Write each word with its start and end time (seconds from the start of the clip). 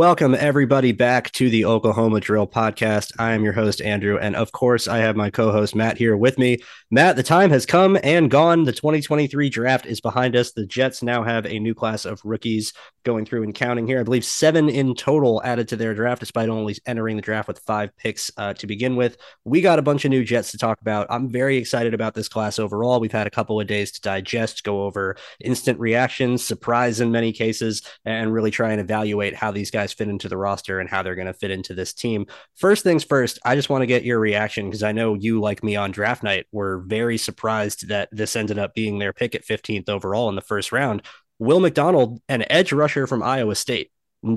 Welcome, 0.00 0.34
everybody, 0.34 0.92
back 0.92 1.30
to 1.32 1.50
the 1.50 1.66
Oklahoma 1.66 2.20
Drill 2.20 2.46
Podcast. 2.46 3.12
I 3.18 3.32
am 3.32 3.44
your 3.44 3.52
host, 3.52 3.82
Andrew. 3.82 4.16
And 4.16 4.34
of 4.34 4.50
course, 4.50 4.88
I 4.88 4.96
have 4.96 5.14
my 5.14 5.28
co 5.28 5.52
host, 5.52 5.74
Matt, 5.74 5.98
here 5.98 6.16
with 6.16 6.38
me. 6.38 6.56
Matt, 6.90 7.16
the 7.16 7.22
time 7.22 7.50
has 7.50 7.66
come 7.66 7.98
and 8.02 8.30
gone. 8.30 8.64
The 8.64 8.72
2023 8.72 9.50
draft 9.50 9.84
is 9.84 10.00
behind 10.00 10.36
us. 10.36 10.52
The 10.52 10.64
Jets 10.64 11.02
now 11.02 11.22
have 11.22 11.44
a 11.44 11.58
new 11.58 11.74
class 11.74 12.06
of 12.06 12.22
rookies 12.24 12.72
going 13.04 13.26
through 13.26 13.42
and 13.42 13.54
counting 13.54 13.86
here. 13.86 14.00
I 14.00 14.02
believe 14.02 14.24
seven 14.24 14.68
in 14.68 14.94
total 14.94 15.42
added 15.44 15.68
to 15.68 15.76
their 15.76 15.94
draft, 15.94 16.20
despite 16.20 16.48
only 16.48 16.76
entering 16.86 17.16
the 17.16 17.22
draft 17.22 17.48
with 17.48 17.58
five 17.60 17.94
picks 17.96 18.30
uh, 18.36 18.54
to 18.54 18.66
begin 18.66 18.96
with. 18.96 19.18
We 19.44 19.60
got 19.60 19.78
a 19.78 19.82
bunch 19.82 20.04
of 20.06 20.10
new 20.10 20.24
Jets 20.24 20.50
to 20.52 20.58
talk 20.58 20.80
about. 20.80 21.08
I'm 21.10 21.28
very 21.28 21.58
excited 21.58 21.94
about 21.94 22.14
this 22.14 22.28
class 22.28 22.58
overall. 22.58 23.00
We've 23.00 23.12
had 23.12 23.26
a 23.26 23.30
couple 23.30 23.60
of 23.60 23.66
days 23.66 23.92
to 23.92 24.00
digest, 24.00 24.64
go 24.64 24.84
over 24.84 25.16
instant 25.40 25.78
reactions, 25.78 26.44
surprise 26.44 27.00
in 27.00 27.12
many 27.12 27.32
cases, 27.32 27.82
and 28.04 28.32
really 28.32 28.50
try 28.50 28.72
and 28.72 28.80
evaluate 28.80 29.34
how 29.34 29.50
these 29.50 29.70
guys 29.70 29.89
fit 29.92 30.08
into 30.08 30.28
the 30.28 30.36
roster 30.36 30.80
and 30.80 30.88
how 30.88 31.02
they're 31.02 31.14
going 31.14 31.26
to 31.26 31.34
fit 31.34 31.50
into 31.50 31.74
this 31.74 31.92
team. 31.92 32.26
First 32.56 32.84
things 32.84 33.04
first, 33.04 33.38
I 33.44 33.54
just 33.54 33.68
want 33.68 33.82
to 33.82 33.86
get 33.86 34.04
your 34.04 34.18
reaction 34.18 34.66
because 34.66 34.82
I 34.82 34.92
know 34.92 35.14
you, 35.14 35.40
like 35.40 35.62
me 35.62 35.76
on 35.76 35.90
draft 35.90 36.22
night, 36.22 36.46
were 36.52 36.78
very 36.86 37.18
surprised 37.18 37.88
that 37.88 38.08
this 38.12 38.36
ended 38.36 38.58
up 38.58 38.74
being 38.74 38.98
their 38.98 39.12
pick 39.12 39.34
at 39.34 39.44
15th 39.44 39.88
overall 39.88 40.28
in 40.28 40.34
the 40.34 40.42
first 40.42 40.72
round. 40.72 41.02
Will 41.38 41.60
McDonald, 41.60 42.20
an 42.28 42.44
edge 42.50 42.72
rusher 42.72 43.06
from 43.06 43.22
Iowa 43.22 43.54
State. 43.54 43.90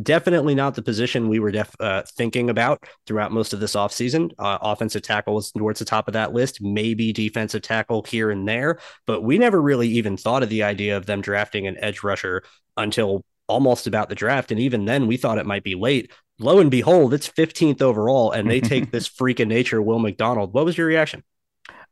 Definitely 0.03 0.55
not 0.55 0.75
the 0.75 0.81
position 0.81 1.27
we 1.27 1.39
were 1.39 1.51
def- 1.51 1.75
uh, 1.81 2.03
thinking 2.15 2.49
about 2.49 2.85
throughout 3.05 3.33
most 3.33 3.51
of 3.51 3.59
this 3.59 3.75
offseason. 3.75 4.31
Uh, 4.39 4.57
offensive 4.61 5.01
tackle 5.01 5.35
was 5.35 5.51
towards 5.51 5.79
the 5.79 5.85
top 5.85 6.07
of 6.07 6.13
that 6.13 6.31
list, 6.31 6.61
maybe 6.61 7.11
defensive 7.11 7.61
tackle 7.61 8.03
here 8.03 8.31
and 8.31 8.47
there, 8.47 8.79
but 9.05 9.21
we 9.23 9.37
never 9.37 9.61
really 9.61 9.89
even 9.89 10.15
thought 10.15 10.41
of 10.41 10.47
the 10.47 10.63
idea 10.63 10.95
of 10.95 11.05
them 11.05 11.19
drafting 11.19 11.67
an 11.67 11.75
edge 11.79 12.01
rusher 12.01 12.43
until 12.77 13.25
almost 13.47 13.87
about 13.87 14.09
the 14.09 14.15
draft. 14.15 14.51
And 14.51 14.59
even 14.59 14.85
then, 14.85 15.07
we 15.07 15.17
thought 15.17 15.37
it 15.37 15.45
might 15.45 15.63
be 15.63 15.75
late. 15.75 16.11
Lo 16.39 16.59
and 16.59 16.71
behold, 16.71 17.13
it's 17.13 17.29
15th 17.29 17.81
overall, 17.81 18.31
and 18.31 18.49
they 18.49 18.59
take 18.59 18.91
this 18.91 19.07
freak 19.07 19.39
of 19.39 19.47
nature, 19.47 19.81
Will 19.81 19.99
McDonald. 19.99 20.53
What 20.53 20.65
was 20.65 20.77
your 20.77 20.87
reaction? 20.87 21.23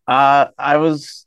Uh, 0.08 0.48
I 0.58 0.78
was 0.78 1.26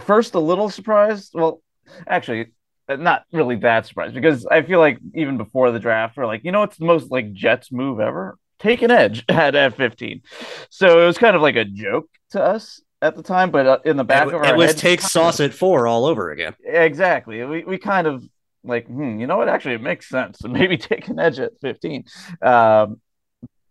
first 0.00 0.34
a 0.34 0.40
little 0.40 0.70
surprised. 0.70 1.32
Well, 1.34 1.62
actually, 2.06 2.52
not 2.88 3.24
really 3.32 3.56
that 3.56 3.86
surprised 3.86 4.14
because 4.14 4.46
I 4.46 4.62
feel 4.62 4.78
like 4.78 4.98
even 5.14 5.38
before 5.38 5.70
the 5.70 5.80
draft, 5.80 6.16
we're 6.16 6.26
like, 6.26 6.44
you 6.44 6.52
know, 6.52 6.60
what's 6.60 6.76
the 6.76 6.84
most 6.84 7.10
like 7.10 7.32
Jets 7.32 7.72
move 7.72 8.00
ever? 8.00 8.38
Take 8.58 8.82
an 8.82 8.90
edge 8.90 9.24
at 9.28 9.54
at 9.54 9.76
15. 9.76 10.22
So 10.70 11.02
it 11.02 11.06
was 11.06 11.18
kind 11.18 11.36
of 11.36 11.42
like 11.42 11.56
a 11.56 11.64
joke 11.64 12.08
to 12.30 12.42
us 12.42 12.80
at 13.02 13.16
the 13.16 13.22
time, 13.22 13.50
but 13.50 13.66
uh, 13.66 13.78
in 13.84 13.96
the 13.96 14.04
back 14.04 14.28
it, 14.28 14.34
of 14.34 14.40
our 14.40 14.46
it 14.46 14.56
was 14.56 14.72
head, 14.72 14.78
take 14.78 15.00
sauce 15.00 15.40
at 15.40 15.52
four 15.52 15.86
all 15.86 16.06
over 16.06 16.30
again. 16.30 16.54
Exactly. 16.64 17.44
We 17.44 17.64
we 17.64 17.78
kind 17.78 18.06
of 18.06 18.24
like, 18.66 18.86
hmm, 18.86 19.18
you 19.18 19.26
know 19.26 19.36
what? 19.36 19.48
Actually, 19.48 19.74
it 19.74 19.82
makes 19.82 20.08
sense 20.08 20.38
to 20.38 20.48
maybe 20.50 20.76
take 20.76 21.08
an 21.08 21.18
edge 21.18 21.38
at 21.38 21.52
15. 21.60 22.04
Um, 22.42 23.00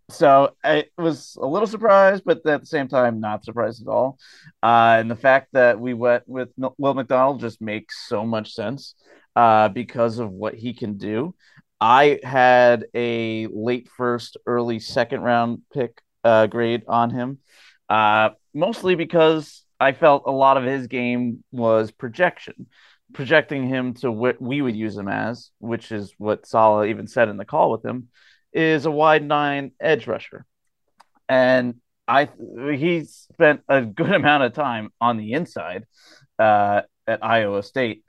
so 0.10 0.56
I 0.64 0.86
was 0.98 1.36
a 1.42 1.48
little 1.48 1.68
surprised, 1.68 2.24
but 2.26 2.46
at 2.46 2.62
the 2.62 2.68
same 2.68 2.88
time, 2.88 3.20
not 3.20 3.44
surprised 3.44 3.82
at 3.82 3.88
all. 3.88 4.20
Uh, 4.62 4.98
and 5.00 5.10
the 5.10 5.16
fact 5.16 5.50
that 5.54 5.80
we 5.80 5.94
went 5.94 6.24
with 6.28 6.50
Will 6.78 6.94
McDonald 6.94 7.40
just 7.40 7.60
makes 7.60 8.08
so 8.08 8.24
much 8.24 8.54
sense 8.54 8.94
uh, 9.36 9.70
because 9.70 10.20
of 10.20 10.32
what 10.32 10.54
he 10.54 10.74
can 10.74 10.98
do. 10.98 11.34
I 11.82 12.20
had 12.24 12.86
a 12.94 13.48
late 13.48 13.90
first, 13.98 14.38
early 14.46 14.80
second 14.80 15.22
round 15.22 15.64
pick 15.74 16.02
uh, 16.24 16.48
grade 16.48 16.84
on 16.88 17.10
him, 17.10 17.40
uh, 17.90 18.30
mostly 18.54 18.96
because 18.96 19.64
I 19.80 19.92
felt 19.92 20.24
a 20.26 20.32
lot 20.32 20.58
of 20.58 20.64
his 20.64 20.88
game 20.88 21.44
was 21.52 21.92
projection 21.92 22.68
projecting 23.14 23.68
him 23.68 23.94
to 23.96 24.12
what 24.12 24.42
we 24.42 24.62
would 24.62 24.76
use 24.76 24.98
him 24.98 25.08
as, 25.08 25.52
which 25.60 25.92
is 25.92 26.14
what 26.18 26.46
Saleh 26.46 26.90
even 26.90 27.08
said 27.08 27.30
in 27.30 27.38
the 27.38 27.46
call 27.46 27.72
with 27.72 27.86
him, 27.86 28.10
is 28.54 28.86
a 28.86 28.92
wide 28.92 29.24
nine 29.24 29.72
edge 29.80 30.08
rusher. 30.08 30.46
And 31.28 31.76
I 32.08 32.30
he 32.74 33.04
spent 33.06 33.62
a 33.68 33.82
good 33.82 34.12
amount 34.14 34.44
of 34.44 34.54
time 34.54 34.90
on 35.00 35.18
the 35.18 35.34
inside 35.34 35.86
uh, 36.40 36.82
at 37.08 37.24
Iowa 37.24 37.64
State, 37.64 38.04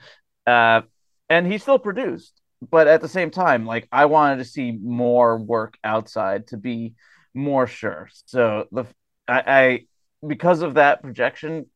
uh, 0.46 0.82
and 1.28 1.46
he 1.46 1.58
still 1.58 1.78
produced. 1.78 2.32
But 2.68 2.88
at 2.88 3.02
the 3.02 3.08
same 3.08 3.30
time, 3.30 3.66
like 3.66 3.86
I 3.92 4.06
wanted 4.06 4.38
to 4.38 4.44
see 4.44 4.72
more 4.72 5.38
work 5.38 5.76
outside 5.84 6.48
to 6.48 6.56
be 6.56 6.94
more 7.34 7.66
sure. 7.66 8.08
So 8.24 8.66
the 8.72 8.86
I, 9.28 9.42
I 9.46 9.80
because 10.26 10.62
of 10.62 10.74
that 10.74 11.02
projection, 11.02 11.66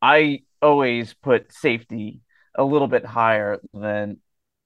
I 0.00 0.42
always 0.62 1.14
put 1.14 1.52
safety 1.52 2.20
a 2.54 2.64
little 2.64 2.88
bit 2.88 3.04
higher 3.04 3.58
than 3.72 4.18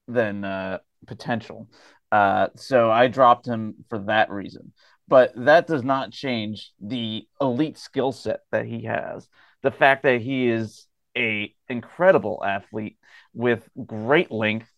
than 0.07 0.43
uh, 0.43 0.79
potential. 1.07 1.69
Uh, 2.11 2.47
so 2.55 2.91
I 2.91 3.07
dropped 3.07 3.45
him 3.45 3.75
for 3.89 3.99
that 3.99 4.29
reason. 4.29 4.73
But 5.07 5.33
that 5.35 5.67
does 5.67 5.83
not 5.83 6.11
change 6.11 6.71
the 6.79 7.27
elite 7.39 7.77
skill 7.77 8.11
set 8.11 8.39
that 8.51 8.65
he 8.65 8.83
has. 8.83 9.27
The 9.61 9.71
fact 9.71 10.03
that 10.03 10.21
he 10.21 10.47
is 10.47 10.87
a 11.17 11.53
incredible 11.69 12.43
athlete 12.45 12.97
with 13.33 13.67
great 13.85 14.31
length 14.31 14.69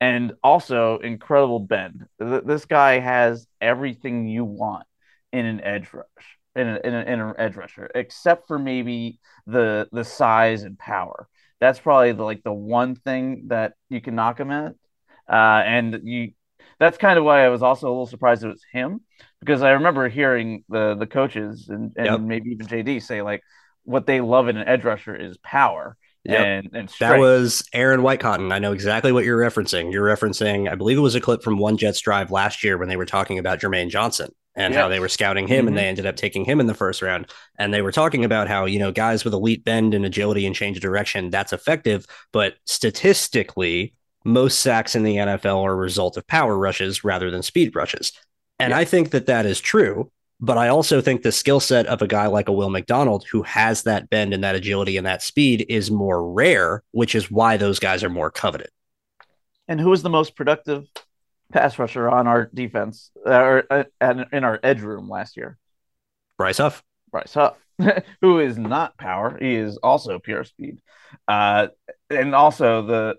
and 0.00 0.32
also 0.42 0.98
incredible 0.98 1.60
bend. 1.60 2.06
This 2.18 2.64
guy 2.64 2.98
has 2.98 3.46
everything 3.60 4.26
you 4.26 4.44
want 4.44 4.86
in 5.32 5.46
an 5.46 5.60
edge 5.60 5.92
rush, 5.92 6.06
in, 6.56 6.68
a, 6.68 6.80
in, 6.82 6.94
in 6.94 7.20
an 7.20 7.34
edge 7.38 7.56
rusher, 7.56 7.90
except 7.94 8.46
for 8.46 8.58
maybe 8.58 9.18
the 9.46 9.88
the 9.92 10.04
size 10.04 10.62
and 10.62 10.78
power 10.78 11.28
that's 11.60 11.78
probably 11.78 12.12
the, 12.12 12.24
like 12.24 12.42
the 12.42 12.52
one 12.52 12.94
thing 12.94 13.44
that 13.48 13.74
you 13.88 14.00
can 14.00 14.14
knock 14.14 14.40
him 14.40 14.50
at. 14.50 14.74
Uh, 15.28 15.62
and 15.64 16.00
you, 16.04 16.32
that's 16.78 16.98
kind 16.98 17.18
of 17.18 17.24
why 17.24 17.44
I 17.44 17.48
was 17.48 17.62
also 17.62 17.86
a 17.86 17.90
little 17.90 18.06
surprised 18.06 18.42
it 18.42 18.48
was 18.48 18.64
him 18.72 19.02
because 19.38 19.62
I 19.62 19.72
remember 19.72 20.08
hearing 20.08 20.64
the 20.68 20.96
the 20.96 21.06
coaches 21.06 21.68
and, 21.68 21.92
and 21.96 22.06
yep. 22.06 22.20
maybe 22.20 22.50
even 22.50 22.66
JD 22.66 23.02
say 23.02 23.22
like 23.22 23.42
what 23.84 24.06
they 24.06 24.20
love 24.20 24.48
in 24.48 24.56
an 24.56 24.66
edge 24.66 24.84
rusher 24.84 25.14
is 25.14 25.36
power. 25.38 25.96
Yep. 26.24 26.40
And, 26.40 26.70
and 26.74 26.88
that 27.00 27.18
was 27.18 27.66
Aaron 27.72 28.00
Whitecotton. 28.00 28.52
I 28.52 28.58
know 28.58 28.72
exactly 28.72 29.10
what 29.10 29.24
you're 29.24 29.38
referencing. 29.38 29.90
You're 29.90 30.06
referencing, 30.06 30.70
I 30.70 30.74
believe 30.74 30.98
it 30.98 31.02
was 31.02 31.14
a 31.14 31.20
clip 31.20 31.42
from 31.42 31.58
One 31.58 31.78
Jets 31.78 32.00
Drive 32.00 32.30
last 32.30 32.62
year 32.62 32.76
when 32.76 32.90
they 32.90 32.96
were 32.96 33.06
talking 33.06 33.38
about 33.38 33.58
Jermaine 33.58 33.88
Johnson 33.88 34.30
and 34.56 34.74
how 34.74 34.88
they 34.88 35.00
were 35.00 35.08
scouting 35.08 35.46
him 35.46 35.60
mm-hmm. 35.60 35.68
and 35.68 35.78
they 35.78 35.86
ended 35.86 36.06
up 36.06 36.16
taking 36.16 36.44
him 36.44 36.60
in 36.60 36.66
the 36.66 36.74
first 36.74 37.02
round. 37.02 37.26
And 37.58 37.72
they 37.72 37.82
were 37.82 37.92
talking 37.92 38.24
about 38.24 38.48
how, 38.48 38.64
you 38.64 38.78
know, 38.78 38.92
guys 38.92 39.24
with 39.24 39.34
elite 39.34 39.64
bend 39.64 39.94
and 39.94 40.04
agility 40.04 40.46
and 40.46 40.54
change 40.54 40.76
of 40.76 40.82
direction, 40.82 41.30
that's 41.30 41.52
effective. 41.52 42.06
But 42.32 42.56
statistically, 42.66 43.94
most 44.24 44.60
sacks 44.60 44.94
in 44.94 45.02
the 45.02 45.16
NFL 45.16 45.62
are 45.62 45.72
a 45.72 45.76
result 45.76 46.16
of 46.16 46.26
power 46.26 46.56
rushes 46.56 47.04
rather 47.04 47.30
than 47.30 47.42
speed 47.42 47.74
rushes. 47.74 48.12
And 48.58 48.74
I 48.74 48.84
think 48.84 49.10
that 49.10 49.26
that 49.26 49.46
is 49.46 49.60
true. 49.60 50.10
But 50.42 50.58
I 50.58 50.68
also 50.68 51.00
think 51.00 51.22
the 51.22 51.32
skill 51.32 51.60
set 51.60 51.86
of 51.86 52.00
a 52.00 52.06
guy 52.06 52.26
like 52.26 52.48
a 52.48 52.52
Will 52.52 52.70
McDonald 52.70 53.26
who 53.30 53.42
has 53.42 53.82
that 53.82 54.08
bend 54.08 54.32
and 54.32 54.42
that 54.42 54.54
agility 54.54 54.96
and 54.96 55.06
that 55.06 55.22
speed 55.22 55.66
is 55.68 55.90
more 55.90 56.30
rare, 56.32 56.82
which 56.92 57.14
is 57.14 57.30
why 57.30 57.56
those 57.56 57.78
guys 57.78 58.02
are 58.02 58.10
more 58.10 58.30
coveted. 58.30 58.70
And 59.68 59.80
who 59.80 59.92
is 59.92 60.02
the 60.02 60.10
most 60.10 60.34
productive 60.36 60.86
pass 61.50 61.78
rusher 61.78 62.08
on 62.08 62.26
our 62.26 62.50
defense 62.52 63.10
uh, 63.26 63.30
or 63.30 63.64
uh, 63.70 63.84
in 64.32 64.44
our 64.44 64.58
edge 64.62 64.80
room 64.80 65.08
last 65.08 65.36
year. 65.36 65.56
Bryce 66.38 66.58
Huff. 66.58 66.82
Bryce 67.10 67.34
Huff, 67.34 67.56
who 68.20 68.38
is 68.38 68.56
not 68.56 68.96
power, 68.96 69.36
he 69.40 69.54
is 69.54 69.76
also 69.78 70.18
pure 70.18 70.44
speed. 70.44 70.80
Uh, 71.26 71.68
and 72.08 72.34
also 72.34 72.82
the 72.82 73.16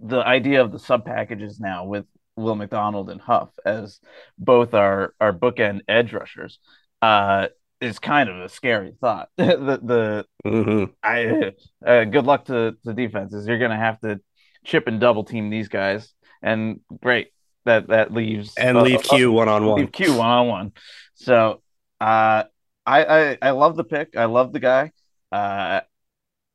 the 0.00 0.24
idea 0.24 0.62
of 0.62 0.70
the 0.70 0.78
sub 0.78 1.04
packages 1.04 1.58
now 1.58 1.84
with 1.84 2.06
Will 2.36 2.54
McDonald 2.54 3.10
and 3.10 3.20
Huff 3.20 3.50
as 3.64 4.00
both 4.38 4.74
our 4.74 5.14
our 5.20 5.32
bookend 5.32 5.80
edge 5.88 6.12
rushers 6.12 6.58
uh, 7.02 7.48
is 7.80 7.98
kind 7.98 8.28
of 8.28 8.36
a 8.40 8.48
scary 8.48 8.94
thought. 9.00 9.28
the 9.36 9.80
the 9.82 10.26
mm-hmm. 10.46 10.84
I 11.02 11.52
uh, 11.84 12.04
good 12.04 12.24
luck 12.24 12.46
to 12.46 12.76
the 12.84 12.94
defenses. 12.94 13.46
You're 13.46 13.58
going 13.58 13.72
to 13.72 13.76
have 13.76 14.00
to 14.00 14.20
chip 14.64 14.86
and 14.86 15.00
double 15.00 15.24
team 15.24 15.50
these 15.50 15.68
guys, 15.68 16.12
and 16.42 16.80
great 17.02 17.28
that 17.68 17.88
that 17.88 18.12
leaves 18.12 18.54
and 18.56 18.76
uh, 18.76 18.82
leave 18.82 19.02
Q 19.02 19.30
one 19.32 19.48
on 19.48 19.64
one. 19.66 19.80
Leave 19.80 19.92
Q 19.92 20.14
one 20.14 20.28
on 20.28 20.48
one. 20.48 20.72
So 21.14 21.62
uh, 22.00 22.44
I, 22.84 23.04
I 23.04 23.38
I 23.42 23.50
love 23.50 23.76
the 23.76 23.84
pick. 23.84 24.16
I 24.16 24.24
love 24.24 24.52
the 24.52 24.60
guy. 24.60 24.92
Uh, 25.30 25.80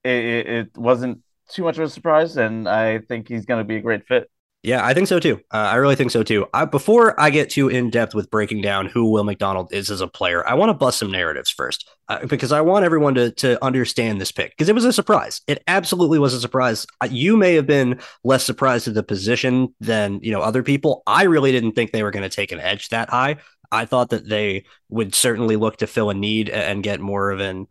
it, 0.03 0.47
it 0.47 0.77
wasn't 0.77 1.21
too 1.49 1.63
much 1.63 1.77
of 1.77 1.85
a 1.85 1.89
surprise, 1.89 2.37
and 2.37 2.67
I 2.67 2.99
think 2.99 3.29
he's 3.29 3.45
going 3.45 3.59
to 3.59 3.67
be 3.67 3.77
a 3.77 3.81
great 3.81 4.07
fit. 4.07 4.29
Yeah, 4.63 4.85
I 4.85 4.93
think 4.93 5.09
so 5.09 5.19
too. 5.19 5.41
Uh, 5.51 5.57
I 5.57 5.75
really 5.75 5.97
think 5.97 6.09
so 6.11 6.23
too. 6.23 6.47
I, 6.53 6.63
before 6.63 7.19
I 7.19 7.31
get 7.31 7.49
too 7.49 7.67
in 7.67 7.89
depth 7.89 8.15
with 8.15 8.31
breaking 8.31 8.61
down 8.61 8.85
who 8.85 9.11
Will 9.11 9.25
McDonald 9.25 9.73
is 9.73 9.91
as 9.91 9.99
a 9.99 10.07
player, 10.07 10.47
I 10.47 10.53
want 10.53 10.69
to 10.69 10.73
bust 10.73 10.99
some 10.99 11.11
narratives 11.11 11.49
first 11.49 11.89
uh, 12.07 12.25
because 12.27 12.53
I 12.53 12.61
want 12.61 12.85
everyone 12.85 13.13
to 13.15 13.31
to 13.31 13.61
understand 13.61 14.21
this 14.21 14.31
pick 14.31 14.51
because 14.51 14.69
it 14.69 14.75
was 14.75 14.85
a 14.85 14.93
surprise. 14.93 15.41
It 15.47 15.61
absolutely 15.67 16.17
was 16.17 16.33
a 16.33 16.39
surprise. 16.39 16.87
You 17.09 17.35
may 17.35 17.55
have 17.55 17.67
been 17.67 17.99
less 18.23 18.45
surprised 18.45 18.87
at 18.87 18.93
the 18.93 19.03
position 19.03 19.75
than 19.81 20.21
you 20.23 20.31
know 20.31 20.39
other 20.39 20.63
people. 20.63 21.03
I 21.05 21.23
really 21.23 21.51
didn't 21.51 21.73
think 21.73 21.91
they 21.91 22.03
were 22.03 22.11
going 22.11 22.29
to 22.29 22.33
take 22.33 22.53
an 22.53 22.61
edge 22.61 22.87
that 22.87 23.09
high. 23.09 23.37
I 23.69 23.83
thought 23.83 24.11
that 24.11 24.29
they 24.29 24.63
would 24.87 25.13
certainly 25.13 25.57
look 25.57 25.77
to 25.77 25.87
fill 25.87 26.09
a 26.09 26.13
need 26.13 26.49
and 26.49 26.81
get 26.81 27.01
more 27.01 27.31
of 27.31 27.41
an 27.41 27.67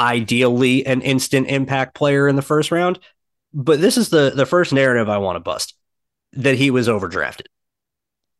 ideally 0.00 0.84
an 0.86 1.02
instant 1.02 1.46
impact 1.46 1.94
player 1.94 2.26
in 2.26 2.34
the 2.34 2.42
first 2.42 2.72
round. 2.72 2.98
But 3.54 3.80
this 3.80 3.96
is 3.96 4.08
the 4.08 4.32
the 4.34 4.44
first 4.44 4.72
narrative 4.72 5.08
I 5.08 5.18
want 5.18 5.36
to 5.36 5.40
bust 5.40 5.75
that 6.36 6.56
he 6.56 6.70
was 6.70 6.88
overdrafted. 6.88 7.46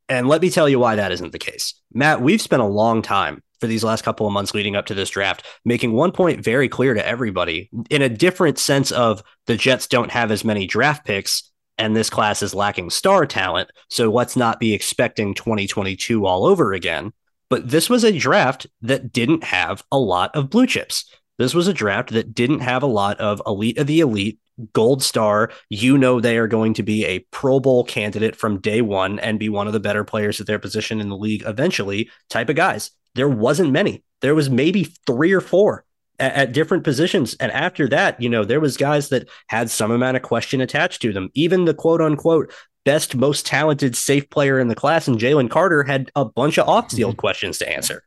And 0.08 0.28
let 0.28 0.40
me 0.40 0.50
tell 0.50 0.68
you 0.68 0.78
why 0.78 0.96
that 0.96 1.12
isn't 1.12 1.32
the 1.32 1.38
case. 1.38 1.74
Matt, 1.92 2.22
we've 2.22 2.40
spent 2.40 2.62
a 2.62 2.66
long 2.66 3.02
time 3.02 3.42
for 3.60 3.66
these 3.66 3.82
last 3.82 4.04
couple 4.04 4.26
of 4.26 4.32
months 4.32 4.54
leading 4.54 4.76
up 4.76 4.86
to 4.86 4.94
this 4.94 5.10
draft, 5.10 5.44
making 5.64 5.92
one 5.92 6.12
point 6.12 6.44
very 6.44 6.68
clear 6.68 6.94
to 6.94 7.06
everybody 7.06 7.70
in 7.90 8.02
a 8.02 8.08
different 8.08 8.58
sense 8.58 8.92
of 8.92 9.22
the 9.46 9.56
Jets 9.56 9.86
don't 9.86 10.10
have 10.10 10.30
as 10.30 10.44
many 10.44 10.66
draft 10.66 11.04
picks 11.04 11.50
and 11.78 11.94
this 11.94 12.10
class 12.10 12.42
is 12.42 12.54
lacking 12.54 12.90
star 12.90 13.26
talent. 13.26 13.70
So 13.90 14.10
let's 14.10 14.36
not 14.36 14.60
be 14.60 14.72
expecting 14.72 15.34
2022 15.34 16.24
all 16.24 16.46
over 16.46 16.72
again. 16.72 17.12
But 17.48 17.68
this 17.68 17.88
was 17.88 18.02
a 18.02 18.16
draft 18.16 18.66
that 18.82 19.12
didn't 19.12 19.44
have 19.44 19.84
a 19.92 19.98
lot 19.98 20.34
of 20.34 20.50
blue 20.50 20.66
chips. 20.66 21.04
This 21.38 21.54
was 21.54 21.68
a 21.68 21.74
draft 21.74 22.10
that 22.10 22.34
didn't 22.34 22.60
have 22.60 22.82
a 22.82 22.86
lot 22.86 23.20
of 23.20 23.42
elite 23.46 23.78
of 23.78 23.86
the 23.86 24.00
elite, 24.00 24.40
gold 24.72 25.02
star. 25.02 25.50
You 25.70 25.98
know, 25.98 26.20
they 26.20 26.38
are 26.38 26.46
going 26.48 26.74
to 26.74 26.82
be 26.82 27.04
a 27.04 27.20
Pro 27.30 27.60
Bowl 27.60 27.84
candidate 27.84 28.36
from 28.36 28.60
day 28.60 28.80
one 28.80 29.18
and 29.18 29.38
be 29.38 29.48
one 29.48 29.66
of 29.66 29.72
the 29.72 29.80
better 29.80 30.04
players 30.04 30.40
at 30.40 30.46
their 30.46 30.58
position 30.58 31.00
in 31.00 31.08
the 31.08 31.16
league 31.16 31.42
eventually 31.46 32.10
type 32.30 32.48
of 32.48 32.56
guys. 32.56 32.90
There 33.14 33.28
wasn't 33.28 33.72
many. 33.72 34.02
There 34.20 34.34
was 34.34 34.50
maybe 34.50 34.84
three 35.06 35.32
or 35.32 35.40
four 35.40 35.84
at, 36.18 36.32
at 36.34 36.52
different 36.52 36.84
positions. 36.84 37.34
And 37.40 37.52
after 37.52 37.88
that, 37.88 38.20
you 38.20 38.28
know, 38.28 38.44
there 38.44 38.60
was 38.60 38.76
guys 38.76 39.08
that 39.10 39.28
had 39.48 39.70
some 39.70 39.90
amount 39.90 40.16
of 40.16 40.22
question 40.22 40.60
attached 40.60 41.02
to 41.02 41.12
them. 41.12 41.30
Even 41.34 41.64
the 41.64 41.74
quote 41.74 42.00
unquote 42.00 42.52
best, 42.84 43.16
most 43.16 43.44
talented 43.44 43.96
safe 43.96 44.30
player 44.30 44.58
in 44.58 44.68
the 44.68 44.74
class, 44.74 45.08
and 45.08 45.18
Jalen 45.18 45.50
Carter 45.50 45.82
had 45.82 46.10
a 46.14 46.24
bunch 46.24 46.56
of 46.56 46.68
off-field 46.68 47.12
mm-hmm. 47.12 47.20
questions 47.20 47.58
to 47.58 47.68
answer. 47.68 48.02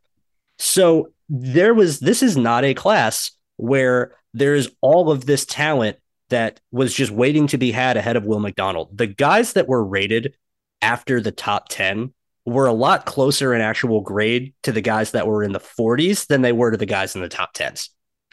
So 0.58 1.12
there 1.28 1.74
was 1.74 2.00
this 2.00 2.22
is 2.22 2.36
not 2.36 2.64
a 2.64 2.74
class 2.74 3.30
where 3.56 4.16
there's 4.32 4.68
all 4.80 5.10
of 5.10 5.26
this 5.26 5.44
talent 5.44 5.98
that 6.30 6.60
was 6.72 6.94
just 6.94 7.12
waiting 7.12 7.46
to 7.48 7.58
be 7.58 7.70
had 7.70 7.96
ahead 7.96 8.16
of 8.16 8.24
Will 8.24 8.40
McDonald. 8.40 8.96
The 8.96 9.06
guys 9.06 9.52
that 9.52 9.68
were 9.68 9.84
rated 9.84 10.34
after 10.82 11.20
the 11.20 11.32
top 11.32 11.68
10 11.68 12.12
were 12.46 12.66
a 12.66 12.72
lot 12.72 13.06
closer 13.06 13.54
in 13.54 13.60
actual 13.60 14.00
grade 14.00 14.54
to 14.62 14.72
the 14.72 14.80
guys 14.80 15.12
that 15.12 15.26
were 15.26 15.42
in 15.42 15.52
the 15.52 15.60
40s 15.60 16.26
than 16.26 16.42
they 16.42 16.52
were 16.52 16.70
to 16.70 16.76
the 16.76 16.86
guys 16.86 17.14
in 17.14 17.20
the 17.20 17.28
top 17.28 17.54
10s. 17.54 17.90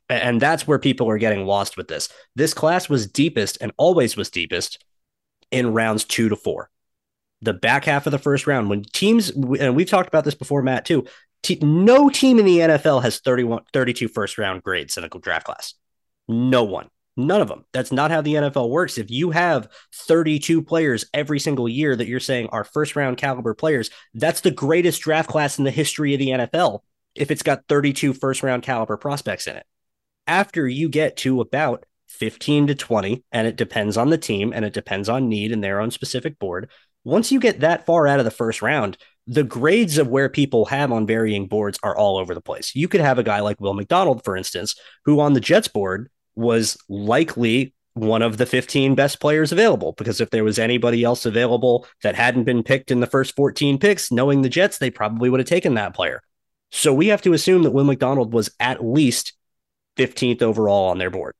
And 0.09 0.41
that's 0.41 0.65
where 0.65 0.79
people 0.79 1.09
are 1.09 1.17
getting 1.17 1.45
lost 1.45 1.75
with 1.75 1.89
this. 1.89 2.09
This 2.35 2.53
class 2.53 2.87
was 2.87 3.07
deepest 3.07 3.57
and 3.59 3.73
always 3.77 4.15
was 4.15 4.29
deepest 4.29 4.83
in 5.51 5.73
rounds 5.73 6.05
two 6.05 6.29
to 6.29 6.35
four. 6.35 6.69
The 7.41 7.53
back 7.53 7.85
half 7.85 8.07
of 8.07 8.11
the 8.11 8.17
first 8.17 8.47
round, 8.47 8.69
when 8.69 8.83
teams, 8.83 9.29
and 9.29 9.75
we've 9.75 9.89
talked 9.89 10.07
about 10.07 10.23
this 10.23 10.33
before, 10.33 10.61
Matt, 10.61 10.85
too. 10.85 11.05
no 11.61 12.09
team 12.09 12.39
in 12.39 12.45
the 12.45 12.59
NFL 12.59 13.03
has 13.03 13.19
31, 13.19 13.63
32 13.73 14.07
first 14.07 14.37
round 14.37 14.63
grades 14.63 14.97
in 14.97 15.03
a 15.03 15.09
draft 15.09 15.45
class. 15.45 15.73
No 16.27 16.63
one. 16.63 16.89
None 17.17 17.41
of 17.41 17.47
them. 17.47 17.65
That's 17.73 17.91
not 17.91 18.11
how 18.11 18.21
the 18.21 18.35
NFL 18.35 18.69
works. 18.69 18.97
If 18.97 19.11
you 19.11 19.31
have 19.31 19.67
32 19.93 20.61
players 20.61 21.05
every 21.13 21.39
single 21.39 21.67
year 21.67 21.95
that 21.95 22.07
you're 22.07 22.19
saying 22.19 22.47
are 22.51 22.63
first 22.63 22.95
round 22.95 23.17
caliber 23.17 23.53
players, 23.53 23.89
that's 24.13 24.41
the 24.41 24.51
greatest 24.51 25.01
draft 25.01 25.29
class 25.29 25.57
in 25.57 25.65
the 25.65 25.71
history 25.71 26.13
of 26.13 26.19
the 26.19 26.29
NFL 26.29 26.81
if 27.15 27.31
it's 27.31 27.43
got 27.43 27.63
32 27.67 28.13
first 28.13 28.43
round 28.43 28.63
caliber 28.63 28.95
prospects 28.95 29.47
in 29.47 29.57
it 29.57 29.65
after 30.27 30.67
you 30.67 30.89
get 30.89 31.17
to 31.17 31.41
about 31.41 31.85
15 32.09 32.67
to 32.67 32.75
20, 32.75 33.23
and 33.31 33.47
it 33.47 33.55
depends 33.55 33.97
on 33.97 34.09
the 34.09 34.17
team 34.17 34.51
and 34.53 34.65
it 34.65 34.73
depends 34.73 35.09
on 35.09 35.29
need 35.29 35.51
and 35.51 35.63
their 35.63 35.79
own 35.79 35.91
specific 35.91 36.37
board. 36.37 36.69
Once 37.03 37.31
you 37.31 37.39
get 37.39 37.61
that 37.61 37.85
far 37.85 38.07
out 38.07 38.19
of 38.19 38.25
the 38.25 38.31
first 38.31 38.61
round, 38.61 38.97
the 39.25 39.43
grades 39.43 39.97
of 39.97 40.07
where 40.07 40.29
people 40.29 40.65
have 40.65 40.91
on 40.91 41.05
varying 41.05 41.47
boards 41.47 41.79
are 41.83 41.95
all 41.95 42.17
over 42.17 42.33
the 42.33 42.41
place. 42.41 42.75
You 42.75 42.87
could 42.87 43.01
have 43.01 43.19
a 43.19 43.23
guy 43.23 43.39
like 43.39 43.59
Will 43.59 43.73
McDonald, 43.73 44.23
for 44.23 44.35
instance, 44.37 44.75
who 45.05 45.19
on 45.19 45.33
the 45.33 45.39
Jets 45.39 45.67
board 45.67 46.09
was 46.37 46.77
likely 46.87 47.73
one 47.93 48.21
of 48.21 48.37
the 48.37 48.45
15 48.45 48.93
best 48.95 49.19
players 49.19 49.51
available 49.51 49.93
because 49.97 50.21
if 50.21 50.29
there 50.29 50.43
was 50.43 50.59
anybody 50.59 51.03
else 51.03 51.25
available 51.25 51.87
that 52.03 52.15
hadn't 52.15 52.43
been 52.43 52.63
picked 52.63 52.91
in 52.91 52.99
the 52.99 53.07
first 53.07 53.35
14 53.35 53.79
picks, 53.79 54.11
knowing 54.11 54.41
the 54.41 54.49
Jets, 54.49 54.77
they 54.77 54.91
probably 54.91 55.29
would 55.29 55.39
have 55.39 55.49
taken 55.49 55.73
that 55.73 55.95
player. 55.95 56.21
So 56.71 56.93
we 56.93 57.07
have 57.07 57.21
to 57.23 57.33
assume 57.33 57.63
that 57.63 57.71
Will 57.71 57.85
McDonald 57.85 58.33
was 58.33 58.51
at 58.59 58.85
least 58.85 59.33
15th 59.97 60.41
overall 60.41 60.89
on 60.89 60.99
their 60.99 61.09
board. 61.09 61.33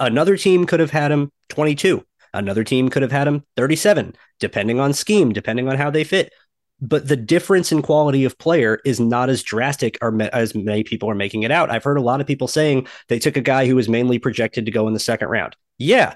Another 0.00 0.36
team 0.36 0.64
could 0.64 0.80
have 0.80 0.90
had 0.90 1.12
him 1.12 1.30
22. 1.50 2.04
Another 2.32 2.64
team 2.64 2.88
could 2.88 3.02
have 3.02 3.12
had 3.12 3.28
him 3.28 3.44
37, 3.56 4.14
depending 4.40 4.80
on 4.80 4.92
scheme, 4.92 5.32
depending 5.32 5.68
on 5.68 5.76
how 5.76 5.90
they 5.90 6.04
fit. 6.04 6.32
But 6.80 7.08
the 7.08 7.16
difference 7.16 7.72
in 7.72 7.82
quality 7.82 8.24
of 8.24 8.38
player 8.38 8.80
is 8.84 9.00
not 9.00 9.30
as 9.30 9.42
drastic 9.42 9.98
as 10.00 10.54
many 10.54 10.84
people 10.84 11.10
are 11.10 11.14
making 11.14 11.42
it 11.42 11.50
out. 11.50 11.70
I've 11.70 11.82
heard 11.82 11.98
a 11.98 12.02
lot 12.02 12.20
of 12.20 12.26
people 12.26 12.46
saying 12.46 12.86
they 13.08 13.18
took 13.18 13.36
a 13.36 13.40
guy 13.40 13.66
who 13.66 13.74
was 13.74 13.88
mainly 13.88 14.18
projected 14.18 14.64
to 14.66 14.70
go 14.70 14.86
in 14.86 14.94
the 14.94 15.00
second 15.00 15.28
round. 15.28 15.56
Yeah. 15.78 16.14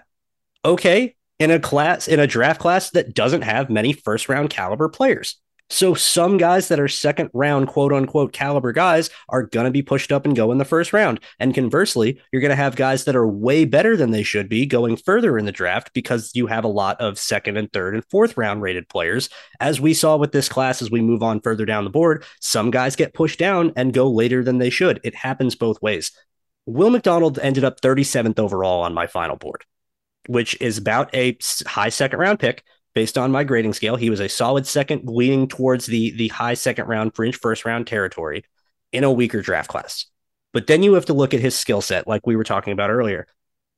Okay. 0.65 1.17
In 1.41 1.51
a 1.51 1.59
class, 1.59 2.07
in 2.07 2.21
a 2.21 2.27
draft 2.29 2.61
class 2.61 2.91
that 2.91 3.15
doesn't 3.15 3.43
have 3.43 3.71
many 3.71 3.93
first 3.93 4.29
round 4.29 4.51
caliber 4.51 4.89
players. 4.89 5.37
So 5.73 5.95
some 5.95 6.37
guys 6.37 6.69
that 6.69 6.79
are 6.79 6.87
second 6.87 7.31
round, 7.33 7.67
quote 7.67 7.95
unquote, 7.95 8.35
caliber 8.35 8.73
guys 8.73 9.09
are 9.31 9.45
going 9.45 9.65
to 9.65 9.71
be 9.71 9.81
pushed 9.81 10.13
up 10.13 10.27
and 10.27 10.37
go 10.37 10.53
in 10.53 10.59
the 10.59 10.67
first 10.67 10.93
round. 10.93 11.19
And 11.39 11.55
conversely, 11.55 12.21
you're 12.31 12.43
going 12.43 12.51
to 12.51 12.57
have 12.57 12.77
guys 12.77 13.05
that 13.05 13.17
are 13.17 13.27
way 13.27 13.65
better 13.65 13.97
than 13.97 14.11
they 14.11 14.23
should 14.23 14.51
be 14.51 14.67
going 14.67 14.99
further 14.99 15.39
in 15.39 15.47
the 15.47 15.51
draft 15.51 15.95
because 15.95 16.31
you 16.35 16.47
have 16.47 16.65
a 16.65 16.69
lot 16.69 17.01
of 17.01 17.19
second 17.19 17.57
and 17.57 17.73
third 17.73 17.95
and 17.95 18.05
fourth 18.11 18.37
round 18.37 18.61
rated 18.61 18.87
players. 18.91 19.31
As 19.61 19.81
we 19.81 19.95
saw 19.95 20.19
with 20.19 20.33
this 20.33 20.47
class, 20.47 20.83
as 20.83 20.91
we 20.91 21.01
move 21.01 21.23
on 21.23 21.41
further 21.41 21.65
down 21.65 21.85
the 21.85 21.91
board, 21.91 22.23
some 22.43 22.71
guys 22.71 22.95
get 22.95 23.15
pushed 23.15 23.39
down 23.39 23.73
and 23.75 23.95
go 23.95 24.11
later 24.11 24.45
than 24.45 24.59
they 24.59 24.69
should. 24.69 25.01
It 25.05 25.15
happens 25.15 25.55
both 25.55 25.81
ways. 25.81 26.13
Will 26.67 26.91
McDonald 26.91 27.39
ended 27.39 27.65
up 27.65 27.81
37th 27.81 28.39
overall 28.39 28.83
on 28.83 28.93
my 28.93 29.07
final 29.07 29.37
board, 29.37 29.65
which 30.27 30.55
is 30.61 30.77
about 30.77 31.15
a 31.15 31.39
high 31.67 31.89
second 31.89 32.19
round 32.19 32.41
pick 32.41 32.63
based 32.95 33.17
on 33.17 33.33
my 33.33 33.45
grading 33.45 33.73
scale. 33.73 33.97
He 33.97 34.11
was 34.11 34.21
a 34.21 34.29
solid 34.29 34.67
second, 34.67 35.03
leaning 35.05 35.49
towards 35.49 35.87
the 35.87 36.11
the 36.13 36.29
high 36.29 36.55
second 36.55 36.87
round, 36.87 37.15
fringe 37.15 37.39
first 37.39 37.65
round 37.65 37.87
territory 37.87 38.45
in 38.93 39.05
a 39.05 39.13
weaker 39.13 39.43
draft 39.43 39.69
class. 39.69 40.07
But 40.53 40.67
then 40.67 40.83
you 40.83 40.95
have 40.95 41.07
to 41.07 41.15
look 41.15 41.33
at 41.33 41.41
his 41.41 41.57
skill 41.57 41.81
set, 41.81 42.07
like 42.07 42.27
we 42.27 42.37
were 42.37 42.45
talking 42.45 42.73
about 42.73 42.91
earlier. 42.91 43.27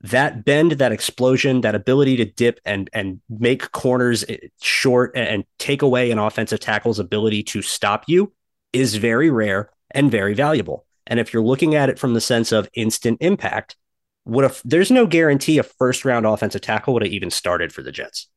That 0.01 0.45
bend, 0.45 0.73
that 0.73 0.93
explosion, 0.93 1.63
that 1.63 1.75
ability 1.75 2.17
to 2.17 2.25
dip 2.25 2.61
and 2.65 2.91
and 2.93 3.21
make 3.29 3.73
corners 3.73 4.25
eh, 4.29 4.37
short 4.61 5.13
and, 5.15 5.45
take 5.59 5.83
away 5.83 6.11
an 6.11 6.19
offensive 6.19 6.61
tackle's 6.61 6.99
ability 6.99 7.43
to 7.43 7.63
stop 7.63 8.05
you 8.07 8.33
is 8.75 8.97
very 8.97 9.31
rare 9.31 9.71
and 9.93 10.11
very 10.11 10.35
valuable. 10.35 10.85
And 11.07 11.19
if 11.19 11.33
you're 11.33 11.43
looking 11.43 11.75
at 11.75 11.89
it 11.89 11.99
from 11.99 12.13
the 12.13 12.21
sense 12.21 12.53
of 12.53 12.69
instant 12.75 13.19
impact, 13.23 13.77
would 14.27 14.45
a, 14.45 14.55
there's 14.65 14.91
no 14.91 15.07
guarantee 15.07 15.57
a 15.59 15.63
first 15.63 16.05
round 16.05 16.27
offensive 16.27 16.61
tackle 16.61 16.93
would 16.95 17.03
have 17.03 17.13
even 17.13 17.31
started 17.31 17.73
for 17.73 17.83
the 17.83 17.93
Jets 17.93 18.29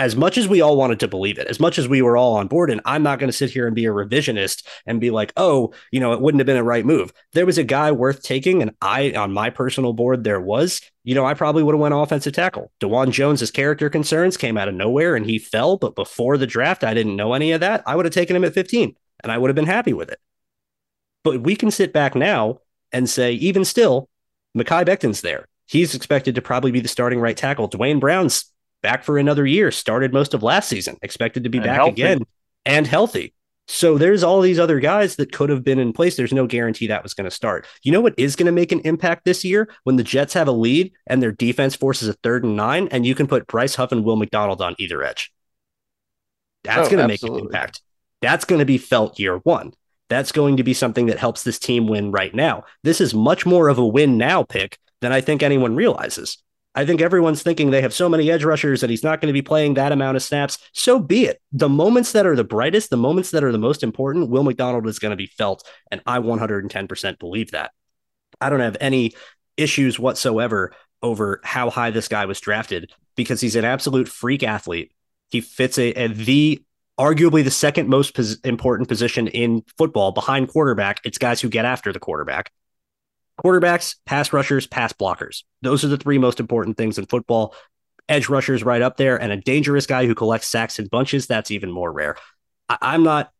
as 0.00 0.16
much 0.16 0.38
as 0.38 0.48
we 0.48 0.62
all 0.62 0.78
wanted 0.78 0.98
to 0.98 1.06
believe 1.06 1.38
it, 1.38 1.46
as 1.46 1.60
much 1.60 1.78
as 1.78 1.86
we 1.86 2.00
were 2.00 2.16
all 2.16 2.36
on 2.36 2.48
board, 2.48 2.70
and 2.70 2.80
I'm 2.86 3.02
not 3.02 3.18
going 3.18 3.28
to 3.28 3.36
sit 3.36 3.50
here 3.50 3.66
and 3.66 3.76
be 3.76 3.84
a 3.84 3.90
revisionist 3.90 4.66
and 4.86 4.98
be 4.98 5.10
like, 5.10 5.30
oh, 5.36 5.74
you 5.92 6.00
know, 6.00 6.14
it 6.14 6.22
wouldn't 6.22 6.40
have 6.40 6.46
been 6.46 6.56
a 6.56 6.64
right 6.64 6.86
move. 6.86 7.12
There 7.34 7.44
was 7.44 7.58
a 7.58 7.64
guy 7.64 7.92
worth 7.92 8.22
taking, 8.22 8.62
and 8.62 8.70
I, 8.80 9.12
on 9.12 9.30
my 9.30 9.50
personal 9.50 9.92
board, 9.92 10.24
there 10.24 10.40
was, 10.40 10.80
you 11.04 11.14
know, 11.14 11.26
I 11.26 11.34
probably 11.34 11.62
would 11.62 11.74
have 11.74 11.82
went 11.82 11.92
offensive 11.92 12.32
tackle. 12.32 12.72
Dawand 12.80 13.10
Jones's 13.10 13.50
character 13.50 13.90
concerns 13.90 14.38
came 14.38 14.56
out 14.56 14.68
of 14.68 14.74
nowhere 14.74 15.16
and 15.16 15.26
he 15.26 15.38
fell, 15.38 15.76
but 15.76 15.94
before 15.94 16.38
the 16.38 16.46
draft, 16.46 16.82
I 16.82 16.94
didn't 16.94 17.16
know 17.16 17.34
any 17.34 17.52
of 17.52 17.60
that. 17.60 17.82
I 17.86 17.94
would 17.94 18.06
have 18.06 18.14
taken 18.14 18.34
him 18.34 18.44
at 18.44 18.54
15 18.54 18.96
and 19.22 19.30
I 19.30 19.36
would 19.36 19.50
have 19.50 19.54
been 19.54 19.66
happy 19.66 19.92
with 19.92 20.10
it. 20.10 20.18
But 21.24 21.42
we 21.42 21.56
can 21.56 21.70
sit 21.70 21.92
back 21.92 22.14
now 22.14 22.60
and 22.90 23.06
say, 23.06 23.34
even 23.34 23.66
still, 23.66 24.08
Mekhi 24.56 24.86
Becton's 24.86 25.20
there. 25.20 25.44
He's 25.66 25.94
expected 25.94 26.36
to 26.36 26.42
probably 26.42 26.70
be 26.70 26.80
the 26.80 26.88
starting 26.88 27.20
right 27.20 27.36
tackle. 27.36 27.68
Duane 27.68 28.00
Brown's 28.00 28.50
back 28.82 29.04
for 29.04 29.18
another 29.18 29.46
year, 29.46 29.70
started 29.70 30.12
most 30.12 30.34
of 30.34 30.42
last 30.42 30.68
season, 30.68 30.96
expected 31.02 31.44
to 31.44 31.50
be 31.50 31.58
and 31.58 31.66
back 31.66 31.76
healthy. 31.76 31.92
again 31.92 32.22
and 32.64 32.86
healthy. 32.86 33.34
So 33.68 33.98
there's 33.98 34.24
all 34.24 34.40
these 34.40 34.58
other 34.58 34.80
guys 34.80 35.14
that 35.16 35.30
could 35.30 35.48
have 35.48 35.62
been 35.62 35.78
in 35.78 35.92
place. 35.92 36.16
There's 36.16 36.32
no 36.32 36.48
guarantee 36.48 36.88
that 36.88 37.04
was 37.04 37.14
going 37.14 37.26
to 37.26 37.30
start. 37.30 37.68
You 37.84 37.92
know 37.92 38.00
what 38.00 38.14
is 38.16 38.34
going 38.34 38.46
to 38.46 38.52
make 38.52 38.72
an 38.72 38.80
impact 38.80 39.24
this 39.24 39.44
year 39.44 39.68
when 39.84 39.94
the 39.94 40.02
Jets 40.02 40.34
have 40.34 40.48
a 40.48 40.52
lead 40.52 40.92
and 41.06 41.22
their 41.22 41.30
defense 41.30 41.76
forces 41.76 42.08
a 42.08 42.14
third 42.14 42.42
and 42.42 42.56
nine, 42.56 42.88
and 42.90 43.06
you 43.06 43.14
can 43.14 43.28
put 43.28 43.46
Bryce 43.46 43.76
Huff 43.76 43.92
and 43.92 44.04
Will 44.04 44.16
McDonald 44.16 44.60
on 44.60 44.74
either 44.78 45.04
edge. 45.04 45.32
That's 46.64 46.88
oh, 46.88 46.90
going 46.90 47.02
to 47.02 47.08
make 47.08 47.22
an 47.22 47.38
impact. 47.38 47.80
That's 48.20 48.44
going 48.44 48.58
to 48.58 48.66
be 48.66 48.76
felt 48.76 49.20
year 49.20 49.36
one. 49.38 49.72
That's 50.08 50.32
going 50.32 50.56
to 50.56 50.64
be 50.64 50.74
something 50.74 51.06
that 51.06 51.18
helps 51.18 51.44
this 51.44 51.60
team 51.60 51.86
win 51.86 52.10
right 52.10 52.34
now. 52.34 52.64
This 52.82 53.00
is 53.00 53.14
much 53.14 53.46
more 53.46 53.68
of 53.68 53.78
a 53.78 53.86
win 53.86 54.18
now 54.18 54.42
pick 54.42 54.78
than 55.00 55.12
I 55.12 55.20
think 55.20 55.44
anyone 55.44 55.76
realizes. 55.76 56.42
I 56.74 56.86
think 56.86 57.00
everyone's 57.00 57.42
thinking 57.42 57.70
they 57.70 57.82
have 57.82 57.92
so 57.92 58.08
many 58.08 58.30
edge 58.30 58.44
rushers 58.44 58.80
that 58.80 58.90
he's 58.90 59.02
not 59.02 59.20
going 59.20 59.28
to 59.28 59.32
be 59.32 59.42
playing 59.42 59.74
that 59.74 59.90
amount 59.90 60.16
of 60.16 60.22
snaps. 60.22 60.58
So 60.72 61.00
be 61.00 61.24
it. 61.24 61.40
The 61.52 61.68
moments 61.68 62.12
that 62.12 62.26
are 62.26 62.36
the 62.36 62.44
brightest, 62.44 62.90
the 62.90 62.96
moments 62.96 63.32
that 63.32 63.42
are 63.42 63.50
the 63.50 63.58
most 63.58 63.82
important, 63.82 64.30
Will 64.30 64.44
McDonald 64.44 64.86
is 64.86 65.00
going 65.00 65.10
to 65.10 65.16
be 65.16 65.26
felt. 65.26 65.68
And 65.90 66.00
I 66.06 66.18
110% 66.20 67.18
believe 67.18 67.50
that. 67.50 67.72
I 68.40 68.50
don't 68.50 68.60
have 68.60 68.76
any 68.80 69.12
issues 69.56 69.98
whatsoever 69.98 70.72
over 71.02 71.40
how 71.42 71.70
high 71.70 71.90
this 71.90 72.08
guy 72.08 72.26
was 72.26 72.40
drafted 72.40 72.92
because 73.16 73.40
he's 73.40 73.56
an 73.56 73.64
absolute 73.64 74.08
freak 74.08 74.44
athlete. 74.44 74.92
He 75.30 75.40
fits 75.40 75.76
a, 75.76 75.92
a 75.92 76.08
the 76.08 76.62
arguably 76.98 77.42
the 77.42 77.50
second 77.50 77.88
most 77.88 78.14
pos- 78.14 78.38
important 78.44 78.88
position 78.88 79.26
in 79.26 79.64
football 79.76 80.12
behind 80.12 80.48
quarterback. 80.48 81.00
It's 81.04 81.18
guys 81.18 81.40
who 81.40 81.48
get 81.48 81.64
after 81.64 81.92
the 81.92 81.98
quarterback 81.98 82.52
quarterbacks, 83.44 83.96
pass 84.06 84.32
rushers, 84.32 84.66
pass 84.66 84.92
blockers. 84.92 85.42
Those 85.62 85.84
are 85.84 85.88
the 85.88 85.96
three 85.96 86.18
most 86.18 86.40
important 86.40 86.76
things 86.76 86.98
in 86.98 87.06
football. 87.06 87.54
edge 88.08 88.28
rushers 88.28 88.64
right 88.64 88.82
up 88.82 88.96
there, 88.96 89.16
and 89.22 89.30
a 89.30 89.36
dangerous 89.36 89.86
guy 89.86 90.04
who 90.04 90.16
collects 90.16 90.48
sacks 90.48 90.80
in 90.80 90.88
bunches. 90.88 91.28
That's 91.28 91.52
even 91.52 91.70
more 91.70 91.92
rare. 91.92 92.16
I- 92.68 92.78
I'm 92.82 93.04
not 93.04 93.30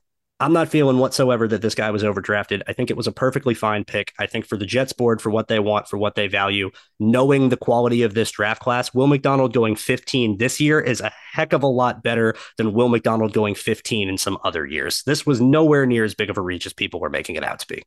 I'm 0.42 0.54
not 0.54 0.68
feeling 0.70 0.96
whatsoever 0.98 1.46
that 1.48 1.60
this 1.60 1.74
guy 1.74 1.90
was 1.90 2.02
overdrafted. 2.02 2.62
I 2.66 2.72
think 2.72 2.88
it 2.88 2.96
was 2.96 3.06
a 3.06 3.12
perfectly 3.12 3.52
fine 3.52 3.84
pick. 3.84 4.14
I 4.18 4.24
think 4.26 4.46
for 4.46 4.56
the 4.56 4.64
Jets 4.64 4.94
board, 4.94 5.20
for 5.20 5.28
what 5.28 5.48
they 5.48 5.58
want, 5.58 5.86
for 5.86 5.98
what 5.98 6.14
they 6.14 6.28
value, 6.28 6.70
knowing 6.98 7.50
the 7.50 7.58
quality 7.58 8.02
of 8.04 8.14
this 8.14 8.30
draft 8.30 8.62
class, 8.62 8.94
Will 8.94 9.06
McDonald 9.06 9.52
going 9.52 9.76
15 9.76 10.38
this 10.38 10.58
year 10.58 10.80
is 10.80 11.02
a 11.02 11.12
heck 11.32 11.52
of 11.52 11.62
a 11.62 11.66
lot 11.66 12.02
better 12.02 12.34
than 12.56 12.72
Will 12.72 12.88
McDonald 12.88 13.34
going 13.34 13.54
15 13.54 14.08
in 14.08 14.16
some 14.16 14.38
other 14.42 14.64
years. 14.64 15.02
This 15.02 15.26
was 15.26 15.42
nowhere 15.42 15.84
near 15.84 16.04
as 16.04 16.14
big 16.14 16.30
of 16.30 16.38
a 16.38 16.42
reach 16.42 16.64
as 16.64 16.72
people 16.72 17.00
were 17.00 17.10
making 17.10 17.36
it 17.36 17.44
out 17.44 17.58
to 17.58 17.66
be. 17.66 17.82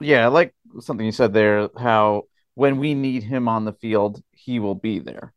Yeah, 0.00 0.24
I 0.24 0.28
like 0.28 0.54
something 0.80 1.04
you 1.04 1.12
said 1.12 1.32
there, 1.32 1.68
how 1.76 2.24
when 2.54 2.78
we 2.78 2.94
need 2.94 3.22
him 3.22 3.48
on 3.48 3.64
the 3.64 3.72
field, 3.72 4.22
he 4.32 4.58
will 4.58 4.74
be 4.74 4.98
there. 4.98 5.32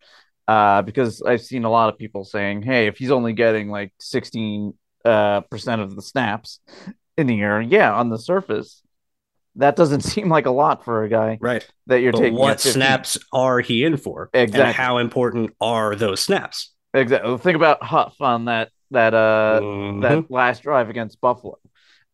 Uh, 0.47 0.81
because 0.81 1.21
I've 1.21 1.41
seen 1.41 1.63
a 1.63 1.69
lot 1.69 1.89
of 1.93 1.97
people 1.97 2.23
saying, 2.25 2.63
hey, 2.63 2.87
if 2.87 2.97
he's 2.97 3.11
only 3.11 3.33
getting 3.33 3.69
like 3.69 3.93
16 3.99 4.73
uh, 5.05 5.41
percent 5.41 5.81
of 5.81 5.95
the 5.95 6.01
snaps 6.01 6.59
in 7.17 7.27
the 7.27 7.39
air, 7.39 7.61
Yeah, 7.61 7.93
on 7.93 8.09
the 8.09 8.17
surface, 8.17 8.81
that 9.55 9.75
doesn't 9.75 10.01
seem 10.13 10.29
like 10.29 10.45
a 10.45 10.51
lot 10.51 10.83
for 10.83 11.03
a 11.03 11.09
guy, 11.09 11.37
right? 11.41 11.67
That 11.87 12.01
you're 12.01 12.11
but 12.11 12.19
taking. 12.19 12.37
What 12.37 12.59
snaps 12.59 13.17
are 13.31 13.59
he 13.59 13.83
in 13.83 13.97
for? 13.97 14.29
Exactly. 14.33 14.63
And 14.63 14.75
how 14.75 14.97
important 14.97 15.51
are 15.61 15.95
those 15.95 16.21
snaps? 16.21 16.71
Exactly. 16.93 17.37
Think 17.37 17.55
about 17.55 17.83
Huff 17.83 18.19
on 18.19 18.45
that 18.45 18.69
that 18.91 19.13
uh 19.13 19.59
mm-hmm. 19.61 20.01
that 20.01 20.31
last 20.31 20.63
drive 20.63 20.89
against 20.89 21.21
Buffalo. 21.21 21.57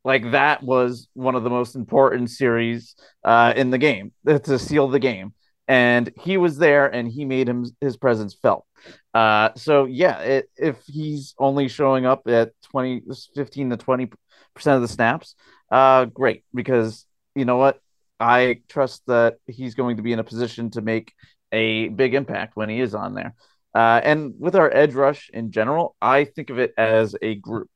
Like 0.07 0.31
that 0.31 0.63
was 0.63 1.09
one 1.15 1.35
of 1.35 1.43
the 1.43 1.49
most 1.49 1.75
important 1.75 2.29
series 2.29 2.95
uh, 3.25 3.51
in 3.57 3.71
the 3.71 3.77
game 3.77 4.13
to 4.25 4.57
seal 4.57 4.87
the 4.87 4.99
game, 4.99 5.33
and 5.67 6.09
he 6.21 6.37
was 6.37 6.57
there 6.57 6.87
and 6.87 7.11
he 7.11 7.25
made 7.25 7.49
him 7.49 7.65
his 7.81 7.97
presence 7.97 8.33
felt. 8.33 8.65
Uh, 9.13 9.49
so 9.57 9.83
yeah, 9.83 10.19
it, 10.19 10.49
if 10.55 10.77
he's 10.85 11.35
only 11.37 11.67
showing 11.67 12.05
up 12.05 12.21
at 12.25 12.53
20, 12.71 13.01
15 13.35 13.71
to 13.71 13.75
20 13.75 14.09
percent 14.55 14.77
of 14.77 14.81
the 14.81 14.87
snaps, 14.87 15.35
uh, 15.71 16.05
great, 16.05 16.45
because 16.53 17.05
you 17.35 17.43
know 17.43 17.57
what? 17.57 17.81
I 18.17 18.61
trust 18.69 19.01
that 19.07 19.35
he's 19.45 19.75
going 19.75 19.97
to 19.97 20.03
be 20.03 20.13
in 20.13 20.19
a 20.19 20.23
position 20.23 20.69
to 20.71 20.81
make 20.81 21.11
a 21.51 21.89
big 21.89 22.13
impact 22.13 22.55
when 22.55 22.69
he 22.69 22.79
is 22.79 22.95
on 22.95 23.13
there. 23.13 23.35
Uh, 23.75 23.99
and 24.01 24.35
with 24.39 24.55
our 24.55 24.73
edge 24.73 24.93
rush 24.93 25.29
in 25.33 25.51
general, 25.51 25.97
I 26.01 26.23
think 26.23 26.49
of 26.49 26.59
it 26.59 26.73
as 26.77 27.13
a 27.21 27.35
group. 27.35 27.69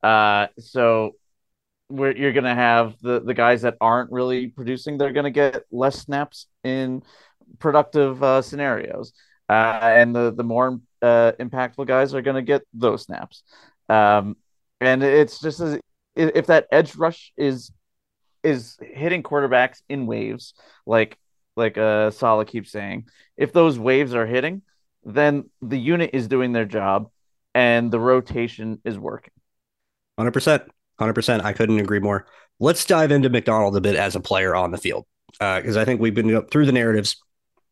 Uh, 0.00 0.46
so 0.60 1.16
where 1.88 2.16
you're 2.16 2.32
going 2.32 2.44
to 2.44 2.54
have 2.54 2.94
the, 3.02 3.20
the 3.20 3.34
guys 3.34 3.62
that 3.62 3.76
aren't 3.80 4.10
really 4.10 4.48
producing, 4.48 4.98
they're 4.98 5.12
going 5.12 5.24
to 5.24 5.30
get 5.30 5.64
less 5.70 5.98
snaps 5.98 6.46
in 6.64 7.02
productive 7.58 8.22
uh, 8.22 8.40
scenarios 8.42 9.12
uh, 9.48 9.80
and 9.82 10.14
the 10.14 10.32
the 10.32 10.44
more 10.44 10.80
uh, 11.02 11.32
impactful 11.38 11.86
guys 11.86 12.14
are 12.14 12.22
going 12.22 12.36
to 12.36 12.42
get 12.42 12.62
those 12.72 13.02
snaps. 13.02 13.42
Um, 13.88 14.36
and 14.80 15.02
it's 15.02 15.40
just 15.40 15.60
as, 15.60 15.78
if 16.16 16.46
that 16.46 16.66
edge 16.72 16.96
rush 16.96 17.32
is 17.36 17.70
is 18.42 18.76
hitting 18.80 19.22
quarterbacks 19.22 19.82
in 19.88 20.06
waves, 20.06 20.54
like 20.86 21.18
like 21.56 21.76
uh, 21.76 22.10
Saleh 22.10 22.48
keeps 22.48 22.70
saying, 22.70 23.08
if 23.36 23.52
those 23.52 23.78
waves 23.78 24.14
are 24.14 24.26
hitting, 24.26 24.62
then 25.04 25.50
the 25.60 25.78
unit 25.78 26.10
is 26.14 26.28
doing 26.28 26.52
their 26.52 26.64
job, 26.64 27.10
and 27.54 27.90
the 27.90 28.00
rotation 28.00 28.80
is 28.84 28.98
working. 28.98 29.32
Hundred 30.18 30.32
percent, 30.98 31.04
hundred 31.04 31.14
percent. 31.14 31.44
I 31.44 31.52
couldn't 31.52 31.78
agree 31.78 32.00
more. 32.00 32.26
Let's 32.60 32.84
dive 32.84 33.10
into 33.10 33.28
McDonald 33.28 33.76
a 33.76 33.80
bit 33.80 33.96
as 33.96 34.14
a 34.14 34.20
player 34.20 34.54
on 34.54 34.70
the 34.70 34.78
field, 34.78 35.04
because 35.32 35.76
uh, 35.76 35.80
I 35.80 35.84
think 35.84 36.00
we've 36.00 36.14
been 36.14 36.42
through 36.46 36.66
the 36.66 36.72
narratives 36.72 37.16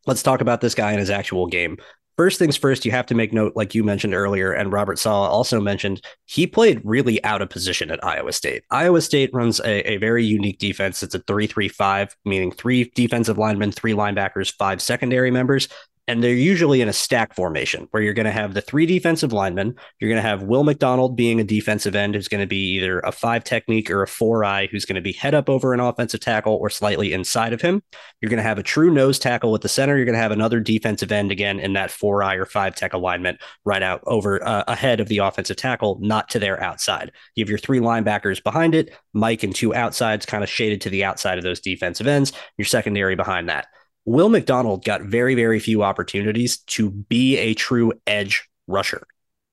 let's 0.06 0.22
talk 0.22 0.40
about 0.40 0.60
this 0.60 0.74
guy 0.74 0.92
in 0.92 0.98
his 0.98 1.10
actual 1.10 1.46
game. 1.46 1.76
First 2.16 2.38
things 2.38 2.56
first, 2.56 2.84
you 2.84 2.90
have 2.90 3.06
to 3.06 3.14
make 3.14 3.32
note, 3.32 3.54
like 3.56 3.74
you 3.74 3.82
mentioned 3.82 4.12
earlier, 4.12 4.52
and 4.52 4.70
Robert 4.70 4.98
Saleh 4.98 5.30
also 5.30 5.58
mentioned, 5.58 6.02
he 6.26 6.46
played 6.46 6.82
really 6.84 7.22
out 7.24 7.40
of 7.40 7.48
position 7.48 7.90
at 7.90 8.04
Iowa 8.04 8.32
State. 8.32 8.62
Iowa 8.70 9.00
State 9.00 9.30
runs 9.32 9.58
a, 9.60 9.92
a 9.92 9.96
very 9.96 10.22
unique 10.22 10.58
defense. 10.58 11.02
It's 11.02 11.14
a 11.14 11.20
3 11.20 11.46
3 11.46 11.68
5, 11.68 12.16
meaning 12.26 12.52
three 12.52 12.92
defensive 12.94 13.38
linemen, 13.38 13.72
three 13.72 13.94
linebackers, 13.94 14.52
five 14.58 14.82
secondary 14.82 15.30
members 15.30 15.68
and 16.10 16.24
they're 16.24 16.34
usually 16.34 16.80
in 16.80 16.88
a 16.88 16.92
stack 16.92 17.32
formation 17.36 17.86
where 17.92 18.02
you're 18.02 18.14
going 18.14 18.26
to 18.26 18.32
have 18.32 18.52
the 18.52 18.60
three 18.60 18.84
defensive 18.84 19.32
linemen. 19.32 19.76
You're 20.00 20.10
going 20.10 20.20
to 20.20 20.28
have 20.28 20.42
Will 20.42 20.64
McDonald 20.64 21.14
being 21.14 21.38
a 21.38 21.44
defensive 21.44 21.94
end 21.94 22.16
who's 22.16 22.26
going 22.26 22.40
to 22.40 22.48
be 22.48 22.74
either 22.74 22.98
a 22.98 23.12
five 23.12 23.44
technique 23.44 23.88
or 23.92 24.02
a 24.02 24.08
four 24.08 24.44
eye 24.44 24.66
who's 24.72 24.84
going 24.84 24.96
to 24.96 25.00
be 25.00 25.12
head 25.12 25.36
up 25.36 25.48
over 25.48 25.72
an 25.72 25.78
offensive 25.78 26.18
tackle 26.18 26.56
or 26.56 26.68
slightly 26.68 27.12
inside 27.12 27.52
of 27.52 27.60
him. 27.60 27.80
You're 28.20 28.28
going 28.28 28.38
to 28.38 28.42
have 28.42 28.58
a 28.58 28.62
true 28.64 28.92
nose 28.92 29.20
tackle 29.20 29.54
at 29.54 29.60
the 29.60 29.68
center. 29.68 29.96
You're 29.96 30.04
going 30.04 30.16
to 30.16 30.20
have 30.20 30.32
another 30.32 30.58
defensive 30.58 31.12
end 31.12 31.30
again 31.30 31.60
in 31.60 31.74
that 31.74 31.92
four 31.92 32.24
eye 32.24 32.34
or 32.34 32.44
five 32.44 32.74
tech 32.74 32.92
alignment 32.92 33.40
right 33.64 33.82
out 33.82 34.02
over 34.08 34.44
uh, 34.44 34.64
ahead 34.66 34.98
of 34.98 35.06
the 35.06 35.18
offensive 35.18 35.58
tackle, 35.58 35.96
not 36.00 36.28
to 36.30 36.40
their 36.40 36.60
outside. 36.60 37.12
You 37.36 37.44
have 37.44 37.50
your 37.50 37.58
three 37.58 37.78
linebackers 37.78 38.42
behind 38.42 38.74
it, 38.74 38.92
Mike 39.12 39.44
and 39.44 39.54
two 39.54 39.76
outsides 39.76 40.26
kind 40.26 40.42
of 40.42 40.50
shaded 40.50 40.80
to 40.80 40.90
the 40.90 41.04
outside 41.04 41.38
of 41.38 41.44
those 41.44 41.60
defensive 41.60 42.08
ends, 42.08 42.32
your 42.58 42.66
secondary 42.66 43.14
behind 43.14 43.48
that. 43.48 43.68
Will 44.10 44.28
McDonald 44.28 44.84
got 44.84 45.02
very, 45.02 45.36
very 45.36 45.60
few 45.60 45.84
opportunities 45.84 46.56
to 46.66 46.90
be 46.90 47.38
a 47.38 47.54
true 47.54 47.92
edge 48.08 48.48
rusher. 48.66 49.06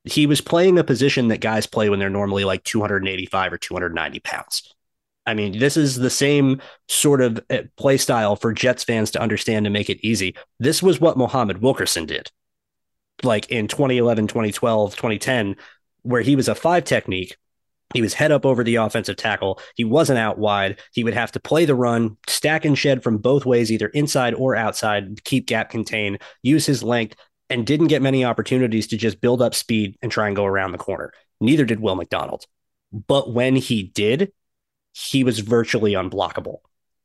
He 0.03 0.25
was 0.25 0.41
playing 0.41 0.79
a 0.79 0.83
position 0.83 1.27
that 1.27 1.41
guys 1.41 1.67
play 1.67 1.91
when 1.91 1.99
they're 1.99 2.09
normally 2.09 2.43
like 2.43 2.63
285 2.63 3.53
or 3.53 3.57
290 3.59 4.19
pounds. 4.21 4.73
I 5.27 5.35
mean, 5.35 5.59
this 5.59 5.77
is 5.77 5.97
the 5.97 6.09
same 6.09 6.59
sort 6.87 7.21
of 7.21 7.39
uh, 7.51 7.59
play 7.75 7.97
style 7.97 8.35
for 8.35 8.51
Jets 8.51 8.83
fans 8.83 9.11
to 9.11 9.21
understand 9.21 9.65
to 9.65 9.69
make 9.69 9.91
it 9.91 10.03
easy. 10.03 10.33
This 10.59 10.81
was 10.81 10.99
what 10.99 11.19
Muhammad 11.19 11.61
Wilkerson 11.61 12.07
did, 12.07 12.31
like 13.21 13.51
in 13.51 13.67
2011, 13.67 14.25
2012, 14.25 14.95
2010, 14.95 15.55
where 16.01 16.23
he 16.23 16.35
was 16.35 16.47
a 16.47 16.55
five 16.55 16.83
technique 16.83 17.37
he 17.93 18.01
was 18.01 18.13
head 18.13 18.31
up 18.31 18.45
over 18.45 18.63
the 18.63 18.75
offensive 18.75 19.15
tackle. 19.15 19.59
He 19.75 19.83
wasn't 19.83 20.19
out 20.19 20.37
wide. 20.37 20.79
He 20.93 21.03
would 21.03 21.13
have 21.13 21.31
to 21.33 21.39
play 21.39 21.65
the 21.65 21.75
run, 21.75 22.17
stack 22.27 22.65
and 22.65 22.77
shed 22.77 23.01
from 23.01 23.17
both 23.17 23.45
ways, 23.45 23.71
either 23.71 23.87
inside 23.87 24.33
or 24.33 24.55
outside, 24.55 25.23
keep 25.23 25.47
gap 25.47 25.69
contain, 25.69 26.17
use 26.43 26.65
his 26.65 26.83
length, 26.83 27.15
and 27.49 27.65
didn't 27.65 27.87
get 27.87 28.01
many 28.01 28.25
opportunities 28.25 28.87
to 28.87 28.97
just 28.97 29.21
build 29.21 29.41
up 29.41 29.55
speed 29.55 29.97
and 30.01 30.11
try 30.11 30.27
and 30.27 30.35
go 30.35 30.45
around 30.45 30.73
the 30.73 30.77
corner. 30.77 31.13
Neither 31.39 31.65
did 31.65 31.79
Will 31.79 31.95
McDonald. 31.95 32.45
But 32.91 33.33
when 33.33 33.55
he 33.55 33.83
did, 33.83 34.33
he 34.93 35.23
was 35.23 35.39
virtually 35.39 35.93
unblockable. 35.93 36.57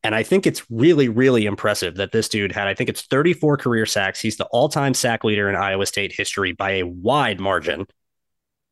And 0.05 0.17
I 0.17 0.25
think 0.25 0.47
it's 0.47 0.69
really, 0.69 1.09
really 1.09 1.47
impressive 1.47 1.95
that 1.97 2.11
this 2.11 2.29
dude 2.29 2.51
had, 2.51 2.67
I 2.67 2.75
think 2.75 2.91
it's 2.91 3.03
34 3.03 3.57
career 3.57 3.87
sacks. 3.87 4.21
He's 4.21 4.37
the 4.37 4.47
all 4.47 4.69
time 4.69 4.95
sack 4.95 5.23
leader 5.23 5.49
in 5.49 5.55
Iowa 5.55 5.87
State 5.87 6.13
history 6.13 6.53
by 6.53 6.73
a 6.73 6.83
wide 6.83 7.39
margin 7.39 7.87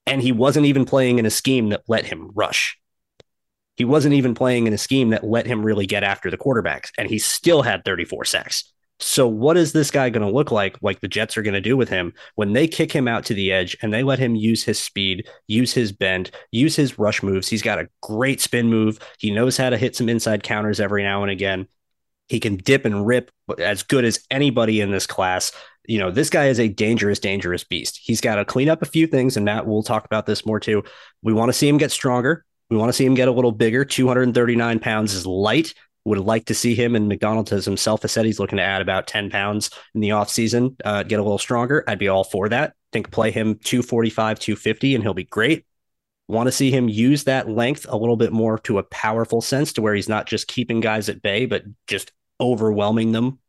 and 0.06 0.22
he 0.22 0.32
wasn't 0.32 0.66
even 0.66 0.84
playing 0.84 1.18
in 1.18 1.26
a 1.26 1.30
scheme 1.30 1.70
that 1.70 1.82
let 1.88 2.06
him 2.06 2.30
rush. 2.34 2.78
He 3.76 3.84
wasn't 3.84 4.14
even 4.14 4.34
playing 4.34 4.66
in 4.66 4.72
a 4.72 4.78
scheme 4.78 5.10
that 5.10 5.24
let 5.24 5.46
him 5.46 5.64
really 5.64 5.86
get 5.86 6.02
after 6.02 6.30
the 6.30 6.36
quarterbacks, 6.36 6.90
and 6.98 7.08
he 7.08 7.18
still 7.18 7.62
had 7.62 7.84
34 7.84 8.26
sacks. 8.26 8.72
So, 9.02 9.26
what 9.26 9.56
is 9.56 9.72
this 9.72 9.90
guy 9.90 10.10
going 10.10 10.26
to 10.26 10.32
look 10.32 10.50
like? 10.50 10.76
Like 10.82 11.00
the 11.00 11.08
Jets 11.08 11.38
are 11.38 11.42
going 11.42 11.54
to 11.54 11.60
do 11.62 11.76
with 11.76 11.88
him 11.88 12.12
when 12.34 12.52
they 12.52 12.68
kick 12.68 12.92
him 12.92 13.08
out 13.08 13.24
to 13.26 13.34
the 13.34 13.50
edge 13.50 13.74
and 13.80 13.92
they 13.92 14.02
let 14.02 14.18
him 14.18 14.34
use 14.34 14.62
his 14.62 14.78
speed, 14.78 15.26
use 15.46 15.72
his 15.72 15.90
bend, 15.90 16.30
use 16.52 16.76
his 16.76 16.98
rush 16.98 17.22
moves. 17.22 17.48
He's 17.48 17.62
got 17.62 17.78
a 17.78 17.88
great 18.02 18.42
spin 18.42 18.68
move. 18.68 18.98
He 19.18 19.30
knows 19.30 19.56
how 19.56 19.70
to 19.70 19.78
hit 19.78 19.96
some 19.96 20.10
inside 20.10 20.42
counters 20.42 20.80
every 20.80 21.02
now 21.02 21.22
and 21.22 21.30
again. 21.30 21.66
He 22.28 22.38
can 22.40 22.56
dip 22.58 22.84
and 22.84 23.06
rip 23.06 23.30
as 23.58 23.82
good 23.82 24.04
as 24.04 24.24
anybody 24.30 24.82
in 24.82 24.90
this 24.90 25.06
class 25.06 25.52
you 25.86 25.98
know, 25.98 26.10
this 26.10 26.30
guy 26.30 26.46
is 26.46 26.60
a 26.60 26.68
dangerous, 26.68 27.18
dangerous 27.18 27.64
beast. 27.64 28.00
He's 28.02 28.20
got 28.20 28.36
to 28.36 28.44
clean 28.44 28.68
up 28.68 28.82
a 28.82 28.86
few 28.86 29.06
things, 29.06 29.36
and 29.36 29.44
Matt, 29.44 29.66
we'll 29.66 29.82
talk 29.82 30.04
about 30.04 30.26
this 30.26 30.46
more 30.46 30.60
too. 30.60 30.84
We 31.22 31.32
want 31.32 31.48
to 31.48 31.52
see 31.52 31.68
him 31.68 31.78
get 31.78 31.90
stronger. 31.90 32.44
We 32.68 32.76
want 32.76 32.90
to 32.90 32.92
see 32.92 33.04
him 33.04 33.14
get 33.14 33.28
a 33.28 33.32
little 33.32 33.52
bigger. 33.52 33.84
239 33.84 34.78
pounds 34.78 35.14
is 35.14 35.26
light. 35.26 35.74
Would 36.04 36.18
like 36.18 36.46
to 36.46 36.54
see 36.54 36.74
him, 36.74 36.96
and 36.96 37.08
McDonald 37.08 37.50
has 37.50 37.64
himself 37.64 38.02
has 38.02 38.12
said 38.12 38.24
he's 38.24 38.40
looking 38.40 38.56
to 38.56 38.62
add 38.62 38.80
about 38.80 39.06
10 39.06 39.30
pounds 39.30 39.70
in 39.94 40.00
the 40.00 40.10
offseason, 40.10 40.76
uh, 40.84 41.02
get 41.02 41.18
a 41.20 41.22
little 41.22 41.38
stronger. 41.38 41.84
I'd 41.86 41.98
be 41.98 42.08
all 42.08 42.24
for 42.24 42.48
that. 42.48 42.74
think 42.92 43.10
play 43.10 43.30
him 43.30 43.56
245, 43.56 44.38
250, 44.38 44.94
and 44.94 45.04
he'll 45.04 45.12
be 45.12 45.24
great. 45.24 45.66
Want 46.28 46.46
to 46.46 46.52
see 46.52 46.70
him 46.70 46.88
use 46.88 47.24
that 47.24 47.50
length 47.50 47.86
a 47.88 47.96
little 47.96 48.16
bit 48.16 48.32
more 48.32 48.58
to 48.60 48.78
a 48.78 48.84
powerful 48.84 49.40
sense 49.40 49.72
to 49.74 49.82
where 49.82 49.94
he's 49.94 50.08
not 50.08 50.26
just 50.26 50.48
keeping 50.48 50.80
guys 50.80 51.08
at 51.08 51.22
bay, 51.22 51.44
but 51.44 51.64
just 51.86 52.12
overwhelming 52.40 53.12
them. 53.12 53.40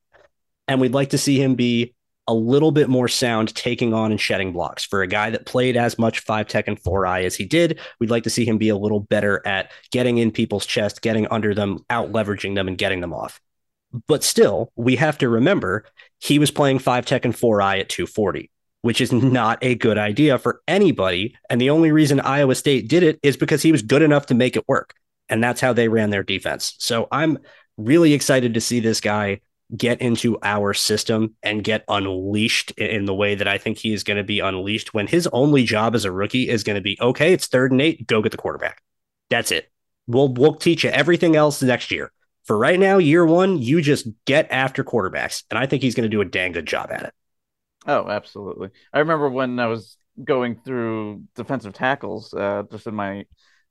And 0.67 0.81
we'd 0.81 0.93
like 0.93 1.11
to 1.11 1.17
see 1.17 1.41
him 1.41 1.55
be 1.55 1.93
a 2.31 2.33
little 2.33 2.71
bit 2.71 2.87
more 2.87 3.09
sound 3.09 3.53
taking 3.55 3.93
on 3.93 4.09
and 4.09 4.19
shedding 4.19 4.53
blocks. 4.53 4.85
For 4.85 5.01
a 5.01 5.07
guy 5.07 5.31
that 5.31 5.45
played 5.45 5.75
as 5.75 5.99
much 5.99 6.21
five 6.21 6.47
tech 6.47 6.65
and 6.69 6.79
four 6.79 7.05
eye 7.05 7.23
as 7.23 7.35
he 7.35 7.43
did, 7.43 7.77
we'd 7.99 8.09
like 8.09 8.23
to 8.23 8.29
see 8.29 8.45
him 8.45 8.57
be 8.57 8.69
a 8.69 8.77
little 8.77 9.01
better 9.01 9.45
at 9.45 9.71
getting 9.91 10.17
in 10.17 10.31
people's 10.31 10.65
chest, 10.65 11.01
getting 11.01 11.27
under 11.27 11.53
them, 11.53 11.83
out 11.89 12.13
leveraging 12.13 12.55
them, 12.55 12.69
and 12.69 12.77
getting 12.77 13.01
them 13.01 13.13
off. 13.13 13.41
But 14.07 14.23
still, 14.23 14.71
we 14.77 14.95
have 14.95 15.17
to 15.17 15.27
remember 15.27 15.83
he 16.19 16.39
was 16.39 16.51
playing 16.51 16.79
five 16.79 17.05
tech 17.05 17.25
and 17.25 17.37
four 17.37 17.61
eye 17.61 17.79
at 17.79 17.89
240, 17.89 18.49
which 18.81 19.01
is 19.01 19.11
not 19.11 19.59
a 19.61 19.75
good 19.75 19.97
idea 19.97 20.37
for 20.37 20.61
anybody. 20.69 21.35
And 21.49 21.59
the 21.59 21.71
only 21.71 21.91
reason 21.91 22.21
Iowa 22.21 22.55
State 22.55 22.87
did 22.87 23.03
it 23.03 23.19
is 23.23 23.35
because 23.35 23.61
he 23.61 23.73
was 23.73 23.81
good 23.81 24.01
enough 24.01 24.27
to 24.27 24.35
make 24.35 24.55
it 24.55 24.63
work. 24.69 24.93
And 25.27 25.43
that's 25.43 25.59
how 25.59 25.73
they 25.73 25.89
ran 25.89 26.11
their 26.11 26.23
defense. 26.23 26.75
So 26.79 27.09
I'm 27.11 27.39
really 27.75 28.13
excited 28.13 28.53
to 28.53 28.61
see 28.61 28.79
this 28.79 29.01
guy 29.01 29.41
get 29.75 30.01
into 30.01 30.37
our 30.43 30.73
system 30.73 31.35
and 31.43 31.63
get 31.63 31.83
unleashed 31.87 32.71
in 32.71 33.05
the 33.05 33.13
way 33.13 33.35
that 33.35 33.47
I 33.47 33.57
think 33.57 33.77
he 33.77 33.93
is 33.93 34.03
going 34.03 34.17
to 34.17 34.23
be 34.23 34.39
unleashed 34.39 34.93
when 34.93 35.07
his 35.07 35.27
only 35.27 35.63
job 35.63 35.95
as 35.95 36.05
a 36.05 36.11
rookie 36.11 36.49
is 36.49 36.63
going 36.63 36.75
to 36.75 36.81
be 36.81 36.97
okay, 37.01 37.33
it's 37.33 37.47
third 37.47 37.71
and 37.71 37.81
eight, 37.81 38.07
go 38.07 38.21
get 38.21 38.31
the 38.31 38.37
quarterback. 38.37 38.81
That's 39.29 39.51
it. 39.51 39.71
We'll 40.07 40.33
we'll 40.33 40.55
teach 40.55 40.83
you 40.83 40.89
everything 40.89 41.35
else 41.35 41.61
next 41.61 41.91
year. 41.91 42.11
For 42.45 42.57
right 42.57 42.79
now, 42.79 42.97
year 42.97 43.25
one, 43.25 43.61
you 43.61 43.81
just 43.81 44.07
get 44.25 44.51
after 44.51 44.83
quarterbacks, 44.83 45.43
and 45.49 45.59
I 45.59 45.67
think 45.67 45.83
he's 45.83 45.95
going 45.95 46.09
to 46.09 46.15
do 46.15 46.21
a 46.21 46.25
dang 46.25 46.51
good 46.51 46.65
job 46.65 46.89
at 46.91 47.03
it. 47.03 47.13
Oh, 47.85 48.07
absolutely. 48.07 48.69
I 48.91 48.99
remember 48.99 49.29
when 49.29 49.59
I 49.59 49.67
was 49.67 49.97
going 50.23 50.59
through 50.63 51.23
defensive 51.35 51.73
tackles, 51.73 52.33
uh, 52.33 52.63
just 52.71 52.87
in 52.87 52.95
my 52.95 53.25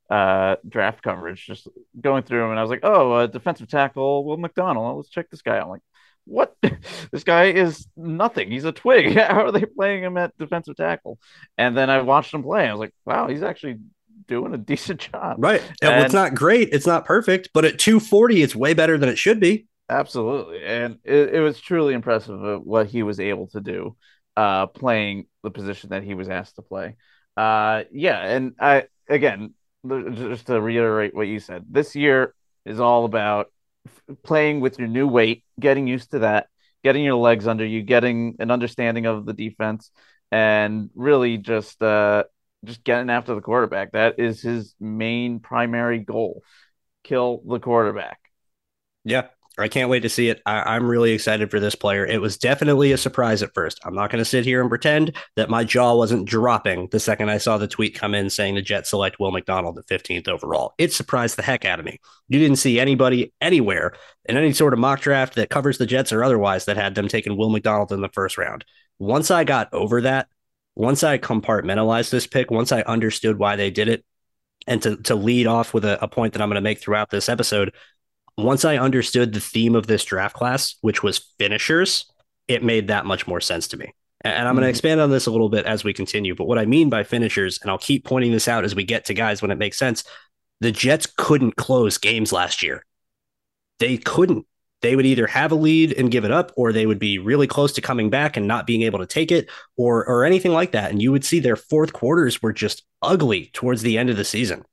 uh, 0.08 0.56
draft 0.68 1.02
coverage, 1.02 1.46
just 1.46 1.68
going 2.00 2.22
through 2.22 2.40
them, 2.40 2.50
and 2.50 2.58
I 2.58 2.62
was 2.62 2.70
like, 2.70 2.80
"Oh, 2.84 3.26
defensive 3.26 3.68
tackle, 3.68 4.24
Will 4.24 4.36
McDonald. 4.36 4.96
Let's 4.96 5.10
check 5.10 5.30
this 5.30 5.42
guy." 5.42 5.58
I'm 5.58 5.68
like, 5.68 5.82
"What? 6.30 6.56
this 7.12 7.24
guy 7.24 7.46
is 7.46 7.86
nothing. 7.96 8.50
He's 8.50 8.64
a 8.64 8.72
twig. 8.72 9.14
How 9.16 9.46
are 9.46 9.52
they 9.52 9.64
playing 9.64 10.04
him 10.04 10.16
at 10.16 10.36
defensive 10.38 10.76
tackle?" 10.76 11.18
And 11.58 11.76
then 11.76 11.90
I 11.90 12.02
watched 12.02 12.32
him 12.32 12.42
play. 12.42 12.68
I 12.68 12.72
was 12.72 12.80
like, 12.80 12.94
"Wow, 13.04 13.28
he's 13.28 13.42
actually 13.42 13.78
doing 14.26 14.54
a 14.54 14.58
decent 14.72 15.00
job." 15.00 15.36
Right. 15.38 15.62
And, 15.82 15.92
and 15.92 16.04
it's 16.04 16.14
not 16.14 16.34
great. 16.34 16.70
It's 16.72 16.86
not 16.86 17.04
perfect, 17.04 17.50
but 17.52 17.64
at 17.64 17.78
240, 17.78 18.42
it's 18.42 18.56
way 18.56 18.74
better 18.74 18.96
than 18.98 19.08
it 19.08 19.18
should 19.18 19.40
be. 19.40 19.66
Absolutely, 19.88 20.64
and 20.64 20.98
it, 21.02 21.34
it 21.34 21.40
was 21.40 21.60
truly 21.60 21.94
impressive 21.94 22.62
what 22.62 22.86
he 22.86 23.02
was 23.02 23.18
able 23.18 23.48
to 23.48 23.60
do, 23.60 23.96
uh, 24.36 24.66
playing 24.68 25.26
the 25.42 25.50
position 25.50 25.90
that 25.90 26.04
he 26.04 26.14
was 26.14 26.28
asked 26.28 26.56
to 26.56 26.62
play. 26.62 26.94
Uh, 27.36 27.82
yeah, 27.90 28.20
and 28.20 28.54
I 28.60 28.84
again 29.08 29.54
just 29.88 30.46
to 30.46 30.60
reiterate 30.60 31.14
what 31.14 31.26
you 31.26 31.40
said, 31.40 31.64
this 31.70 31.96
year 31.96 32.34
is 32.64 32.80
all 32.80 33.04
about 33.04 33.50
playing 34.22 34.60
with 34.60 34.78
your 34.78 34.88
new 34.88 35.06
weight, 35.06 35.44
getting 35.58 35.86
used 35.86 36.12
to 36.12 36.20
that, 36.20 36.48
getting 36.82 37.04
your 37.04 37.16
legs 37.16 37.46
under 37.46 37.64
you, 37.64 37.82
getting 37.82 38.36
an 38.38 38.50
understanding 38.50 39.06
of 39.06 39.26
the 39.26 39.32
defense, 39.32 39.90
and 40.30 40.90
really 40.94 41.38
just 41.38 41.82
uh, 41.82 42.24
just 42.64 42.84
getting 42.84 43.10
after 43.10 43.34
the 43.34 43.40
quarterback. 43.40 43.92
That 43.92 44.18
is 44.18 44.42
his 44.42 44.74
main 44.80 45.40
primary 45.40 45.98
goal: 45.98 46.42
kill 47.04 47.42
the 47.46 47.58
quarterback. 47.58 48.18
Yeah, 49.04 49.28
I 49.60 49.68
can't 49.68 49.90
wait 49.90 50.00
to 50.00 50.08
see 50.08 50.28
it. 50.28 50.40
I, 50.46 50.76
am 50.76 50.88
really 50.88 51.12
excited 51.12 51.50
for 51.50 51.60
this 51.60 51.74
player. 51.74 52.06
It 52.06 52.20
was 52.20 52.36
definitely 52.36 52.92
a 52.92 52.98
surprise 52.98 53.42
at 53.42 53.54
first. 53.54 53.80
I'm 53.84 53.94
not 53.94 54.10
going 54.10 54.20
to 54.20 54.24
sit 54.24 54.44
here 54.44 54.60
and 54.60 54.68
pretend 54.68 55.16
that 55.36 55.50
my 55.50 55.64
jaw 55.64 55.94
wasn't 55.94 56.28
dropping 56.28 56.88
the 56.90 57.00
second 57.00 57.30
I 57.30 57.38
saw 57.38 57.58
the 57.58 57.66
tweet 57.66 57.94
come 57.94 58.14
in 58.14 58.30
saying 58.30 58.54
the 58.54 58.62
Jets 58.62 58.90
select 58.90 59.18
Will 59.18 59.30
McDonald 59.30 59.78
at 59.78 59.86
15th 59.86 60.28
overall. 60.28 60.74
It 60.78 60.92
surprised 60.92 61.36
the 61.36 61.42
heck 61.42 61.64
out 61.64 61.78
of 61.78 61.84
me. 61.84 61.98
You 62.28 62.38
didn't 62.38 62.56
see 62.56 62.80
anybody 62.80 63.32
anywhere 63.40 63.94
in 64.24 64.36
any 64.36 64.52
sort 64.52 64.72
of 64.72 64.78
mock 64.78 65.00
draft 65.00 65.34
that 65.34 65.50
covers 65.50 65.78
the 65.78 65.86
Jets 65.86 66.12
or 66.12 66.24
otherwise 66.24 66.64
that 66.64 66.76
had 66.76 66.94
them 66.94 67.08
taking 67.08 67.36
Will 67.36 67.50
McDonald 67.50 67.92
in 67.92 68.00
the 68.00 68.08
first 68.08 68.38
round. 68.38 68.64
Once 68.98 69.30
I 69.30 69.44
got 69.44 69.72
over 69.72 70.02
that, 70.02 70.28
once 70.74 71.04
I 71.04 71.18
compartmentalized 71.18 72.10
this 72.10 72.26
pick, 72.26 72.50
once 72.50 72.72
I 72.72 72.82
understood 72.82 73.38
why 73.38 73.56
they 73.56 73.70
did 73.70 73.88
it, 73.88 74.04
and 74.66 74.82
to, 74.82 74.96
to 74.98 75.14
lead 75.14 75.46
off 75.46 75.74
with 75.74 75.84
a, 75.84 76.02
a 76.02 76.08
point 76.08 76.32
that 76.32 76.42
I'm 76.42 76.48
going 76.48 76.56
to 76.56 76.60
make 76.60 76.80
throughout 76.80 77.10
this 77.10 77.28
episode, 77.28 77.74
once 78.42 78.64
I 78.64 78.76
understood 78.76 79.32
the 79.32 79.40
theme 79.40 79.74
of 79.74 79.86
this 79.86 80.04
draft 80.04 80.36
class, 80.36 80.76
which 80.80 81.02
was 81.02 81.32
finishers, 81.38 82.10
it 82.48 82.62
made 82.62 82.88
that 82.88 83.06
much 83.06 83.26
more 83.26 83.40
sense 83.40 83.68
to 83.68 83.76
me. 83.76 83.94
And 84.22 84.46
I'm 84.46 84.54
going 84.54 84.56
to 84.56 84.62
mm-hmm. 84.62 84.70
expand 84.70 85.00
on 85.00 85.10
this 85.10 85.26
a 85.26 85.30
little 85.30 85.48
bit 85.48 85.64
as 85.64 85.84
we 85.84 85.92
continue. 85.92 86.34
But 86.34 86.46
what 86.46 86.58
I 86.58 86.66
mean 86.66 86.90
by 86.90 87.04
finishers, 87.04 87.58
and 87.62 87.70
I'll 87.70 87.78
keep 87.78 88.04
pointing 88.04 88.32
this 88.32 88.48
out 88.48 88.64
as 88.64 88.74
we 88.74 88.84
get 88.84 89.06
to 89.06 89.14
guys 89.14 89.40
when 89.40 89.50
it 89.50 89.58
makes 89.58 89.78
sense, 89.78 90.04
the 90.60 90.72
Jets 90.72 91.06
couldn't 91.16 91.56
close 91.56 91.96
games 91.96 92.32
last 92.32 92.62
year. 92.62 92.84
They 93.78 93.96
couldn't. 93.96 94.46
They 94.82 94.96
would 94.96 95.06
either 95.06 95.26
have 95.26 95.52
a 95.52 95.56
lead 95.56 95.92
and 95.92 96.10
give 96.10 96.24
it 96.24 96.30
up, 96.30 96.52
or 96.56 96.72
they 96.72 96.86
would 96.86 96.98
be 96.98 97.18
really 97.18 97.46
close 97.46 97.72
to 97.72 97.80
coming 97.80 98.08
back 98.08 98.36
and 98.36 98.46
not 98.46 98.66
being 98.66 98.82
able 98.82 98.98
to 98.98 99.06
take 99.06 99.30
it, 99.30 99.50
or 99.76 100.06
or 100.06 100.24
anything 100.24 100.52
like 100.52 100.72
that. 100.72 100.90
And 100.90 101.02
you 101.02 101.12
would 101.12 101.24
see 101.24 101.38
their 101.38 101.56
fourth 101.56 101.92
quarters 101.92 102.42
were 102.42 102.52
just 102.52 102.82
ugly 103.02 103.50
towards 103.52 103.82
the 103.82 103.98
end 103.98 104.08
of 104.08 104.16
the 104.16 104.24
season. 104.24 104.64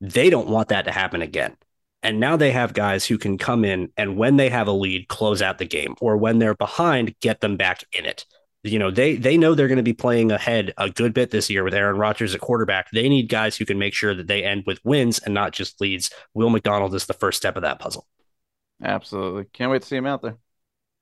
They 0.00 0.30
don't 0.30 0.48
want 0.48 0.68
that 0.68 0.86
to 0.86 0.90
happen 0.90 1.20
again. 1.22 1.56
And 2.02 2.18
now 2.18 2.36
they 2.36 2.50
have 2.50 2.74
guys 2.74 3.06
who 3.06 3.16
can 3.16 3.38
come 3.38 3.64
in 3.64 3.90
and 3.96 4.16
when 4.16 4.36
they 4.36 4.48
have 4.48 4.66
a 4.66 4.72
lead, 4.72 5.08
close 5.08 5.40
out 5.40 5.58
the 5.58 5.66
game, 5.66 5.94
or 6.00 6.16
when 6.16 6.38
they're 6.38 6.54
behind, 6.54 7.14
get 7.20 7.40
them 7.40 7.56
back 7.56 7.84
in 7.92 8.04
it. 8.04 8.26
You 8.64 8.78
know, 8.78 8.92
they 8.92 9.16
they 9.16 9.36
know 9.36 9.54
they're 9.54 9.68
going 9.68 9.76
to 9.76 9.82
be 9.82 9.92
playing 9.92 10.30
ahead 10.30 10.72
a 10.78 10.88
good 10.88 11.14
bit 11.14 11.30
this 11.30 11.50
year 11.50 11.64
with 11.64 11.74
Aaron 11.74 11.96
Rodgers 11.96 12.34
at 12.34 12.40
quarterback. 12.40 12.90
They 12.92 13.08
need 13.08 13.28
guys 13.28 13.56
who 13.56 13.64
can 13.64 13.78
make 13.78 13.92
sure 13.92 14.14
that 14.14 14.28
they 14.28 14.44
end 14.44 14.64
with 14.66 14.84
wins 14.84 15.18
and 15.18 15.34
not 15.34 15.52
just 15.52 15.80
leads. 15.80 16.10
Will 16.32 16.50
McDonald 16.50 16.94
is 16.94 17.06
the 17.06 17.12
first 17.12 17.38
step 17.38 17.56
of 17.56 17.62
that 17.62 17.80
puzzle. 17.80 18.06
Absolutely. 18.80 19.46
Can't 19.52 19.70
wait 19.70 19.82
to 19.82 19.88
see 19.88 19.96
him 19.96 20.06
out 20.06 20.22
there. 20.22 20.38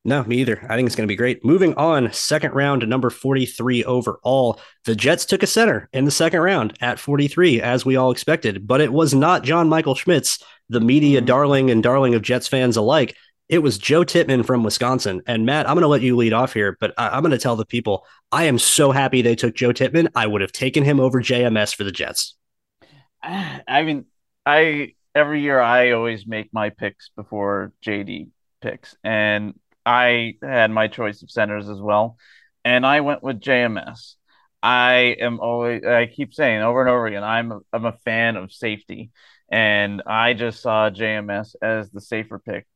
No, 0.03 0.25
me 0.25 0.39
either. 0.39 0.67
I 0.67 0.77
think 0.77 0.87
it's 0.87 0.97
going 0.97 1.07
to 1.07 1.13
be 1.13 1.17
great. 1.17 1.45
Moving 1.45 1.75
on, 1.75 2.11
second 2.13 2.55
round, 2.55 2.89
number 2.89 3.11
43 3.11 3.85
overall. 3.85 4.59
The 4.87 4.95
Jets 4.95 5.27
took 5.27 5.43
a 5.43 5.47
center 5.47 5.91
in 5.93 6.07
the 6.07 6.11
second 6.11 6.41
round 6.41 6.79
at 6.81 6.99
43, 6.99 7.61
as 7.61 7.85
we 7.85 7.97
all 7.97 8.11
expected, 8.11 8.67
but 8.67 8.81
it 8.81 8.95
was 8.95 9.13
not 9.13 9.45
John 9.45 9.69
Michael 9.69 9.95
Schmitz, 9.95 10.43
the 10.71 10.81
media 10.81 11.19
mm-hmm. 11.19 11.27
darling 11.27 11.71
and 11.71 11.83
darling 11.83 12.15
of 12.15 12.23
Jets 12.23 12.49
fans 12.49 12.77
alike. 12.77 13.17
It 13.49 13.59
was 13.59 13.79
Joe 13.79 14.05
Tippmann 14.05 14.45
from 14.45 14.63
Wisconsin. 14.63 15.23
And 15.27 15.45
Matt, 15.45 15.69
I'm 15.69 15.75
going 15.75 15.83
to 15.83 15.89
let 15.89 16.03
you 16.03 16.17
lead 16.17 16.33
off 16.33 16.55
here, 16.55 16.77
but 16.81 16.95
I- 16.97 17.17
am 17.17 17.23
going 17.23 17.33
to 17.33 17.39
tell 17.39 17.57
the 17.57 17.67
people 17.67 18.07
I 18.31 18.45
am 18.45 18.59
so 18.59 18.93
happy 18.93 19.23
they 19.23 19.35
took 19.35 19.57
Joe 19.57 19.73
Tippmann. 19.73 20.09
I 20.15 20.27
would 20.29 20.41
have 20.41 20.53
taken 20.53 20.85
him 20.85 21.01
over 21.01 21.21
JMS 21.21 21.75
for 21.75 21.83
the 21.83 21.93
Jets. 21.93 22.37
I 23.23 23.83
mean, 23.83 24.07
I 24.47 24.95
every 25.15 25.43
year 25.43 25.61
I 25.61 25.91
always 25.91 26.27
make 26.27 26.53
my 26.53 26.71
picks 26.71 27.11
before 27.17 27.73
JD 27.85 28.29
picks, 28.61 28.95
and 29.03 29.59
I 29.85 30.37
had 30.43 30.71
my 30.71 30.89
choice 30.89 31.23
of 31.23 31.31
centers 31.31 31.69
as 31.69 31.81
well, 31.81 32.17
and 32.65 32.87
I 32.87 33.01
went 33.01 33.23
with 33.23 33.41
JMS. 33.41 34.15
I 34.63 35.17
am 35.21 35.41
always 35.41 35.85
I 35.85 36.07
keep 36.07 36.35
saying 36.35 36.63
over 36.63 36.81
and 36.81 36.91
over 36.91 37.07
again 37.07 37.25
I'm 37.25 37.51
a, 37.51 37.61
I'm 37.73 37.87
a 37.87 37.99
fan 38.05 38.37
of 38.37 38.53
safety, 38.53 39.11
and 39.51 40.03
I 40.07 40.35
just 40.35 40.63
saw 40.63 40.91
JMS 40.91 41.55
as 41.61 41.91
the 41.91 42.01
safer 42.01 42.39
pick, 42.39 42.67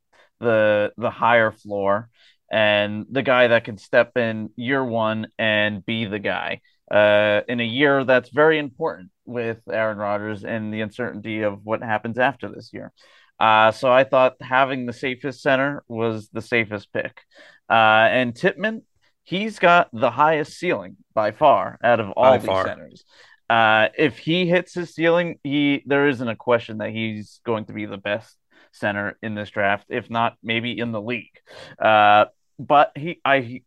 the 0.40 0.92
the 0.96 1.10
higher 1.10 1.52
floor, 1.52 2.08
and 2.50 3.06
the 3.10 3.22
guy 3.22 3.48
that 3.48 3.64
can 3.64 3.78
step 3.78 4.16
in 4.16 4.50
year 4.56 4.84
one 4.84 5.28
and 5.38 5.84
be 5.84 6.04
the 6.04 6.18
guy 6.18 6.60
uh, 6.90 7.40
in 7.48 7.60
a 7.60 7.64
year 7.64 8.04
that's 8.04 8.30
very 8.30 8.58
important 8.58 9.10
with 9.24 9.58
Aaron 9.70 9.98
Rodgers 9.98 10.44
and 10.44 10.72
the 10.72 10.82
uncertainty 10.82 11.42
of 11.42 11.60
what 11.64 11.82
happens 11.82 12.18
after 12.18 12.48
this 12.48 12.70
year. 12.72 12.92
Uh, 13.40 13.72
so 13.72 13.90
I 13.90 14.04
thought 14.04 14.34
having 14.40 14.86
the 14.86 14.92
safest 14.92 15.42
center 15.42 15.82
was 15.88 16.28
the 16.28 16.42
safest 16.42 16.92
pick. 16.92 17.20
Uh, 17.68 18.06
and 18.10 18.34
Tippmann, 18.34 18.82
he's 19.24 19.58
got 19.58 19.88
the 19.92 20.10
highest 20.10 20.58
ceiling 20.58 20.96
by 21.14 21.32
far 21.32 21.78
out 21.82 22.00
of 22.00 22.10
all 22.10 22.32
by 22.32 22.38
these 22.38 22.46
far. 22.46 22.66
centers. 22.66 23.04
Uh, 23.48 23.88
if 23.96 24.18
he 24.18 24.46
hits 24.46 24.74
his 24.74 24.94
ceiling, 24.94 25.38
he 25.42 25.82
there 25.86 26.08
isn't 26.08 26.28
a 26.28 26.36
question 26.36 26.78
that 26.78 26.90
he's 26.90 27.40
going 27.44 27.66
to 27.66 27.72
be 27.72 27.86
the 27.86 27.98
best 27.98 28.36
center 28.72 29.16
in 29.22 29.34
this 29.34 29.50
draft, 29.50 29.86
if 29.88 30.10
not 30.10 30.36
maybe 30.42 30.78
in 30.78 30.92
the 30.92 31.00
league. 31.00 31.38
Uh, 31.78 32.26
but 32.58 32.92
he, 32.96 33.20
I 33.24 33.62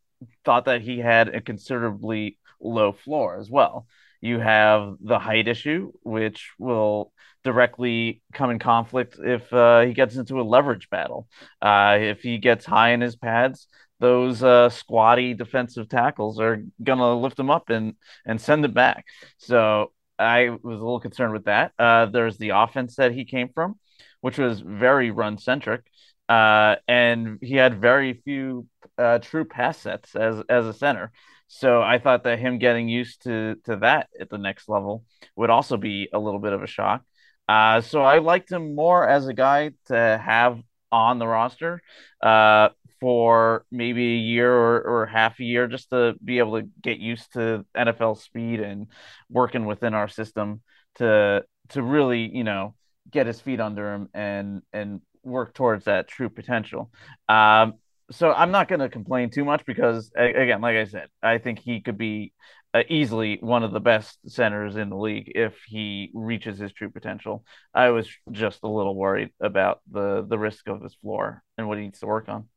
thought 0.45 0.65
that 0.65 0.81
he 0.81 0.99
had 0.99 1.29
a 1.29 1.41
considerably 1.41 2.37
low 2.59 2.91
floor 2.91 3.37
as 3.39 3.49
well. 3.49 3.87
You 4.21 4.39
have 4.39 4.95
the 4.99 5.19
height 5.19 5.47
issue, 5.47 5.91
which 6.03 6.51
will 6.57 7.13
directly 7.43 8.21
come 8.33 8.49
in 8.49 8.59
conflict 8.59 9.17
if 9.19 9.51
uh, 9.53 9.81
he 9.81 9.93
gets 9.93 10.15
into 10.15 10.41
a 10.41 10.43
leverage 10.43 10.89
battle. 10.89 11.27
Uh, 11.61 11.97
if 12.01 12.21
he 12.21 12.39
gets 12.39 12.65
high 12.65 12.89
in 12.89 13.01
his 13.01 13.15
pads, 13.15 13.67
those 13.99 14.43
uh, 14.43 14.69
squatty 14.69 15.33
defensive 15.33 15.89
tackles 15.89 16.39
are 16.39 16.63
gonna 16.83 17.15
lift 17.15 17.39
him 17.39 17.49
up 17.49 17.69
and 17.69 17.95
and 18.25 18.39
send 18.39 18.65
it 18.65 18.73
back. 18.73 19.05
So 19.37 19.91
I 20.19 20.49
was 20.49 20.79
a 20.79 20.83
little 20.83 20.99
concerned 20.99 21.33
with 21.33 21.45
that. 21.45 21.73
Uh, 21.77 22.07
there's 22.07 22.37
the 22.37 22.49
offense 22.49 22.95
that 22.95 23.13
he 23.13 23.25
came 23.25 23.49
from, 23.53 23.79
which 24.21 24.37
was 24.37 24.61
very 24.61 25.11
run 25.11 25.37
centric, 25.37 25.83
uh, 26.29 26.75
and 26.87 27.39
he 27.41 27.55
had 27.55 27.81
very 27.81 28.13
few 28.13 28.67
uh, 28.97 29.19
true 29.19 29.45
pass 29.45 29.77
sets 29.79 30.15
as 30.15 30.41
as 30.49 30.65
a 30.65 30.73
center. 30.73 31.11
So 31.47 31.81
I 31.81 31.97
thought 31.99 32.23
that 32.23 32.39
him 32.39 32.59
getting 32.59 32.89
used 32.89 33.23
to 33.23 33.55
to 33.65 33.77
that 33.77 34.09
at 34.19 34.29
the 34.29 34.37
next 34.37 34.69
level 34.69 35.05
would 35.35 35.49
also 35.49 35.77
be 35.77 36.09
a 36.13 36.19
little 36.19 36.39
bit 36.39 36.53
of 36.53 36.61
a 36.63 36.67
shock. 36.67 37.03
Uh, 37.47 37.81
so 37.81 38.01
I 38.01 38.19
liked 38.19 38.51
him 38.51 38.75
more 38.75 39.07
as 39.07 39.27
a 39.27 39.33
guy 39.33 39.71
to 39.85 40.21
have 40.23 40.61
on 40.91 41.19
the 41.19 41.27
roster 41.27 41.81
uh, 42.21 42.69
for 42.99 43.65
maybe 43.71 44.13
a 44.13 44.19
year 44.19 44.51
or, 44.51 44.81
or 44.81 45.05
half 45.05 45.39
a 45.39 45.43
year 45.43 45.67
just 45.67 45.89
to 45.89 46.15
be 46.23 46.39
able 46.39 46.59
to 46.59 46.67
get 46.81 46.99
used 46.99 47.33
to 47.33 47.65
NFL 47.75 48.19
speed 48.19 48.59
and 48.59 48.87
working 49.29 49.65
within 49.65 49.93
our 49.93 50.07
system 50.07 50.61
to 50.95 51.43
to 51.69 51.83
really 51.83 52.29
you 52.33 52.43
know 52.43 52.75
get 53.11 53.27
his 53.27 53.39
feet 53.39 53.59
under 53.59 53.93
him 53.93 54.09
and 54.13 54.61
and 54.73 55.01
work 55.23 55.53
towards 55.53 55.85
that 55.85 56.07
true 56.07 56.29
potential. 56.29 56.91
Um, 57.27 57.73
so 58.11 58.31
I'm 58.31 58.51
not 58.51 58.69
going 58.69 58.79
to 58.79 58.89
complain 58.89 59.29
too 59.29 59.43
much 59.43 59.65
because 59.65 60.11
again, 60.17 60.61
like 60.61 60.77
I 60.77 60.85
said, 60.85 61.07
I 61.21 61.39
think 61.39 61.59
he 61.59 61.81
could 61.81 61.97
be 61.97 62.33
uh, 62.73 62.83
easily 62.89 63.37
one 63.41 63.63
of 63.63 63.71
the 63.71 63.79
best 63.79 64.17
centers 64.27 64.75
in 64.75 64.89
the 64.89 64.97
league 64.97 65.31
if 65.35 65.55
he 65.67 66.11
reaches 66.13 66.57
his 66.57 66.71
true 66.71 66.89
potential. 66.89 67.43
I 67.73 67.89
was 67.89 68.09
just 68.31 68.59
a 68.63 68.67
little 68.67 68.95
worried 68.95 69.29
about 69.41 69.81
the 69.91 70.25
the 70.27 70.37
risk 70.37 70.67
of 70.67 70.81
his 70.81 70.95
floor 70.95 71.43
and 71.57 71.67
what 71.67 71.77
he 71.77 71.85
needs 71.85 71.99
to 71.99 72.07
work 72.07 72.29
on. 72.29 72.47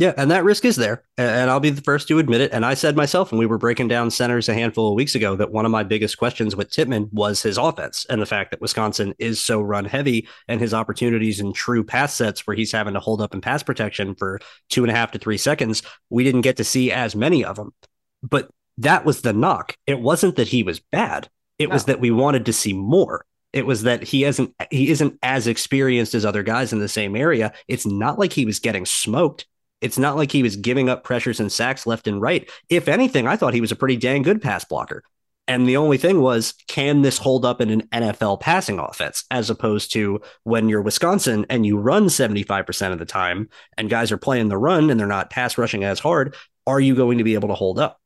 Yeah, 0.00 0.14
and 0.16 0.30
that 0.30 0.44
risk 0.44 0.64
is 0.64 0.76
there. 0.76 1.02
And 1.18 1.50
I'll 1.50 1.60
be 1.60 1.68
the 1.68 1.82
first 1.82 2.08
to 2.08 2.18
admit 2.18 2.40
it. 2.40 2.54
And 2.54 2.64
I 2.64 2.72
said 2.72 2.96
myself 2.96 3.30
when 3.30 3.38
we 3.38 3.44
were 3.44 3.58
breaking 3.58 3.88
down 3.88 4.10
centers 4.10 4.48
a 4.48 4.54
handful 4.54 4.88
of 4.88 4.94
weeks 4.94 5.14
ago 5.14 5.36
that 5.36 5.52
one 5.52 5.66
of 5.66 5.70
my 5.70 5.82
biggest 5.82 6.16
questions 6.16 6.56
with 6.56 6.70
Tippmann 6.70 7.10
was 7.12 7.42
his 7.42 7.58
offense 7.58 8.06
and 8.08 8.18
the 8.18 8.24
fact 8.24 8.50
that 8.50 8.62
Wisconsin 8.62 9.12
is 9.18 9.44
so 9.44 9.60
run 9.60 9.84
heavy 9.84 10.26
and 10.48 10.58
his 10.58 10.72
opportunities 10.72 11.38
in 11.38 11.52
true 11.52 11.84
pass 11.84 12.14
sets 12.14 12.46
where 12.46 12.56
he's 12.56 12.72
having 12.72 12.94
to 12.94 13.00
hold 13.00 13.20
up 13.20 13.34
in 13.34 13.42
pass 13.42 13.62
protection 13.62 14.14
for 14.14 14.40
two 14.70 14.82
and 14.82 14.90
a 14.90 14.94
half 14.94 15.10
to 15.10 15.18
three 15.18 15.36
seconds. 15.36 15.82
We 16.08 16.24
didn't 16.24 16.40
get 16.40 16.56
to 16.56 16.64
see 16.64 16.90
as 16.90 17.14
many 17.14 17.44
of 17.44 17.56
them. 17.56 17.74
But 18.22 18.48
that 18.78 19.04
was 19.04 19.20
the 19.20 19.34
knock. 19.34 19.76
It 19.86 20.00
wasn't 20.00 20.36
that 20.36 20.48
he 20.48 20.62
was 20.62 20.80
bad. 20.80 21.28
It 21.58 21.68
no. 21.68 21.74
was 21.74 21.84
that 21.84 22.00
we 22.00 22.10
wanted 22.10 22.46
to 22.46 22.54
see 22.54 22.72
more. 22.72 23.26
It 23.52 23.66
was 23.66 23.82
that 23.82 24.02
he 24.02 24.24
isn't 24.24 24.54
he 24.70 24.88
isn't 24.88 25.18
as 25.22 25.46
experienced 25.46 26.14
as 26.14 26.24
other 26.24 26.42
guys 26.42 26.72
in 26.72 26.78
the 26.78 26.88
same 26.88 27.16
area. 27.16 27.52
It's 27.68 27.84
not 27.84 28.18
like 28.18 28.32
he 28.32 28.46
was 28.46 28.60
getting 28.60 28.86
smoked 28.86 29.44
it's 29.80 29.98
not 29.98 30.16
like 30.16 30.32
he 30.32 30.42
was 30.42 30.56
giving 30.56 30.88
up 30.88 31.04
pressures 31.04 31.40
and 31.40 31.50
sacks 31.50 31.86
left 31.86 32.06
and 32.06 32.20
right. 32.20 32.50
If 32.68 32.88
anything, 32.88 33.26
I 33.26 33.36
thought 33.36 33.54
he 33.54 33.60
was 33.60 33.72
a 33.72 33.76
pretty 33.76 33.96
dang 33.96 34.22
good 34.22 34.42
pass 34.42 34.64
blocker. 34.64 35.02
And 35.48 35.66
the 35.66 35.78
only 35.78 35.96
thing 35.96 36.20
was, 36.20 36.54
can 36.68 37.02
this 37.02 37.18
hold 37.18 37.44
up 37.44 37.60
in 37.60 37.70
an 37.70 37.88
NFL 37.88 38.40
passing 38.40 38.78
offense 38.78 39.24
as 39.32 39.50
opposed 39.50 39.92
to 39.94 40.20
when 40.44 40.68
you're 40.68 40.80
Wisconsin 40.80 41.44
and 41.50 41.66
you 41.66 41.76
run 41.76 42.06
75% 42.06 42.92
of 42.92 43.00
the 43.00 43.04
time 43.04 43.48
and 43.76 43.90
guys 43.90 44.12
are 44.12 44.16
playing 44.16 44.48
the 44.48 44.58
run 44.58 44.90
and 44.90 45.00
they're 45.00 45.08
not 45.08 45.30
pass 45.30 45.58
rushing 45.58 45.82
as 45.82 45.98
hard? 45.98 46.36
Are 46.68 46.78
you 46.78 46.94
going 46.94 47.18
to 47.18 47.24
be 47.24 47.34
able 47.34 47.48
to 47.48 47.54
hold 47.54 47.80
up? 47.80 48.00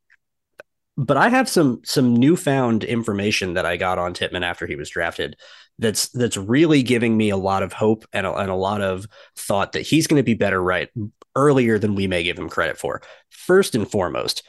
But 0.96 1.16
I 1.16 1.28
have 1.28 1.48
some 1.48 1.82
some 1.84 2.14
newfound 2.14 2.84
information 2.84 3.54
that 3.54 3.66
I 3.66 3.76
got 3.76 3.98
on 3.98 4.14
Tippmann 4.14 4.44
after 4.44 4.66
he 4.66 4.76
was 4.76 4.88
drafted 4.88 5.36
that's 5.78 6.08
that's 6.08 6.36
really 6.36 6.82
giving 6.82 7.16
me 7.16 7.30
a 7.30 7.36
lot 7.36 7.62
of 7.62 7.72
hope 7.72 8.04
and 8.12 8.26
a, 8.26 8.34
and 8.34 8.50
a 8.50 8.54
lot 8.54 8.80
of 8.80 9.06
thought 9.36 9.72
that 9.72 9.82
he's 9.82 10.06
going 10.06 10.18
to 10.18 10.24
be 10.24 10.34
better 10.34 10.62
right 10.62 10.88
earlier 11.36 11.78
than 11.78 11.94
we 11.94 12.06
may 12.06 12.22
give 12.22 12.38
him 12.38 12.48
credit 12.48 12.78
for. 12.78 13.02
First 13.30 13.74
and 13.74 13.90
foremost, 13.90 14.42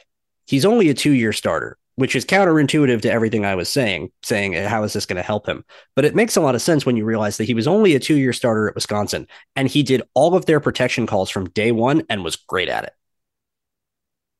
he's 0.46 0.64
only 0.64 0.88
a 0.88 0.94
two 0.94 1.12
year 1.12 1.32
starter, 1.32 1.78
which 1.96 2.14
is 2.14 2.24
counterintuitive 2.24 3.02
to 3.02 3.10
everything 3.10 3.44
I 3.44 3.56
was 3.56 3.68
saying, 3.68 4.12
saying, 4.22 4.56
uh, 4.56 4.68
how 4.68 4.84
is 4.84 4.92
this 4.92 5.06
going 5.06 5.16
to 5.16 5.22
help 5.22 5.48
him? 5.48 5.64
But 5.94 6.04
it 6.04 6.14
makes 6.14 6.36
a 6.36 6.40
lot 6.40 6.54
of 6.54 6.62
sense 6.62 6.86
when 6.86 6.96
you 6.96 7.04
realize 7.04 7.38
that 7.38 7.44
he 7.44 7.54
was 7.54 7.66
only 7.66 7.94
a 7.94 8.00
two 8.00 8.16
year 8.16 8.32
starter 8.32 8.68
at 8.68 8.74
Wisconsin 8.74 9.26
and 9.56 9.68
he 9.68 9.82
did 9.82 10.02
all 10.14 10.34
of 10.34 10.46
their 10.46 10.60
protection 10.60 11.06
calls 11.06 11.30
from 11.30 11.50
day 11.50 11.72
one 11.72 12.04
and 12.08 12.22
was 12.22 12.36
great 12.36 12.68
at 12.68 12.84
it. 12.84 12.92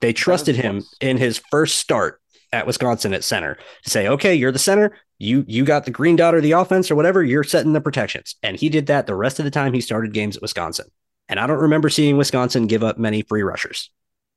They 0.00 0.12
trusted 0.12 0.56
him 0.56 0.84
in 1.00 1.16
his 1.16 1.40
first 1.50 1.78
start 1.78 2.20
at 2.52 2.66
Wisconsin 2.66 3.14
at 3.14 3.24
center 3.24 3.58
to 3.84 3.90
say, 3.90 4.08
okay, 4.08 4.34
you're 4.34 4.52
the 4.52 4.58
center. 4.58 4.96
You 5.18 5.44
you 5.48 5.64
got 5.64 5.84
the 5.84 5.90
green 5.90 6.16
dot 6.16 6.34
or 6.34 6.40
the 6.40 6.52
offense 6.52 6.90
or 6.90 6.94
whatever. 6.94 7.24
You're 7.24 7.44
setting 7.44 7.72
the 7.72 7.80
protections, 7.80 8.36
and 8.42 8.56
he 8.56 8.68
did 8.68 8.86
that 8.86 9.06
the 9.06 9.14
rest 9.14 9.38
of 9.38 9.44
the 9.44 9.50
time 9.50 9.72
he 9.72 9.80
started 9.80 10.12
games 10.12 10.36
at 10.36 10.42
Wisconsin. 10.42 10.86
And 11.28 11.40
I 11.40 11.46
don't 11.46 11.60
remember 11.60 11.88
seeing 11.88 12.16
Wisconsin 12.16 12.66
give 12.66 12.84
up 12.84 12.98
many 12.98 13.22
free 13.22 13.42
rushers. 13.42 13.90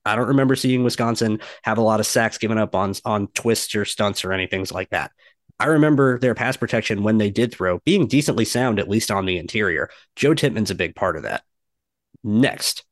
I 0.06 0.16
don't 0.16 0.30
remember 0.30 0.56
seeing 0.56 0.84
Wisconsin 0.84 1.42
have 1.64 1.78
a 1.78 1.82
lot 1.84 2.00
of 2.00 2.08
sacks 2.08 2.38
given 2.38 2.58
up 2.58 2.76
on 2.76 2.94
on 3.06 3.28
twists 3.28 3.76
or 3.76 3.86
stunts 3.86 4.24
or 4.24 4.32
anything 4.32 4.66
like 4.72 4.90
that. 4.92 5.12
I 5.60 5.66
remember 5.66 6.18
their 6.18 6.36
pass 6.36 6.56
protection 6.56 7.04
when 7.04 7.18
they 7.18 7.30
did 7.30 7.54
throw 7.54 7.80
being 7.80 8.08
decently 8.08 8.46
sound, 8.46 8.80
at 8.80 8.90
least 8.90 9.12
on 9.12 9.26
the 9.26 9.38
interior. 9.38 9.90
Joe 10.16 10.34
Tippmann's 10.34 10.72
a 10.72 10.76
big 10.76 10.96
part 10.96 11.18
of 11.18 11.24
that. 11.24 11.44
Next, 12.24 12.86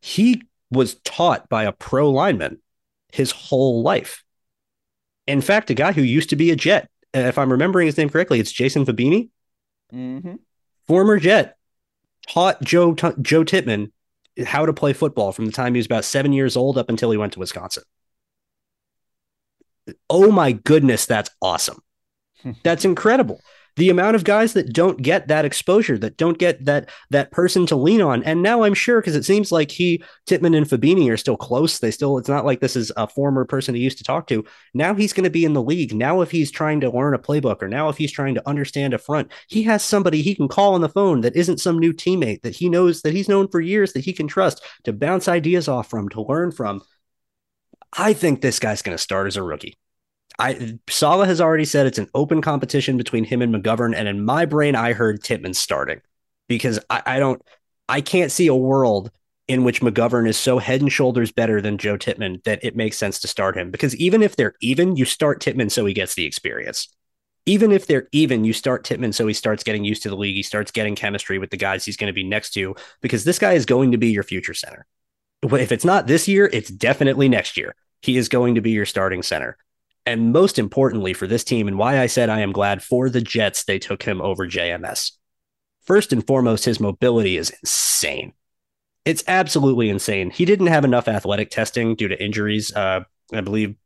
he 0.00 0.42
was 0.70 0.96
taught 1.04 1.48
by 1.48 1.64
a 1.64 1.72
pro 1.72 2.10
lineman 2.10 2.58
his 3.14 3.30
whole 3.30 3.82
life. 3.82 4.24
In 5.26 5.40
fact, 5.40 5.70
a 5.70 5.74
guy 5.74 5.92
who 5.92 6.02
used 6.02 6.30
to 6.30 6.36
be 6.36 6.50
a 6.50 6.56
Jet, 6.56 6.90
if 7.14 7.38
I'm 7.38 7.50
remembering 7.50 7.86
his 7.86 7.96
name 7.96 8.10
correctly, 8.10 8.40
it's 8.40 8.52
Jason 8.52 8.84
Fabini, 8.84 9.30
mm-hmm. 9.92 10.34
former 10.86 11.18
Jet, 11.18 11.56
taught 12.28 12.60
Joe 12.62 12.94
Joe 12.94 13.44
Tippmann 13.44 13.92
how 14.44 14.66
to 14.66 14.72
play 14.72 14.92
football 14.92 15.30
from 15.30 15.46
the 15.46 15.52
time 15.52 15.74
he 15.74 15.78
was 15.78 15.86
about 15.86 16.04
seven 16.04 16.32
years 16.32 16.56
old 16.56 16.76
up 16.76 16.88
until 16.88 17.10
he 17.10 17.16
went 17.16 17.32
to 17.34 17.38
Wisconsin. 17.38 17.84
Oh 20.10 20.32
my 20.32 20.52
goodness, 20.52 21.06
that's 21.06 21.30
awesome. 21.40 21.78
that's 22.64 22.84
incredible 22.84 23.40
the 23.76 23.90
amount 23.90 24.16
of 24.16 24.24
guys 24.24 24.52
that 24.52 24.72
don't 24.72 25.02
get 25.02 25.28
that 25.28 25.44
exposure, 25.44 25.98
that 25.98 26.16
don't 26.16 26.38
get 26.38 26.64
that 26.64 26.90
that 27.10 27.30
person 27.30 27.66
to 27.66 27.76
lean 27.76 28.00
on. 28.00 28.22
And 28.22 28.42
now 28.42 28.62
I'm 28.62 28.74
sure 28.74 29.00
because 29.00 29.16
it 29.16 29.24
seems 29.24 29.50
like 29.50 29.70
he, 29.70 30.02
Tippmann 30.26 30.54
and 30.54 30.66
Fabini 30.66 31.10
are 31.10 31.16
still 31.16 31.36
close. 31.36 31.78
They 31.78 31.90
still, 31.90 32.18
it's 32.18 32.28
not 32.28 32.44
like 32.44 32.60
this 32.60 32.76
is 32.76 32.92
a 32.96 33.08
former 33.08 33.44
person 33.44 33.74
he 33.74 33.80
used 33.80 33.98
to 33.98 34.04
talk 34.04 34.26
to. 34.28 34.44
Now 34.74 34.94
he's 34.94 35.12
going 35.12 35.24
to 35.24 35.30
be 35.30 35.44
in 35.44 35.54
the 35.54 35.62
league. 35.62 35.94
Now, 35.94 36.20
if 36.20 36.30
he's 36.30 36.50
trying 36.50 36.80
to 36.80 36.90
learn 36.90 37.14
a 37.14 37.18
playbook 37.18 37.62
or 37.62 37.68
now 37.68 37.88
if 37.88 37.96
he's 37.96 38.12
trying 38.12 38.34
to 38.34 38.48
understand 38.48 38.94
a 38.94 38.98
front, 38.98 39.30
he 39.48 39.62
has 39.64 39.82
somebody 39.82 40.22
he 40.22 40.34
can 40.34 40.48
call 40.48 40.74
on 40.74 40.80
the 40.80 40.88
phone 40.88 41.22
that 41.22 41.36
isn't 41.36 41.60
some 41.60 41.78
new 41.78 41.92
teammate 41.92 42.42
that 42.42 42.56
he 42.56 42.68
knows 42.68 43.02
that 43.02 43.14
he's 43.14 43.28
known 43.28 43.48
for 43.48 43.60
years 43.60 43.92
that 43.92 44.04
he 44.04 44.12
can 44.12 44.28
trust 44.28 44.62
to 44.84 44.92
bounce 44.92 45.28
ideas 45.28 45.68
off 45.68 45.90
from, 45.90 46.08
to 46.10 46.22
learn 46.22 46.52
from. 46.52 46.82
I 47.96 48.12
think 48.12 48.40
this 48.40 48.58
guy's 48.58 48.82
going 48.82 48.96
to 48.96 49.02
start 49.02 49.26
as 49.26 49.36
a 49.36 49.42
rookie. 49.42 49.78
I 50.38 50.78
Saleh 50.88 51.28
has 51.28 51.40
already 51.40 51.64
said 51.64 51.86
it's 51.86 51.98
an 51.98 52.10
open 52.14 52.42
competition 52.42 52.96
between 52.96 53.24
him 53.24 53.42
and 53.42 53.54
McGovern, 53.54 53.94
and 53.94 54.08
in 54.08 54.24
my 54.24 54.46
brain, 54.46 54.74
I 54.74 54.92
heard 54.92 55.22
Tippmann 55.22 55.54
starting 55.54 56.00
because 56.48 56.78
I, 56.90 57.02
I 57.06 57.18
don't, 57.18 57.40
I 57.88 58.00
can't 58.00 58.32
see 58.32 58.46
a 58.46 58.54
world 58.54 59.10
in 59.46 59.64
which 59.64 59.80
McGovern 59.80 60.26
is 60.26 60.38
so 60.38 60.58
head 60.58 60.80
and 60.80 60.90
shoulders 60.90 61.30
better 61.30 61.60
than 61.60 61.78
Joe 61.78 61.96
Tippmann 61.96 62.40
that 62.44 62.64
it 62.64 62.76
makes 62.76 62.96
sense 62.96 63.20
to 63.20 63.28
start 63.28 63.56
him. 63.56 63.70
Because 63.70 63.94
even 63.96 64.22
if 64.22 64.36
they're 64.36 64.54
even, 64.60 64.96
you 64.96 65.04
start 65.04 65.40
Tippmann 65.40 65.70
so 65.70 65.84
he 65.84 65.92
gets 65.92 66.14
the 66.14 66.24
experience. 66.24 66.88
Even 67.46 67.70
if 67.70 67.86
they're 67.86 68.08
even, 68.12 68.44
you 68.44 68.54
start 68.54 68.84
Tippmann 68.84 69.12
so 69.12 69.26
he 69.26 69.34
starts 69.34 69.62
getting 69.62 69.84
used 69.84 70.02
to 70.02 70.08
the 70.08 70.16
league. 70.16 70.34
He 70.36 70.42
starts 70.42 70.70
getting 70.70 70.94
chemistry 70.94 71.38
with 71.38 71.50
the 71.50 71.58
guys 71.58 71.84
he's 71.84 71.98
going 71.98 72.08
to 72.08 72.14
be 72.14 72.24
next 72.24 72.50
to 72.54 72.74
because 73.02 73.24
this 73.24 73.38
guy 73.38 73.52
is 73.52 73.66
going 73.66 73.92
to 73.92 73.98
be 73.98 74.08
your 74.08 74.22
future 74.22 74.54
center. 74.54 74.86
If 75.42 75.72
it's 75.72 75.84
not 75.84 76.06
this 76.06 76.26
year, 76.26 76.48
it's 76.50 76.70
definitely 76.70 77.28
next 77.28 77.58
year. 77.58 77.74
He 78.00 78.16
is 78.16 78.30
going 78.30 78.54
to 78.54 78.62
be 78.62 78.70
your 78.70 78.86
starting 78.86 79.22
center. 79.22 79.58
And 80.06 80.32
most 80.32 80.58
importantly 80.58 81.14
for 81.14 81.26
this 81.26 81.44
team, 81.44 81.66
and 81.66 81.78
why 81.78 81.98
I 81.98 82.06
said 82.06 82.28
I 82.28 82.40
am 82.40 82.52
glad 82.52 82.82
for 82.82 83.08
the 83.08 83.20
Jets 83.20 83.64
they 83.64 83.78
took 83.78 84.02
him 84.02 84.20
over 84.20 84.46
JMS. 84.46 85.12
First 85.82 86.12
and 86.12 86.26
foremost, 86.26 86.64
his 86.64 86.80
mobility 86.80 87.36
is 87.36 87.50
insane. 87.50 88.32
It's 89.04 89.24
absolutely 89.28 89.90
insane. 89.90 90.30
He 90.30 90.44
didn't 90.44 90.68
have 90.68 90.84
enough 90.84 91.08
athletic 91.08 91.50
testing 91.50 91.94
due 91.94 92.08
to 92.08 92.22
injuries. 92.22 92.74
Uh, 92.74 93.04
I 93.32 93.40
believe 93.40 93.76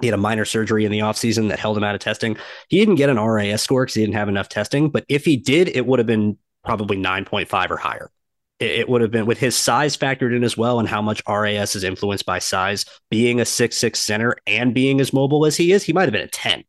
he 0.00 0.06
had 0.06 0.14
a 0.14 0.18
minor 0.18 0.44
surgery 0.44 0.84
in 0.84 0.92
the 0.92 0.98
offseason 0.98 1.48
that 1.48 1.58
held 1.58 1.76
him 1.76 1.84
out 1.84 1.94
of 1.94 2.00
testing. 2.00 2.36
He 2.68 2.78
didn't 2.78 2.96
get 2.96 3.08
an 3.08 3.18
RAS 3.18 3.62
score 3.62 3.84
because 3.84 3.94
he 3.94 4.02
didn't 4.02 4.16
have 4.16 4.28
enough 4.28 4.48
testing. 4.48 4.90
But 4.90 5.04
if 5.08 5.24
he 5.24 5.36
did, 5.36 5.68
it 5.68 5.86
would 5.86 5.98
have 5.98 6.06
been 6.06 6.36
probably 6.64 6.98
9.5 6.98 7.70
or 7.70 7.76
higher 7.76 8.10
it 8.58 8.88
would 8.88 9.02
have 9.02 9.10
been 9.10 9.26
with 9.26 9.38
his 9.38 9.56
size 9.56 9.96
factored 9.96 10.34
in 10.34 10.42
as 10.42 10.56
well 10.56 10.78
and 10.78 10.88
how 10.88 11.02
much 11.02 11.22
RAS 11.28 11.76
is 11.76 11.84
influenced 11.84 12.24
by 12.24 12.38
size, 12.38 12.84
being 13.10 13.40
a 13.40 13.44
six 13.44 13.76
six 13.76 14.00
center 14.00 14.36
and 14.46 14.74
being 14.74 15.00
as 15.00 15.12
mobile 15.12 15.44
as 15.44 15.56
he 15.56 15.72
is, 15.72 15.82
he 15.82 15.92
might 15.92 16.04
have 16.04 16.12
been 16.12 16.22
a 16.22 16.28
10. 16.28 16.64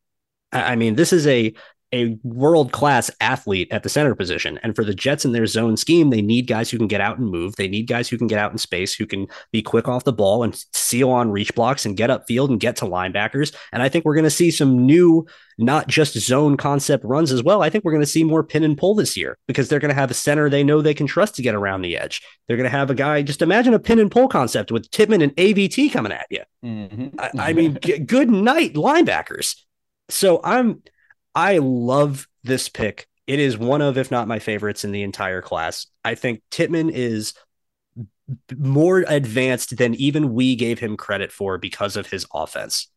I 0.52 0.76
mean, 0.76 0.96
this 0.96 1.14
is 1.14 1.28
a 1.28 1.54
a 1.94 2.18
world 2.24 2.72
class 2.72 3.10
athlete 3.22 3.70
at 3.72 3.84
the 3.84 3.90
center 3.90 4.14
position. 4.14 4.60
And 4.62 4.76
for 4.76 4.84
the 4.84 4.94
Jets 4.94 5.24
in 5.24 5.32
their 5.32 5.46
zone 5.46 5.78
scheme, 5.78 6.10
they 6.10 6.22
need 6.22 6.48
guys 6.48 6.70
who 6.70 6.78
can 6.78 6.88
get 6.88 7.02
out 7.02 7.18
and 7.18 7.30
move. 7.30 7.56
They 7.56 7.68
need 7.68 7.88
guys 7.88 8.10
who 8.10 8.18
can 8.18 8.28
get 8.28 8.40
out 8.40 8.52
in 8.52 8.58
space, 8.58 8.94
who 8.94 9.06
can 9.06 9.28
be 9.52 9.62
quick 9.62 9.88
off 9.88 10.04
the 10.04 10.12
ball 10.12 10.44
and 10.44 10.62
seal 10.74 11.10
on 11.10 11.32
reach 11.32 11.56
blocks 11.56 11.86
and 11.86 11.96
get 11.96 12.10
upfield 12.10 12.50
and 12.50 12.60
get 12.60 12.76
to 12.78 12.86
linebackers. 12.86 13.56
And 13.72 13.82
I 13.82 13.90
think 13.90 14.04
we're 14.04 14.16
going 14.16 14.26
to 14.26 14.30
see 14.30 14.52
some 14.52 14.86
new, 14.86 15.26
not 15.58 15.88
just 15.88 16.18
zone 16.20 16.58
concept 16.58 17.06
runs 17.06 17.32
as 17.32 17.42
well. 17.42 17.64
I 17.64 17.70
think 17.70 17.86
we're 17.86 17.94
going 17.94 18.04
to 18.04 18.08
see 18.08 18.24
more 18.24 18.44
pin 18.44 18.64
and 18.64 18.78
pull 18.78 18.94
this 18.94 19.16
year 19.16 19.38
because 19.48 19.70
they're 19.70 19.80
going 19.80 19.90
to 19.90 19.96
have 19.96 20.12
a 20.12 20.16
center 20.16 20.50
they 20.50 20.64
know 20.64 20.82
they 20.82 20.94
can 20.94 21.08
trust 21.08 21.36
to 21.36 21.42
get 21.42 21.56
around 21.56 21.84
the 21.84 21.98
edge. 21.98 22.22
They're 22.48 22.58
going 22.58 22.70
to 22.70 22.78
have 22.78 22.90
a 22.90 22.96
guy, 22.96 23.22
just 23.22 23.42
imagine 23.42 23.74
a 23.74 23.80
pin 23.80 24.00
and 24.00 24.12
pull 24.12 24.28
concept 24.28 24.72
with 24.72 24.90
Tippmann 24.92 25.22
and 25.22 25.36
AVT 25.38 25.92
coming 25.94 26.12
at 26.12 26.28
you. 26.30 26.44
Mm-hmm. 26.66 27.20
I, 27.20 27.50
I 27.50 27.54
mean, 27.54 27.74
good 28.06 28.30
night, 28.30 28.74
linebackers. 28.74 29.56
So 30.10 30.42
I'm 30.44 30.82
I 31.38 31.60
love 31.60 32.28
this 32.44 32.68
pick. 32.68 33.06
It 33.28 33.40
is 33.40 33.60
one 33.60 33.82
of, 33.84 33.96
if 33.96 34.10
not 34.10 34.28
my 34.28 34.40
favorites 34.40 34.84
in 34.84 34.92
the 34.92 35.04
entire 35.04 35.40
class. 35.40 35.86
I 36.04 36.16
think 36.16 36.42
Tippmann 36.50 36.90
is 36.90 37.36
more 38.58 39.06
advanced 39.08 39.78
than 39.78 39.94
even 39.94 40.34
we 40.34 40.56
gave 40.56 40.80
him 40.80 40.98
credit 40.98 41.32
for 41.32 41.60
because 41.60 41.96
of 41.96 42.08
his 42.08 42.26
offense. 42.34 42.88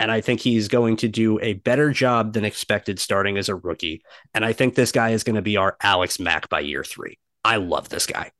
And 0.00 0.10
I 0.10 0.22
think 0.22 0.40
he's 0.40 0.68
going 0.68 0.96
to 0.96 1.08
do 1.08 1.38
a 1.40 1.52
better 1.52 1.90
job 1.90 2.32
than 2.32 2.46
expected 2.46 2.98
starting 2.98 3.36
as 3.36 3.50
a 3.50 3.54
rookie. 3.54 4.02
And 4.32 4.46
I 4.46 4.54
think 4.54 4.74
this 4.74 4.90
guy 4.90 5.10
is 5.10 5.22
going 5.22 5.36
to 5.36 5.42
be 5.42 5.58
our 5.58 5.76
Alex 5.82 6.18
Mack 6.18 6.48
by 6.48 6.60
year 6.60 6.84
three. 6.84 7.18
I 7.44 7.56
love 7.56 7.90
this 7.90 8.06
guy. 8.06 8.30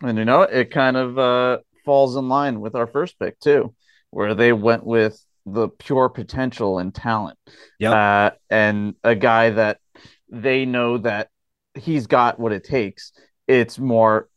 And 0.00 0.16
you 0.16 0.24
know, 0.24 0.42
it 0.42 0.70
kind 0.70 0.96
of 0.96 1.18
uh, 1.18 1.58
falls 1.84 2.16
in 2.16 2.30
line 2.30 2.62
with 2.62 2.74
our 2.74 2.86
first 2.86 3.18
pick, 3.18 3.38
too, 3.38 3.74
where 4.08 4.34
they 4.34 4.54
went 4.54 4.86
with 4.86 5.22
the 5.46 5.68
pure 5.68 6.08
potential 6.08 6.78
and 6.78 6.94
talent. 6.94 7.38
Yeah. 7.78 7.92
Uh, 7.92 8.30
and 8.50 8.94
a 9.02 9.14
guy 9.14 9.50
that 9.50 9.78
they 10.30 10.64
know 10.64 10.98
that 10.98 11.28
he's 11.74 12.06
got 12.06 12.38
what 12.38 12.52
it 12.52 12.64
takes. 12.64 13.12
It's 13.46 13.78
more 13.78 14.28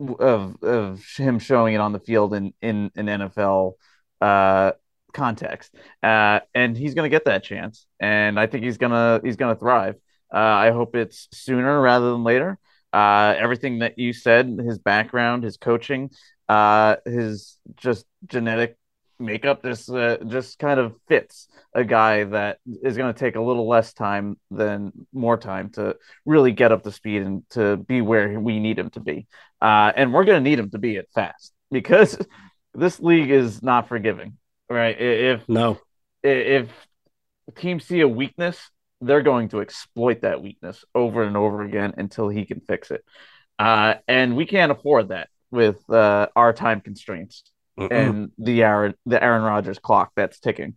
of 0.00 0.62
of 0.62 1.04
him 1.16 1.38
showing 1.38 1.74
it 1.74 1.78
on 1.78 1.92
the 1.92 2.00
field 2.00 2.34
in 2.34 2.52
in 2.60 2.90
an 2.96 3.06
NFL 3.06 3.74
uh, 4.20 4.72
context. 5.12 5.74
Uh, 6.02 6.40
and 6.54 6.76
he's 6.76 6.94
going 6.94 7.08
to 7.08 7.14
get 7.14 7.26
that 7.26 7.44
chance. 7.44 7.86
And 8.00 8.38
I 8.38 8.46
think 8.46 8.64
he's 8.64 8.78
gonna 8.78 9.20
he's 9.22 9.36
gonna 9.36 9.56
thrive. 9.56 9.96
Uh, 10.32 10.38
I 10.38 10.70
hope 10.70 10.96
it's 10.96 11.28
sooner 11.32 11.80
rather 11.80 12.10
than 12.10 12.24
later. 12.24 12.58
Uh, 12.92 13.34
everything 13.36 13.80
that 13.80 13.98
you 13.98 14.12
said, 14.12 14.58
his 14.64 14.78
background, 14.78 15.42
his 15.42 15.56
coaching, 15.56 16.10
uh, 16.48 16.96
his 17.04 17.58
just 17.76 18.06
genetic 18.26 18.76
makeup, 19.18 19.62
just 19.62 19.90
uh, 19.90 20.18
just 20.26 20.58
kind 20.58 20.80
of 20.80 20.96
fits 21.08 21.48
a 21.74 21.84
guy 21.84 22.24
that 22.24 22.58
is 22.82 22.96
going 22.96 23.12
to 23.12 23.18
take 23.18 23.36
a 23.36 23.40
little 23.40 23.68
less 23.68 23.92
time 23.92 24.38
than 24.50 24.92
more 25.12 25.36
time 25.36 25.70
to 25.70 25.96
really 26.24 26.52
get 26.52 26.72
up 26.72 26.82
to 26.82 26.92
speed 26.92 27.22
and 27.22 27.48
to 27.50 27.76
be 27.76 28.00
where 28.00 28.38
we 28.38 28.60
need 28.60 28.78
him 28.78 28.90
to 28.90 29.00
be. 29.00 29.26
Uh, 29.60 29.92
and 29.96 30.12
we're 30.12 30.24
going 30.24 30.42
to 30.42 30.50
need 30.50 30.58
him 30.58 30.70
to 30.70 30.78
be 30.78 30.96
it 30.96 31.08
fast 31.14 31.52
because 31.70 32.18
this 32.74 33.00
league 33.00 33.30
is 33.30 33.62
not 33.62 33.88
forgiving, 33.88 34.36
right? 34.68 35.00
If 35.00 35.48
no, 35.48 35.78
if 36.22 36.68
teams 37.56 37.84
see 37.84 38.00
a 38.00 38.08
weakness, 38.08 38.70
they're 39.00 39.22
going 39.22 39.48
to 39.50 39.60
exploit 39.60 40.22
that 40.22 40.42
weakness 40.42 40.84
over 40.94 41.22
and 41.22 41.36
over 41.36 41.62
again 41.62 41.94
until 41.96 42.28
he 42.28 42.44
can 42.44 42.60
fix 42.60 42.90
it. 42.90 43.04
Uh, 43.58 43.94
and 44.08 44.36
we 44.36 44.46
can't 44.46 44.72
afford 44.72 45.08
that 45.08 45.28
with 45.50 45.88
uh, 45.90 46.26
our 46.34 46.52
time 46.52 46.80
constraints 46.80 47.44
Mm-mm. 47.78 47.90
and 47.90 48.32
the 48.38 48.62
Aaron 48.62 48.94
the 49.06 49.22
Aaron 49.22 49.42
Rodgers 49.42 49.78
clock 49.78 50.12
that's 50.14 50.38
ticking. 50.40 50.76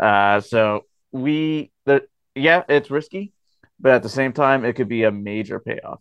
Uh, 0.00 0.40
so 0.40 0.84
we, 1.12 1.70
the, 1.84 2.06
yeah, 2.34 2.62
it's 2.68 2.90
risky, 2.90 3.32
but 3.80 3.92
at 3.92 4.02
the 4.02 4.08
same 4.08 4.32
time, 4.32 4.64
it 4.64 4.74
could 4.74 4.88
be 4.88 5.04
a 5.04 5.10
major 5.10 5.58
payoff. 5.58 6.00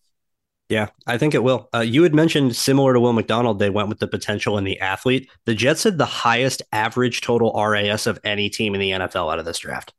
Yeah, 0.67 0.87
I 1.05 1.19
think 1.19 1.35
it 1.35 1.43
will. 1.43 1.69
Uh, 1.73 1.81
you 1.81 2.01
had 2.01 2.15
mentioned 2.15 2.55
similar 2.55 2.93
to 2.93 2.99
Will 2.99 3.13
McDonald, 3.13 3.59
they 3.59 3.69
went 3.69 3.87
with 3.87 3.99
the 3.99 4.07
potential 4.07 4.57
and 4.57 4.65
the 4.65 4.79
athlete. 4.79 5.29
The 5.45 5.53
Jets 5.53 5.83
had 5.83 5.99
the 5.99 6.05
highest 6.05 6.63
average 6.71 7.21
total 7.21 7.53
RAS 7.53 8.07
of 8.07 8.19
any 8.23 8.49
team 8.49 8.73
in 8.73 8.81
the 8.81 8.91
NFL 8.91 9.31
out 9.31 9.37
of 9.37 9.45
this 9.45 9.59
draft. 9.59 9.93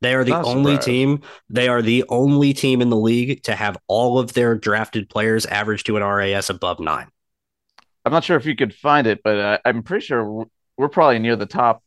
They 0.00 0.14
are 0.14 0.24
the 0.24 0.30
Not 0.30 0.44
only 0.44 0.72
surprised. 0.74 0.86
team. 0.86 1.22
They 1.50 1.68
are 1.68 1.82
the 1.82 2.04
only 2.08 2.54
team 2.54 2.80
in 2.80 2.88
the 2.88 2.96
league 2.96 3.42
to 3.44 3.54
have 3.54 3.76
all 3.86 4.18
of 4.18 4.32
their 4.32 4.54
drafted 4.54 5.10
players 5.10 5.44
average 5.44 5.84
to 5.84 5.96
an 5.96 6.02
RAS 6.04 6.48
above 6.48 6.80
nine. 6.80 7.08
I'm 8.08 8.12
not 8.14 8.24
sure 8.24 8.38
if 8.38 8.46
you 8.46 8.56
could 8.56 8.74
find 8.74 9.06
it, 9.06 9.20
but 9.22 9.38
uh, 9.38 9.58
I'm 9.66 9.82
pretty 9.82 10.06
sure 10.06 10.46
we're 10.78 10.88
probably 10.88 11.18
near 11.18 11.36
the 11.36 11.44
top 11.44 11.82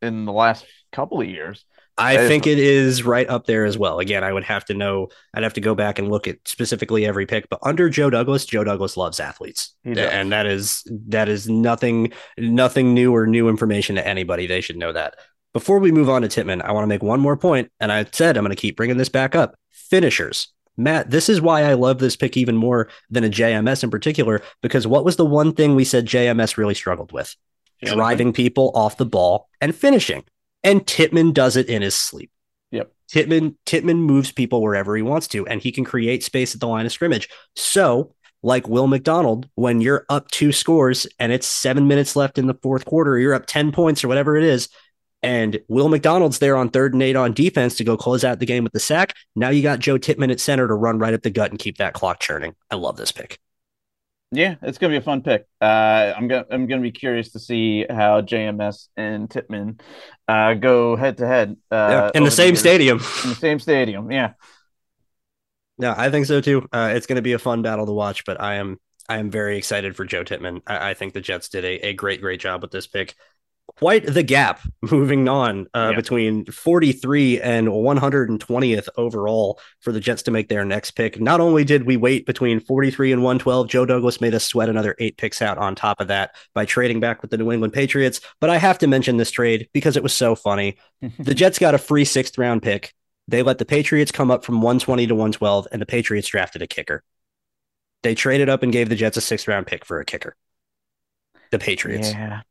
in 0.00 0.24
the 0.24 0.32
last 0.32 0.64
couple 0.92 1.20
of 1.20 1.28
years. 1.28 1.64
I 1.98 2.28
think 2.28 2.46
it 2.46 2.60
is 2.60 3.02
right 3.02 3.28
up 3.28 3.46
there 3.46 3.64
as 3.64 3.76
well. 3.76 3.98
Again, 3.98 4.22
I 4.22 4.32
would 4.32 4.44
have 4.44 4.64
to 4.66 4.74
know. 4.74 5.08
I'd 5.34 5.42
have 5.42 5.54
to 5.54 5.60
go 5.60 5.74
back 5.74 5.98
and 5.98 6.08
look 6.08 6.28
at 6.28 6.38
specifically 6.44 7.04
every 7.04 7.26
pick. 7.26 7.48
But 7.48 7.58
under 7.62 7.88
Joe 7.88 8.08
Douglas, 8.08 8.46
Joe 8.46 8.62
Douglas 8.62 8.96
loves 8.96 9.18
athletes, 9.18 9.74
and 10.10 10.30
that 10.30 10.46
is 10.46 10.84
that 11.08 11.28
is 11.28 11.48
nothing 11.48 12.12
nothing 12.38 12.94
new 12.94 13.12
or 13.12 13.26
new 13.26 13.48
information 13.48 13.96
to 13.96 14.06
anybody. 14.06 14.46
They 14.46 14.60
should 14.60 14.76
know 14.76 14.92
that. 14.92 15.16
Before 15.52 15.80
we 15.80 15.90
move 15.90 16.08
on 16.08 16.22
to 16.22 16.28
Tippmann, 16.28 16.62
I 16.62 16.70
want 16.70 16.84
to 16.84 16.88
make 16.88 17.02
one 17.02 17.20
more 17.20 17.36
point, 17.36 17.72
and 17.80 17.90
I 17.90 18.06
said 18.12 18.36
I'm 18.36 18.44
going 18.44 18.54
to 18.54 18.60
keep 18.60 18.76
bringing 18.76 18.96
this 18.96 19.08
back 19.08 19.34
up. 19.34 19.56
Finishers. 19.72 20.52
Matt, 20.76 21.10
this 21.10 21.28
is 21.28 21.40
why 21.40 21.62
I 21.62 21.74
love 21.74 21.98
this 21.98 22.16
pick 22.16 22.36
even 22.36 22.56
more 22.56 22.88
than 23.10 23.24
a 23.24 23.28
JMS 23.28 23.84
in 23.84 23.90
particular, 23.90 24.42
because 24.60 24.86
what 24.86 25.04
was 25.04 25.16
the 25.16 25.24
one 25.24 25.52
thing 25.52 25.74
we 25.74 25.84
said 25.84 26.06
JMS 26.06 26.56
really 26.56 26.74
struggled 26.74 27.12
with? 27.12 27.34
Driving 27.82 28.32
people 28.32 28.72
off 28.74 28.96
the 28.96 29.06
ball 29.06 29.48
and 29.60 29.74
finishing. 29.74 30.24
And 30.62 30.86
Tippmann 30.86 31.32
does 31.32 31.56
it 31.56 31.68
in 31.68 31.82
his 31.82 31.94
sleep. 31.94 32.30
Yep. 32.70 32.90
Tippmann 33.08 33.56
Tippmann 33.66 33.98
moves 33.98 34.32
people 34.32 34.62
wherever 34.62 34.96
he 34.96 35.02
wants 35.02 35.28
to, 35.28 35.46
and 35.46 35.60
he 35.60 35.70
can 35.70 35.84
create 35.84 36.24
space 36.24 36.54
at 36.54 36.60
the 36.60 36.66
line 36.66 36.86
of 36.86 36.92
scrimmage. 36.92 37.28
So, 37.54 38.14
like 38.42 38.68
Will 38.68 38.86
McDonald, 38.86 39.48
when 39.54 39.80
you're 39.80 40.06
up 40.08 40.30
two 40.30 40.52
scores 40.52 41.06
and 41.18 41.30
it's 41.30 41.46
seven 41.46 41.86
minutes 41.86 42.16
left 42.16 42.38
in 42.38 42.46
the 42.46 42.58
fourth 42.62 42.84
quarter, 42.84 43.18
you're 43.18 43.34
up 43.34 43.46
10 43.46 43.72
points 43.72 44.02
or 44.02 44.08
whatever 44.08 44.36
it 44.36 44.44
is, 44.44 44.68
and 45.24 45.60
Will 45.68 45.88
McDonald's 45.88 46.38
there 46.38 46.56
on 46.56 46.68
third 46.68 46.92
and 46.94 47.02
eight 47.02 47.16
on 47.16 47.32
defense 47.32 47.76
to 47.76 47.84
go 47.84 47.96
close 47.96 48.24
out 48.24 48.38
the 48.38 48.46
game 48.46 48.64
with 48.64 48.72
the 48.72 48.80
sack. 48.80 49.14
Now 49.34 49.48
you 49.48 49.62
got 49.62 49.78
Joe 49.78 49.98
Tippmann 49.98 50.30
at 50.30 50.40
center 50.40 50.68
to 50.68 50.74
run 50.74 50.98
right 50.98 51.14
up 51.14 51.22
the 51.22 51.30
gut 51.30 51.50
and 51.50 51.58
keep 51.58 51.78
that 51.78 51.94
clock 51.94 52.20
churning. 52.20 52.54
I 52.70 52.76
love 52.76 52.96
this 52.96 53.12
pick. 53.12 53.38
Yeah, 54.30 54.56
it's 54.62 54.78
gonna 54.78 54.92
be 54.92 54.96
a 54.96 55.00
fun 55.00 55.22
pick. 55.22 55.46
Uh, 55.60 56.12
I'm 56.16 56.26
gonna 56.26 56.44
I'm 56.50 56.66
gonna 56.66 56.82
be 56.82 56.90
curious 56.90 57.32
to 57.32 57.38
see 57.38 57.86
how 57.88 58.20
JMS 58.20 58.88
and 58.96 59.30
Tippmann 59.30 59.80
uh, 60.26 60.54
go 60.54 60.96
head 60.96 61.18
to 61.18 61.26
head. 61.26 61.56
in 62.14 62.24
the 62.24 62.30
same 62.30 62.54
the 62.54 62.60
stadium. 62.60 62.98
In 63.22 63.30
the 63.30 63.36
same 63.36 63.60
stadium, 63.60 64.10
yeah. 64.10 64.32
Yeah, 65.78 65.94
I 65.96 66.10
think 66.10 66.26
so 66.26 66.40
too. 66.40 66.68
Uh, 66.72 66.92
it's 66.94 67.06
going 67.06 67.16
to 67.16 67.22
be 67.22 67.32
a 67.32 67.38
fun 67.38 67.62
battle 67.62 67.86
to 67.86 67.92
watch, 67.92 68.24
but 68.24 68.40
I 68.40 68.54
am 68.54 68.78
I 69.08 69.18
am 69.18 69.30
very 69.30 69.58
excited 69.58 69.96
for 69.96 70.04
Joe 70.04 70.24
Tippmann. 70.24 70.62
I, 70.66 70.90
I 70.90 70.94
think 70.94 71.14
the 71.14 71.20
Jets 71.20 71.48
did 71.48 71.64
a, 71.64 71.88
a 71.88 71.92
great 71.94 72.20
great 72.20 72.40
job 72.40 72.62
with 72.62 72.70
this 72.70 72.86
pick 72.86 73.14
quite 73.76 74.06
the 74.06 74.22
gap 74.22 74.60
moving 74.82 75.28
on 75.28 75.66
uh, 75.74 75.88
yeah. 75.90 75.96
between 75.96 76.44
43 76.46 77.40
and 77.40 77.68
120th 77.68 78.88
overall 78.96 79.58
for 79.80 79.92
the 79.92 80.00
Jets 80.00 80.22
to 80.22 80.30
make 80.30 80.48
their 80.48 80.64
next 80.64 80.92
pick. 80.92 81.20
Not 81.20 81.40
only 81.40 81.64
did 81.64 81.84
we 81.84 81.96
wait 81.96 82.26
between 82.26 82.60
43 82.60 83.12
and 83.12 83.22
112, 83.22 83.68
Joe 83.68 83.86
Douglas 83.86 84.20
made 84.20 84.34
us 84.34 84.44
sweat 84.44 84.68
another 84.68 84.94
eight 84.98 85.16
picks 85.16 85.42
out 85.42 85.58
on 85.58 85.74
top 85.74 86.00
of 86.00 86.08
that 86.08 86.34
by 86.54 86.64
trading 86.64 87.00
back 87.00 87.22
with 87.22 87.30
the 87.30 87.38
New 87.38 87.52
England 87.52 87.72
Patriots. 87.72 88.20
But 88.40 88.50
I 88.50 88.58
have 88.58 88.78
to 88.78 88.86
mention 88.86 89.16
this 89.16 89.30
trade 89.30 89.68
because 89.72 89.96
it 89.96 90.02
was 90.02 90.14
so 90.14 90.34
funny. 90.34 90.76
the 91.18 91.34
Jets 91.34 91.58
got 91.58 91.74
a 91.74 91.78
free 91.78 92.04
sixth 92.04 92.38
round 92.38 92.62
pick. 92.62 92.94
They 93.26 93.42
let 93.42 93.58
the 93.58 93.64
Patriots 93.64 94.12
come 94.12 94.30
up 94.30 94.44
from 94.44 94.56
120 94.56 95.06
to 95.06 95.14
112, 95.14 95.68
and 95.72 95.80
the 95.80 95.86
Patriots 95.86 96.28
drafted 96.28 96.60
a 96.60 96.66
kicker. 96.66 97.02
They 98.02 98.14
traded 98.14 98.50
up 98.50 98.62
and 98.62 98.70
gave 98.70 98.90
the 98.90 98.96
Jets 98.96 99.16
a 99.16 99.22
sixth 99.22 99.48
round 99.48 99.66
pick 99.66 99.86
for 99.86 99.98
a 99.98 100.04
kicker. 100.04 100.36
The 101.50 101.58
Patriots. 101.58 102.12
Yeah 102.12 102.42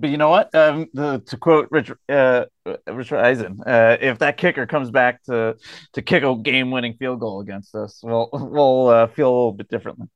but 0.00 0.10
you 0.10 0.16
know 0.16 0.30
what? 0.30 0.54
Um, 0.54 0.86
the, 0.94 1.20
to 1.26 1.36
quote 1.36 1.68
Richard, 1.70 1.98
uh, 2.08 2.46
Rich 2.86 3.12
Eisen, 3.12 3.60
uh, 3.66 3.96
if 4.00 4.18
that 4.18 4.36
kicker 4.36 4.66
comes 4.66 4.90
back 4.90 5.22
to 5.24 5.56
to 5.92 6.02
kick 6.02 6.22
a 6.22 6.34
game-winning 6.36 6.94
field 6.94 7.20
goal 7.20 7.40
against 7.40 7.74
us, 7.74 8.00
we'll 8.02 8.28
we'll 8.32 8.88
uh, 8.88 9.06
feel 9.08 9.28
a 9.28 9.34
little 9.34 9.52
bit 9.52 9.68
differently. 9.68 10.08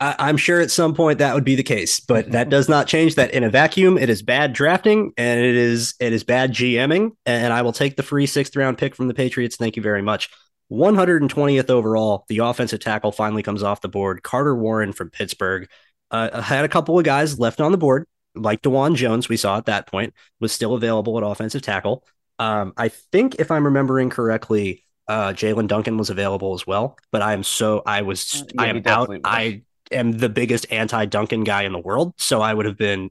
I, 0.00 0.28
am 0.28 0.36
sure 0.36 0.60
at 0.60 0.70
some 0.70 0.94
point 0.94 1.18
that 1.18 1.34
would 1.34 1.44
be 1.44 1.56
the 1.56 1.64
case, 1.64 1.98
but 1.98 2.30
that 2.30 2.48
does 2.48 2.68
not 2.68 2.86
change 2.86 3.16
that 3.16 3.32
in 3.32 3.42
a 3.42 3.50
vacuum. 3.50 3.98
It 3.98 4.08
is 4.08 4.22
bad 4.22 4.52
drafting 4.52 5.12
and 5.16 5.40
it 5.40 5.56
is 5.56 5.94
it 5.98 6.12
is 6.12 6.22
bad 6.22 6.52
GMing. 6.52 7.12
And 7.26 7.52
I 7.52 7.62
will 7.62 7.72
take 7.72 7.96
the 7.96 8.04
free 8.04 8.26
sixth 8.26 8.54
round 8.54 8.78
pick 8.78 8.94
from 8.94 9.08
the 9.08 9.14
Patriots. 9.14 9.56
Thank 9.56 9.76
you 9.76 9.82
very 9.82 10.02
much. 10.02 10.30
120th 10.70 11.70
overall, 11.70 12.26
the 12.28 12.38
offensive 12.38 12.78
tackle 12.78 13.10
finally 13.10 13.42
comes 13.42 13.62
off 13.62 13.80
the 13.80 13.88
board. 13.88 14.22
Carter 14.22 14.54
Warren 14.54 14.92
from 14.92 15.10
Pittsburgh 15.10 15.68
uh, 16.10 16.42
had 16.42 16.64
a 16.64 16.68
couple 16.68 16.98
of 16.98 17.04
guys 17.04 17.38
left 17.38 17.60
on 17.60 17.72
the 17.72 17.78
board 17.78 18.06
like 18.40 18.62
Dawand 18.62 18.96
Jones, 18.96 19.28
we 19.28 19.36
saw 19.36 19.58
at 19.58 19.66
that 19.66 19.86
point, 19.86 20.14
was 20.40 20.52
still 20.52 20.74
available 20.74 21.16
at 21.18 21.24
offensive 21.24 21.62
tackle. 21.62 22.04
Um, 22.38 22.72
I 22.76 22.88
think 22.88 23.36
if 23.36 23.50
I'm 23.50 23.64
remembering 23.64 24.10
correctly, 24.10 24.84
uh, 25.08 25.32
Jaelyn 25.32 25.66
Duncan 25.66 25.96
was 25.96 26.10
available 26.10 26.54
as 26.54 26.66
well. 26.66 26.96
But 27.10 27.22
I 27.22 27.32
am 27.32 27.42
so 27.42 27.82
I 27.84 28.02
was 28.02 28.42
uh, 28.42 28.44
yeah, 28.54 28.62
I 28.62 28.66
am 28.66 28.82
out. 28.86 29.08
Was. 29.08 29.20
I 29.24 29.62
am 29.90 30.12
the 30.12 30.28
biggest 30.28 30.70
anti 30.70 31.06
Duncan 31.06 31.44
guy 31.44 31.62
in 31.62 31.72
the 31.72 31.78
world. 31.78 32.14
So 32.16 32.40
I 32.40 32.54
would 32.54 32.66
have 32.66 32.76
been 32.76 33.10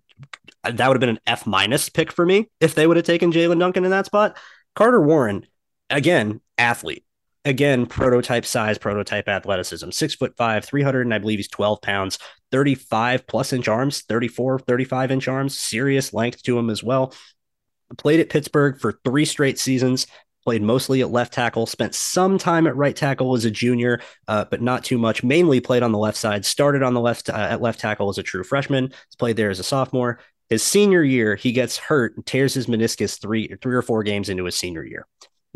that 0.63 0.88
would 0.88 0.96
have 0.96 1.00
been 1.00 1.10
an 1.10 1.20
F 1.28 1.46
minus 1.46 1.90
pick 1.90 2.12
for 2.12 2.26
me 2.26 2.50
if 2.60 2.76
they 2.76 2.88
would 2.88 2.98
have 2.98 3.06
taken 3.06 3.32
Jaelyn 3.32 3.60
Duncan 3.60 3.86
in 3.86 3.92
that 3.92 4.06
spot. 4.06 4.38
Carter 4.76 5.02
Warren, 5.02 5.46
again, 5.90 6.42
athlete 6.58 7.04
again, 7.48 7.86
prototype 7.86 8.46
size, 8.46 8.78
prototype 8.78 9.28
athleticism, 9.28 9.90
six 9.92 10.14
foot 10.14 10.36
five, 10.36 10.66
300, 10.66 11.02
and 11.02 11.14
I 11.14 11.18
believe 11.18 11.40
he's 11.40 11.48
12 11.48 11.82
pounds, 11.82 12.20
35 12.52 13.26
plus 13.26 13.54
inch 13.54 13.68
arms, 13.68 14.02
34, 14.02 14.60
35 14.60 15.12
inch 15.12 15.28
arms, 15.28 15.58
serious 15.58 16.14
length 16.14 16.44
to 16.44 16.60
him 16.60 16.70
as 16.70 16.84
well. 16.84 17.14
Played 17.98 18.20
at 18.20 18.30
Pittsburgh 18.30 18.78
for 18.78 19.00
three 19.06 19.24
straight 19.24 19.58
seasons, 19.58 20.08
played 20.44 20.62
mostly 20.62 21.00
at 21.00 21.10
left 21.10 21.34
tackle, 21.34 21.66
spent 21.66 21.96
some 21.96 22.38
time 22.38 22.68
at 22.68 22.76
right 22.76 22.96
tackle 22.96 23.34
as 23.34 23.46
a 23.46 23.52
junior, 23.52 24.02
uh, 24.28 24.44
but 24.52 24.62
not 24.62 24.84
too 24.84 24.98
much. 24.98 25.24
Mainly 25.24 25.62
played 25.62 25.84
on 25.84 25.94
the 25.94 25.98
left 25.98 26.18
side, 26.18 26.46
started 26.46 26.84
on 26.84 26.94
the 26.94 27.02
left 27.02 27.30
uh, 27.30 27.34
at 27.34 27.62
left 27.62 27.80
tackle 27.80 28.10
as 28.10 28.18
a 28.18 28.24
true 28.24 28.44
freshman, 28.44 28.92
played 29.18 29.38
there 29.38 29.50
as 29.50 29.60
a 29.60 29.64
sophomore. 29.64 30.20
His 30.50 30.64
senior 30.64 31.04
year, 31.04 31.36
he 31.36 31.54
gets 31.54 31.78
hurt 31.78 32.16
and 32.18 32.26
tears 32.26 32.54
his 32.54 32.68
meniscus 32.68 33.22
three, 33.22 33.56
three 33.62 33.76
or 33.76 33.82
four 33.82 34.04
games 34.04 34.28
into 34.28 34.46
his 34.46 34.56
senior 34.56 34.86
year. 34.86 35.06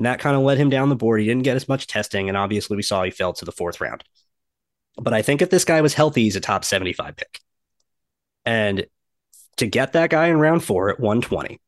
And 0.01 0.07
that 0.07 0.17
kind 0.17 0.35
of 0.35 0.41
led 0.41 0.57
him 0.57 0.71
down 0.71 0.89
the 0.89 0.95
board. 0.95 1.21
He 1.21 1.27
didn't 1.27 1.43
get 1.43 1.55
as 1.55 1.69
much 1.69 1.85
testing. 1.85 2.27
And 2.27 2.35
obviously, 2.35 2.75
we 2.75 2.81
saw 2.81 3.03
he 3.03 3.11
fell 3.11 3.33
to 3.33 3.45
the 3.45 3.51
fourth 3.51 3.79
round. 3.79 4.03
But 4.97 5.13
I 5.13 5.21
think 5.21 5.43
if 5.43 5.51
this 5.51 5.63
guy 5.63 5.79
was 5.79 5.93
healthy, 5.93 6.23
he's 6.23 6.35
a 6.35 6.39
top 6.39 6.65
75 6.65 7.15
pick. 7.15 7.39
And 8.43 8.87
to 9.57 9.67
get 9.67 9.93
that 9.93 10.09
guy 10.09 10.29
in 10.29 10.39
round 10.39 10.63
four 10.63 10.89
at 10.89 10.99
120, 10.99 11.61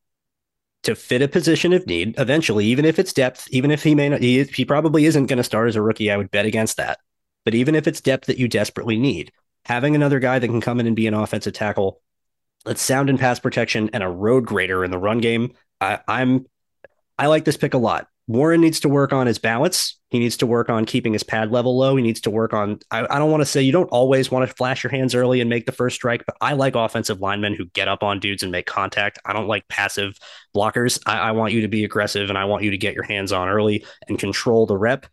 to 0.82 0.96
fit 0.96 1.22
a 1.22 1.28
position 1.28 1.72
of 1.72 1.86
need 1.86 2.16
eventually, 2.18 2.66
even 2.66 2.84
if 2.84 2.98
it's 2.98 3.12
depth, 3.12 3.46
even 3.52 3.70
if 3.70 3.84
he 3.84 3.94
may 3.94 4.08
not, 4.08 4.20
he, 4.20 4.42
he 4.42 4.64
probably 4.64 5.04
isn't 5.04 5.26
going 5.26 5.36
to 5.36 5.44
start 5.44 5.68
as 5.68 5.76
a 5.76 5.82
rookie. 5.82 6.10
I 6.10 6.16
would 6.16 6.32
bet 6.32 6.44
against 6.44 6.76
that. 6.78 6.98
But 7.44 7.54
even 7.54 7.76
if 7.76 7.86
it's 7.86 8.00
depth 8.00 8.26
that 8.26 8.38
you 8.38 8.48
desperately 8.48 8.98
need, 8.98 9.30
having 9.64 9.94
another 9.94 10.18
guy 10.18 10.40
that 10.40 10.48
can 10.48 10.60
come 10.60 10.80
in 10.80 10.88
and 10.88 10.96
be 10.96 11.06
an 11.06 11.14
offensive 11.14 11.52
tackle 11.52 12.00
that's 12.64 12.82
sound 12.82 13.10
in 13.10 13.16
pass 13.16 13.38
protection 13.38 13.90
and 13.92 14.02
a 14.02 14.08
road 14.08 14.44
grader 14.44 14.84
in 14.84 14.90
the 14.90 14.98
run 14.98 15.20
game, 15.20 15.52
I, 15.80 16.00
I'm 16.08 16.46
I 17.16 17.28
like 17.28 17.44
this 17.44 17.56
pick 17.56 17.74
a 17.74 17.78
lot. 17.78 18.08
Warren 18.26 18.60
needs 18.60 18.80
to 18.80 18.88
work 18.88 19.12
on 19.12 19.26
his 19.26 19.38
balance. 19.38 19.98
He 20.08 20.18
needs 20.18 20.38
to 20.38 20.46
work 20.46 20.70
on 20.70 20.86
keeping 20.86 21.12
his 21.12 21.22
pad 21.22 21.50
level 21.50 21.76
low. 21.76 21.96
He 21.96 22.02
needs 22.02 22.22
to 22.22 22.30
work 22.30 22.54
on. 22.54 22.78
I, 22.90 23.06
I 23.10 23.18
don't 23.18 23.30
want 23.30 23.42
to 23.42 23.46
say 23.46 23.60
you 23.60 23.72
don't 23.72 23.90
always 23.90 24.30
want 24.30 24.48
to 24.48 24.54
flash 24.54 24.82
your 24.82 24.90
hands 24.90 25.14
early 25.14 25.40
and 25.40 25.50
make 25.50 25.66
the 25.66 25.72
first 25.72 25.96
strike, 25.96 26.24
but 26.24 26.36
I 26.40 26.54
like 26.54 26.74
offensive 26.74 27.20
linemen 27.20 27.54
who 27.54 27.66
get 27.66 27.88
up 27.88 28.02
on 28.02 28.20
dudes 28.20 28.42
and 28.42 28.50
make 28.50 28.64
contact. 28.64 29.18
I 29.26 29.32
don't 29.34 29.48
like 29.48 29.68
passive 29.68 30.16
blockers. 30.56 31.02
I, 31.04 31.18
I 31.18 31.30
want 31.32 31.52
you 31.52 31.62
to 31.62 31.68
be 31.68 31.84
aggressive 31.84 32.30
and 32.30 32.38
I 32.38 32.46
want 32.46 32.62
you 32.62 32.70
to 32.70 32.78
get 32.78 32.94
your 32.94 33.04
hands 33.04 33.32
on 33.32 33.48
early 33.48 33.84
and 34.08 34.18
control 34.18 34.64
the 34.64 34.78
rep. 34.78 35.06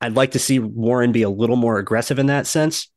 I'd 0.00 0.14
like 0.14 0.32
to 0.32 0.38
see 0.38 0.58
Warren 0.58 1.12
be 1.12 1.22
a 1.22 1.30
little 1.30 1.56
more 1.56 1.78
aggressive 1.78 2.18
in 2.18 2.26
that 2.26 2.46
sense. 2.46 2.88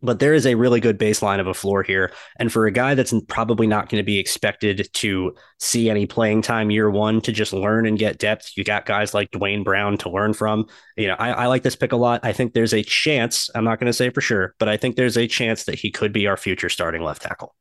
But 0.00 0.20
there 0.20 0.34
is 0.34 0.46
a 0.46 0.54
really 0.54 0.80
good 0.80 0.98
baseline 0.98 1.40
of 1.40 1.48
a 1.48 1.54
floor 1.54 1.82
here. 1.82 2.12
And 2.38 2.52
for 2.52 2.66
a 2.66 2.70
guy 2.70 2.94
that's 2.94 3.12
probably 3.26 3.66
not 3.66 3.88
going 3.88 4.00
to 4.00 4.06
be 4.06 4.18
expected 4.18 4.88
to 4.92 5.34
see 5.58 5.90
any 5.90 6.06
playing 6.06 6.42
time 6.42 6.70
year 6.70 6.88
one 6.88 7.20
to 7.22 7.32
just 7.32 7.52
learn 7.52 7.86
and 7.86 7.98
get 7.98 8.18
depth, 8.18 8.52
you 8.56 8.62
got 8.62 8.86
guys 8.86 9.12
like 9.12 9.30
Duane 9.32 9.64
Brown 9.64 9.98
to 9.98 10.10
learn 10.10 10.34
from. 10.34 10.66
You 10.96 11.08
know, 11.08 11.16
I, 11.18 11.30
I 11.30 11.46
like 11.46 11.64
this 11.64 11.76
pick 11.76 11.92
a 11.92 11.96
lot. 11.96 12.20
I 12.22 12.32
think 12.32 12.54
there's 12.54 12.74
a 12.74 12.82
chance, 12.82 13.50
I'm 13.54 13.64
not 13.64 13.80
going 13.80 13.88
to 13.88 13.92
say 13.92 14.10
for 14.10 14.20
sure, 14.20 14.54
but 14.58 14.68
I 14.68 14.76
think 14.76 14.94
there's 14.94 15.18
a 15.18 15.26
chance 15.26 15.64
that 15.64 15.78
he 15.78 15.90
could 15.90 16.12
be 16.12 16.26
our 16.28 16.36
future 16.36 16.68
starting 16.68 17.02
left 17.02 17.22
tackle. 17.22 17.54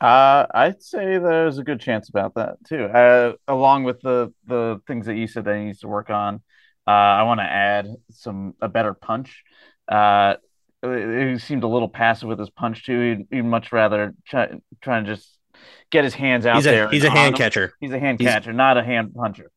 Uh, 0.00 0.46
I'd 0.54 0.80
say 0.80 1.18
there's 1.18 1.58
a 1.58 1.64
good 1.64 1.80
chance 1.80 2.08
about 2.08 2.36
that 2.36 2.56
too. 2.64 2.84
Uh, 2.84 3.32
along 3.48 3.82
with 3.82 4.00
the 4.00 4.32
the 4.46 4.80
things 4.86 5.06
that 5.06 5.16
you 5.16 5.26
said 5.26 5.44
that 5.44 5.56
he 5.56 5.64
needs 5.64 5.80
to 5.80 5.88
work 5.88 6.08
on, 6.08 6.36
uh, 6.86 6.90
I 6.90 7.24
want 7.24 7.40
to 7.40 7.44
add 7.44 7.88
some 8.10 8.54
a 8.60 8.68
better 8.68 8.94
punch. 8.94 9.42
Uh, 9.88 10.36
he 10.82 11.38
seemed 11.38 11.64
a 11.64 11.68
little 11.68 11.88
passive 11.88 12.28
with 12.28 12.38
his 12.38 12.50
punch 12.50 12.84
too. 12.84 13.00
He'd, 13.00 13.36
he'd 13.36 13.42
much 13.42 13.72
rather 13.72 14.14
try, 14.26 14.48
try 14.80 14.98
and 14.98 15.06
just 15.06 15.36
get 15.90 16.04
his 16.04 16.14
hands 16.14 16.46
out 16.46 16.56
he's 16.56 16.66
a, 16.66 16.70
there. 16.70 16.88
He's 16.88 17.04
a 17.04 17.10
hand 17.10 17.34
him. 17.34 17.38
catcher. 17.38 17.74
He's 17.80 17.92
a 17.92 17.98
hand 17.98 18.20
he's... 18.20 18.28
catcher, 18.28 18.52
not 18.52 18.76
a 18.76 18.84
hand 18.84 19.14
puncher. 19.14 19.50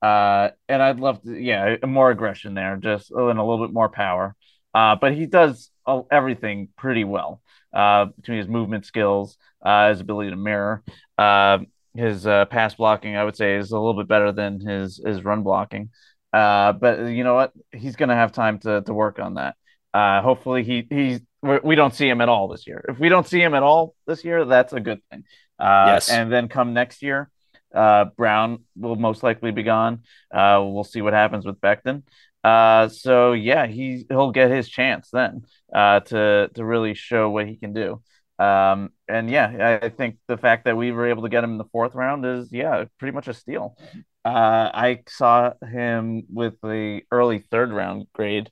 Uh, 0.00 0.50
and 0.68 0.80
I'd 0.80 1.00
love 1.00 1.22
to, 1.22 1.36
yeah, 1.36 1.76
more 1.84 2.10
aggression 2.10 2.54
there, 2.54 2.76
just 2.76 3.10
oh, 3.14 3.28
and 3.28 3.38
a 3.38 3.42
little 3.42 3.66
bit 3.66 3.74
more 3.74 3.88
power. 3.88 4.36
Uh, 4.74 4.96
but 4.96 5.12
he 5.14 5.26
does 5.26 5.70
everything 6.10 6.68
pretty 6.76 7.02
well 7.02 7.40
uh, 7.72 8.06
between 8.16 8.38
his 8.38 8.48
movement 8.48 8.84
skills, 8.86 9.36
uh, 9.62 9.88
his 9.88 10.00
ability 10.00 10.30
to 10.30 10.36
mirror, 10.36 10.84
uh, 11.16 11.58
his 11.94 12.26
uh, 12.26 12.44
pass 12.44 12.74
blocking. 12.74 13.16
I 13.16 13.24
would 13.24 13.36
say 13.36 13.56
is 13.56 13.72
a 13.72 13.78
little 13.78 13.94
bit 14.00 14.06
better 14.06 14.30
than 14.30 14.60
his 14.60 15.00
his 15.04 15.24
run 15.24 15.42
blocking. 15.42 15.90
Uh, 16.32 16.72
but 16.74 17.08
you 17.08 17.24
know 17.24 17.34
what? 17.34 17.52
He's 17.72 17.96
going 17.96 18.10
to 18.10 18.14
have 18.14 18.30
time 18.30 18.58
to 18.60 18.82
to 18.82 18.94
work 18.94 19.18
on 19.18 19.34
that. 19.34 19.56
Uh, 19.98 20.22
hopefully 20.22 20.62
he 20.62 20.86
he's 20.88 21.20
we 21.64 21.74
don't 21.74 21.94
see 21.94 22.08
him 22.08 22.20
at 22.20 22.28
all 22.28 22.46
this 22.48 22.66
year. 22.66 22.84
If 22.88 22.98
we 22.98 23.08
don't 23.08 23.26
see 23.26 23.40
him 23.40 23.54
at 23.54 23.62
all 23.62 23.94
this 24.06 24.24
year, 24.24 24.44
that's 24.44 24.72
a 24.72 24.80
good 24.80 25.00
thing. 25.10 25.24
Uh, 25.58 25.84
yes. 25.94 26.10
And 26.10 26.32
then 26.32 26.48
come 26.48 26.72
next 26.72 27.02
year, 27.02 27.30
uh, 27.74 28.06
Brown 28.16 28.64
will 28.76 28.96
most 28.96 29.22
likely 29.22 29.50
be 29.50 29.64
gone. 29.64 30.02
Uh, 30.32 30.62
we'll 30.64 30.84
see 30.84 31.02
what 31.02 31.14
happens 31.14 31.44
with 31.44 31.60
Becton. 31.60 32.02
Uh, 32.44 32.88
so 32.88 33.32
yeah, 33.32 33.66
he 33.66 34.04
he'll 34.08 34.30
get 34.30 34.50
his 34.50 34.68
chance 34.68 35.10
then 35.10 35.42
uh, 35.74 36.00
to 36.00 36.50
to 36.54 36.64
really 36.64 36.94
show 36.94 37.30
what 37.30 37.48
he 37.48 37.56
can 37.56 37.72
do. 37.72 38.00
Um, 38.38 38.90
and 39.08 39.28
yeah, 39.28 39.78
I 39.82 39.88
think 39.88 40.18
the 40.28 40.36
fact 40.36 40.64
that 40.66 40.76
we 40.76 40.92
were 40.92 41.08
able 41.08 41.22
to 41.24 41.28
get 41.28 41.42
him 41.42 41.52
in 41.52 41.58
the 41.58 41.72
fourth 41.72 41.94
round 41.96 42.24
is 42.24 42.52
yeah, 42.52 42.84
pretty 42.98 43.14
much 43.14 43.26
a 43.26 43.34
steal. 43.34 43.76
Uh, 44.24 44.70
I 44.74 45.02
saw 45.08 45.54
him 45.62 46.22
with 46.32 46.54
the 46.62 47.02
early 47.10 47.40
third 47.40 47.72
round 47.72 48.06
grade. 48.12 48.50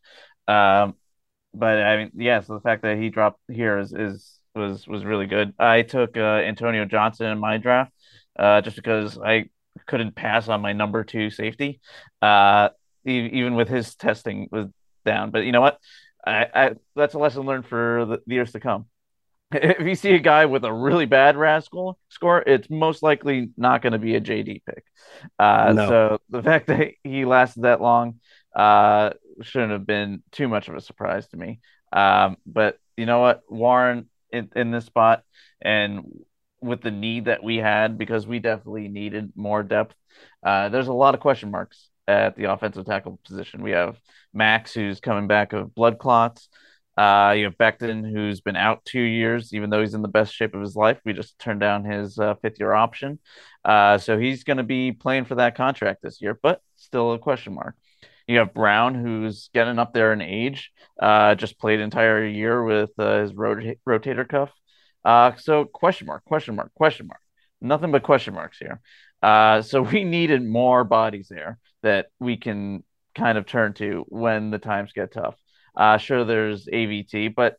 Um, 0.48 0.94
but 1.58 1.82
I 1.82 1.96
mean, 1.96 2.10
yeah, 2.14 2.40
so 2.40 2.54
the 2.54 2.60
fact 2.60 2.82
that 2.82 2.98
he 2.98 3.08
dropped 3.08 3.40
here 3.50 3.78
is, 3.78 3.92
is 3.92 4.38
was 4.54 4.86
was 4.86 5.04
really 5.04 5.26
good. 5.26 5.54
I 5.58 5.82
took 5.82 6.16
uh, 6.16 6.20
Antonio 6.20 6.84
Johnson 6.84 7.26
in 7.26 7.38
my 7.38 7.58
draft 7.58 7.92
uh, 8.38 8.60
just 8.60 8.76
because 8.76 9.18
I 9.18 9.46
couldn't 9.86 10.14
pass 10.14 10.48
on 10.48 10.60
my 10.60 10.72
number 10.72 11.04
two 11.04 11.30
safety, 11.30 11.80
uh, 12.22 12.70
even 13.04 13.54
with 13.54 13.68
his 13.68 13.94
testing 13.94 14.48
was 14.50 14.66
down. 15.04 15.30
But 15.30 15.40
you 15.40 15.52
know 15.52 15.60
what? 15.60 15.78
I, 16.26 16.46
I 16.54 16.70
that's 16.94 17.14
a 17.14 17.18
lesson 17.18 17.42
learned 17.42 17.66
for 17.66 18.04
the, 18.06 18.18
the 18.26 18.34
years 18.34 18.52
to 18.52 18.60
come. 18.60 18.86
If 19.52 19.86
you 19.86 19.94
see 19.94 20.10
a 20.10 20.18
guy 20.18 20.46
with 20.46 20.64
a 20.64 20.72
really 20.72 21.06
bad 21.06 21.36
rascal 21.36 21.98
score, 22.08 22.42
it's 22.44 22.68
most 22.68 23.04
likely 23.04 23.50
not 23.56 23.80
going 23.80 23.92
to 23.92 23.98
be 23.98 24.16
a 24.16 24.20
JD 24.20 24.62
pick. 24.66 24.84
Uh, 25.38 25.72
no. 25.72 25.88
So 25.88 26.20
the 26.30 26.42
fact 26.42 26.66
that 26.66 26.94
he 27.04 27.24
lasted 27.24 27.62
that 27.62 27.80
long 27.80 28.18
uh, 28.56 29.10
shouldn't 29.42 29.72
have 29.72 29.86
been 29.86 30.22
too 30.32 30.48
much 30.48 30.68
of 30.68 30.74
a 30.74 30.80
surprise 30.80 31.26
to 31.28 31.36
me. 31.36 31.60
Um, 31.92 32.36
but 32.46 32.78
you 32.96 33.06
know 33.06 33.20
what, 33.20 33.42
Warren 33.48 34.08
in, 34.32 34.50
in 34.56 34.70
this 34.70 34.86
spot 34.86 35.22
and 35.60 36.04
with 36.60 36.82
the 36.82 36.90
need 36.90 37.26
that 37.26 37.42
we 37.42 37.56
had 37.56 37.98
because 37.98 38.26
we 38.26 38.38
definitely 38.38 38.88
needed 38.88 39.32
more 39.36 39.62
depth. 39.62 39.94
Uh, 40.42 40.68
there's 40.68 40.88
a 40.88 40.92
lot 40.92 41.14
of 41.14 41.20
question 41.20 41.50
marks 41.50 41.88
at 42.08 42.36
the 42.36 42.44
offensive 42.44 42.86
tackle 42.86 43.18
position. 43.24 43.62
We 43.62 43.72
have 43.72 43.98
Max, 44.32 44.72
who's 44.72 45.00
coming 45.00 45.26
back 45.26 45.52
of 45.52 45.74
blood 45.74 45.98
clots. 45.98 46.48
Uh, 46.96 47.34
you 47.36 47.44
have 47.44 47.58
Becton, 47.58 48.10
who's 48.10 48.40
been 48.40 48.56
out 48.56 48.84
two 48.86 49.00
years, 49.00 49.52
even 49.52 49.68
though 49.68 49.80
he's 49.80 49.92
in 49.92 50.00
the 50.00 50.08
best 50.08 50.34
shape 50.34 50.54
of 50.54 50.62
his 50.62 50.74
life. 50.74 50.98
We 51.04 51.12
just 51.12 51.38
turned 51.38 51.60
down 51.60 51.84
his 51.84 52.18
uh, 52.18 52.34
fifth 52.36 52.58
year 52.58 52.72
option. 52.72 53.18
Uh, 53.64 53.98
so 53.98 54.18
he's 54.18 54.44
going 54.44 54.56
to 54.56 54.62
be 54.62 54.92
playing 54.92 55.26
for 55.26 55.34
that 55.34 55.56
contract 55.56 56.00
this 56.02 56.22
year, 56.22 56.38
but 56.42 56.62
still 56.76 57.12
a 57.12 57.18
question 57.18 57.54
mark. 57.54 57.74
You 58.26 58.38
have 58.38 58.54
Brown, 58.54 58.94
who's 58.94 59.50
getting 59.54 59.78
up 59.78 59.92
there 59.92 60.12
in 60.12 60.20
age, 60.20 60.72
uh, 61.00 61.34
just 61.36 61.58
played 61.58 61.80
entire 61.80 62.24
year 62.24 62.62
with 62.64 62.90
uh, 62.98 63.20
his 63.20 63.34
rot- 63.34 63.76
rotator 63.86 64.28
cuff. 64.28 64.50
Uh, 65.04 65.32
so 65.36 65.64
question 65.64 66.06
mark, 66.08 66.24
question 66.24 66.56
mark, 66.56 66.74
question 66.74 67.06
mark. 67.06 67.20
Nothing 67.60 67.92
but 67.92 68.02
question 68.02 68.34
marks 68.34 68.58
here. 68.58 68.80
Uh, 69.22 69.62
so 69.62 69.82
we 69.82 70.04
needed 70.04 70.44
more 70.44 70.84
bodies 70.84 71.28
there 71.30 71.58
that 71.82 72.06
we 72.18 72.36
can 72.36 72.82
kind 73.14 73.38
of 73.38 73.46
turn 73.46 73.72
to 73.74 74.04
when 74.08 74.50
the 74.50 74.58
times 74.58 74.92
get 74.92 75.12
tough. 75.12 75.36
Uh, 75.76 75.98
sure, 75.98 76.24
there's 76.24 76.66
AVT, 76.66 77.34
but 77.34 77.56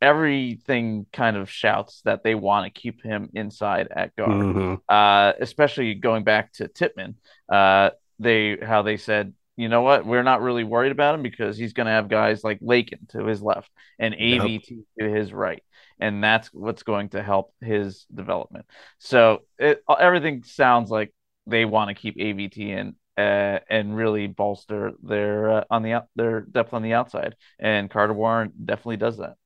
everything 0.00 1.06
kind 1.12 1.36
of 1.36 1.50
shouts 1.50 2.00
that 2.04 2.22
they 2.22 2.34
want 2.34 2.64
to 2.72 2.80
keep 2.80 3.02
him 3.02 3.30
inside 3.34 3.88
at 3.90 4.14
guard. 4.16 4.30
Mm-hmm. 4.30 4.74
Uh, 4.88 5.32
especially 5.40 5.94
going 5.94 6.24
back 6.24 6.52
to 6.54 6.68
Tippmann, 6.68 7.16
uh, 7.50 7.90
they 8.18 8.56
how 8.60 8.82
they 8.82 8.96
said 8.96 9.32
you 9.56 9.68
know 9.68 9.82
what? 9.82 10.04
We're 10.04 10.22
not 10.22 10.42
really 10.42 10.64
worried 10.64 10.92
about 10.92 11.14
him 11.14 11.22
because 11.22 11.56
he's 11.56 11.72
going 11.72 11.86
to 11.86 11.92
have 11.92 12.08
guys 12.08 12.44
like 12.44 12.60
Laken 12.60 13.08
to 13.10 13.24
his 13.24 13.42
left 13.42 13.70
and 13.98 14.14
AVT 14.14 14.84
to 15.00 15.08
his 15.08 15.32
right. 15.32 15.62
And 15.98 16.22
that's 16.22 16.48
what's 16.52 16.82
going 16.82 17.10
to 17.10 17.22
help 17.22 17.54
his 17.60 18.04
development. 18.14 18.66
So 18.98 19.40
it, 19.58 19.82
everything 19.98 20.42
sounds 20.44 20.90
like 20.90 21.14
they 21.46 21.64
want 21.64 21.88
to 21.88 21.94
keep 21.94 22.18
AVT 22.18 22.58
in 22.58 22.94
uh, 23.16 23.60
and 23.70 23.96
really 23.96 24.26
bolster 24.26 24.92
their 25.02 25.50
uh, 25.50 25.64
on 25.70 25.82
the 25.82 26.04
their 26.16 26.42
depth 26.42 26.74
on 26.74 26.82
the 26.82 26.92
outside. 26.92 27.34
And 27.58 27.90
Carter 27.90 28.12
Warren 28.12 28.52
definitely 28.62 28.98
does 28.98 29.16
that. 29.18 29.36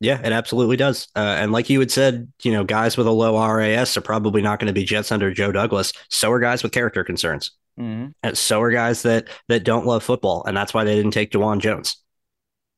Yeah, 0.00 0.20
it 0.24 0.32
absolutely 0.32 0.76
does. 0.76 1.08
Uh, 1.14 1.20
and 1.20 1.52
like 1.52 1.70
you 1.70 1.80
had 1.80 1.90
said, 1.90 2.32
you 2.42 2.52
know, 2.52 2.64
guys 2.64 2.96
with 2.96 3.06
a 3.06 3.12
low 3.12 3.36
RAS 3.36 3.96
are 3.96 4.00
probably 4.00 4.42
not 4.42 4.60
going 4.60 4.68
to 4.68 4.72
be 4.72 4.84
Jets 4.84 5.10
under 5.10 5.32
Joe 5.32 5.50
Douglas. 5.50 5.92
So 6.08 6.30
are 6.30 6.38
guys 6.38 6.62
with 6.62 6.72
character 6.72 7.02
concerns. 7.02 7.52
Mm-hmm. 7.78 8.34
So 8.34 8.60
are 8.60 8.70
guys 8.70 9.02
that 9.02 9.28
that 9.48 9.64
don't 9.64 9.86
love 9.86 10.02
football, 10.02 10.44
and 10.44 10.56
that's 10.56 10.74
why 10.74 10.84
they 10.84 10.96
didn't 10.96 11.12
take 11.12 11.30
Dawand 11.30 11.60
Jones. 11.60 11.96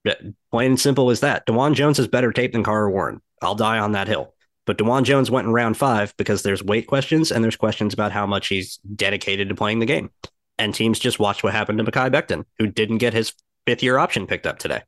Plain 0.04 0.26
and 0.52 0.80
simple 0.80 1.10
as 1.10 1.20
that. 1.20 1.46
Dawand 1.46 1.74
Jones 1.74 1.98
has 1.98 2.08
better 2.08 2.32
tape 2.32 2.52
than 2.52 2.64
Carter 2.64 2.90
Warren. 2.90 3.20
I'll 3.42 3.54
die 3.54 3.78
on 3.78 3.92
that 3.92 4.08
hill. 4.08 4.34
But 4.66 4.78
Dawand 4.78 5.04
Jones 5.04 5.30
went 5.30 5.46
in 5.46 5.52
round 5.52 5.76
five 5.76 6.14
because 6.16 6.42
there's 6.42 6.62
weight 6.62 6.86
questions 6.86 7.32
and 7.32 7.42
there's 7.42 7.56
questions 7.56 7.94
about 7.94 8.12
how 8.12 8.26
much 8.26 8.48
he's 8.48 8.76
dedicated 8.94 9.48
to 9.48 9.54
playing 9.54 9.78
the 9.78 9.86
game. 9.86 10.10
And 10.58 10.74
teams 10.74 10.98
just 10.98 11.18
watched 11.18 11.42
what 11.42 11.54
happened 11.54 11.78
to 11.78 11.84
Mekhi 11.84 12.10
Becton, 12.10 12.44
who 12.58 12.66
didn't 12.66 12.98
get 12.98 13.14
his 13.14 13.32
fifth 13.66 13.82
year 13.82 13.98
option 13.98 14.26
picked 14.26 14.46
up 14.46 14.58
today, 14.58 14.82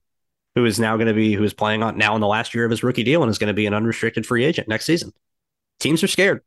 who 0.55 0.65
is 0.67 0.79
now 0.79 0.97
going 0.97 1.09
to 1.09 1.15
be, 1.15 1.33
who 1.33 1.43
is 1.43 1.55
playing 1.55 1.83
on 1.83 1.97
now 1.97 2.15
in 2.15 2.21
the 2.21 2.27
last 2.27 2.55
year 2.55 2.65
of 2.65 2.71
his 2.71 2.83
rookie 2.83 3.03
deal 3.03 3.23
and 3.23 3.31
is 3.31 3.39
going 3.39 3.49
to 3.49 3.55
be 3.55 3.67
an 3.67 3.75
unrestricted 3.75 4.27
free 4.27 4.45
agent 4.45 4.69
next 4.69 4.85
season. 4.85 5.13
Teams 5.81 6.03
are 6.03 6.09
scared 6.09 6.43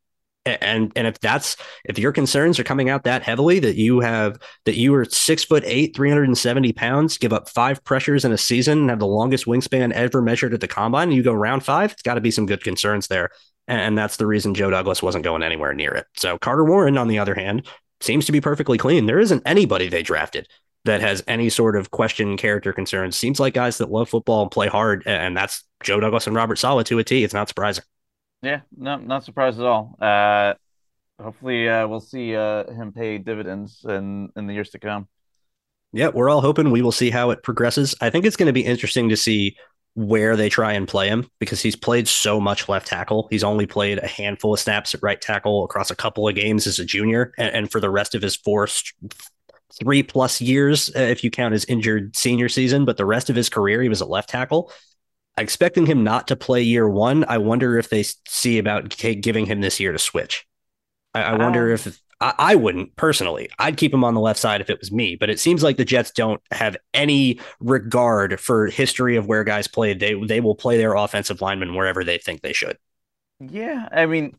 and 0.45 0.91
and 0.95 1.07
if 1.07 1.19
that's 1.19 1.57
if 1.85 1.97
your 1.97 2.11
concerns 2.11 2.59
are 2.59 2.63
coming 2.63 2.89
out 2.89 3.03
that 3.03 3.23
heavily 3.23 3.59
that 3.59 3.75
you 3.75 3.99
have 3.99 4.37
that 4.65 4.75
you 4.75 4.93
are 4.93 5.05
six 5.05 5.43
foot 5.43 5.63
eight 5.65 5.95
370 5.95 6.73
pounds 6.73 7.17
give 7.17 7.33
up 7.33 7.49
five 7.49 7.83
pressures 7.83 8.23
in 8.23 8.31
a 8.31 8.37
season 8.37 8.79
and 8.79 8.89
have 8.89 8.99
the 8.99 9.07
longest 9.07 9.45
wingspan 9.45 9.91
ever 9.93 10.21
measured 10.21 10.53
at 10.53 10.61
the 10.61 10.67
combine 10.67 11.09
and 11.09 11.15
you 11.15 11.23
go 11.23 11.33
round 11.33 11.63
five 11.63 11.91
it's 11.91 12.01
got 12.01 12.15
to 12.15 12.21
be 12.21 12.31
some 12.31 12.45
good 12.45 12.63
concerns 12.63 13.07
there. 13.07 13.29
And 13.67 13.97
that's 13.97 14.17
the 14.17 14.27
reason 14.27 14.53
joe 14.53 14.69
douglas 14.69 15.01
wasn't 15.01 15.23
going 15.23 15.41
anywhere 15.41 15.73
near 15.73 15.91
it. 15.91 16.05
So 16.15 16.37
carter 16.37 16.63
warren 16.63 16.97
on 16.97 17.07
the 17.07 17.17
other 17.17 17.33
hand 17.33 17.67
seems 18.01 18.27
to 18.27 18.31
be 18.31 18.41
perfectly 18.41 18.77
clean. 18.77 19.07
There 19.07 19.19
isn't 19.19 19.41
anybody 19.45 19.89
they 19.89 20.03
drafted 20.03 20.47
that 20.83 21.01
has 21.01 21.23
any 21.27 21.49
sort 21.49 21.75
of 21.75 21.89
question 21.89 22.37
character 22.37 22.71
concerns. 22.71 23.15
Seems 23.15 23.39
like 23.39 23.55
guys 23.55 23.79
that 23.79 23.89
love 23.89 24.07
football 24.07 24.43
and 24.43 24.51
play 24.51 24.67
hard 24.67 25.01
and 25.07 25.35
that's 25.35 25.63
joe 25.83 25.99
douglas 25.99 26.27
and 26.27 26.35
robert 26.35 26.57
saleh 26.57 26.85
to 26.85 26.99
a 26.99 27.03
t. 27.03 27.23
It's 27.23 27.33
not 27.33 27.47
surprising 27.47 27.83
yeah, 28.45 28.61
no, 28.77 28.97
not 28.97 29.23
surprised 29.23 29.59
at 29.59 29.65
all. 29.65 29.97
Uh, 29.99 30.53
hopefully, 31.21 31.67
uh, 31.67 31.87
we'll 31.87 31.99
see 31.99 32.35
uh, 32.35 32.71
him 32.71 32.91
pay 32.91 33.17
dividends 33.17 33.85
in 33.87 34.29
in 34.35 34.47
the 34.47 34.53
years 34.53 34.69
to 34.71 34.79
come. 34.79 35.07
Yeah, 35.93 36.09
we're 36.13 36.29
all 36.29 36.41
hoping 36.41 36.71
we 36.71 36.81
will 36.81 36.91
see 36.91 37.09
how 37.09 37.29
it 37.29 37.41
progresses. 37.41 37.95
I 38.01 38.09
think 38.09 38.25
it's 38.25 38.35
going 38.35 38.47
to 38.47 38.53
be 38.53 38.65
interesting 38.65 39.09
to 39.09 39.17
see 39.17 39.55
where 39.93 40.35
they 40.35 40.49
try 40.49 40.73
and 40.73 40.89
play 40.89 41.07
him 41.07 41.29
because 41.39 41.61
he's 41.61 41.75
played 41.75 42.05
so 42.05 42.41
much 42.41 42.67
left 42.67 42.87
tackle. 42.87 43.29
He's 43.31 43.45
only 43.45 43.65
played 43.65 43.99
a 43.99 44.07
handful 44.07 44.53
of 44.53 44.59
snaps 44.59 44.93
at 44.93 45.01
right 45.01 45.21
tackle 45.21 45.63
across 45.63 45.89
a 45.89 45.95
couple 45.95 46.27
of 46.27 46.35
games 46.35 46.67
as 46.67 46.79
a 46.79 46.85
junior, 46.85 47.33
and, 47.37 47.55
and 47.55 47.71
for 47.71 47.79
the 47.79 47.89
rest 47.89 48.13
of 48.13 48.21
his 48.21 48.35
four 48.35 48.67
three 49.79 50.03
plus 50.03 50.41
years, 50.41 50.89
uh, 50.95 50.99
if 50.99 51.23
you 51.23 51.31
count 51.31 51.53
his 51.53 51.65
injured 51.65 52.15
senior 52.15 52.49
season, 52.49 52.85
but 52.85 52.97
the 52.97 53.05
rest 53.05 53.29
of 53.29 53.35
his 53.35 53.49
career 53.49 53.81
he 53.81 53.89
was 53.89 54.01
a 54.01 54.05
left 54.05 54.29
tackle 54.29 54.71
expecting 55.37 55.85
him 55.85 56.03
not 56.03 56.27
to 56.27 56.35
play 56.35 56.61
year 56.61 56.87
one. 56.87 57.25
I 57.27 57.37
wonder 57.37 57.77
if 57.77 57.89
they 57.89 58.03
see 58.27 58.57
about 58.57 58.95
giving 58.97 59.45
him 59.45 59.61
this 59.61 59.79
year 59.79 59.91
to 59.91 59.99
switch. 59.99 60.45
I, 61.13 61.21
I 61.21 61.37
wonder 61.37 61.67
um, 61.67 61.71
if 61.73 62.01
I, 62.21 62.33
I 62.37 62.55
wouldn't 62.55 62.95
personally. 62.95 63.49
I'd 63.59 63.77
keep 63.77 63.93
him 63.93 64.03
on 64.03 64.13
the 64.13 64.21
left 64.21 64.39
side 64.39 64.61
if 64.61 64.69
it 64.69 64.79
was 64.79 64.91
me, 64.91 65.15
but 65.15 65.29
it 65.29 65.39
seems 65.39 65.63
like 65.63 65.77
the 65.77 65.85
Jets 65.85 66.11
don't 66.11 66.41
have 66.51 66.77
any 66.93 67.39
regard 67.59 68.39
for 68.39 68.67
history 68.67 69.15
of 69.15 69.27
where 69.27 69.43
guys 69.43 69.67
played. 69.67 69.99
They 69.99 70.13
they 70.13 70.41
will 70.41 70.55
play 70.55 70.77
their 70.77 70.95
offensive 70.95 71.41
linemen 71.41 71.75
wherever 71.75 72.03
they 72.03 72.17
think 72.17 72.41
they 72.41 72.53
should. 72.53 72.77
Yeah, 73.39 73.89
I 73.91 74.05
mean, 74.05 74.35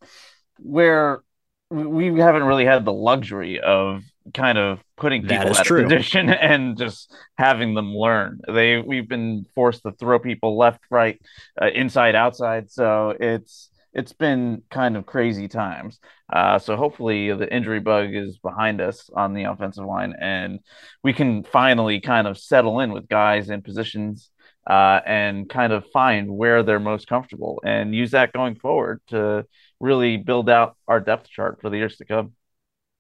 where 0.59 1.23
we 1.71 2.19
haven't 2.19 2.45
really 2.45 2.65
had 2.65 2.85
the 2.85 2.93
luxury 2.93 3.61
of 3.61 4.05
kind 4.33 4.59
of 4.59 4.83
putting 4.97 5.23
people 5.23 5.57
out 5.57 5.65
true. 5.65 5.83
position 5.83 6.31
and 6.31 6.77
just 6.77 7.15
having 7.37 7.75
them 7.75 7.95
learn. 7.95 8.41
They 8.53 8.79
we've 8.79 9.09
been 9.09 9.47
forced 9.55 9.83
to 9.83 9.93
throw 9.93 10.19
people 10.19 10.57
left, 10.57 10.81
right, 10.91 11.21
uh, 11.61 11.69
inside, 11.69 12.15
outside. 12.15 12.71
So 12.71 13.15
it's 13.19 13.71
it's 13.93 14.13
been 14.13 14.63
kind 14.71 14.97
of 14.97 15.07
crazy 15.07 15.49
times. 15.49 15.99
Uh, 16.31 16.59
so 16.59 16.77
hopefully 16.77 17.33
the 17.33 17.53
injury 17.53 17.81
bug 17.81 18.15
is 18.15 18.37
behind 18.39 18.81
us 18.81 19.09
on 19.15 19.33
the 19.33 19.45
offensive 19.45 19.87
line, 19.87 20.15
and 20.21 20.61
we 21.03 21.13
can 21.13 21.45
finally 21.45 22.01
kind 22.01 22.27
of 22.27 22.39
settle 22.39 22.81
in 22.81 22.93
with 22.93 23.09
guys 23.09 23.49
in 23.49 23.63
positions 23.63 24.31
uh, 24.69 25.01
and 25.07 25.49
kind 25.49 25.73
of 25.73 25.87
find 25.93 26.29
where 26.31 26.63
they're 26.63 26.81
most 26.81 27.07
comfortable 27.07 27.63
and 27.65 27.95
use 27.95 28.11
that 28.11 28.33
going 28.33 28.57
forward 28.57 29.01
to 29.09 29.47
really 29.81 30.17
build 30.17 30.51
out 30.51 30.77
our 30.89 31.01
depth 31.01 31.29
chart 31.31 31.59
for 31.61 31.71
the 31.71 31.77
years 31.77 31.97
to 31.97 32.05
come. 32.05 32.33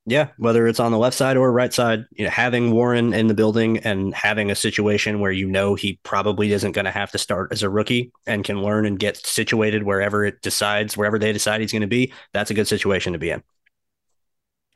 Yeah, 0.08 0.28
whether 0.38 0.68
it's 0.68 0.78
on 0.78 0.92
the 0.92 0.98
left 0.98 1.16
side 1.16 1.36
or 1.36 1.50
right 1.50 1.74
side, 1.74 2.04
you 2.12 2.24
know, 2.24 2.30
having 2.30 2.70
Warren 2.70 3.12
in 3.12 3.26
the 3.26 3.34
building 3.34 3.78
and 3.78 4.14
having 4.14 4.52
a 4.52 4.54
situation 4.54 5.18
where 5.18 5.32
you 5.32 5.48
know 5.48 5.74
he 5.74 5.98
probably 6.04 6.52
isn't 6.52 6.72
going 6.72 6.84
to 6.84 6.92
have 6.92 7.10
to 7.10 7.18
start 7.18 7.50
as 7.50 7.64
a 7.64 7.68
rookie 7.68 8.12
and 8.24 8.44
can 8.44 8.62
learn 8.62 8.86
and 8.86 9.00
get 9.00 9.16
situated 9.16 9.82
wherever 9.82 10.24
it 10.24 10.40
decides, 10.42 10.96
wherever 10.96 11.18
they 11.18 11.32
decide 11.32 11.60
he's 11.60 11.72
going 11.72 11.80
to 11.80 11.88
be, 11.88 12.12
that's 12.32 12.52
a 12.52 12.54
good 12.54 12.68
situation 12.68 13.14
to 13.14 13.18
be 13.18 13.30
in. 13.30 13.42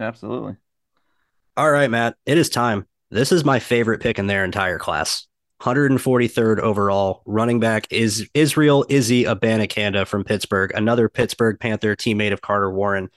Absolutely. 0.00 0.56
All 1.56 1.70
right, 1.70 1.90
Matt, 1.90 2.16
it 2.26 2.36
is 2.36 2.48
time. 2.48 2.88
This 3.10 3.30
is 3.30 3.44
my 3.44 3.60
favorite 3.60 4.00
pick 4.00 4.18
in 4.18 4.26
their 4.26 4.44
entire 4.44 4.78
class. 4.78 5.28
143rd 5.60 6.58
overall 6.58 7.22
running 7.26 7.60
back 7.60 7.86
is 7.90 8.28
Israel 8.34 8.86
Izzy 8.88 9.24
Abanikanda 9.24 10.06
from 10.06 10.24
Pittsburgh, 10.24 10.72
another 10.74 11.08
Pittsburgh 11.08 11.60
Panther 11.60 11.94
teammate 11.94 12.32
of 12.32 12.40
Carter 12.40 12.72
Warren. 12.72 13.10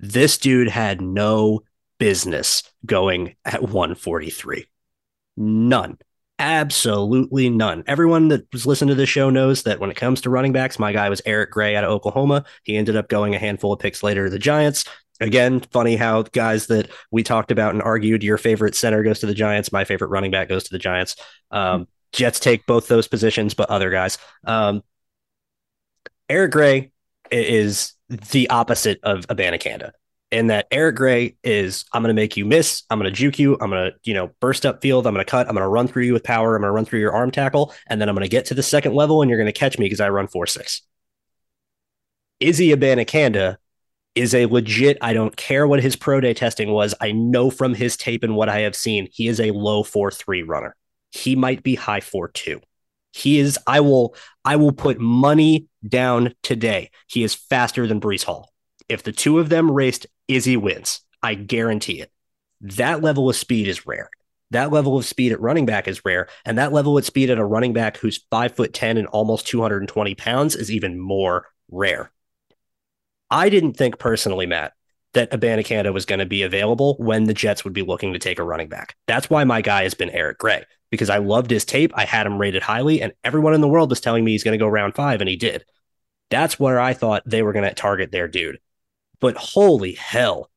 This 0.00 0.38
dude 0.38 0.68
had 0.68 1.00
no 1.00 1.62
business 1.98 2.62
going 2.84 3.36
at 3.44 3.62
143. 3.62 4.66
None. 5.36 5.98
Absolutely 6.38 7.48
none. 7.48 7.84
Everyone 7.86 8.28
that 8.28 8.52
was 8.52 8.66
listening 8.66 8.88
to 8.88 8.94
this 8.96 9.08
show 9.08 9.30
knows 9.30 9.62
that 9.62 9.78
when 9.78 9.90
it 9.90 9.96
comes 9.96 10.20
to 10.22 10.30
running 10.30 10.52
backs, 10.52 10.78
my 10.78 10.92
guy 10.92 11.08
was 11.08 11.22
Eric 11.24 11.52
Gray 11.52 11.76
out 11.76 11.84
of 11.84 11.90
Oklahoma. 11.90 12.44
He 12.64 12.76
ended 12.76 12.96
up 12.96 13.08
going 13.08 13.34
a 13.34 13.38
handful 13.38 13.72
of 13.72 13.78
picks 13.78 14.02
later 14.02 14.24
to 14.24 14.30
the 14.30 14.38
Giants. 14.38 14.84
Again, 15.20 15.60
funny 15.60 15.94
how 15.94 16.22
guys 16.22 16.66
that 16.66 16.90
we 17.12 17.22
talked 17.22 17.52
about 17.52 17.72
and 17.72 17.82
argued 17.82 18.24
your 18.24 18.36
favorite 18.36 18.74
center 18.74 19.04
goes 19.04 19.20
to 19.20 19.26
the 19.26 19.34
Giants, 19.34 19.70
my 19.70 19.84
favorite 19.84 20.08
running 20.08 20.32
back 20.32 20.48
goes 20.48 20.64
to 20.64 20.72
the 20.72 20.78
Giants. 20.78 21.14
Um, 21.52 21.86
Jets 22.12 22.40
take 22.40 22.66
both 22.66 22.88
those 22.88 23.06
positions, 23.06 23.54
but 23.54 23.70
other 23.70 23.90
guys. 23.90 24.18
Um, 24.44 24.82
Eric 26.28 26.50
Gray 26.50 26.90
is 27.38 27.92
the 28.08 28.48
opposite 28.50 29.00
of 29.02 29.24
a 29.28 29.34
Abanikanda 29.34 29.92
in 30.30 30.48
that 30.48 30.66
Eric 30.70 30.96
Gray 30.96 31.36
is 31.44 31.84
I'm 31.92 32.02
going 32.02 32.14
to 32.14 32.20
make 32.20 32.36
you 32.36 32.44
miss, 32.44 32.82
I'm 32.90 32.98
going 32.98 33.10
to 33.10 33.16
juke 33.16 33.38
you, 33.38 33.56
I'm 33.60 33.70
going 33.70 33.90
to 33.90 33.96
you 34.02 34.14
know 34.14 34.30
burst 34.40 34.66
up 34.66 34.82
field, 34.82 35.06
I'm 35.06 35.14
going 35.14 35.24
to 35.24 35.30
cut, 35.30 35.46
I'm 35.48 35.54
going 35.54 35.62
to 35.62 35.68
run 35.68 35.86
through 35.86 36.04
you 36.04 36.12
with 36.12 36.24
power, 36.24 36.56
I'm 36.56 36.62
going 36.62 36.68
to 36.68 36.74
run 36.74 36.84
through 36.84 37.00
your 37.00 37.12
arm 37.12 37.30
tackle, 37.30 37.72
and 37.86 38.00
then 38.00 38.08
I'm 38.08 38.14
going 38.14 38.24
to 38.24 38.28
get 38.28 38.46
to 38.46 38.54
the 38.54 38.62
second 38.62 38.94
level 38.94 39.22
and 39.22 39.28
you're 39.28 39.38
going 39.38 39.52
to 39.52 39.58
catch 39.58 39.78
me 39.78 39.86
because 39.86 40.00
I 40.00 40.08
run 40.08 40.26
four 40.26 40.46
six. 40.46 40.82
Izzy 42.40 42.70
Abanikanda 42.70 43.56
is 44.14 44.34
a 44.34 44.46
legit. 44.46 44.98
I 45.00 45.12
don't 45.12 45.36
care 45.36 45.66
what 45.66 45.82
his 45.82 45.96
pro 45.96 46.20
day 46.20 46.34
testing 46.34 46.70
was. 46.72 46.94
I 47.00 47.12
know 47.12 47.50
from 47.50 47.74
his 47.74 47.96
tape 47.96 48.22
and 48.22 48.36
what 48.36 48.48
I 48.48 48.60
have 48.60 48.76
seen, 48.76 49.08
he 49.12 49.28
is 49.28 49.40
a 49.40 49.52
low 49.52 49.82
four 49.82 50.10
three 50.10 50.42
runner. 50.42 50.74
He 51.12 51.36
might 51.36 51.62
be 51.62 51.74
high 51.74 52.00
four 52.00 52.28
two. 52.28 52.60
He 53.14 53.38
is. 53.38 53.58
I 53.66 53.80
will. 53.80 54.16
I 54.44 54.56
will 54.56 54.72
put 54.72 54.98
money 54.98 55.68
down 55.86 56.34
today. 56.42 56.90
He 57.06 57.22
is 57.22 57.34
faster 57.34 57.86
than 57.86 58.00
Breece 58.00 58.24
Hall. 58.24 58.52
If 58.88 59.04
the 59.04 59.12
two 59.12 59.38
of 59.38 59.48
them 59.48 59.70
raced, 59.70 60.06
Izzy 60.26 60.56
wins. 60.56 61.00
I 61.22 61.34
guarantee 61.34 62.00
it. 62.00 62.10
That 62.60 63.02
level 63.02 63.30
of 63.30 63.36
speed 63.36 63.68
is 63.68 63.86
rare. 63.86 64.10
That 64.50 64.72
level 64.72 64.98
of 64.98 65.06
speed 65.06 65.32
at 65.32 65.40
running 65.40 65.64
back 65.64 65.86
is 65.86 66.04
rare, 66.04 66.28
and 66.44 66.58
that 66.58 66.72
level 66.72 66.98
of 66.98 67.06
speed 67.06 67.30
at 67.30 67.38
a 67.38 67.44
running 67.44 67.72
back 67.72 67.96
who's 67.98 68.24
five 68.30 68.56
foot 68.56 68.74
ten 68.74 68.96
and 68.96 69.06
almost 69.08 69.46
two 69.46 69.62
hundred 69.62 69.82
and 69.82 69.88
twenty 69.88 70.14
pounds 70.14 70.56
is 70.56 70.70
even 70.70 70.98
more 70.98 71.46
rare. 71.70 72.10
I 73.30 73.48
didn't 73.48 73.74
think 73.74 73.98
personally, 73.98 74.46
Matt, 74.46 74.72
that 75.12 75.30
Abanikanda 75.30 75.92
was 75.92 76.04
going 76.04 76.18
to 76.18 76.26
be 76.26 76.42
available 76.42 76.96
when 76.98 77.24
the 77.24 77.34
Jets 77.34 77.64
would 77.64 77.72
be 77.72 77.82
looking 77.82 78.12
to 78.12 78.18
take 78.18 78.38
a 78.38 78.44
running 78.44 78.68
back. 78.68 78.96
That's 79.06 79.30
why 79.30 79.44
my 79.44 79.60
guy 79.60 79.84
has 79.84 79.94
been 79.94 80.10
Eric 80.10 80.38
Gray 80.38 80.64
because 80.94 81.10
I 81.10 81.18
loved 81.18 81.50
his 81.50 81.64
tape. 81.64 81.92
I 81.94 82.04
had 82.04 82.26
him 82.26 82.38
rated 82.38 82.62
highly, 82.62 83.02
and 83.02 83.12
everyone 83.24 83.54
in 83.54 83.60
the 83.60 83.68
world 83.68 83.90
was 83.90 84.00
telling 84.00 84.24
me 84.24 84.32
he's 84.32 84.44
going 84.44 84.58
to 84.58 84.62
go 84.62 84.68
round 84.68 84.94
five, 84.94 85.20
and 85.20 85.28
he 85.28 85.36
did. 85.36 85.64
That's 86.30 86.58
where 86.58 86.80
I 86.80 86.94
thought 86.94 87.22
they 87.26 87.42
were 87.42 87.52
going 87.52 87.68
to 87.68 87.74
target 87.74 88.10
their 88.10 88.28
dude. 88.28 88.58
But 89.20 89.36
holy 89.36 89.92
hell, 89.92 90.50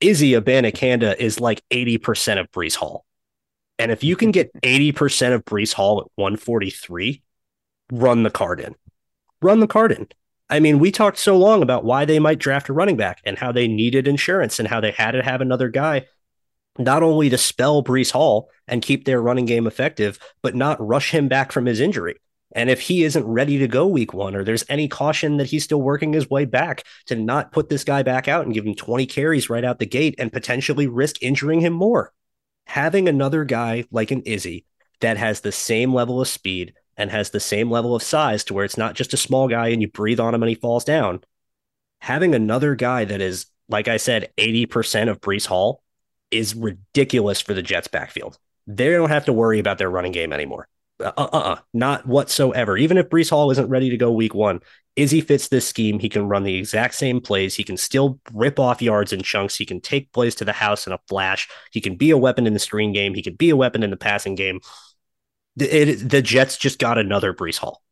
Izzy 0.00 0.32
Abanikanda 0.32 1.16
is 1.16 1.40
like 1.40 1.62
80% 1.70 2.40
of 2.40 2.50
Breece 2.50 2.76
Hall. 2.76 3.04
And 3.78 3.90
if 3.90 4.04
you 4.04 4.16
can 4.16 4.30
get 4.30 4.52
80% 4.62 5.34
of 5.34 5.44
Breece 5.44 5.72
Hall 5.72 6.00
at 6.00 6.06
143, 6.16 7.22
run 7.92 8.22
the 8.22 8.30
card 8.30 8.60
in. 8.60 8.74
Run 9.42 9.60
the 9.60 9.66
card 9.66 9.92
in. 9.92 10.08
I 10.50 10.60
mean, 10.60 10.78
we 10.78 10.90
talked 10.90 11.18
so 11.18 11.36
long 11.36 11.62
about 11.62 11.84
why 11.84 12.04
they 12.04 12.18
might 12.18 12.38
draft 12.38 12.68
a 12.68 12.72
running 12.72 12.96
back 12.96 13.20
and 13.24 13.38
how 13.38 13.50
they 13.50 13.66
needed 13.66 14.06
insurance 14.06 14.58
and 14.58 14.68
how 14.68 14.80
they 14.80 14.92
had 14.92 15.12
to 15.12 15.22
have 15.22 15.40
another 15.40 15.68
guy 15.68 16.06
not 16.78 17.02
only 17.02 17.30
to 17.30 17.38
spell 17.38 17.82
Breece 17.82 18.10
Hall 18.10 18.50
and 18.66 18.82
keep 18.82 19.04
their 19.04 19.22
running 19.22 19.46
game 19.46 19.66
effective, 19.66 20.18
but 20.42 20.54
not 20.54 20.84
rush 20.84 21.10
him 21.10 21.28
back 21.28 21.52
from 21.52 21.66
his 21.66 21.80
injury. 21.80 22.16
And 22.54 22.70
if 22.70 22.80
he 22.80 23.02
isn't 23.02 23.26
ready 23.26 23.58
to 23.58 23.68
go 23.68 23.86
week 23.86 24.14
one, 24.14 24.36
or 24.36 24.44
there's 24.44 24.64
any 24.68 24.86
caution 24.86 25.38
that 25.38 25.48
he's 25.48 25.64
still 25.64 25.82
working 25.82 26.12
his 26.12 26.30
way 26.30 26.44
back, 26.44 26.84
to 27.06 27.16
not 27.16 27.52
put 27.52 27.68
this 27.68 27.84
guy 27.84 28.02
back 28.02 28.28
out 28.28 28.44
and 28.44 28.54
give 28.54 28.64
him 28.64 28.74
20 28.74 29.06
carries 29.06 29.50
right 29.50 29.64
out 29.64 29.78
the 29.78 29.86
gate 29.86 30.14
and 30.18 30.32
potentially 30.32 30.86
risk 30.86 31.20
injuring 31.20 31.60
him 31.60 31.72
more. 31.72 32.12
Having 32.66 33.08
another 33.08 33.44
guy 33.44 33.84
like 33.90 34.10
an 34.10 34.22
Izzy 34.22 34.64
that 35.00 35.16
has 35.16 35.40
the 35.40 35.52
same 35.52 35.92
level 35.92 36.20
of 36.20 36.28
speed 36.28 36.74
and 36.96 37.10
has 37.10 37.30
the 37.30 37.40
same 37.40 37.70
level 37.70 37.94
of 37.94 38.02
size 38.02 38.44
to 38.44 38.54
where 38.54 38.64
it's 38.64 38.78
not 38.78 38.94
just 38.94 39.12
a 39.12 39.18
small 39.18 39.48
guy 39.48 39.68
and 39.68 39.82
you 39.82 39.88
breathe 39.88 40.20
on 40.20 40.34
him 40.34 40.42
and 40.42 40.48
he 40.48 40.54
falls 40.54 40.84
down. 40.84 41.22
Having 42.00 42.34
another 42.34 42.74
guy 42.74 43.04
that 43.04 43.20
is, 43.20 43.46
like 43.68 43.88
I 43.88 43.96
said, 43.96 44.30
80% 44.38 45.10
of 45.10 45.20
Brees 45.20 45.46
Hall 45.46 45.82
is 46.34 46.54
ridiculous 46.54 47.40
for 47.40 47.54
the 47.54 47.62
Jets 47.62 47.88
backfield. 47.88 48.38
They 48.66 48.90
don't 48.90 49.10
have 49.10 49.26
to 49.26 49.32
worry 49.32 49.58
about 49.58 49.78
their 49.78 49.90
running 49.90 50.12
game 50.12 50.32
anymore. 50.32 50.68
Uh 51.00 51.12
uh 51.16 51.28
uh, 51.32 51.58
not 51.72 52.06
whatsoever. 52.06 52.76
Even 52.76 52.98
if 52.98 53.08
Breece 53.08 53.30
Hall 53.30 53.50
isn't 53.50 53.68
ready 53.68 53.90
to 53.90 53.96
go 53.96 54.12
week 54.12 54.34
one, 54.34 54.60
Izzy 54.96 55.20
fits 55.20 55.48
this 55.48 55.66
scheme. 55.66 55.98
He 55.98 56.08
can 56.08 56.28
run 56.28 56.44
the 56.44 56.54
exact 56.54 56.94
same 56.94 57.20
plays. 57.20 57.54
He 57.56 57.64
can 57.64 57.76
still 57.76 58.20
rip 58.32 58.60
off 58.60 58.80
yards 58.80 59.12
in 59.12 59.22
chunks. 59.22 59.56
He 59.56 59.66
can 59.66 59.80
take 59.80 60.12
plays 60.12 60.36
to 60.36 60.44
the 60.44 60.52
house 60.52 60.86
in 60.86 60.92
a 60.92 61.00
flash. 61.08 61.48
He 61.72 61.80
can 61.80 61.96
be 61.96 62.10
a 62.10 62.18
weapon 62.18 62.46
in 62.46 62.52
the 62.52 62.60
screen 62.60 62.92
game. 62.92 63.14
He 63.14 63.22
can 63.22 63.34
be 63.34 63.50
a 63.50 63.56
weapon 63.56 63.82
in 63.82 63.90
the 63.90 63.96
passing 63.96 64.34
game. 64.36 64.60
It, 65.58 66.08
the 66.08 66.22
Jets 66.22 66.56
just 66.56 66.78
got 66.78 66.98
another 66.98 67.34
Breece 67.34 67.58
Hall. 67.58 67.82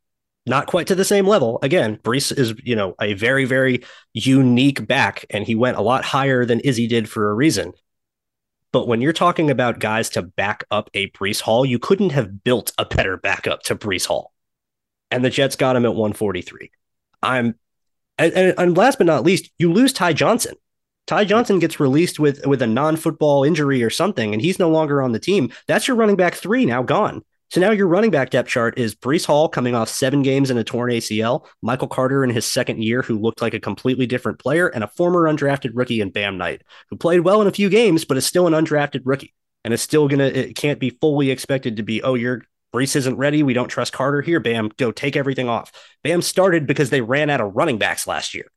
Not 0.45 0.67
quite 0.67 0.87
to 0.87 0.95
the 0.95 1.05
same 1.05 1.25
level. 1.25 1.59
Again, 1.61 1.97
Breece 2.03 2.37
is, 2.37 2.53
you 2.63 2.75
know, 2.75 2.95
a 3.01 3.13
very, 3.13 3.45
very 3.45 3.83
unique 4.13 4.85
back, 4.85 5.25
and 5.29 5.45
he 5.45 5.55
went 5.55 5.77
a 5.77 5.81
lot 5.81 6.03
higher 6.03 6.45
than 6.45 6.59
Izzy 6.61 6.87
did 6.87 7.09
for 7.09 7.29
a 7.29 7.33
reason. 7.33 7.71
But 8.73 8.87
when 8.87 8.99
you're 8.99 9.13
talking 9.13 9.49
about 9.49 9.79
guys 9.79 10.09
to 10.09 10.23
back 10.23 10.65
up 10.71 10.89
a 10.93 11.09
Breece 11.11 11.39
Hall, 11.39 11.63
you 11.63 11.79
couldn't 11.79 12.09
have 12.09 12.43
built 12.43 12.73
a 12.77 12.85
better 12.85 13.15
backup 13.15 13.61
to 13.63 13.75
Breece 13.75 14.07
Hall. 14.07 14.33
And 15.11 15.23
the 15.23 15.29
Jets 15.29 15.55
got 15.55 15.75
him 15.75 15.85
at 15.85 15.93
143. 15.93 16.71
I'm 17.21 17.55
and, 18.17 18.33
and 18.57 18.77
last 18.77 18.97
but 18.97 19.07
not 19.07 19.23
least, 19.23 19.49
you 19.57 19.71
lose 19.71 19.93
Ty 19.93 20.13
Johnson. 20.13 20.55
Ty 21.05 21.25
Johnson 21.25 21.59
gets 21.59 21.79
released 21.79 22.19
with 22.19 22.45
with 22.45 22.61
a 22.61 22.67
non-football 22.67 23.43
injury 23.43 23.83
or 23.83 23.89
something, 23.89 24.33
and 24.33 24.41
he's 24.41 24.59
no 24.59 24.69
longer 24.69 25.01
on 25.01 25.11
the 25.11 25.19
team. 25.19 25.51
That's 25.67 25.87
your 25.87 25.97
running 25.97 26.15
back 26.15 26.33
three 26.33 26.65
now 26.65 26.81
gone. 26.83 27.23
So 27.53 27.61
now 27.61 27.69
your 27.69 27.85
running 27.85 28.09
back 28.09 28.31
depth 28.31 28.49
chart 28.49 28.79
is 28.79 28.95
Breece 28.95 29.27
Hall 29.27 29.47
coming 29.47 29.75
off 29.75 29.87
seven 29.87 30.23
games 30.23 30.49
in 30.49 30.57
a 30.57 30.63
torn 30.63 30.89
ACL, 30.89 31.45
Michael 31.61 31.87
Carter 31.87 32.23
in 32.23 32.31
his 32.31 32.47
second 32.47 32.81
year, 32.81 33.03
who 33.03 33.19
looked 33.19 33.43
like 33.43 33.53
a 33.53 33.59
completely 33.59 34.07
different 34.07 34.39
player, 34.39 34.69
and 34.69 34.83
a 34.83 34.87
former 34.87 35.31
undrafted 35.31 35.69
rookie 35.75 36.01
in 36.01 36.09
Bam 36.09 36.39
Knight, 36.39 36.63
who 36.89 36.95
played 36.95 37.19
well 37.19 37.43
in 37.43 37.47
a 37.47 37.51
few 37.51 37.69
games, 37.69 38.05
but 38.05 38.17
is 38.17 38.25
still 38.25 38.47
an 38.47 38.53
undrafted 38.53 39.01
rookie. 39.05 39.35
And 39.63 39.71
it's 39.71 39.83
still 39.83 40.07
gonna 40.07 40.23
it 40.23 40.55
can't 40.55 40.79
be 40.79 40.89
fully 40.89 41.29
expected 41.29 41.77
to 41.77 41.83
be, 41.83 42.01
oh, 42.01 42.15
your 42.15 42.41
Breece 42.73 42.95
isn't 42.95 43.17
ready. 43.17 43.43
We 43.43 43.53
don't 43.53 43.67
trust 43.67 43.93
Carter 43.93 44.23
here. 44.23 44.39
Bam, 44.39 44.71
go 44.77 44.91
take 44.91 45.15
everything 45.15 45.47
off. 45.47 45.71
Bam 46.03 46.23
started 46.23 46.65
because 46.65 46.89
they 46.89 47.01
ran 47.01 47.29
out 47.29 47.39
of 47.39 47.55
running 47.55 47.77
backs 47.77 48.07
last 48.07 48.33
year. 48.33 48.47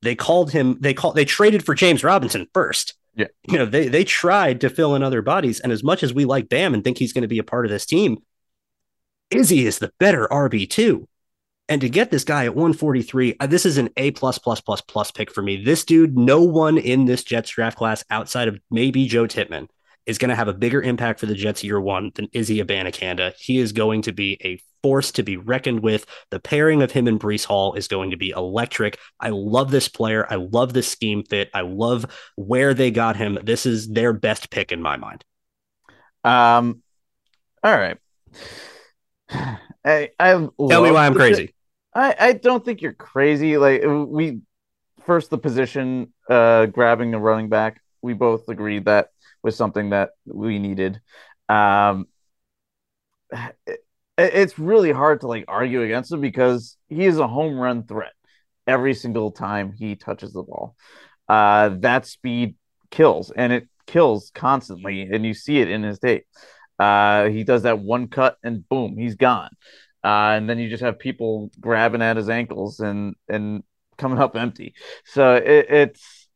They 0.00 0.14
called 0.14 0.50
him, 0.50 0.78
they 0.80 0.94
called 0.94 1.16
they 1.16 1.26
traded 1.26 1.66
for 1.66 1.74
James 1.74 2.02
Robinson 2.02 2.46
first. 2.54 2.94
Yeah. 3.14 3.26
You 3.46 3.58
know, 3.58 3.66
they 3.66 3.88
they 3.88 4.04
tried 4.04 4.60
to 4.62 4.70
fill 4.70 4.94
in 4.94 5.02
other 5.02 5.22
bodies. 5.22 5.60
And 5.60 5.72
as 5.72 5.84
much 5.84 6.02
as 6.02 6.14
we 6.14 6.24
like 6.24 6.48
Bam 6.48 6.74
and 6.74 6.82
think 6.82 6.98
he's 6.98 7.12
going 7.12 7.22
to 7.22 7.28
be 7.28 7.38
a 7.38 7.44
part 7.44 7.66
of 7.66 7.70
this 7.70 7.86
team, 7.86 8.18
Izzy 9.30 9.66
is 9.66 9.78
the 9.78 9.92
better 9.98 10.26
RB2. 10.30 11.06
And 11.68 11.80
to 11.80 11.88
get 11.88 12.10
this 12.10 12.24
guy 12.24 12.44
at 12.44 12.54
143, 12.54 13.36
uh, 13.38 13.46
this 13.46 13.64
is 13.64 13.78
an 13.78 13.90
A 13.96 14.10
plus 14.10 14.38
plus 14.38 14.60
plus 14.60 14.80
plus 14.80 15.10
pick 15.10 15.30
for 15.30 15.42
me. 15.42 15.62
This 15.62 15.84
dude, 15.84 16.18
no 16.18 16.42
one 16.42 16.76
in 16.76 17.06
this 17.06 17.22
Jets 17.22 17.50
draft 17.50 17.78
class 17.78 18.04
outside 18.10 18.48
of 18.48 18.58
maybe 18.70 19.06
Joe 19.06 19.26
Tippmann 19.26 19.68
is 20.06 20.18
going 20.18 20.28
to 20.30 20.34
have 20.34 20.48
a 20.48 20.54
bigger 20.54 20.82
impact 20.82 21.20
for 21.20 21.26
the 21.26 21.34
Jets 21.34 21.62
year 21.62 21.80
one 21.80 22.10
than 22.14 22.28
Izzy 22.32 22.62
Abanikanda. 22.62 23.34
He 23.38 23.58
is 23.58 23.72
going 23.72 24.02
to 24.02 24.12
be 24.12 24.38
a 24.44 24.60
force 24.82 25.12
to 25.12 25.22
be 25.22 25.36
reckoned 25.36 25.80
with. 25.80 26.06
The 26.30 26.40
pairing 26.40 26.82
of 26.82 26.90
him 26.90 27.06
and 27.06 27.20
Breece 27.20 27.44
Hall 27.44 27.74
is 27.74 27.88
going 27.88 28.10
to 28.10 28.16
be 28.16 28.30
electric. 28.30 28.98
I 29.20 29.30
love 29.30 29.70
this 29.70 29.88
player. 29.88 30.26
I 30.28 30.36
love 30.36 30.72
this 30.72 30.88
scheme 30.88 31.22
fit. 31.24 31.50
I 31.54 31.60
love 31.60 32.06
where 32.36 32.74
they 32.74 32.90
got 32.90 33.16
him. 33.16 33.38
This 33.42 33.66
is 33.66 33.88
their 33.88 34.12
best 34.12 34.50
pick 34.50 34.72
in 34.72 34.82
my 34.82 34.96
mind. 34.96 35.24
Um, 36.24 36.82
all 37.62 37.76
right. 37.76 37.98
I, 39.84 40.10
I 40.18 40.32
tell 40.32 40.82
me 40.82 40.90
why 40.90 41.06
I'm 41.06 41.14
crazy. 41.14 41.54
I, 41.94 42.14
I 42.18 42.32
don't 42.34 42.64
think 42.64 42.82
you're 42.82 42.92
crazy. 42.92 43.56
Like 43.56 43.82
we 43.84 44.40
first 45.04 45.30
the 45.30 45.38
position, 45.38 46.12
uh, 46.28 46.66
grabbing 46.66 47.10
the 47.10 47.18
running 47.18 47.48
back. 47.48 47.80
We 48.00 48.14
both 48.14 48.48
agreed 48.48 48.84
that 48.86 49.08
was 49.42 49.56
something 49.56 49.90
that 49.90 50.10
we 50.26 50.58
needed. 50.58 51.00
Um, 51.48 52.06
it, 53.66 53.80
it's 54.18 54.58
really 54.58 54.92
hard 54.92 55.20
to 55.20 55.26
like 55.26 55.44
argue 55.48 55.82
against 55.82 56.12
him 56.12 56.20
because 56.20 56.76
he 56.88 57.04
is 57.04 57.18
a 57.18 57.26
home 57.26 57.58
run 57.58 57.84
threat 57.84 58.12
every 58.66 58.94
single 58.94 59.30
time 59.30 59.72
he 59.72 59.96
touches 59.96 60.32
the 60.32 60.42
ball. 60.42 60.76
Uh, 61.28 61.70
that 61.80 62.06
speed 62.06 62.56
kills, 62.90 63.30
and 63.30 63.52
it 63.52 63.68
kills 63.86 64.30
constantly, 64.34 65.02
and 65.02 65.24
you 65.24 65.34
see 65.34 65.60
it 65.60 65.70
in 65.70 65.82
his 65.82 65.98
tape. 65.98 66.26
Uh, 66.78 67.28
he 67.28 67.44
does 67.44 67.62
that 67.62 67.78
one 67.78 68.08
cut, 68.08 68.36
and 68.42 68.68
boom, 68.68 68.96
he's 68.96 69.14
gone. 69.14 69.50
Uh, 70.04 70.34
and 70.36 70.50
then 70.50 70.58
you 70.58 70.68
just 70.68 70.82
have 70.82 70.98
people 70.98 71.50
grabbing 71.60 72.02
at 72.02 72.16
his 72.16 72.28
ankles 72.28 72.80
and 72.80 73.14
and 73.28 73.62
coming 73.98 74.18
up 74.18 74.36
empty. 74.36 74.74
So 75.04 75.36
it, 75.36 75.66
it's 75.70 76.28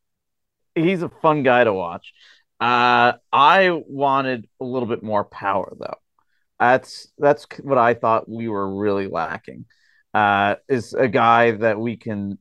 he's 0.74 1.02
a 1.02 1.08
fun 1.08 1.42
guy 1.42 1.64
to 1.64 1.72
watch. 1.72 2.12
Uh, 2.58 3.12
I 3.32 3.70
wanted 3.70 4.48
a 4.60 4.64
little 4.64 4.88
bit 4.88 5.02
more 5.02 5.24
power 5.24 5.74
though. 5.78 5.98
That's 6.58 7.08
that's 7.18 7.46
what 7.62 7.78
I 7.78 7.94
thought 7.94 8.28
we 8.28 8.48
were 8.48 8.76
really 8.76 9.08
lacking. 9.08 9.66
Uh, 10.14 10.56
is 10.68 10.94
a 10.94 11.08
guy 11.08 11.50
that 11.50 11.78
we 11.78 11.96
can 11.96 12.38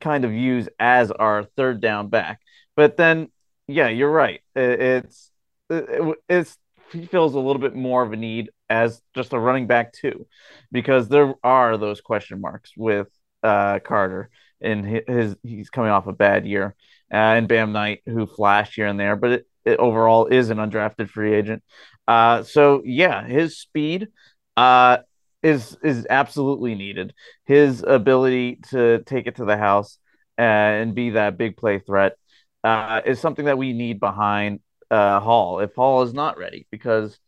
kind 0.00 0.24
of 0.24 0.32
use 0.32 0.68
as 0.78 1.10
our 1.10 1.44
third 1.44 1.80
down 1.82 2.08
back. 2.08 2.40
But 2.74 2.96
then, 2.96 3.28
yeah, 3.66 3.88
you're 3.88 4.10
right. 4.10 4.40
It, 4.54 4.80
it's 4.80 5.30
it, 5.68 6.16
it's 6.28 6.56
he 6.92 7.04
feels 7.06 7.34
a 7.34 7.38
little 7.38 7.60
bit 7.60 7.74
more 7.74 8.02
of 8.02 8.12
a 8.12 8.16
need 8.16 8.50
as 8.68 9.02
just 9.14 9.32
a 9.32 9.38
running 9.38 9.66
back 9.66 9.92
too, 9.92 10.26
because 10.72 11.08
there 11.08 11.34
are 11.44 11.76
those 11.76 12.00
question 12.00 12.40
marks 12.40 12.72
with 12.76 13.08
uh, 13.42 13.78
Carter 13.80 14.30
and 14.60 14.86
his, 14.86 15.02
his, 15.06 15.36
he's 15.42 15.70
coming 15.70 15.90
off 15.90 16.06
a 16.06 16.12
bad 16.12 16.46
year, 16.46 16.74
uh, 17.12 17.16
and 17.16 17.48
Bam 17.48 17.72
Knight 17.72 18.00
who 18.06 18.26
flashed 18.26 18.74
here 18.74 18.86
and 18.86 18.98
there, 18.98 19.16
but 19.16 19.30
it, 19.32 19.46
overall 19.66 20.26
is 20.26 20.50
an 20.50 20.58
undrafted 20.58 21.08
free 21.10 21.34
agent. 21.34 21.62
Uh, 22.08 22.42
so 22.42 22.82
yeah, 22.84 23.24
his 23.24 23.58
speed 23.58 24.08
uh, 24.56 24.98
is 25.42 25.76
is 25.82 26.06
absolutely 26.10 26.74
needed. 26.74 27.14
His 27.44 27.82
ability 27.86 28.60
to 28.70 29.02
take 29.04 29.26
it 29.26 29.36
to 29.36 29.44
the 29.44 29.56
house 29.56 29.98
and 30.36 30.94
be 30.94 31.10
that 31.10 31.38
big 31.38 31.56
play 31.56 31.78
threat 31.78 32.16
uh, 32.64 33.00
is 33.04 33.20
something 33.20 33.44
that 33.44 33.58
we 33.58 33.72
need 33.72 34.00
behind 34.00 34.60
uh, 34.90 35.20
Hall. 35.20 35.60
If 35.60 35.74
Hall 35.74 36.02
is 36.02 36.12
not 36.12 36.38
ready, 36.38 36.66
because 36.70 37.18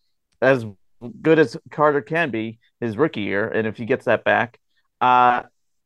as 0.40 0.64
good 1.20 1.38
as 1.38 1.56
Carter 1.70 2.00
can 2.00 2.30
be 2.30 2.58
his 2.80 2.96
rookie 2.96 3.22
year, 3.22 3.48
and 3.48 3.66
if 3.66 3.76
he 3.76 3.84
gets 3.84 4.06
that 4.06 4.24
back, 4.24 4.58
uh, 5.00 5.42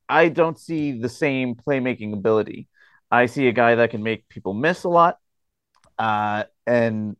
I 0.09 0.29
don't 0.29 0.59
see 0.59 0.93
the 0.93 1.09
same 1.09 1.55
playmaking 1.55 2.13
ability. 2.13 2.69
I 3.11 3.27
see 3.27 3.49
a 3.49 3.53
guy 3.53 3.77
that 3.77 3.91
can 3.91 4.03
make 4.03 4.29
people 4.29 4.55
miss 4.55 4.85
a 4.85 4.89
lot, 4.89 5.19
uh, 5.99 6.45
and 6.67 7.17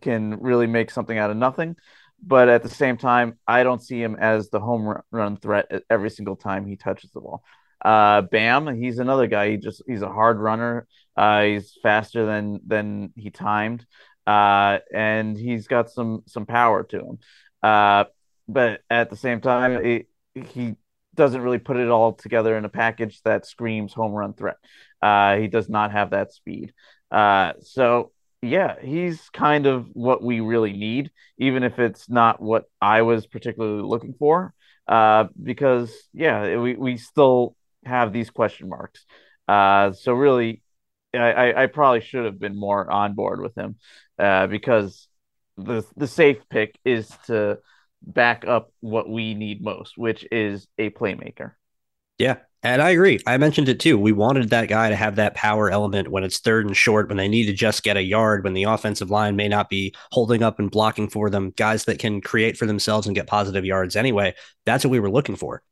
can 0.00 0.40
really 0.40 0.66
make 0.66 0.90
something 0.90 1.16
out 1.16 1.30
of 1.30 1.36
nothing. 1.36 1.76
But 2.22 2.48
at 2.48 2.62
the 2.62 2.68
same 2.68 2.96
time, 2.96 3.38
I 3.46 3.62
don't 3.62 3.82
see 3.82 4.02
him 4.02 4.16
as 4.16 4.50
the 4.50 4.60
home 4.60 5.00
run 5.10 5.36
threat 5.36 5.70
every 5.88 6.10
single 6.10 6.36
time 6.36 6.66
he 6.66 6.76
touches 6.76 7.10
the 7.12 7.20
ball. 7.20 7.42
Uh, 7.84 8.22
Bam, 8.22 8.80
he's 8.80 8.98
another 8.98 9.28
guy. 9.28 9.50
He 9.50 9.56
just 9.56 9.82
he's 9.86 10.02
a 10.02 10.08
hard 10.08 10.38
runner. 10.38 10.86
Uh, 11.16 11.42
he's 11.42 11.78
faster 11.82 12.26
than 12.26 12.60
than 12.66 13.12
he 13.14 13.30
timed, 13.30 13.86
uh, 14.26 14.78
and 14.92 15.38
he's 15.38 15.68
got 15.68 15.90
some 15.90 16.24
some 16.26 16.44
power 16.44 16.82
to 16.82 16.98
him. 16.98 17.18
Uh, 17.62 18.04
but 18.48 18.80
at 18.90 19.10
the 19.10 19.16
same 19.16 19.40
time, 19.40 19.72
it, 19.84 20.08
he 20.34 20.74
doesn't 21.14 21.42
really 21.42 21.58
put 21.58 21.76
it 21.76 21.88
all 21.88 22.14
together 22.14 22.56
in 22.56 22.64
a 22.64 22.68
package 22.68 23.20
that 23.22 23.46
screams 23.46 23.92
home 23.92 24.12
run 24.12 24.32
threat. 24.34 24.56
Uh, 25.00 25.36
he 25.36 25.46
does 25.46 25.68
not 25.68 25.92
have 25.92 26.10
that 26.10 26.32
speed. 26.32 26.72
Uh, 27.10 27.52
so 27.60 28.12
yeah, 28.42 28.76
he's 28.80 29.28
kind 29.30 29.66
of 29.66 29.86
what 29.92 30.22
we 30.22 30.40
really 30.40 30.72
need, 30.72 31.10
even 31.38 31.62
if 31.62 31.78
it's 31.78 32.08
not 32.08 32.40
what 32.40 32.64
I 32.80 33.02
was 33.02 33.26
particularly 33.26 33.82
looking 33.82 34.14
for. 34.18 34.54
Uh, 34.86 35.26
because 35.42 35.92
yeah, 36.14 36.56
we, 36.56 36.74
we 36.74 36.96
still 36.96 37.56
have 37.84 38.12
these 38.12 38.30
question 38.30 38.68
marks. 38.68 39.04
Uh, 39.46 39.92
so 39.92 40.12
really, 40.12 40.62
I, 41.14 41.62
I 41.64 41.66
probably 41.66 42.00
should 42.00 42.24
have 42.24 42.38
been 42.38 42.58
more 42.58 42.90
on 42.90 43.14
board 43.14 43.40
with 43.40 43.56
him, 43.56 43.76
uh, 44.18 44.46
because 44.46 45.08
the 45.56 45.84
the 45.96 46.06
safe 46.06 46.38
pick 46.48 46.78
is 46.84 47.10
to 47.26 47.58
back 48.02 48.46
up 48.46 48.72
what 48.80 49.08
we 49.08 49.34
need 49.34 49.62
most, 49.62 49.98
which 49.98 50.26
is 50.30 50.66
a 50.78 50.90
playmaker. 50.90 51.52
Yeah, 52.18 52.36
and 52.62 52.82
I 52.82 52.90
agree. 52.90 53.20
I 53.24 53.36
mentioned 53.36 53.68
it 53.68 53.78
too. 53.78 53.96
We 53.96 54.10
wanted 54.10 54.50
that 54.50 54.68
guy 54.68 54.88
to 54.90 54.96
have 54.96 55.16
that 55.16 55.34
power 55.34 55.70
element 55.70 56.08
when 56.08 56.24
it's 56.24 56.40
third 56.40 56.66
and 56.66 56.76
short, 56.76 57.08
when 57.08 57.16
they 57.16 57.28
need 57.28 57.46
to 57.46 57.52
just 57.52 57.84
get 57.84 57.96
a 57.96 58.02
yard, 58.02 58.42
when 58.42 58.52
the 58.52 58.64
offensive 58.64 59.10
line 59.10 59.36
may 59.36 59.46
not 59.46 59.70
be 59.70 59.94
holding 60.10 60.42
up 60.42 60.58
and 60.58 60.70
blocking 60.70 61.08
for 61.08 61.30
them, 61.30 61.50
guys 61.50 61.84
that 61.84 62.00
can 62.00 62.20
create 62.20 62.56
for 62.56 62.66
themselves 62.66 63.06
and 63.06 63.14
get 63.14 63.28
positive 63.28 63.64
yards 63.64 63.94
anyway. 63.94 64.34
That's 64.66 64.84
what 64.84 64.90
we 64.90 64.98
were 64.98 65.10
looking 65.10 65.36
for. 65.36 65.62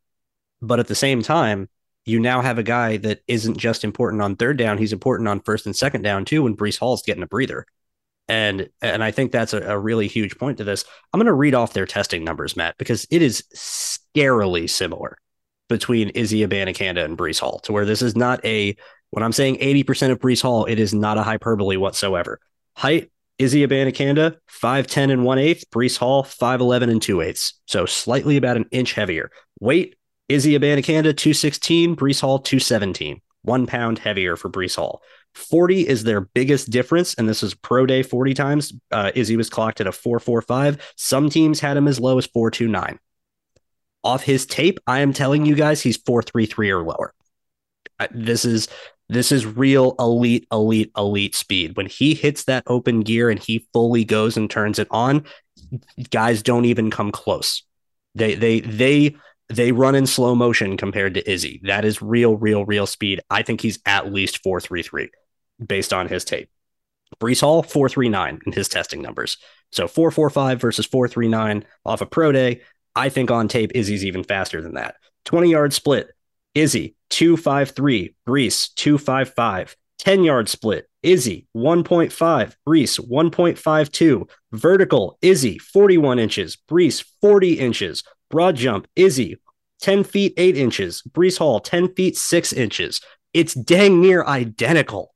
But 0.62 0.78
at 0.78 0.86
the 0.86 0.94
same 0.94 1.22
time, 1.22 1.68
you 2.04 2.20
now 2.20 2.40
have 2.40 2.58
a 2.58 2.62
guy 2.62 2.98
that 2.98 3.20
isn't 3.26 3.58
just 3.58 3.82
important 3.82 4.22
on 4.22 4.36
third 4.36 4.56
down, 4.56 4.78
he's 4.78 4.92
important 4.92 5.28
on 5.28 5.40
first 5.40 5.66
and 5.66 5.74
second 5.74 6.02
down 6.02 6.24
too 6.24 6.44
when 6.44 6.56
Breece 6.56 6.78
Hall's 6.78 7.02
getting 7.02 7.24
a 7.24 7.26
breather. 7.26 7.66
And 8.28 8.68
and 8.80 9.02
I 9.02 9.10
think 9.10 9.32
that's 9.32 9.52
a, 9.52 9.60
a 9.60 9.78
really 9.78 10.06
huge 10.06 10.38
point 10.38 10.58
to 10.58 10.64
this. 10.64 10.84
I'm 11.12 11.18
going 11.18 11.26
to 11.26 11.32
read 11.32 11.54
off 11.54 11.72
their 11.72 11.86
testing 11.86 12.22
numbers, 12.22 12.56
Matt, 12.56 12.76
because 12.78 13.06
it 13.10 13.22
is 13.22 13.42
scarily 13.54 14.70
similar 14.70 15.18
between 15.68 16.10
Izzy 16.10 16.46
Abanikanda 16.46 17.04
and 17.04 17.18
Breece 17.18 17.40
Hall, 17.40 17.58
to 17.60 17.72
where 17.72 17.84
this 17.84 18.02
is 18.02 18.16
not 18.16 18.44
a 18.44 18.76
when 19.10 19.22
I'm 19.22 19.32
saying 19.32 19.56
80% 19.56 20.10
of 20.10 20.18
Breece 20.18 20.42
Hall, 20.42 20.64
it 20.66 20.78
is 20.78 20.92
not 20.92 21.18
a 21.18 21.22
hyperbole 21.22 21.76
whatsoever. 21.76 22.40
Height, 22.76 23.10
Izzy 23.38 23.66
Abanikanda, 23.66 24.36
5'10 24.50 25.12
and 25.12 25.24
1 25.24 25.38
8, 25.38 25.64
Breece 25.70 25.98
Hall, 25.98 26.24
5'11 26.24 26.90
and 26.90 27.02
2 27.02 27.20
8. 27.20 27.52
So 27.66 27.86
slightly 27.86 28.36
about 28.36 28.56
an 28.56 28.66
inch 28.70 28.94
heavier. 28.94 29.30
Weight, 29.60 29.96
Izzy 30.28 30.58
Abanikanda, 30.58 31.16
216, 31.16 31.96
Breece 31.96 32.20
Hall, 32.20 32.38
217. 32.38 33.20
One 33.42 33.66
pound 33.66 33.98
heavier 34.00 34.36
for 34.36 34.50
Breece 34.50 34.76
Hall. 34.76 35.02
40 35.34 35.86
is 35.86 36.02
their 36.02 36.22
biggest 36.22 36.70
difference, 36.70 37.14
and 37.14 37.28
this 37.28 37.42
is 37.42 37.54
pro 37.54 37.86
day 37.86 38.02
40 38.02 38.34
times. 38.34 38.72
Uh, 38.90 39.12
Izzy 39.14 39.36
was 39.36 39.50
clocked 39.50 39.80
at 39.80 39.86
a 39.86 39.92
445. 39.92 40.94
Some 40.96 41.30
teams 41.30 41.60
had 41.60 41.76
him 41.76 41.86
as 41.86 42.00
low 42.00 42.18
as 42.18 42.26
429 42.26 42.98
off 44.06 44.22
his 44.22 44.46
tape, 44.46 44.78
I 44.86 45.00
am 45.00 45.12
telling 45.12 45.44
you 45.44 45.54
guys 45.54 45.82
he's 45.82 45.96
433 45.96 46.70
or 46.70 46.82
lower. 46.82 47.12
This 48.12 48.44
is 48.44 48.68
this 49.08 49.30
is 49.30 49.46
real 49.46 49.94
elite, 49.98 50.46
elite, 50.50 50.90
elite 50.96 51.34
speed. 51.34 51.76
When 51.76 51.86
he 51.86 52.14
hits 52.14 52.44
that 52.44 52.64
open 52.66 53.00
gear 53.00 53.30
and 53.30 53.38
he 53.38 53.66
fully 53.72 54.04
goes 54.04 54.36
and 54.36 54.50
turns 54.50 54.78
it 54.78 54.88
on, 54.90 55.24
guys 56.10 56.42
don't 56.42 56.64
even 56.64 56.90
come 56.90 57.12
close. 57.12 57.62
They 58.14 58.34
they 58.34 58.60
they 58.60 59.16
they 59.48 59.72
run 59.72 59.94
in 59.94 60.06
slow 60.06 60.34
motion 60.34 60.76
compared 60.76 61.14
to 61.14 61.30
Izzy. 61.30 61.60
That 61.64 61.84
is 61.84 62.02
real, 62.02 62.36
real, 62.36 62.64
real 62.64 62.86
speed. 62.86 63.20
I 63.30 63.42
think 63.42 63.60
he's 63.60 63.78
at 63.86 64.12
least 64.12 64.42
433 64.42 65.10
based 65.64 65.92
on 65.92 66.08
his 66.08 66.24
tape. 66.24 66.48
Breece 67.20 67.40
Hall, 67.40 67.62
439 67.62 68.40
in 68.46 68.52
his 68.52 68.68
testing 68.68 69.02
numbers. 69.02 69.38
So 69.72 69.88
445 69.88 70.60
versus 70.60 70.86
439 70.86 71.64
off 71.84 72.00
a 72.00 72.06
pro 72.06 72.32
day. 72.32 72.62
I 72.96 73.10
think 73.10 73.30
on 73.30 73.46
tape, 73.46 73.72
Izzy's 73.74 74.04
even 74.04 74.24
faster 74.24 74.62
than 74.62 74.74
that. 74.74 74.96
20 75.26 75.50
yard 75.50 75.72
split, 75.72 76.10
Izzy 76.54 76.96
253, 77.10 78.14
Breece 78.26 78.74
255. 78.74 79.76
10 79.98 80.24
yard 80.24 80.48
split, 80.48 80.88
Izzy 81.02 81.46
1.5, 81.56 82.54
Breece 82.66 83.00
1.52. 83.00 84.28
Vertical, 84.52 85.18
Izzy 85.22 85.58
41 85.58 86.18
inches, 86.18 86.56
Breece 86.68 87.04
40 87.20 87.54
inches. 87.58 88.02
Broad 88.30 88.56
jump, 88.56 88.88
Izzy 88.96 89.38
10 89.80 90.04
feet 90.04 90.34
8 90.36 90.56
inches, 90.56 91.02
Breece 91.08 91.38
Hall 91.38 91.60
10 91.60 91.94
feet 91.94 92.16
6 92.16 92.52
inches. 92.52 93.00
It's 93.32 93.54
dang 93.54 94.00
near 94.00 94.24
identical. 94.24 95.14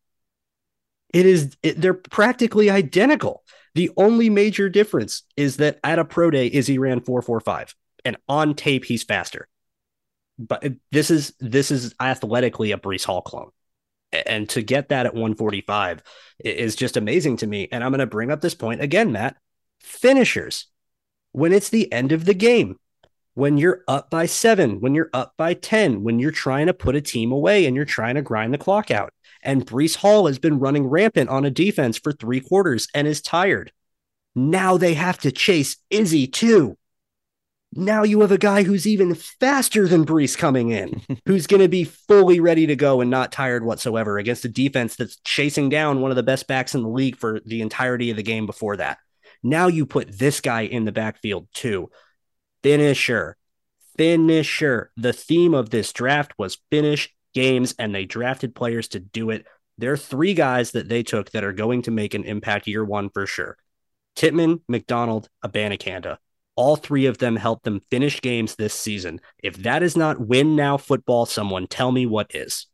It 1.12 1.26
is, 1.26 1.56
it, 1.62 1.80
they're 1.80 1.94
practically 1.94 2.70
identical. 2.70 3.42
The 3.74 3.90
only 3.96 4.30
major 4.30 4.68
difference 4.68 5.22
is 5.36 5.58
that 5.58 5.78
at 5.84 5.98
a 5.98 6.04
pro 6.04 6.30
day, 6.30 6.50
Izzy 6.52 6.78
ran 6.78 7.00
445 7.00 7.74
and 8.04 8.16
on 8.28 8.54
tape, 8.54 8.84
he's 8.84 9.02
faster. 9.02 9.48
but 10.38 10.64
this 10.90 11.10
is 11.10 11.34
this 11.38 11.70
is 11.70 11.94
athletically 12.00 12.72
a 12.72 12.78
Breece 12.78 13.04
Hall 13.04 13.22
clone. 13.22 13.50
And 14.12 14.48
to 14.50 14.62
get 14.62 14.88
that 14.88 15.06
at 15.06 15.14
145 15.14 16.02
is 16.44 16.74
just 16.74 16.96
amazing 16.96 17.36
to 17.38 17.46
me. 17.46 17.68
And 17.70 17.84
I'm 17.84 17.92
going 17.92 18.00
to 18.00 18.06
bring 18.06 18.30
up 18.32 18.40
this 18.40 18.54
point 18.54 18.80
again, 18.80 19.12
Matt. 19.12 19.36
Finishers, 19.80 20.66
when 21.32 21.52
it's 21.52 21.68
the 21.68 21.92
end 21.92 22.10
of 22.12 22.24
the 22.24 22.34
game, 22.34 22.76
when 23.34 23.56
you're 23.56 23.82
up 23.86 24.10
by 24.10 24.26
seven, 24.26 24.80
when 24.80 24.94
you're 24.94 25.10
up 25.12 25.34
by 25.36 25.54
10, 25.54 26.02
when 26.02 26.18
you're 26.18 26.32
trying 26.32 26.66
to 26.66 26.74
put 26.74 26.96
a 26.96 27.00
team 27.00 27.30
away 27.30 27.66
and 27.66 27.76
you're 27.76 27.84
trying 27.84 28.16
to 28.16 28.22
grind 28.22 28.52
the 28.52 28.58
clock 28.58 28.90
out. 28.90 29.12
And 29.42 29.66
Breece 29.66 29.96
Hall 29.96 30.26
has 30.26 30.38
been 30.38 30.58
running 30.58 30.86
rampant 30.86 31.30
on 31.30 31.44
a 31.44 31.50
defense 31.50 31.98
for 31.98 32.12
three 32.12 32.40
quarters 32.40 32.88
and 32.94 33.06
is 33.06 33.20
tired. 33.20 33.72
Now 34.34 34.76
they 34.76 34.94
have 34.94 35.18
to 35.18 35.32
chase 35.32 35.76
Izzy 35.90 36.26
too. 36.26 36.76
Now 37.72 38.02
you 38.02 38.20
have 38.20 38.32
a 38.32 38.38
guy 38.38 38.64
who's 38.64 38.86
even 38.86 39.14
faster 39.14 39.86
than 39.86 40.04
Breece 40.04 40.36
coming 40.36 40.70
in, 40.70 41.02
who's 41.26 41.46
going 41.46 41.62
to 41.62 41.68
be 41.68 41.84
fully 41.84 42.40
ready 42.40 42.66
to 42.66 42.74
go 42.74 43.00
and 43.00 43.10
not 43.10 43.30
tired 43.30 43.64
whatsoever 43.64 44.18
against 44.18 44.44
a 44.44 44.48
defense 44.48 44.96
that's 44.96 45.20
chasing 45.24 45.68
down 45.68 46.00
one 46.00 46.10
of 46.10 46.16
the 46.16 46.22
best 46.24 46.48
backs 46.48 46.74
in 46.74 46.82
the 46.82 46.88
league 46.88 47.16
for 47.16 47.40
the 47.46 47.62
entirety 47.62 48.10
of 48.10 48.16
the 48.16 48.24
game 48.24 48.46
before 48.46 48.76
that. 48.76 48.98
Now 49.42 49.68
you 49.68 49.86
put 49.86 50.18
this 50.18 50.40
guy 50.40 50.62
in 50.62 50.84
the 50.84 50.92
backfield 50.92 51.46
too. 51.54 51.90
Finisher, 52.62 53.36
finisher. 53.96 54.90
The 54.96 55.12
theme 55.12 55.54
of 55.54 55.70
this 55.70 55.92
draft 55.92 56.32
was 56.36 56.58
finish 56.70 57.14
games, 57.34 57.74
and 57.78 57.94
they 57.94 58.04
drafted 58.04 58.54
players 58.54 58.88
to 58.88 59.00
do 59.00 59.30
it. 59.30 59.46
There 59.78 59.92
are 59.92 59.96
three 59.96 60.34
guys 60.34 60.72
that 60.72 60.88
they 60.88 61.02
took 61.02 61.30
that 61.30 61.44
are 61.44 61.52
going 61.52 61.82
to 61.82 61.90
make 61.90 62.14
an 62.14 62.24
impact 62.24 62.66
year 62.66 62.84
one 62.84 63.08
for 63.10 63.26
sure. 63.26 63.56
Tippmann, 64.16 64.60
McDonald, 64.68 65.28
Abanikanda. 65.44 66.18
All 66.56 66.76
three 66.76 67.06
of 67.06 67.18
them 67.18 67.36
helped 67.36 67.64
them 67.64 67.80
finish 67.90 68.20
games 68.20 68.56
this 68.56 68.74
season. 68.74 69.20
If 69.42 69.56
that 69.58 69.82
is 69.82 69.96
not 69.96 70.20
win 70.20 70.56
now 70.56 70.76
football, 70.76 71.24
someone 71.24 71.66
tell 71.66 71.90
me 71.90 72.04
what 72.04 72.34
is. 72.34 72.66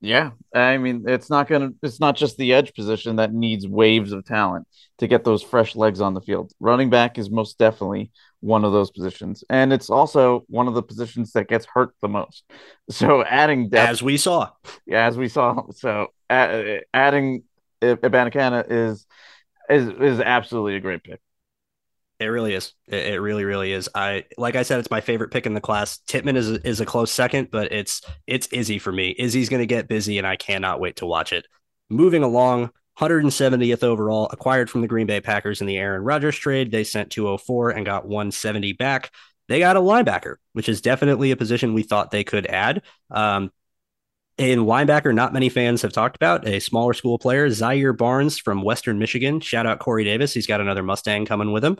Yeah, 0.00 0.30
I 0.54 0.78
mean, 0.78 1.04
it's 1.06 1.28
not 1.28 1.46
gonna. 1.46 1.72
It's 1.82 2.00
not 2.00 2.16
just 2.16 2.38
the 2.38 2.54
edge 2.54 2.72
position 2.72 3.16
that 3.16 3.34
needs 3.34 3.68
waves 3.68 4.12
of 4.12 4.24
talent 4.24 4.66
to 4.98 5.06
get 5.06 5.24
those 5.24 5.42
fresh 5.42 5.76
legs 5.76 6.00
on 6.00 6.14
the 6.14 6.22
field. 6.22 6.52
Running 6.58 6.88
back 6.88 7.18
is 7.18 7.30
most 7.30 7.58
definitely 7.58 8.10
one 8.40 8.64
of 8.64 8.72
those 8.72 8.90
positions, 8.90 9.44
and 9.50 9.72
it's 9.72 9.90
also 9.90 10.44
one 10.48 10.66
of 10.66 10.74
the 10.74 10.82
positions 10.82 11.32
that 11.32 11.48
gets 11.48 11.66
hurt 11.66 11.94
the 12.00 12.08
most. 12.08 12.44
So 12.90 13.22
adding 13.22 13.68
depth, 13.68 13.88
as 13.88 14.02
we 14.02 14.16
saw, 14.16 14.50
yeah, 14.84 15.06
as 15.06 15.16
we 15.16 15.28
saw. 15.28 15.70
So 15.70 16.08
adding 16.28 17.44
Abanikanda 17.80 18.66
is 18.68 19.06
is 19.68 19.88
is 19.88 20.20
absolutely 20.20 20.74
a 20.74 20.80
great 20.80 21.04
pick. 21.04 21.20
It 22.18 22.26
really 22.26 22.54
is. 22.54 22.74
It, 22.86 23.14
it, 23.14 23.20
really, 23.20 23.44
really 23.44 23.72
is. 23.72 23.88
I 23.94 24.24
like 24.36 24.54
I 24.54 24.62
said, 24.62 24.78
it's 24.78 24.90
my 24.90 25.00
favorite 25.00 25.30
pick 25.30 25.46
in 25.46 25.54
the 25.54 25.60
class. 25.60 25.98
Tippmann 26.06 26.36
is 26.36 26.50
a, 26.50 26.68
is 26.68 26.80
a 26.80 26.86
close 26.86 27.10
second, 27.10 27.50
but 27.50 27.72
it's 27.72 28.02
it's 28.26 28.46
Izzy 28.48 28.78
for 28.78 28.92
me. 28.92 29.14
Izzy's 29.18 29.48
going 29.48 29.62
to 29.62 29.66
get 29.66 29.88
busy, 29.88 30.18
and 30.18 30.26
I 30.26 30.36
cannot 30.36 30.80
wait 30.80 30.96
to 30.96 31.06
watch 31.06 31.32
it. 31.32 31.46
Moving 31.88 32.22
along, 32.22 32.70
170th 33.00 33.82
overall, 33.82 34.28
acquired 34.30 34.68
from 34.68 34.82
the 34.82 34.88
Green 34.88 35.06
Bay 35.06 35.20
Packers 35.20 35.60
in 35.60 35.66
the 35.66 35.78
Aaron 35.78 36.02
Rodgers 36.02 36.36
trade. 36.36 36.70
They 36.70 36.84
sent 36.84 37.10
204 37.10 37.70
and 37.70 37.86
got 37.86 38.06
170 38.06 38.74
back. 38.74 39.10
They 39.48 39.58
got 39.58 39.76
a 39.76 39.80
linebacker, 39.80 40.36
which 40.52 40.68
is 40.68 40.80
definitely 40.80 41.30
a 41.30 41.36
position 41.36 41.74
we 41.74 41.82
thought 41.82 42.10
they 42.10 42.24
could 42.24 42.46
add. 42.46 42.82
Um, 43.10 43.50
in 44.38 44.60
linebacker, 44.60 45.14
not 45.14 45.32
many 45.32 45.48
fans 45.48 45.82
have 45.82 45.92
talked 45.92 46.16
about 46.16 46.46
a 46.46 46.60
smaller 46.60 46.94
school 46.94 47.18
player, 47.18 47.50
Zaire 47.50 47.92
Barnes 47.92 48.38
from 48.38 48.62
Western 48.62 48.98
Michigan. 48.98 49.40
Shout 49.40 49.66
out 49.66 49.80
Corey 49.80 50.04
Davis. 50.04 50.32
He's 50.32 50.46
got 50.46 50.60
another 50.60 50.82
Mustang 50.82 51.26
coming 51.26 51.52
with 51.52 51.64
him. 51.64 51.78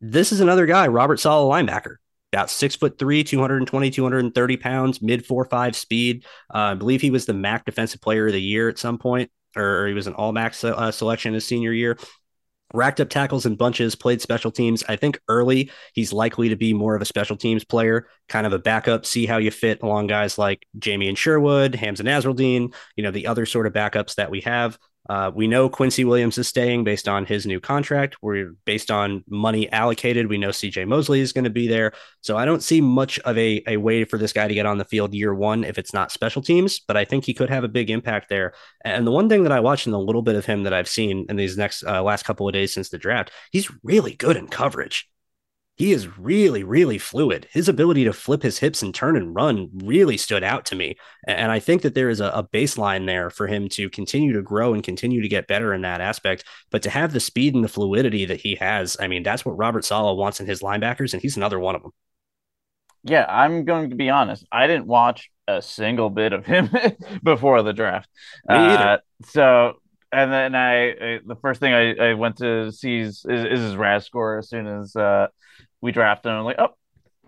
This 0.00 0.32
is 0.32 0.40
another 0.40 0.66
guy, 0.66 0.88
Robert 0.88 1.18
Saleh 1.18 1.52
linebacker. 1.52 1.96
About 2.32 2.48
six 2.48 2.76
foot 2.76 2.98
three, 2.98 3.24
220, 3.24 3.90
230 3.90 4.56
pounds, 4.56 5.02
mid 5.02 5.26
four 5.26 5.44
five 5.44 5.74
speed. 5.74 6.24
Uh, 6.52 6.58
I 6.58 6.74
believe 6.74 7.00
he 7.00 7.10
was 7.10 7.26
the 7.26 7.34
MAC 7.34 7.64
Defensive 7.64 8.00
Player 8.00 8.28
of 8.28 8.32
the 8.32 8.40
Year 8.40 8.68
at 8.68 8.78
some 8.78 8.98
point, 8.98 9.32
or 9.56 9.86
he 9.86 9.94
was 9.94 10.06
an 10.06 10.14
All 10.14 10.32
MAC 10.32 10.54
uh, 10.64 10.90
selection 10.90 11.34
his 11.34 11.46
senior 11.46 11.72
year 11.72 11.98
racked 12.72 13.00
up 13.00 13.08
tackles 13.08 13.46
in 13.46 13.56
bunches, 13.56 13.94
played 13.94 14.20
special 14.20 14.50
teams. 14.50 14.84
I 14.88 14.96
think 14.96 15.20
early 15.28 15.70
he's 15.92 16.12
likely 16.12 16.48
to 16.50 16.56
be 16.56 16.72
more 16.72 16.94
of 16.94 17.02
a 17.02 17.06
special 17.06 17.36
teams 17.36 17.64
player, 17.64 18.06
kind 18.28 18.46
of 18.46 18.52
a 18.52 18.58
backup, 18.58 19.06
see 19.06 19.26
how 19.26 19.38
you 19.38 19.50
fit 19.50 19.82
along 19.82 20.06
guys 20.06 20.38
like 20.38 20.66
Jamien 20.78 21.16
Sherwood, 21.16 21.72
Hamsah 21.72 22.02
Nasirildeen, 22.02 22.74
you 22.96 23.02
know, 23.02 23.10
the 23.10 23.26
other 23.26 23.46
sort 23.46 23.66
of 23.66 23.72
backups 23.72 24.16
that 24.16 24.30
we 24.30 24.40
have. 24.42 24.78
Uh, 25.10 25.28
we 25.34 25.48
know 25.48 25.68
Quincy 25.68 26.04
Williams 26.04 26.38
is 26.38 26.46
staying 26.46 26.84
based 26.84 27.08
on 27.08 27.26
his 27.26 27.44
new 27.44 27.58
contract. 27.58 28.16
We're 28.22 28.54
based 28.64 28.92
on 28.92 29.24
money 29.28 29.68
allocated. 29.72 30.28
We 30.28 30.38
know 30.38 30.50
CJ 30.50 30.86
Mosley 30.86 31.18
is 31.18 31.32
going 31.32 31.46
to 31.46 31.50
be 31.50 31.66
there. 31.66 31.94
So 32.20 32.36
I 32.36 32.44
don't 32.44 32.62
see 32.62 32.80
much 32.80 33.18
of 33.18 33.36
a, 33.36 33.60
a 33.66 33.76
way 33.76 34.04
for 34.04 34.18
this 34.18 34.32
guy 34.32 34.46
to 34.46 34.54
get 34.54 34.66
on 34.66 34.78
the 34.78 34.84
field 34.84 35.12
year 35.12 35.34
one 35.34 35.64
if 35.64 35.78
it's 35.78 35.92
not 35.92 36.12
special 36.12 36.42
teams, 36.42 36.78
but 36.78 36.96
I 36.96 37.04
think 37.04 37.24
he 37.24 37.34
could 37.34 37.50
have 37.50 37.64
a 37.64 37.68
big 37.68 37.90
impact 37.90 38.28
there. 38.28 38.52
And 38.84 39.04
the 39.04 39.10
one 39.10 39.28
thing 39.28 39.42
that 39.42 39.50
I 39.50 39.58
watched 39.58 39.86
in 39.86 39.92
the 39.92 39.98
little 39.98 40.22
bit 40.22 40.36
of 40.36 40.46
him 40.46 40.62
that 40.62 40.72
I've 40.72 40.88
seen 40.88 41.26
in 41.28 41.34
these 41.34 41.58
next 41.58 41.82
uh, 41.82 42.04
last 42.04 42.24
couple 42.24 42.46
of 42.46 42.54
days 42.54 42.72
since 42.72 42.90
the 42.90 42.96
draft, 42.96 43.32
he's 43.50 43.68
really 43.82 44.14
good 44.14 44.36
in 44.36 44.46
coverage 44.46 45.08
he 45.80 45.92
is 45.92 46.18
really, 46.18 46.62
really 46.62 46.98
fluid. 46.98 47.48
His 47.50 47.66
ability 47.66 48.04
to 48.04 48.12
flip 48.12 48.42
his 48.42 48.58
hips 48.58 48.82
and 48.82 48.94
turn 48.94 49.16
and 49.16 49.34
run 49.34 49.70
really 49.82 50.18
stood 50.18 50.44
out 50.44 50.66
to 50.66 50.76
me. 50.76 50.98
And 51.26 51.50
I 51.50 51.58
think 51.58 51.80
that 51.80 51.94
there 51.94 52.10
is 52.10 52.20
a, 52.20 52.26
a, 52.26 52.44
baseline 52.44 53.06
there 53.06 53.30
for 53.30 53.46
him 53.46 53.66
to 53.70 53.88
continue 53.88 54.34
to 54.34 54.42
grow 54.42 54.74
and 54.74 54.84
continue 54.84 55.22
to 55.22 55.28
get 55.28 55.46
better 55.46 55.72
in 55.72 55.80
that 55.80 56.02
aspect. 56.02 56.44
But 56.70 56.82
to 56.82 56.90
have 56.90 57.14
the 57.14 57.18
speed 57.18 57.54
and 57.54 57.64
the 57.64 57.68
fluidity 57.68 58.26
that 58.26 58.42
he 58.42 58.56
has, 58.56 58.98
I 59.00 59.08
mean, 59.08 59.22
that's 59.22 59.42
what 59.46 59.56
Robert 59.56 59.86
Saleh 59.86 60.18
wants 60.18 60.38
in 60.38 60.46
his 60.46 60.60
linebackers, 60.60 61.14
and 61.14 61.22
he's 61.22 61.38
another 61.38 61.58
one 61.58 61.76
of 61.76 61.80
them. 61.80 61.92
Yeah, 63.02 63.24
I'm 63.26 63.64
going 63.64 63.88
to 63.88 63.96
be 63.96 64.10
honest. 64.10 64.44
I 64.52 64.66
didn't 64.66 64.86
watch 64.86 65.30
a 65.48 65.62
single 65.62 66.10
bit 66.10 66.34
of 66.34 66.44
him 66.44 66.68
before 67.22 67.62
the 67.62 67.72
draft. 67.72 68.10
Me 68.46 68.56
either. 68.56 68.84
Uh, 68.84 68.98
so 69.24 69.80
and 70.12 70.32
then 70.32 70.54
I, 70.54 70.90
I, 70.90 71.20
the 71.24 71.36
first 71.40 71.60
thing 71.60 71.72
I, 71.72 72.10
I 72.10 72.14
went 72.14 72.36
to 72.38 72.70
see 72.72 72.98
is, 72.98 73.24
is, 73.28 73.44
is 73.44 73.60
his 73.60 73.76
RAS 73.76 74.04
score 74.04 74.38
as 74.38 74.48
soon 74.48 74.66
as 74.66 74.94
uh, 74.96 75.28
we 75.80 75.92
drafted 75.92 76.32
him. 76.32 76.44
Like, 76.44 76.58
oh, 76.58 76.74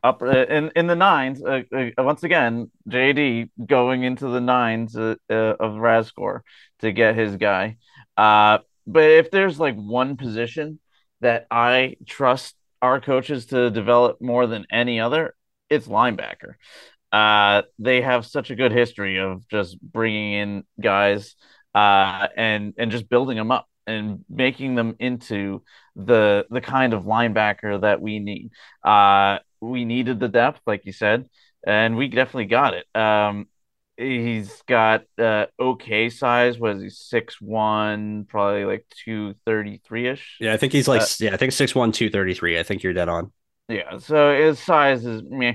up 0.03 0.23
uh, 0.23 0.47
in 0.47 0.71
in 0.75 0.87
the 0.87 0.97
nines. 0.97 1.43
Uh, 1.43 1.63
uh, 1.75 1.91
once 1.99 2.23
again, 2.25 2.71
JD 2.89 3.51
going 3.67 4.03
into 4.03 4.29
the 4.29 4.41
nines 4.41 4.97
uh, 4.97 5.15
uh, 5.31 5.55
of 5.61 5.77
RAS 5.77 6.13
to 6.81 6.93
get 6.93 7.17
his 7.17 7.37
guy. 7.37 7.77
Uh, 8.17 8.59
but 8.87 9.05
if 9.05 9.31
there's 9.31 9.61
like 9.61 9.77
one 9.77 10.17
position 10.17 10.81
that 11.21 11.47
I 11.51 11.97
trust 12.07 12.57
our 12.81 13.01
coaches 13.01 13.47
to 13.47 13.71
develop 13.71 14.21
more 14.21 14.47
than 14.47 14.67
any 14.73 14.99
other, 14.99 15.35
it's 15.71 15.87
linebacker. 15.87 16.55
Uh, 17.13 17.63
they 17.79 18.01
have 18.01 18.27
such 18.27 18.51
a 18.51 18.57
good 18.57 18.73
history 18.73 19.19
of 19.19 19.47
just 19.49 19.81
bringing 19.81 20.33
in 20.33 20.65
guys 20.81 21.37
uh, 21.75 22.27
and 22.37 22.75
and 22.77 22.91
just 22.91 23.09
building 23.09 23.37
them 23.37 23.51
up 23.51 23.69
and 23.87 24.25
making 24.29 24.75
them 24.75 24.97
into 24.99 25.63
the 25.97 26.47
the 26.51 26.61
kind 26.61 26.93
of 26.95 27.05
linebacker 27.05 27.81
that 27.81 28.01
we 28.01 28.19
need. 28.19 28.51
Uh, 28.85 29.39
we 29.61 29.85
needed 29.85 30.21
the 30.21 30.29
depth, 30.29 30.61
like 30.67 30.85
you 30.85 30.93
said, 30.93 31.29
and 31.67 31.97
we 31.97 32.09
definitely 32.09 32.47
got 32.47 32.75
it. 32.75 32.87
Um, 32.95 33.47
he's 33.97 34.63
got 34.63 35.05
uh, 35.19 35.47
okay 35.59 36.09
size. 36.09 36.59
Was 36.59 36.83
he 36.83 36.91
six 36.91 37.41
one? 37.41 38.27
Probably 38.29 38.65
like 38.65 38.87
two 39.05 39.35
thirty 39.45 39.81
three 39.85 40.09
ish. 40.09 40.39
Yeah, 40.41 40.53
I 40.53 40.57
think 40.57 40.73
he's 40.73 40.89
like 40.89 41.03
uh, 41.03 41.07
yeah, 41.21 41.33
I 41.33 41.37
think 41.37 41.53
six 41.53 41.75
one, 41.75 41.93
two 41.93 42.11
thirty 42.11 42.35
three. 42.35 42.59
I 42.59 42.63
think 42.63 42.83
you're 42.83 42.93
dead 42.93 43.09
on. 43.09 43.33
Yeah, 43.69 43.99
so 43.99 44.37
his 44.37 44.59
size 44.59 45.05
is 45.07 45.23
meh, 45.23 45.55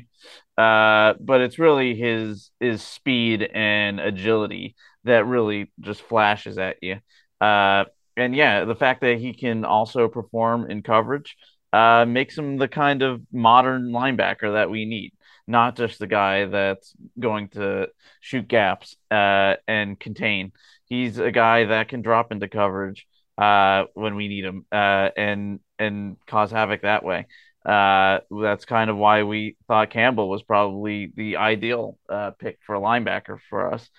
uh, 0.58 1.14
but 1.20 1.42
it's 1.42 1.60
really 1.60 1.96
his 1.96 2.50
his 2.60 2.82
speed 2.82 3.44
and 3.54 4.00
agility 4.00 4.76
that 5.04 5.26
really 5.26 5.72
just 5.82 6.02
flashes 6.02 6.58
at 6.58 6.78
you. 6.82 6.98
Uh, 7.40 7.86
and 8.18 8.36
yeah, 8.36 8.66
the 8.66 8.76
fact 8.76 9.02
that 9.02 9.20
he 9.20 9.34
can 9.34 9.64
also 9.64 10.08
perform 10.08 10.70
in 10.70 10.82
coverage 10.82 11.38
uh, 11.72 12.06
makes 12.06 12.38
him 12.38 12.58
the 12.58 12.68
kind 12.68 13.04
of 13.04 13.22
modern 13.32 13.92
linebacker 13.92 14.54
that 14.54 14.70
we 14.70 14.86
need, 14.86 15.14
not 15.48 15.78
just 15.78 16.00
the 16.00 16.08
guy 16.08 16.46
that's 16.46 16.94
going 17.20 17.50
to 17.50 17.88
shoot 18.20 18.48
gaps 18.48 18.96
uh, 19.12 19.56
and 19.68 20.00
contain. 20.00 20.52
He's 20.86 21.20
a 21.20 21.32
guy 21.32 21.66
that 21.66 21.90
can 21.90 22.02
drop 22.02 22.32
into 22.32 22.48
coverage 22.48 23.06
uh, 23.38 23.84
when 23.94 24.16
we 24.16 24.28
need 24.28 24.46
him 24.46 24.66
uh, 24.72 25.10
and 25.16 25.60
and 25.78 26.18
cause 26.26 26.50
havoc 26.52 26.82
that 26.82 27.04
way. 27.04 27.28
Uh, 27.64 28.20
that's 28.42 28.66
kind 28.66 28.90
of 28.90 28.98
why 28.98 29.24
we 29.24 29.58
thought 29.68 29.90
Campbell 29.92 30.30
was 30.30 30.42
probably 30.42 31.12
the 31.16 31.38
ideal 31.38 32.00
uh, 32.10 32.32
pick 32.32 32.58
for 32.66 32.76
a 32.76 32.80
linebacker 32.80 33.38
for 33.50 33.74
us. 33.74 33.90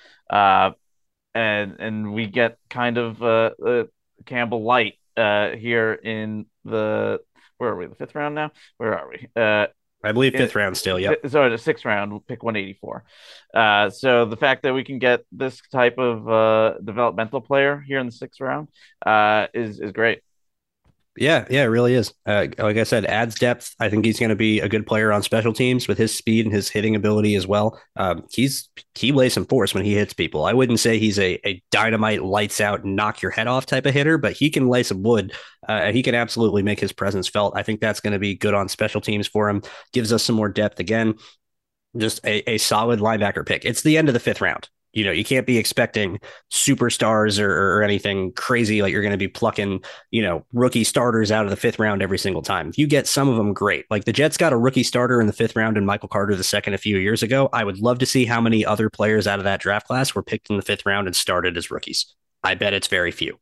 And 1.34 1.76
and 1.78 2.14
we 2.14 2.26
get 2.26 2.58
kind 2.68 2.98
of 2.98 3.22
uh, 3.22 3.50
Campbell 4.28 4.62
Light 4.62 4.94
uh, 5.16 5.50
here 5.50 5.92
in 5.92 6.46
the 6.64 7.20
where 7.58 7.70
are 7.70 7.76
we? 7.76 7.86
The 7.86 7.96
fifth 7.96 8.14
round 8.14 8.34
now. 8.34 8.52
Where 8.76 8.96
are 8.96 9.08
we? 9.08 9.28
Uh, 9.34 9.66
I 10.04 10.12
believe 10.12 10.32
fifth 10.32 10.54
in, 10.54 10.60
round 10.60 10.76
still. 10.76 10.98
Yeah. 10.98 11.14
Sorry, 11.26 11.50
the 11.50 11.58
sixth 11.58 11.84
round, 11.84 12.12
pick 12.28 12.44
184. 12.44 13.04
Uh, 13.52 13.90
so 13.90 14.26
the 14.26 14.36
fact 14.36 14.62
that 14.62 14.72
we 14.72 14.84
can 14.84 15.00
get 15.00 15.20
this 15.32 15.60
type 15.72 15.98
of 15.98 16.28
uh, 16.28 16.78
developmental 16.84 17.40
player 17.40 17.82
here 17.84 17.98
in 17.98 18.06
the 18.06 18.12
sixth 18.12 18.40
round 18.40 18.68
uh, 19.04 19.48
is 19.54 19.80
is 19.80 19.90
great. 19.90 20.20
Yeah, 21.20 21.46
yeah, 21.50 21.62
it 21.62 21.66
really 21.66 21.94
is. 21.94 22.14
Uh, 22.26 22.46
like 22.58 22.76
I 22.76 22.84
said, 22.84 23.04
adds 23.04 23.34
depth. 23.34 23.74
I 23.80 23.90
think 23.90 24.04
he's 24.04 24.20
going 24.20 24.30
to 24.30 24.36
be 24.36 24.60
a 24.60 24.68
good 24.68 24.86
player 24.86 25.10
on 25.10 25.22
special 25.24 25.52
teams 25.52 25.88
with 25.88 25.98
his 25.98 26.16
speed 26.16 26.46
and 26.46 26.54
his 26.54 26.68
hitting 26.68 26.94
ability 26.94 27.34
as 27.34 27.44
well. 27.44 27.80
Um, 27.96 28.24
he's 28.30 28.68
he 28.94 29.10
lays 29.10 29.32
some 29.32 29.44
force 29.46 29.74
when 29.74 29.84
he 29.84 29.94
hits 29.94 30.12
people. 30.12 30.44
I 30.44 30.52
wouldn't 30.52 30.78
say 30.78 30.98
he's 30.98 31.18
a, 31.18 31.40
a 31.44 31.60
dynamite, 31.72 32.22
lights 32.22 32.60
out, 32.60 32.84
knock 32.84 33.20
your 33.20 33.32
head 33.32 33.48
off 33.48 33.66
type 33.66 33.86
of 33.86 33.94
hitter, 33.94 34.16
but 34.16 34.32
he 34.32 34.48
can 34.48 34.68
lay 34.68 34.84
some 34.84 35.02
wood. 35.02 35.32
Uh, 35.68 35.90
he 35.90 36.04
can 36.04 36.14
absolutely 36.14 36.62
make 36.62 36.78
his 36.78 36.92
presence 36.92 37.26
felt. 37.26 37.56
I 37.56 37.64
think 37.64 37.80
that's 37.80 38.00
going 38.00 38.12
to 38.12 38.20
be 38.20 38.36
good 38.36 38.54
on 38.54 38.68
special 38.68 39.00
teams 39.00 39.26
for 39.26 39.48
him. 39.48 39.62
Gives 39.92 40.12
us 40.12 40.22
some 40.22 40.36
more 40.36 40.48
depth 40.48 40.78
again. 40.78 41.14
Just 41.96 42.24
a, 42.24 42.48
a 42.48 42.58
solid 42.58 43.00
linebacker 43.00 43.44
pick. 43.44 43.64
It's 43.64 43.82
the 43.82 43.98
end 43.98 44.08
of 44.08 44.14
the 44.14 44.20
fifth 44.20 44.40
round. 44.40 44.68
You 44.92 45.04
know, 45.04 45.12
you 45.12 45.24
can't 45.24 45.46
be 45.46 45.58
expecting 45.58 46.18
superstars 46.50 47.38
or, 47.38 47.76
or 47.78 47.82
anything 47.82 48.32
crazy 48.32 48.82
like 48.82 48.92
you're 48.92 49.02
going 49.02 49.12
to 49.12 49.18
be 49.18 49.28
plucking, 49.28 49.82
you 50.10 50.22
know, 50.22 50.44
rookie 50.52 50.84
starters 50.84 51.30
out 51.30 51.44
of 51.44 51.50
the 51.50 51.56
fifth 51.56 51.78
round 51.78 52.02
every 52.02 52.18
single 52.18 52.42
time. 52.42 52.68
If 52.68 52.78
you 52.78 52.86
get 52.86 53.06
some 53.06 53.28
of 53.28 53.36
them, 53.36 53.52
great. 53.52 53.84
Like 53.90 54.04
the 54.04 54.12
Jets 54.12 54.36
got 54.36 54.52
a 54.52 54.56
rookie 54.56 54.82
starter 54.82 55.20
in 55.20 55.26
the 55.26 55.32
fifth 55.32 55.56
round 55.56 55.76
and 55.76 55.86
Michael 55.86 56.08
Carter 56.08 56.34
the 56.34 56.44
second 56.44 56.74
a 56.74 56.78
few 56.78 56.96
years 56.96 57.22
ago. 57.22 57.48
I 57.52 57.64
would 57.64 57.78
love 57.80 57.98
to 57.98 58.06
see 58.06 58.24
how 58.24 58.40
many 58.40 58.64
other 58.64 58.88
players 58.90 59.26
out 59.26 59.38
of 59.38 59.44
that 59.44 59.60
draft 59.60 59.86
class 59.86 60.14
were 60.14 60.22
picked 60.22 60.50
in 60.50 60.56
the 60.56 60.62
fifth 60.62 60.86
round 60.86 61.06
and 61.06 61.14
started 61.14 61.56
as 61.56 61.70
rookies. 61.70 62.14
I 62.42 62.54
bet 62.54 62.72
it's 62.72 62.88
very 62.88 63.12
few. 63.12 63.38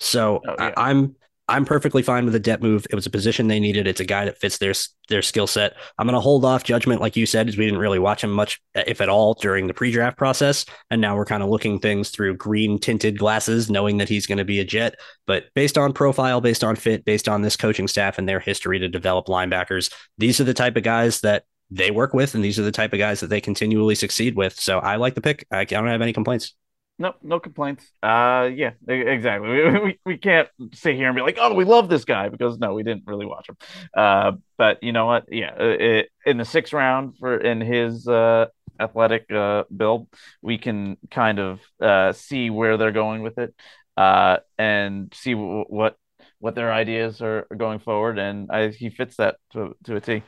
So 0.00 0.42
oh, 0.46 0.54
yeah. 0.58 0.72
I, 0.76 0.90
I'm 0.90 1.16
I'm 1.48 1.64
perfectly 1.64 2.02
fine 2.02 2.24
with 2.24 2.34
the 2.34 2.40
depth 2.40 2.62
move. 2.62 2.86
It 2.90 2.94
was 2.94 3.06
a 3.06 3.10
position 3.10 3.48
they 3.48 3.58
needed. 3.58 3.86
It's 3.86 4.00
a 4.00 4.04
guy 4.04 4.26
that 4.26 4.38
fits 4.38 4.58
their 4.58 4.74
their 5.08 5.22
skill 5.22 5.46
set. 5.46 5.74
I'm 5.98 6.06
going 6.06 6.14
to 6.14 6.20
hold 6.20 6.44
off 6.44 6.62
judgment, 6.62 7.00
like 7.00 7.16
you 7.16 7.24
said, 7.24 7.48
as 7.48 7.56
we 7.56 7.64
didn't 7.64 7.80
really 7.80 7.98
watch 7.98 8.22
him 8.22 8.30
much, 8.30 8.60
uh, 8.76 8.82
if 8.86 9.00
at 9.00 9.08
all, 9.08 9.32
during 9.32 9.66
the 9.66 9.72
pre-draft 9.72 10.18
process, 10.18 10.66
and 10.90 11.00
now 11.00 11.16
we're 11.16 11.24
kind 11.24 11.42
of 11.42 11.48
looking 11.48 11.78
things 11.78 12.10
through 12.10 12.36
green 12.36 12.78
tinted 12.78 13.18
glasses, 13.18 13.70
knowing 13.70 13.96
that 13.96 14.10
he's 14.10 14.26
going 14.26 14.38
to 14.38 14.44
be 14.44 14.60
a 14.60 14.64
Jet. 14.64 14.96
But 15.26 15.44
based 15.54 15.78
on 15.78 15.94
profile, 15.94 16.42
based 16.42 16.62
on 16.62 16.76
fit, 16.76 17.06
based 17.06 17.28
on 17.28 17.40
this 17.40 17.56
coaching 17.56 17.88
staff 17.88 18.18
and 18.18 18.28
their 18.28 18.40
history 18.40 18.78
to 18.80 18.88
develop 18.88 19.26
linebackers, 19.26 19.90
these 20.18 20.40
are 20.40 20.44
the 20.44 20.52
type 20.54 20.76
of 20.76 20.82
guys 20.82 21.22
that 21.22 21.44
they 21.70 21.90
work 21.90 22.12
with, 22.12 22.34
and 22.34 22.44
these 22.44 22.58
are 22.58 22.62
the 22.62 22.72
type 22.72 22.92
of 22.92 22.98
guys 22.98 23.20
that 23.20 23.28
they 23.28 23.40
continually 23.40 23.94
succeed 23.94 24.36
with. 24.36 24.58
So 24.60 24.80
I 24.80 24.96
like 24.96 25.14
the 25.14 25.22
pick. 25.22 25.46
I 25.50 25.64
don't 25.64 25.86
have 25.86 26.02
any 26.02 26.12
complaints. 26.12 26.54
No, 27.00 27.14
no 27.22 27.38
complaints. 27.38 27.92
Uh, 28.02 28.50
yeah, 28.52 28.72
exactly. 28.88 29.48
We, 29.48 29.80
we, 29.80 29.98
we 30.04 30.16
can't 30.16 30.48
sit 30.74 30.96
here 30.96 31.06
and 31.06 31.14
be 31.14 31.22
like, 31.22 31.38
oh, 31.40 31.54
we 31.54 31.64
love 31.64 31.88
this 31.88 32.04
guy 32.04 32.28
because 32.28 32.58
no, 32.58 32.74
we 32.74 32.82
didn't 32.82 33.04
really 33.06 33.26
watch 33.26 33.48
him. 33.48 33.56
Uh, 33.96 34.32
but 34.56 34.82
you 34.82 34.92
know 34.92 35.06
what? 35.06 35.26
Yeah, 35.30 35.54
it, 35.56 36.08
in 36.26 36.38
the 36.38 36.44
sixth 36.44 36.72
round 36.72 37.16
for 37.18 37.36
in 37.38 37.60
his 37.60 38.08
uh 38.08 38.46
athletic 38.80 39.30
uh 39.30 39.64
build, 39.74 40.08
we 40.42 40.58
can 40.58 40.96
kind 41.10 41.38
of 41.38 41.60
uh 41.80 42.12
see 42.12 42.50
where 42.50 42.76
they're 42.76 42.92
going 42.92 43.22
with 43.22 43.38
it, 43.38 43.54
uh, 43.96 44.38
and 44.58 45.12
see 45.14 45.34
w- 45.34 45.64
what 45.68 45.96
what 46.40 46.56
their 46.56 46.72
ideas 46.72 47.22
are 47.22 47.46
going 47.56 47.78
forward, 47.78 48.18
and 48.18 48.50
I, 48.50 48.68
he 48.68 48.90
fits 48.90 49.16
that 49.18 49.36
to 49.52 49.76
to 49.84 49.96
a 49.96 50.00
T. 50.00 50.22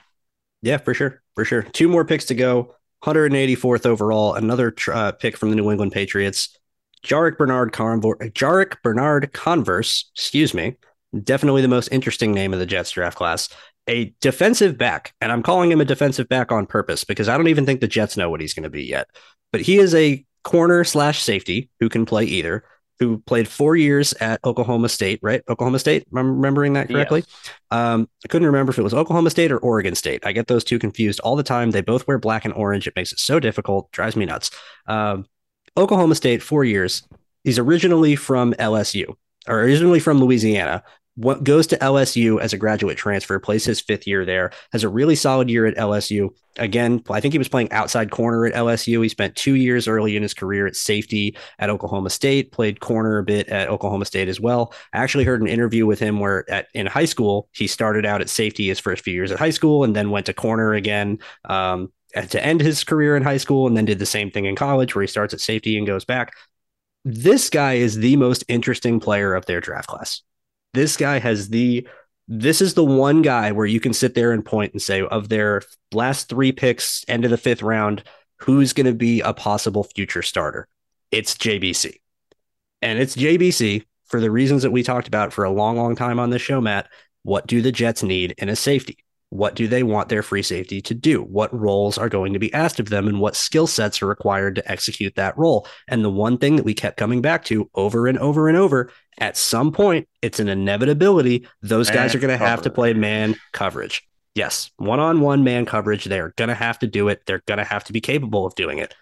Yeah, 0.62 0.76
for 0.78 0.94
sure, 0.94 1.22
for 1.34 1.44
sure. 1.44 1.62
Two 1.62 1.88
more 1.88 2.04
picks 2.04 2.26
to 2.26 2.34
go. 2.34 2.74
184th 3.00 3.86
overall, 3.86 4.34
another 4.34 4.74
uh, 4.92 5.12
pick 5.12 5.36
from 5.36 5.50
the 5.50 5.56
New 5.56 5.70
England 5.70 5.92
Patriots. 5.92 6.56
Jarrick 7.04 7.38
Bernard 7.38 7.72
Conver- 7.72 8.32
Jarrick 8.32 8.76
Bernard 8.82 9.32
Converse, 9.32 10.10
excuse 10.14 10.54
me, 10.54 10.76
definitely 11.22 11.62
the 11.62 11.68
most 11.68 11.88
interesting 11.88 12.32
name 12.32 12.52
of 12.52 12.58
the 12.58 12.66
Jets 12.66 12.90
draft 12.92 13.16
class. 13.16 13.48
A 13.88 14.14
defensive 14.20 14.78
back, 14.78 15.14
and 15.20 15.32
I'm 15.32 15.42
calling 15.42 15.72
him 15.72 15.80
a 15.80 15.84
defensive 15.84 16.28
back 16.28 16.52
on 16.52 16.66
purpose 16.66 17.02
because 17.02 17.28
I 17.28 17.36
don't 17.36 17.48
even 17.48 17.66
think 17.66 17.80
the 17.80 17.88
Jets 17.88 18.16
know 18.16 18.30
what 18.30 18.40
he's 18.40 18.54
going 18.54 18.64
to 18.64 18.70
be 18.70 18.84
yet. 18.84 19.08
But 19.52 19.62
he 19.62 19.78
is 19.78 19.94
a 19.94 20.24
corner 20.44 20.84
slash 20.84 21.22
safety 21.22 21.70
who 21.80 21.88
can 21.88 22.06
play 22.06 22.24
either. 22.24 22.64
Who 23.00 23.16
played 23.18 23.48
four 23.48 23.76
years 23.76 24.12
at 24.20 24.44
Oklahoma 24.44 24.90
State, 24.90 25.20
right? 25.22 25.42
Oklahoma 25.48 25.78
State. 25.78 26.06
I'm 26.14 26.36
remembering 26.36 26.74
that 26.74 26.90
correctly. 26.90 27.24
Yes. 27.26 27.54
Um, 27.70 28.10
I 28.22 28.28
couldn't 28.28 28.44
remember 28.44 28.72
if 28.72 28.78
it 28.78 28.82
was 28.82 28.92
Oklahoma 28.92 29.30
State 29.30 29.50
or 29.50 29.56
Oregon 29.56 29.94
State. 29.94 30.26
I 30.26 30.32
get 30.32 30.48
those 30.48 30.64
two 30.64 30.78
confused 30.78 31.18
all 31.20 31.34
the 31.34 31.42
time. 31.42 31.70
They 31.70 31.80
both 31.80 32.06
wear 32.06 32.18
black 32.18 32.44
and 32.44 32.52
orange. 32.52 32.86
It 32.86 32.94
makes 32.94 33.10
it 33.10 33.18
so 33.18 33.40
difficult. 33.40 33.90
Drives 33.90 34.16
me 34.16 34.26
nuts. 34.26 34.50
Um, 34.86 35.24
Oklahoma 35.76 36.14
State, 36.14 36.42
four 36.42 36.64
years. 36.64 37.02
He's 37.44 37.58
originally 37.58 38.16
from 38.16 38.52
LSU, 38.54 39.14
or 39.48 39.60
originally 39.60 40.00
from 40.00 40.18
Louisiana. 40.18 40.82
What 41.16 41.44
goes 41.44 41.66
to 41.68 41.76
LSU 41.78 42.40
as 42.40 42.52
a 42.52 42.56
graduate 42.56 42.96
transfer, 42.96 43.38
plays 43.38 43.64
his 43.64 43.80
fifth 43.80 44.06
year 44.06 44.24
there, 44.24 44.52
has 44.72 44.84
a 44.84 44.88
really 44.88 45.14
solid 45.14 45.50
year 45.50 45.66
at 45.66 45.76
LSU. 45.76 46.30
Again, 46.56 47.02
I 47.10 47.20
think 47.20 47.34
he 47.34 47.38
was 47.38 47.48
playing 47.48 47.70
outside 47.72 48.10
corner 48.10 48.46
at 48.46 48.54
LSU. 48.54 49.02
He 49.02 49.08
spent 49.08 49.36
two 49.36 49.54
years 49.54 49.86
early 49.86 50.16
in 50.16 50.22
his 50.22 50.34
career 50.34 50.66
at 50.66 50.76
safety 50.76 51.36
at 51.58 51.68
Oklahoma 51.68 52.10
State, 52.10 52.52
played 52.52 52.80
corner 52.80 53.18
a 53.18 53.24
bit 53.24 53.48
at 53.48 53.68
Oklahoma 53.68 54.04
State 54.04 54.28
as 54.28 54.40
well. 54.40 54.72
I 54.92 54.98
actually 54.98 55.24
heard 55.24 55.42
an 55.42 55.48
interview 55.48 55.84
with 55.84 55.98
him 55.98 56.20
where 56.20 56.50
at 56.50 56.68
in 56.74 56.86
high 56.86 57.04
school 57.04 57.48
he 57.52 57.66
started 57.66 58.06
out 58.06 58.20
at 58.20 58.30
safety 58.30 58.68
his 58.68 58.80
first 58.80 59.04
few 59.04 59.12
years 59.12 59.30
at 59.30 59.38
high 59.38 59.50
school 59.50 59.84
and 59.84 59.94
then 59.94 60.10
went 60.10 60.26
to 60.26 60.32
corner 60.32 60.74
again. 60.74 61.18
Um, 61.44 61.92
to 62.14 62.44
end 62.44 62.60
his 62.60 62.84
career 62.84 63.16
in 63.16 63.22
high 63.22 63.36
school 63.36 63.66
and 63.66 63.76
then 63.76 63.84
did 63.84 63.98
the 63.98 64.06
same 64.06 64.30
thing 64.30 64.44
in 64.44 64.56
college 64.56 64.94
where 64.94 65.02
he 65.02 65.08
starts 65.08 65.34
at 65.34 65.40
safety 65.40 65.76
and 65.76 65.86
goes 65.86 66.04
back. 66.04 66.34
This 67.04 67.50
guy 67.50 67.74
is 67.74 67.96
the 67.96 68.16
most 68.16 68.44
interesting 68.48 69.00
player 69.00 69.34
of 69.34 69.46
their 69.46 69.60
draft 69.60 69.88
class. 69.88 70.22
This 70.74 70.96
guy 70.96 71.18
has 71.18 71.48
the 71.48 71.86
this 72.32 72.60
is 72.60 72.74
the 72.74 72.84
one 72.84 73.22
guy 73.22 73.50
where 73.50 73.66
you 73.66 73.80
can 73.80 73.92
sit 73.92 74.14
there 74.14 74.30
and 74.30 74.44
point 74.44 74.72
and 74.72 74.80
say 74.80 75.02
of 75.02 75.28
their 75.28 75.62
last 75.92 76.28
3 76.28 76.52
picks 76.52 77.04
end 77.08 77.24
of 77.24 77.32
the 77.32 77.36
5th 77.36 77.60
round 77.60 78.04
who's 78.36 78.72
going 78.72 78.86
to 78.86 78.94
be 78.94 79.20
a 79.20 79.34
possible 79.34 79.82
future 79.82 80.22
starter. 80.22 80.68
It's 81.10 81.34
JBC. 81.34 81.96
And 82.82 83.00
it's 83.00 83.16
JBC 83.16 83.84
for 84.06 84.20
the 84.20 84.30
reasons 84.30 84.62
that 84.62 84.70
we 84.70 84.84
talked 84.84 85.08
about 85.08 85.32
for 85.32 85.44
a 85.44 85.50
long 85.50 85.76
long 85.76 85.96
time 85.96 86.20
on 86.20 86.30
this 86.30 86.42
show 86.42 86.60
Matt. 86.60 86.88
What 87.22 87.46
do 87.46 87.60
the 87.60 87.72
Jets 87.72 88.02
need 88.02 88.34
in 88.38 88.48
a 88.48 88.56
safety? 88.56 88.98
What 89.30 89.54
do 89.54 89.68
they 89.68 89.82
want 89.82 90.08
their 90.08 90.22
free 90.22 90.42
safety 90.42 90.80
to 90.82 90.94
do? 90.94 91.22
What 91.22 91.56
roles 91.58 91.96
are 91.98 92.08
going 92.08 92.32
to 92.32 92.38
be 92.38 92.52
asked 92.52 92.80
of 92.80 92.88
them 92.88 93.06
and 93.08 93.20
what 93.20 93.36
skill 93.36 93.66
sets 93.66 94.02
are 94.02 94.06
required 94.06 94.56
to 94.56 94.70
execute 94.70 95.14
that 95.14 95.38
role? 95.38 95.66
And 95.88 96.04
the 96.04 96.10
one 96.10 96.36
thing 96.36 96.56
that 96.56 96.64
we 96.64 96.74
kept 96.74 96.96
coming 96.96 97.22
back 97.22 97.44
to 97.46 97.70
over 97.74 98.08
and 98.08 98.18
over 98.18 98.48
and 98.48 98.58
over 98.58 98.90
at 99.18 99.36
some 99.36 99.70
point, 99.70 100.08
it's 100.20 100.40
an 100.40 100.48
inevitability. 100.48 101.46
Those 101.62 101.88
man 101.88 101.96
guys 101.96 102.14
are 102.14 102.18
going 102.18 102.36
to 102.36 102.44
have 102.44 102.62
to 102.62 102.70
play 102.70 102.92
man 102.92 103.36
coverage. 103.52 104.02
Yes, 104.34 104.70
one 104.76 105.00
on 105.00 105.20
one 105.20 105.44
man 105.44 105.64
coverage. 105.64 106.04
They're 106.04 106.34
going 106.36 106.48
to 106.48 106.54
have 106.54 106.78
to 106.80 106.86
do 106.86 107.08
it. 107.08 107.22
They're 107.26 107.42
going 107.46 107.58
to 107.58 107.64
have 107.64 107.84
to 107.84 107.92
be 107.92 108.00
capable 108.00 108.46
of 108.46 108.54
doing 108.54 108.78
it. 108.78 108.94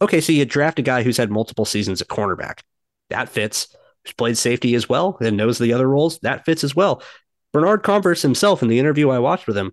Okay, 0.00 0.20
so 0.20 0.32
you 0.32 0.44
draft 0.44 0.78
a 0.78 0.82
guy 0.82 1.02
who's 1.02 1.16
had 1.16 1.30
multiple 1.30 1.64
seasons 1.64 2.00
at 2.00 2.08
cornerback. 2.08 2.60
That 3.10 3.28
fits. 3.28 3.74
Who's 4.04 4.12
played 4.14 4.36
safety 4.36 4.74
as 4.74 4.88
well 4.88 5.16
and 5.20 5.36
knows 5.36 5.58
the 5.58 5.72
other 5.72 5.88
roles. 5.88 6.18
That 6.20 6.44
fits 6.44 6.64
as 6.64 6.74
well. 6.74 7.02
Bernard 7.52 7.82
Converse 7.82 8.22
himself 8.22 8.62
in 8.62 8.68
the 8.68 8.78
interview 8.78 9.10
I 9.10 9.18
watched 9.18 9.46
with 9.46 9.56
him 9.56 9.72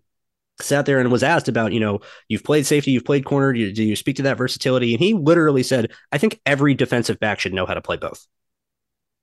sat 0.61 0.85
there 0.85 0.99
and 0.99 1.11
was 1.11 1.23
asked 1.23 1.47
about, 1.47 1.71
you 1.73 1.79
know, 1.79 1.99
you've 2.27 2.43
played 2.43 2.65
safety, 2.65 2.91
you've 2.91 3.05
played 3.05 3.25
corner, 3.25 3.53
do 3.53 3.59
you, 3.59 3.71
do 3.71 3.83
you 3.83 3.95
speak 3.95 4.17
to 4.17 4.23
that 4.23 4.37
versatility? 4.37 4.93
And 4.93 5.01
he 5.01 5.13
literally 5.13 5.63
said, 5.63 5.91
I 6.11 6.17
think 6.17 6.39
every 6.45 6.73
defensive 6.73 7.19
back 7.19 7.39
should 7.39 7.53
know 7.53 7.65
how 7.65 7.73
to 7.73 7.81
play 7.81 7.97
both. 7.97 8.27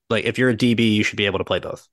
Like 0.09 0.25
if 0.25 0.39
you're 0.39 0.51
a 0.51 0.57
DB, 0.57 0.95
you 0.95 1.03
should 1.03 1.17
be 1.17 1.27
able 1.27 1.39
to 1.39 1.45
play 1.45 1.59
both. 1.59 1.87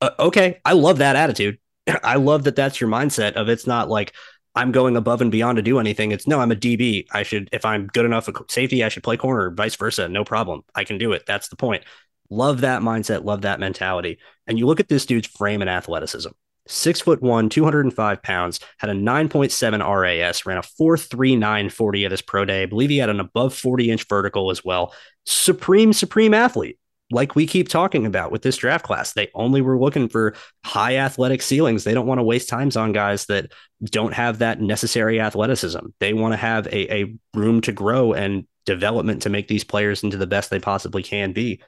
Uh, 0.00 0.10
okay, 0.18 0.60
I 0.64 0.72
love 0.72 0.98
that 0.98 1.16
attitude. 1.16 1.58
I 2.04 2.16
love 2.16 2.44
that 2.44 2.56
that's 2.56 2.80
your 2.80 2.90
mindset 2.90 3.32
of 3.32 3.48
it's 3.48 3.66
not 3.66 3.88
like 3.88 4.12
I'm 4.54 4.70
going 4.70 4.96
above 4.96 5.22
and 5.22 5.32
beyond 5.32 5.56
to 5.56 5.62
do 5.62 5.78
anything. 5.78 6.12
It's 6.12 6.26
no, 6.26 6.40
I'm 6.40 6.52
a 6.52 6.56
DB. 6.56 7.06
I 7.10 7.22
should, 7.22 7.48
if 7.52 7.64
I'm 7.64 7.86
good 7.86 8.04
enough 8.04 8.28
at 8.28 8.34
safety, 8.50 8.84
I 8.84 8.90
should 8.90 9.02
play 9.02 9.16
corner, 9.16 9.50
vice 9.50 9.76
versa. 9.76 10.08
No 10.08 10.24
problem. 10.24 10.62
I 10.74 10.84
can 10.84 10.98
do 10.98 11.12
it. 11.12 11.24
That's 11.26 11.48
the 11.48 11.56
point. 11.56 11.84
Love 12.32 12.62
that 12.62 12.80
mindset, 12.80 13.24
love 13.24 13.42
that 13.42 13.60
mentality. 13.60 14.18
And 14.46 14.58
you 14.58 14.66
look 14.66 14.80
at 14.80 14.88
this 14.88 15.04
dude's 15.04 15.28
frame 15.28 15.60
and 15.60 15.68
athleticism. 15.68 16.30
Six 16.66 17.00
foot 17.00 17.20
one, 17.20 17.50
205 17.50 18.22
pounds, 18.22 18.60
had 18.78 18.88
a 18.88 18.94
9.7 18.94 20.00
RAS, 20.00 20.46
ran 20.46 20.56
a 20.56 20.62
4.3940 20.62 22.04
at 22.06 22.10
his 22.10 22.22
pro 22.22 22.46
day. 22.46 22.62
I 22.62 22.66
believe 22.66 22.88
he 22.88 22.96
had 22.96 23.10
an 23.10 23.20
above 23.20 23.54
40 23.54 23.90
inch 23.90 24.08
vertical 24.08 24.50
as 24.50 24.64
well. 24.64 24.94
Supreme, 25.26 25.92
supreme 25.92 26.32
athlete 26.32 26.78
like 27.10 27.36
we 27.36 27.46
keep 27.46 27.68
talking 27.68 28.06
about 28.06 28.32
with 28.32 28.40
this 28.40 28.56
draft 28.56 28.86
class. 28.86 29.12
They 29.12 29.28
only 29.34 29.60
were 29.60 29.78
looking 29.78 30.08
for 30.08 30.34
high 30.64 30.96
athletic 30.96 31.42
ceilings. 31.42 31.84
They 31.84 31.92
don't 31.92 32.06
want 32.06 32.20
to 32.20 32.24
waste 32.24 32.48
times 32.48 32.74
on 32.74 32.92
guys 32.92 33.26
that 33.26 33.52
don't 33.84 34.14
have 34.14 34.38
that 34.38 34.62
necessary 34.62 35.20
athleticism. 35.20 35.80
They 36.00 36.14
want 36.14 36.32
to 36.32 36.38
have 36.38 36.66
a, 36.68 37.02
a 37.02 37.14
room 37.34 37.60
to 37.62 37.72
grow 37.72 38.14
and 38.14 38.46
development 38.64 39.22
to 39.22 39.28
make 39.28 39.48
these 39.48 39.64
players 39.64 40.02
into 40.02 40.16
the 40.16 40.26
best 40.26 40.48
they 40.48 40.60
possibly 40.60 41.02
can 41.02 41.32
be. 41.32 41.60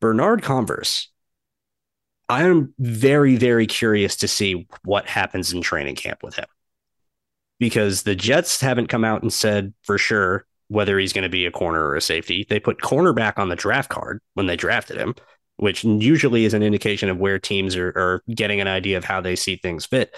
Bernard 0.00 0.42
Converse, 0.42 1.08
I 2.28 2.44
am 2.44 2.74
very, 2.78 3.36
very 3.36 3.66
curious 3.66 4.16
to 4.16 4.28
see 4.28 4.66
what 4.84 5.06
happens 5.06 5.52
in 5.52 5.60
training 5.62 5.96
camp 5.96 6.22
with 6.22 6.36
him 6.36 6.46
because 7.58 8.02
the 8.02 8.14
Jets 8.14 8.60
haven't 8.60 8.88
come 8.88 9.04
out 9.04 9.22
and 9.22 9.32
said 9.32 9.74
for 9.82 9.98
sure 9.98 10.46
whether 10.68 10.98
he's 10.98 11.12
going 11.12 11.24
to 11.24 11.28
be 11.28 11.44
a 11.44 11.50
corner 11.50 11.84
or 11.84 11.96
a 11.96 12.00
safety. 12.00 12.46
They 12.48 12.60
put 12.60 12.78
cornerback 12.78 13.38
on 13.38 13.48
the 13.48 13.56
draft 13.56 13.90
card 13.90 14.20
when 14.34 14.46
they 14.46 14.56
drafted 14.56 14.96
him, 14.96 15.14
which 15.56 15.84
usually 15.84 16.44
is 16.44 16.54
an 16.54 16.62
indication 16.62 17.10
of 17.10 17.18
where 17.18 17.38
teams 17.38 17.76
are, 17.76 17.88
are 17.88 18.22
getting 18.34 18.60
an 18.60 18.68
idea 18.68 18.96
of 18.96 19.04
how 19.04 19.20
they 19.20 19.36
see 19.36 19.56
things 19.56 19.84
fit. 19.84 20.16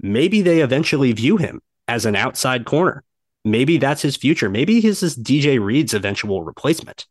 Maybe 0.00 0.40
they 0.40 0.60
eventually 0.60 1.12
view 1.12 1.36
him 1.36 1.60
as 1.88 2.06
an 2.06 2.16
outside 2.16 2.64
corner. 2.64 3.04
Maybe 3.44 3.76
that's 3.76 4.02
his 4.02 4.16
future. 4.16 4.48
Maybe 4.48 4.80
he's 4.80 5.00
this 5.00 5.18
DJ 5.18 5.60
Reed's 5.60 5.92
eventual 5.94 6.44
replacement 6.44 7.06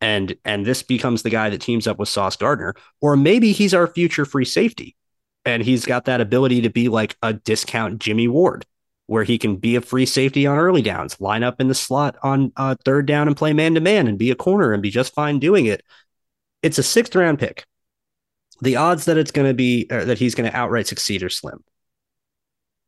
and 0.00 0.36
and 0.44 0.66
this 0.66 0.82
becomes 0.82 1.22
the 1.22 1.30
guy 1.30 1.50
that 1.50 1.60
teams 1.60 1.86
up 1.86 1.98
with 1.98 2.08
Sauce 2.08 2.36
Gardner, 2.36 2.74
or 3.00 3.16
maybe 3.16 3.52
he's 3.52 3.74
our 3.74 3.86
future 3.86 4.24
free 4.24 4.44
safety, 4.44 4.96
and 5.44 5.62
he's 5.62 5.86
got 5.86 6.04
that 6.06 6.20
ability 6.20 6.62
to 6.62 6.70
be 6.70 6.88
like 6.88 7.16
a 7.22 7.32
discount 7.32 7.98
Jimmy 7.98 8.28
Ward, 8.28 8.66
where 9.06 9.24
he 9.24 9.38
can 9.38 9.56
be 9.56 9.76
a 9.76 9.80
free 9.80 10.06
safety 10.06 10.46
on 10.46 10.58
early 10.58 10.82
downs, 10.82 11.20
line 11.20 11.42
up 11.42 11.60
in 11.60 11.68
the 11.68 11.74
slot 11.74 12.16
on 12.22 12.52
uh, 12.56 12.76
third 12.84 13.06
down 13.06 13.26
and 13.26 13.36
play 13.36 13.52
man 13.52 13.74
to 13.74 13.80
man, 13.80 14.06
and 14.06 14.18
be 14.18 14.30
a 14.30 14.36
corner 14.36 14.72
and 14.72 14.82
be 14.82 14.90
just 14.90 15.14
fine 15.14 15.38
doing 15.38 15.66
it. 15.66 15.82
It's 16.62 16.78
a 16.78 16.82
sixth 16.82 17.14
round 17.14 17.38
pick. 17.38 17.64
The 18.60 18.76
odds 18.76 19.04
that 19.06 19.18
it's 19.18 19.30
going 19.30 19.48
to 19.48 19.54
be 19.54 19.84
that 19.84 20.18
he's 20.18 20.34
going 20.34 20.50
to 20.50 20.56
outright 20.56 20.86
succeed 20.86 21.22
are 21.22 21.30
slim. 21.30 21.62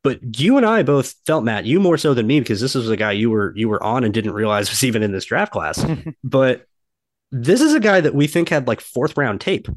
But 0.01 0.39
you 0.39 0.57
and 0.57 0.65
I 0.65 0.83
both 0.83 1.15
felt 1.25 1.43
Matt, 1.43 1.65
you 1.65 1.79
more 1.79 1.97
so 1.97 2.13
than 2.13 2.25
me, 2.25 2.39
because 2.39 2.61
this 2.61 2.73
was 2.73 2.89
a 2.89 2.95
guy 2.95 3.11
you 3.11 3.29
were 3.29 3.53
you 3.55 3.67
were 3.67 3.83
on 3.83 4.03
and 4.03 4.13
didn't 4.13 4.31
realize 4.31 4.69
was 4.69 4.83
even 4.83 5.03
in 5.03 5.11
this 5.11 5.25
draft 5.25 5.51
class. 5.51 5.85
but 6.23 6.65
this 7.31 7.61
is 7.61 7.73
a 7.73 7.79
guy 7.79 8.01
that 8.01 8.15
we 8.15 8.27
think 8.27 8.49
had 8.49 8.67
like 8.67 8.81
fourth 8.81 9.17
round 9.17 9.41
tape. 9.41 9.67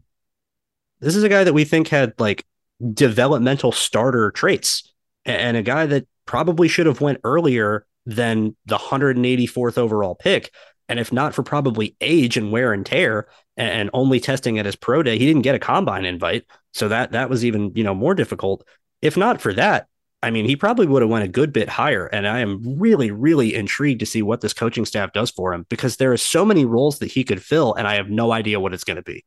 This 1.00 1.16
is 1.16 1.22
a 1.22 1.28
guy 1.28 1.44
that 1.44 1.52
we 1.52 1.64
think 1.64 1.88
had 1.88 2.14
like 2.18 2.44
developmental 2.92 3.72
starter 3.72 4.30
traits 4.30 4.92
and 5.24 5.56
a 5.56 5.62
guy 5.62 5.86
that 5.86 6.06
probably 6.26 6.68
should 6.68 6.86
have 6.86 7.00
went 7.00 7.20
earlier 7.24 7.86
than 8.06 8.56
the 8.66 8.78
184th 8.78 9.78
overall 9.78 10.14
pick. 10.14 10.52
And 10.88 10.98
if 10.98 11.12
not 11.12 11.34
for 11.34 11.42
probably 11.42 11.96
age 12.00 12.36
and 12.36 12.52
wear 12.52 12.72
and 12.72 12.84
tear 12.84 13.28
and 13.56 13.90
only 13.92 14.20
testing 14.20 14.58
at 14.58 14.66
his 14.66 14.76
pro 14.76 15.02
day, 15.02 15.18
he 15.18 15.26
didn't 15.26 15.42
get 15.42 15.54
a 15.54 15.60
combine 15.60 16.04
invite. 16.04 16.44
So 16.72 16.88
that 16.88 17.12
that 17.12 17.30
was 17.30 17.44
even, 17.44 17.72
you 17.74 17.84
know, 17.84 17.94
more 17.94 18.14
difficult. 18.14 18.66
If 19.00 19.16
not 19.16 19.40
for 19.40 19.52
that, 19.54 19.88
I 20.22 20.30
mean, 20.30 20.44
he 20.44 20.54
probably 20.54 20.86
would 20.86 21.02
have 21.02 21.10
went 21.10 21.24
a 21.24 21.28
good 21.28 21.52
bit 21.52 21.68
higher. 21.68 22.06
And 22.06 22.28
I 22.28 22.40
am 22.40 22.60
really, 22.78 23.10
really 23.10 23.54
intrigued 23.54 24.00
to 24.00 24.06
see 24.06 24.22
what 24.22 24.40
this 24.40 24.52
coaching 24.52 24.84
staff 24.84 25.12
does 25.12 25.30
for 25.30 25.52
him 25.52 25.66
because 25.68 25.96
there 25.96 26.12
are 26.12 26.16
so 26.16 26.44
many 26.44 26.64
roles 26.64 27.00
that 27.00 27.10
he 27.10 27.24
could 27.24 27.42
fill, 27.42 27.74
and 27.74 27.88
I 27.88 27.96
have 27.96 28.08
no 28.08 28.32
idea 28.32 28.60
what 28.60 28.72
it's 28.72 28.84
going 28.84 28.96
to 28.96 29.02
be. 29.02 29.24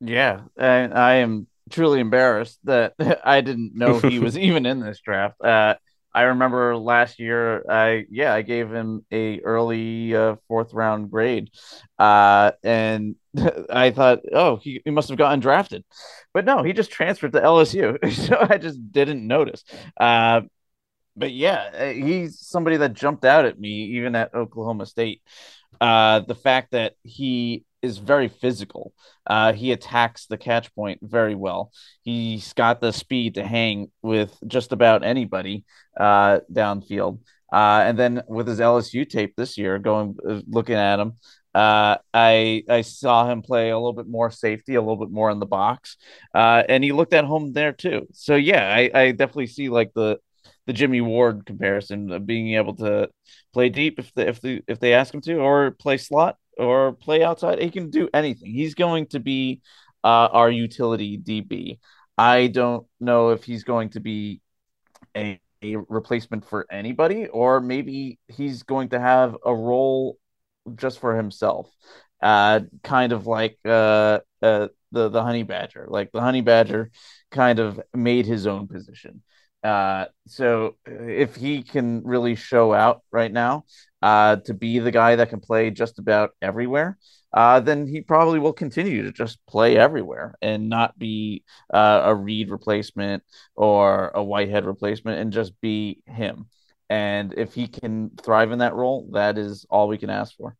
Yeah, 0.00 0.42
and 0.56 0.94
I 0.94 1.14
am 1.14 1.48
truly 1.70 2.00
embarrassed 2.00 2.58
that 2.64 2.94
I 3.24 3.40
didn't 3.40 3.74
know 3.74 3.98
he 3.98 4.18
was 4.18 4.38
even 4.38 4.66
in 4.66 4.80
this 4.80 5.00
draft. 5.00 5.40
Uh, 5.42 5.74
I 6.14 6.22
remember 6.22 6.76
last 6.76 7.18
year, 7.18 7.64
I 7.70 8.06
yeah, 8.10 8.32
I 8.32 8.42
gave 8.42 8.72
him 8.72 9.04
a 9.12 9.40
early 9.40 10.14
uh, 10.14 10.36
fourth 10.48 10.72
round 10.72 11.10
grade, 11.10 11.50
uh, 11.98 12.52
and 12.62 13.16
I 13.70 13.90
thought, 13.90 14.20
oh, 14.32 14.56
he, 14.56 14.80
he 14.84 14.90
must 14.90 15.08
have 15.08 15.18
gotten 15.18 15.40
drafted, 15.40 15.84
but 16.32 16.44
no, 16.44 16.62
he 16.62 16.72
just 16.72 16.90
transferred 16.90 17.32
to 17.32 17.40
LSU, 17.40 17.98
so 18.28 18.46
I 18.48 18.58
just 18.58 18.92
didn't 18.92 19.26
notice. 19.26 19.64
Uh, 19.98 20.42
but 21.16 21.32
yeah, 21.32 21.70
uh, 21.76 21.92
he's 21.92 22.38
somebody 22.38 22.76
that 22.78 22.94
jumped 22.94 23.24
out 23.24 23.44
at 23.44 23.58
me 23.58 23.70
even 23.96 24.14
at 24.14 24.34
Oklahoma 24.34 24.86
State. 24.86 25.22
Uh, 25.80 26.20
the 26.20 26.34
fact 26.34 26.72
that 26.72 26.94
he 27.02 27.64
is 27.82 27.98
very 27.98 28.28
physical. 28.28 28.92
Uh, 29.26 29.52
he 29.52 29.72
attacks 29.72 30.26
the 30.26 30.36
catch 30.36 30.74
point 30.74 30.98
very 31.02 31.34
well. 31.34 31.72
He's 32.02 32.52
got 32.52 32.80
the 32.80 32.92
speed 32.92 33.34
to 33.34 33.44
hang 33.44 33.90
with 34.02 34.36
just 34.46 34.72
about 34.72 35.04
anybody 35.04 35.64
uh, 35.98 36.40
downfield. 36.52 37.20
Uh, 37.52 37.82
and 37.86 37.98
then 37.98 38.22
with 38.28 38.46
his 38.46 38.60
LSU 38.60 39.08
tape 39.08 39.34
this 39.36 39.56
year, 39.56 39.78
going 39.78 40.16
uh, 40.28 40.40
looking 40.48 40.74
at 40.74 41.00
him, 41.00 41.14
uh, 41.54 41.96
I 42.12 42.62
I 42.68 42.82
saw 42.82 43.28
him 43.28 43.42
play 43.42 43.70
a 43.70 43.76
little 43.76 43.92
bit 43.92 44.06
more 44.06 44.30
safety, 44.30 44.74
a 44.74 44.80
little 44.80 44.96
bit 44.96 45.10
more 45.10 45.30
in 45.30 45.38
the 45.38 45.46
box, 45.46 45.96
uh, 46.34 46.62
and 46.68 46.84
he 46.84 46.92
looked 46.92 47.14
at 47.14 47.24
home 47.24 47.52
there 47.52 47.72
too. 47.72 48.06
So 48.12 48.36
yeah, 48.36 48.68
I, 48.72 48.90
I 48.94 49.10
definitely 49.12 49.46
see 49.48 49.68
like 49.68 49.92
the 49.94 50.18
the 50.66 50.72
Jimmy 50.72 51.00
Ward 51.00 51.46
comparison 51.46 52.12
of 52.12 52.26
being 52.26 52.54
able 52.54 52.76
to 52.76 53.08
play 53.52 53.70
deep 53.70 53.98
if 53.98 54.12
the, 54.14 54.28
if 54.28 54.40
the 54.40 54.62
if 54.68 54.78
they 54.80 54.92
ask 54.94 55.12
him 55.14 55.22
to, 55.22 55.36
or 55.36 55.70
play 55.72 55.96
slot 55.96 56.36
or 56.58 56.92
play 56.92 57.22
outside. 57.24 57.60
He 57.60 57.70
can 57.70 57.90
do 57.90 58.08
anything. 58.12 58.52
He's 58.52 58.74
going 58.74 59.06
to 59.08 59.20
be 59.20 59.62
uh, 60.04 60.28
our 60.32 60.50
utility 60.50 61.18
DB. 61.18 61.78
I 62.18 62.48
don't 62.48 62.86
know 63.00 63.30
if 63.30 63.44
he's 63.44 63.64
going 63.64 63.90
to 63.90 64.00
be 64.00 64.42
a, 65.16 65.40
a 65.62 65.76
replacement 65.76 66.44
for 66.48 66.66
anybody, 66.70 67.26
or 67.26 67.60
maybe 67.60 68.18
he's 68.28 68.62
going 68.62 68.90
to 68.90 69.00
have 69.00 69.36
a 69.44 69.54
role 69.54 70.18
just 70.76 70.98
for 70.98 71.16
himself. 71.16 71.70
Uh, 72.22 72.60
kind 72.82 73.12
of 73.12 73.26
like 73.26 73.58
uh, 73.64 74.20
uh, 74.42 74.68
the 74.90 75.08
the 75.08 75.22
honey 75.22 75.44
badger. 75.44 75.86
Like 75.88 76.10
the 76.12 76.20
honey 76.20 76.40
badger 76.40 76.90
kind 77.30 77.58
of 77.58 77.80
made 77.94 78.26
his 78.26 78.46
own 78.46 78.66
position. 78.68 79.22
Uh, 79.62 80.06
so 80.26 80.76
if 80.86 81.34
he 81.34 81.62
can 81.62 82.02
really 82.04 82.36
show 82.36 82.72
out 82.72 83.02
right 83.10 83.32
now 83.32 83.64
uh, 84.02 84.36
to 84.36 84.54
be 84.54 84.78
the 84.78 84.92
guy 84.92 85.16
that 85.16 85.30
can 85.30 85.40
play 85.40 85.70
just 85.70 85.98
about 85.98 86.30
everywhere, 86.40 86.96
uh, 87.32 87.60
then 87.60 87.86
he 87.86 88.00
probably 88.00 88.38
will 88.38 88.52
continue 88.52 89.02
to 89.02 89.12
just 89.12 89.38
play 89.46 89.76
everywhere 89.76 90.34
and 90.40 90.68
not 90.68 90.98
be 90.98 91.44
uh, 91.72 92.02
a 92.04 92.14
Reed 92.14 92.50
replacement 92.50 93.22
or 93.54 94.10
a 94.14 94.22
Whitehead 94.22 94.64
replacement 94.64 95.18
and 95.20 95.32
just 95.32 95.60
be 95.60 96.00
him. 96.06 96.46
And 96.90 97.34
if 97.36 97.54
he 97.54 97.68
can 97.68 98.10
thrive 98.22 98.50
in 98.52 98.60
that 98.60 98.74
role, 98.74 99.08
that 99.12 99.36
is 99.36 99.66
all 99.68 99.88
we 99.88 99.98
can 99.98 100.10
ask 100.10 100.36
for. 100.36 100.56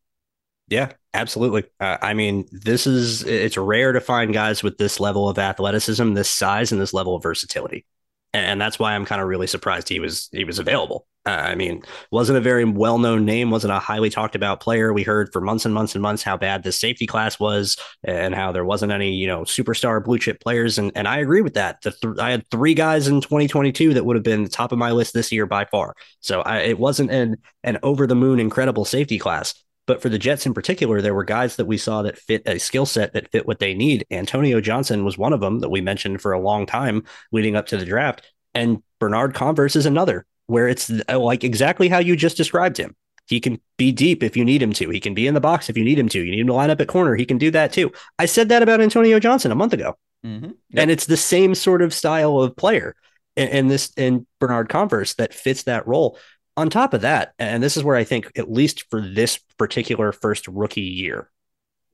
Yeah, 0.69 0.93
absolutely. 1.15 1.65
Uh, 1.81 1.97
I 2.03 2.13
mean, 2.13 2.47
this 2.53 2.87
is 2.87 3.23
it's 3.23 3.57
rare 3.57 3.93
to 3.93 4.01
find 4.01 4.35
guys 4.35 4.63
with 4.63 4.77
this 4.77 5.01
level 5.01 5.29
of 5.29 5.39
athleticism, 5.39 6.13
this 6.13 6.29
size, 6.29 6.73
and 6.73 6.81
this 6.81 6.93
level 6.93 7.17
of 7.17 7.23
versatility 7.23 7.87
and 8.35 8.61
that's 8.61 8.79
why 8.79 8.95
I'm 8.95 9.05
kind 9.05 9.21
of 9.21 9.29
really 9.29 9.47
surprised 9.47 9.89
he 9.89 10.01
was 10.01 10.29
he 10.33 10.45
was 10.45 10.59
available. 10.59 11.07
Uh, 11.29 11.43
I 11.51 11.55
mean, 11.57 11.83
wasn't 12.11 12.39
a 12.39 12.41
very 12.41 12.65
well 12.65 12.99
known 12.99 13.27
name, 13.27 13.51
wasn't 13.51 13.75
a 13.75 13.79
highly 13.79 14.09
talked 14.09 14.35
about 14.35 14.61
player. 14.61 14.95
We 14.95 15.03
heard 15.03 15.31
for 15.31 15.43
months 15.43 15.67
and 15.67 15.75
months 15.75 15.95
and 15.95 16.01
months 16.01 16.23
how 16.23 16.39
bad 16.39 16.63
this 16.63 16.81
safety 16.81 17.07
class 17.07 17.39
was, 17.39 17.77
and 18.03 18.35
how 18.35 18.51
there 18.51 18.65
wasn't 18.65 18.93
any 18.93 19.13
you 19.13 19.27
know 19.27 19.43
superstar 19.43 20.03
blue 20.03 20.19
chip 20.19 20.41
players. 20.41 20.79
And 20.79 20.91
and 20.95 21.07
I 21.07 21.19
agree 21.19 21.43
with 21.43 21.53
that. 21.53 21.83
The 21.83 21.91
th- 21.91 22.19
I 22.19 22.31
had 22.31 22.49
three 22.51 22.73
guys 22.73 23.09
in 23.09 23.21
2022 23.21 23.93
that 23.93 24.07
would 24.07 24.17
have 24.17 24.23
been 24.23 24.45
the 24.45 24.49
top 24.49 24.73
of 24.73 24.79
my 24.79 24.91
list 24.91 25.13
this 25.13 25.31
year 25.31 25.45
by 25.45 25.67
far. 25.67 25.95
So 26.21 26.41
I, 26.41 26.61
it 26.61 26.79
wasn't 26.79 27.11
an 27.11 27.37
an 27.63 27.79
over 27.83 28.07
the 28.07 28.15
moon 28.15 28.41
incredible 28.41 28.87
safety 28.87 29.19
class. 29.19 29.53
But 29.87 30.01
for 30.01 30.09
the 30.09 30.19
Jets 30.19 30.47
in 30.47 30.55
particular, 30.55 31.03
there 31.03 31.15
were 31.15 31.25
guys 31.25 31.57
that 31.57 31.67
we 31.67 31.77
saw 31.77 32.01
that 32.03 32.19
fit 32.19 32.43
a 32.47 32.59
skill 32.59 32.87
set 32.87 33.13
that 33.13 33.31
fit 33.33 33.47
what 33.47 33.59
they 33.59 33.75
need. 33.75 34.07
Antonio 34.11 34.63
Johnson 34.63 35.05
was 35.05 35.19
one 35.19 35.35
of 35.35 35.41
them 35.41 35.61
that 35.61 35.71
we 35.71 35.83
mentioned 35.83 36.23
for 36.23 36.33
a 36.33 36.41
long 36.41 36.65
time 36.65 37.05
leading 37.33 37.55
up 37.55 37.67
to 37.67 37.77
the 37.77 37.85
draft. 37.85 38.23
And 38.55 38.83
Bernard 38.99 39.35
Converse 39.35 39.77
is 39.77 39.85
another 39.85 40.25
where 40.49 40.69
it's 40.69 40.91
uh, 41.09 41.19
like 41.19 41.45
exactly 41.45 41.89
how 41.89 41.99
you 41.99 42.17
just 42.17 42.37
described 42.37 42.77
him. 42.77 42.95
He 43.27 43.41
can 43.41 43.61
be 43.77 43.93
deep 43.93 44.23
if 44.23 44.37
you 44.37 44.45
need 44.45 44.63
him 44.63 44.73
to. 44.73 44.91
He 44.91 45.01
can 45.01 45.15
be 45.15 45.27
in 45.27 45.35
the 45.35 45.41
box 45.41 45.71
if 45.71 45.79
you 45.79 45.85
need 45.85 45.99
him 45.99 46.09
to. 46.09 46.19
You 46.19 46.33
need 46.33 46.41
him 46.41 46.47
to 46.49 46.55
line 46.55 46.71
up 46.71 46.81
at 46.81 46.89
corner. 46.89 47.15
He 47.15 47.25
can 47.25 47.39
do 47.39 47.51
that 47.53 47.73
too. 47.73 47.93
I 48.19 48.27
said 48.27 48.49
that 48.49 48.63
about 48.63 48.81
Antonio 48.81 49.21
Johnson 49.21 49.53
a 49.53 49.55
month 49.55 49.73
ago. 49.73 49.97
Mm-hmm. 50.27 50.47
Yep. 50.47 50.55
And 50.75 50.91
it's 50.91 51.07
the 51.07 51.17
same 51.17 51.55
sort 51.55 51.81
of 51.81 51.95
style 51.95 52.41
of 52.41 52.57
player 52.57 52.97
in, 53.37 53.49
in 53.49 53.69
this 53.69 53.93
in 53.97 54.27
Bernard 54.41 54.69
Converse 54.69 55.15
that 55.15 55.33
fits 55.33 55.63
that 55.63 55.87
role 55.87 56.19
on 56.59 56.71
top 56.71 56.93
of 56.93 57.03
that, 57.03 57.35
and 57.39 57.63
this 57.63 57.77
is 57.77 57.85
where 57.85 57.95
I 57.95 58.03
think, 58.03 58.33
at 58.37 58.51
least 58.51 58.91
for 58.91 59.01
this 59.01 59.39
particular 59.59 60.11
first 60.11 60.49
rookie 60.49 60.81
year, 60.81 61.31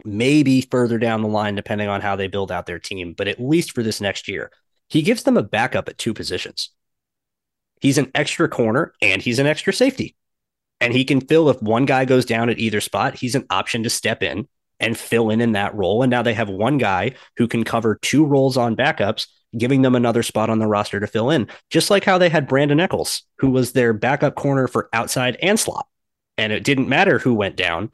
maybe 0.07 0.62
further 0.62 0.96
down 0.96 1.20
the 1.20 1.28
line, 1.28 1.55
depending 1.55 1.88
on 1.88 2.00
how 2.00 2.16
they 2.16 2.28
build 2.28 2.50
out 2.50 2.64
their 2.64 2.78
team, 2.78 3.12
but 3.12 3.28
at 3.28 3.38
least 3.38 3.72
for 3.72 3.82
this 3.82 4.00
next 4.00 4.26
year, 4.26 4.50
he 4.88 5.02
gives 5.02 5.24
them 5.24 5.36
a 5.36 5.42
backup 5.42 5.86
at 5.90 5.98
two 5.98 6.14
positions. 6.14 6.70
He's 7.80 7.98
an 7.98 8.10
extra 8.14 8.48
corner 8.48 8.92
and 9.02 9.20
he's 9.20 9.38
an 9.38 9.46
extra 9.46 9.72
safety. 9.72 10.16
And 10.80 10.92
he 10.92 11.04
can 11.04 11.20
fill 11.20 11.48
if 11.48 11.62
one 11.62 11.86
guy 11.86 12.04
goes 12.04 12.24
down 12.24 12.50
at 12.50 12.58
either 12.58 12.80
spot, 12.80 13.14
he's 13.14 13.34
an 13.34 13.46
option 13.50 13.82
to 13.84 13.90
step 13.90 14.22
in 14.22 14.48
and 14.80 14.98
fill 14.98 15.30
in 15.30 15.40
in 15.40 15.52
that 15.52 15.74
role. 15.74 16.02
And 16.02 16.10
now 16.10 16.22
they 16.22 16.34
have 16.34 16.48
one 16.48 16.78
guy 16.78 17.12
who 17.36 17.46
can 17.46 17.64
cover 17.64 17.98
two 18.02 18.24
roles 18.24 18.56
on 18.56 18.76
backups 18.76 19.26
giving 19.56 19.82
them 19.82 19.94
another 19.94 20.22
spot 20.22 20.50
on 20.50 20.58
the 20.58 20.66
roster 20.66 21.00
to 21.00 21.06
fill 21.06 21.30
in, 21.30 21.48
just 21.70 21.90
like 21.90 22.04
how 22.04 22.18
they 22.18 22.28
had 22.28 22.48
Brandon 22.48 22.80
Echols, 22.80 23.22
who 23.38 23.50
was 23.50 23.72
their 23.72 23.92
backup 23.92 24.34
corner 24.34 24.68
for 24.68 24.88
outside 24.92 25.36
and 25.42 25.58
slot. 25.58 25.86
And 26.36 26.52
it 26.52 26.64
didn't 26.64 26.88
matter 26.88 27.18
who 27.18 27.34
went 27.34 27.56
down. 27.56 27.90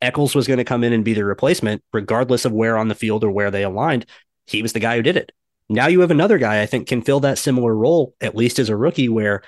Echols 0.00 0.34
was 0.34 0.46
going 0.46 0.58
to 0.58 0.64
come 0.64 0.84
in 0.84 0.92
and 0.92 1.04
be 1.04 1.14
the 1.14 1.24
replacement, 1.24 1.82
regardless 1.92 2.44
of 2.44 2.52
where 2.52 2.76
on 2.76 2.88
the 2.88 2.94
field 2.94 3.24
or 3.24 3.30
where 3.30 3.50
they 3.50 3.64
aligned. 3.64 4.06
He 4.46 4.62
was 4.62 4.72
the 4.72 4.80
guy 4.80 4.96
who 4.96 5.02
did 5.02 5.16
it. 5.16 5.32
Now 5.72 5.86
you 5.88 6.00
have 6.00 6.10
another 6.10 6.38
guy 6.38 6.62
I 6.62 6.66
think 6.66 6.88
can 6.88 7.02
fill 7.02 7.20
that 7.20 7.38
similar 7.38 7.74
role, 7.74 8.14
at 8.20 8.36
least 8.36 8.58
as 8.58 8.68
a 8.68 8.76
rookie, 8.76 9.08
where 9.08 9.42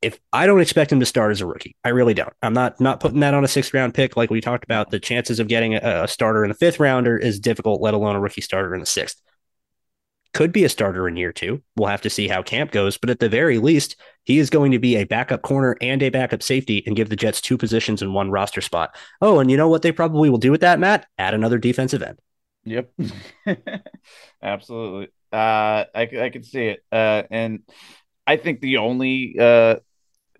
if 0.00 0.18
I 0.32 0.46
don't 0.46 0.60
expect 0.60 0.90
him 0.90 1.00
to 1.00 1.06
start 1.06 1.30
as 1.30 1.40
a 1.40 1.46
rookie, 1.46 1.76
I 1.84 1.90
really 1.90 2.14
don't. 2.14 2.32
I'm 2.42 2.54
not 2.54 2.80
not 2.80 3.00
putting 3.00 3.20
that 3.20 3.34
on 3.34 3.44
a 3.44 3.48
sixth 3.48 3.72
round 3.72 3.94
pick 3.94 4.16
like 4.16 4.30
we 4.30 4.40
talked 4.40 4.64
about. 4.64 4.90
The 4.90 5.00
chances 5.00 5.38
of 5.38 5.48
getting 5.48 5.74
a, 5.74 6.02
a 6.04 6.08
starter 6.08 6.44
in 6.44 6.48
the 6.48 6.56
fifth 6.56 6.80
rounder 6.80 7.16
is 7.16 7.38
difficult, 7.38 7.80
let 7.80 7.94
alone 7.94 8.16
a 8.16 8.20
rookie 8.20 8.40
starter 8.40 8.74
in 8.74 8.80
the 8.80 8.86
sixth 8.86 9.22
could 10.32 10.52
be 10.52 10.64
a 10.64 10.68
starter 10.68 11.06
in 11.06 11.16
year 11.16 11.32
two. 11.32 11.62
We'll 11.76 11.88
have 11.88 12.02
to 12.02 12.10
see 12.10 12.28
how 12.28 12.42
camp 12.42 12.70
goes, 12.70 12.96
but 12.96 13.10
at 13.10 13.20
the 13.20 13.28
very 13.28 13.58
least, 13.58 13.96
he 14.24 14.38
is 14.38 14.50
going 14.50 14.72
to 14.72 14.78
be 14.78 14.96
a 14.96 15.04
backup 15.04 15.42
corner 15.42 15.76
and 15.80 16.02
a 16.02 16.08
backup 16.08 16.42
safety 16.42 16.82
and 16.86 16.96
give 16.96 17.08
the 17.08 17.16
Jets 17.16 17.40
two 17.40 17.58
positions 17.58 18.02
in 18.02 18.12
one 18.12 18.30
roster 18.30 18.60
spot. 18.60 18.96
Oh, 19.20 19.40
and 19.40 19.50
you 19.50 19.56
know 19.56 19.68
what 19.68 19.82
they 19.82 19.92
probably 19.92 20.30
will 20.30 20.38
do 20.38 20.50
with 20.50 20.62
that, 20.62 20.78
Matt? 20.78 21.06
Add 21.18 21.34
another 21.34 21.58
defensive 21.58 22.02
end. 22.02 22.18
Yep. 22.64 22.92
Absolutely. 24.42 25.08
Uh, 25.32 25.84
I, 25.94 26.02
I 26.20 26.30
can 26.30 26.42
see 26.42 26.66
it. 26.66 26.80
Uh, 26.92 27.22
and 27.30 27.60
I 28.26 28.36
think 28.36 28.60
the 28.60 28.78
only 28.78 29.36
uh, 29.38 29.76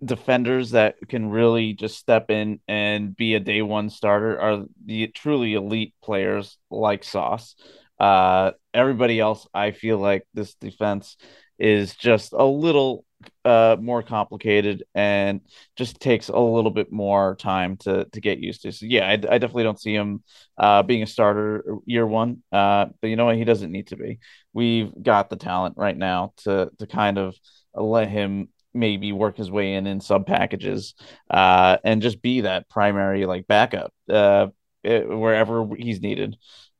defenders 0.03 0.71
that 0.71 0.95
can 1.09 1.29
really 1.29 1.73
just 1.73 1.97
step 1.97 2.31
in 2.31 2.59
and 2.67 3.15
be 3.15 3.35
a 3.35 3.39
day 3.41 3.61
one 3.61 3.89
starter 3.89 4.39
are 4.39 4.65
the 4.85 5.07
truly 5.07 5.53
elite 5.55 5.93
players 6.03 6.57
like 6.71 7.03
Sauce. 7.03 7.55
Uh, 7.99 8.51
everybody 8.73 9.19
else, 9.19 9.47
I 9.53 9.71
feel 9.71 9.97
like 9.99 10.27
this 10.33 10.55
defense 10.55 11.17
is 11.63 11.95
just 11.95 12.33
a 12.33 12.43
little 12.43 13.05
uh, 13.45 13.77
more 13.79 14.03
complicated 14.03 14.83
and 14.93 15.39
just 15.77 15.99
takes 16.01 16.27
a 16.27 16.37
little 16.37 16.71
bit 16.71 16.91
more 16.91 17.35
time 17.37 17.77
to 17.77 18.05
to 18.11 18.21
get 18.21 18.39
used 18.39 18.63
to. 18.63 18.71
So 18.71 18.85
yeah, 18.85 19.07
I, 19.07 19.13
I 19.13 19.15
definitely 19.17 19.63
don't 19.63 19.79
see 19.79 19.95
him 19.95 20.23
uh, 20.57 20.83
being 20.83 21.03
a 21.03 21.07
starter 21.07 21.63
year 21.85 22.05
one. 22.05 22.43
Uh, 22.51 22.87
but 23.01 23.07
you 23.07 23.15
know 23.15 23.25
what? 23.25 23.37
He 23.37 23.45
doesn't 23.45 23.71
need 23.71 23.87
to 23.87 23.95
be. 23.95 24.19
We've 24.51 24.91
got 25.01 25.29
the 25.29 25.37
talent 25.37 25.75
right 25.77 25.97
now 25.97 26.33
to 26.43 26.69
to 26.79 26.87
kind 26.87 27.17
of 27.17 27.35
let 27.73 28.09
him 28.09 28.49
maybe 28.73 29.11
work 29.11 29.37
his 29.37 29.51
way 29.51 29.75
in 29.75 29.87
in 29.87 30.01
sub 30.01 30.25
packages 30.25 30.95
uh, 31.29 31.77
and 31.83 32.01
just 32.01 32.21
be 32.21 32.41
that 32.41 32.69
primary 32.69 33.25
like 33.25 33.47
backup 33.47 33.93
uh, 34.09 34.47
it, 34.83 35.07
wherever 35.07 35.67
he's 35.77 36.01
needed. 36.01 36.35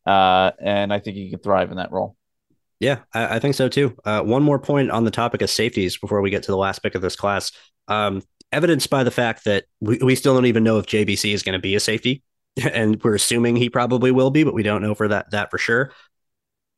Uh, 0.06 0.52
and 0.60 0.92
I 0.94 1.00
think 1.00 1.16
he 1.16 1.30
can 1.30 1.40
thrive 1.40 1.72
in 1.72 1.78
that 1.78 1.92
role. 1.94 2.18
Yeah, 2.84 3.00
I, 3.14 3.36
I 3.36 3.40
think 3.40 3.56
so 3.56 3.70
too. 3.70 3.96
Uh, 4.04 4.22
one 4.24 4.44
more 4.44 4.60
point 4.60 4.92
on 4.92 5.06
the 5.06 5.12
topic 5.12 5.42
of 5.42 5.50
safeties 5.50 5.98
before 5.98 6.20
we 6.22 6.30
get 6.30 6.44
to 6.44 6.52
the 6.52 6.58
last 6.58 6.80
pick 6.84 6.96
of 6.96 7.02
this 7.02 7.16
class. 7.16 7.54
Um, 7.88 8.24
evidenced 8.52 8.90
by 8.90 9.06
the 9.06 9.12
fact 9.12 9.46
that 9.46 9.64
we, 9.80 10.00
we 10.00 10.16
still 10.16 10.34
don't 10.34 10.48
even 10.48 10.66
know 10.66 10.80
if 10.80 10.86
JBC 10.86 11.34
is 11.34 11.44
going 11.44 11.54
to 11.54 11.62
be 11.62 11.76
a 11.76 11.80
safety, 11.80 12.24
and 12.62 13.02
we're 13.02 13.16
assuming 13.16 13.56
he 13.56 13.70
probably 13.70 14.12
will 14.12 14.32
be, 14.32 14.44
but 14.44 14.54
we 14.54 14.64
don't 14.64 14.82
know 14.82 14.96
for 14.96 15.08
that 15.08 15.32
that 15.32 15.50
for 15.50 15.58
sure. 15.58 15.94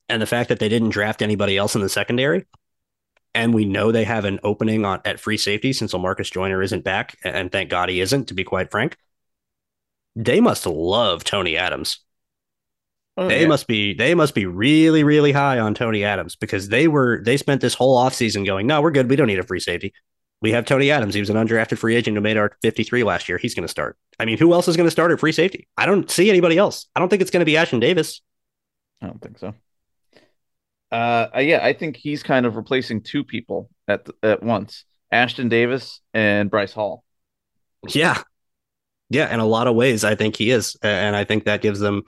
And 0.08 0.22
the 0.22 0.28
fact 0.28 0.50
that 0.50 0.60
they 0.60 0.70
didn't 0.70 0.90
draft 0.90 1.24
anybody 1.24 1.58
else 1.58 1.74
in 1.74 1.82
the 1.82 1.90
secondary, 1.90 2.46
and 3.34 3.56
we 3.56 3.66
know 3.66 3.92
they 3.92 4.04
have 4.04 4.26
an 4.26 4.40
opening 4.44 4.86
on 4.86 5.02
at 5.06 5.20
free 5.20 5.38
safety 5.38 5.74
since 5.74 5.92
Marcus 5.96 6.30
Joyner 6.30 6.62
isn't 6.62 6.84
back, 6.84 7.18
and 7.24 7.52
thank 7.52 7.72
God 7.72 7.90
he 7.90 8.00
isn't, 8.00 8.28
to 8.28 8.36
be 8.36 8.44
quite 8.44 8.70
frank. 8.70 8.96
They 10.16 10.40
must 10.40 10.68
love 10.68 11.24
Tony 11.24 11.58
Adams. 11.58 12.05
Oh, 13.18 13.30
they 13.30 13.42
yeah. 13.42 13.48
must 13.48 13.68
be 13.68 13.94
they 13.94 14.14
must 14.14 14.36
be 14.36 14.46
really 14.46 15.04
really 15.04 15.32
high 15.32 15.58
on 15.60 15.74
Tony 15.74 16.04
Adams 16.04 16.36
because 16.36 16.68
they 16.68 16.88
were 16.88 17.22
they 17.24 17.38
spent 17.38 17.62
this 17.62 17.74
whole 17.74 17.98
offseason 17.98 18.46
going 18.46 18.68
no 18.68 18.82
we're 18.82 18.92
good. 18.92 19.10
We 19.10 19.16
don't 19.16 19.28
need 19.28 19.40
a 19.40 19.44
free 19.44 19.62
safety. 19.62 19.94
We 20.42 20.52
have 20.52 20.66
Tony 20.66 20.92
Adams. 20.92 21.14
He 21.14 21.22
was 21.22 21.30
an 21.30 21.38
undrafted 21.38 21.78
free 21.78 21.96
agent 21.96 22.18
who 22.18 22.22
made 22.22 22.36
our 22.36 22.52
53 22.62 23.04
last 23.04 23.30
year. 23.30 23.38
He's 23.38 23.56
going 23.56 23.64
to 23.64 23.72
start. 23.72 23.98
I 24.20 24.26
mean 24.26 24.38
who 24.38 24.54
else 24.54 24.68
is 24.68 24.76
going 24.76 24.88
to 24.88 24.92
start 24.92 25.12
at 25.12 25.20
free 25.22 25.32
safety? 25.32 25.68
I 25.78 25.86
don't 25.86 26.12
see 26.12 26.30
anybody 26.30 26.58
else. 26.58 26.88
I 26.94 27.00
don't 27.00 27.08
think 27.08 27.22
it's 27.22 27.32
going 27.32 27.40
to 27.40 27.46
be 27.46 27.54
Ashtyn 27.54 27.80
Davis. 27.80 28.22
I 29.02 29.08
don't 29.08 29.22
think 29.22 29.40
so. 29.40 29.54
Uh, 30.92 31.28
uh 31.36 31.40
yeah 31.40 31.64
I 31.64 31.72
think 31.72 31.96
he's 31.96 32.22
kind 32.22 32.46
of 32.46 32.58
replacing 32.58 33.02
two 33.02 33.24
people 33.24 33.70
at 33.88 34.08
at 34.24 34.44
once 34.44 34.84
Ashtyn 35.14 35.50
Davis 35.50 36.02
and 36.14 36.52
Bryce 36.52 36.74
Hall. 36.74 37.06
Yeah. 37.88 38.22
Yeah 39.10 39.34
in 39.34 39.40
a 39.40 39.46
lot 39.46 39.68
of 39.68 39.76
ways 39.76 40.04
I 40.04 40.16
think 40.16 40.36
he 40.36 40.52
is 40.52 40.76
and 40.82 41.16
I 41.16 41.24
think 41.24 41.46
that 41.46 41.62
gives 41.62 41.80
them 41.80 42.04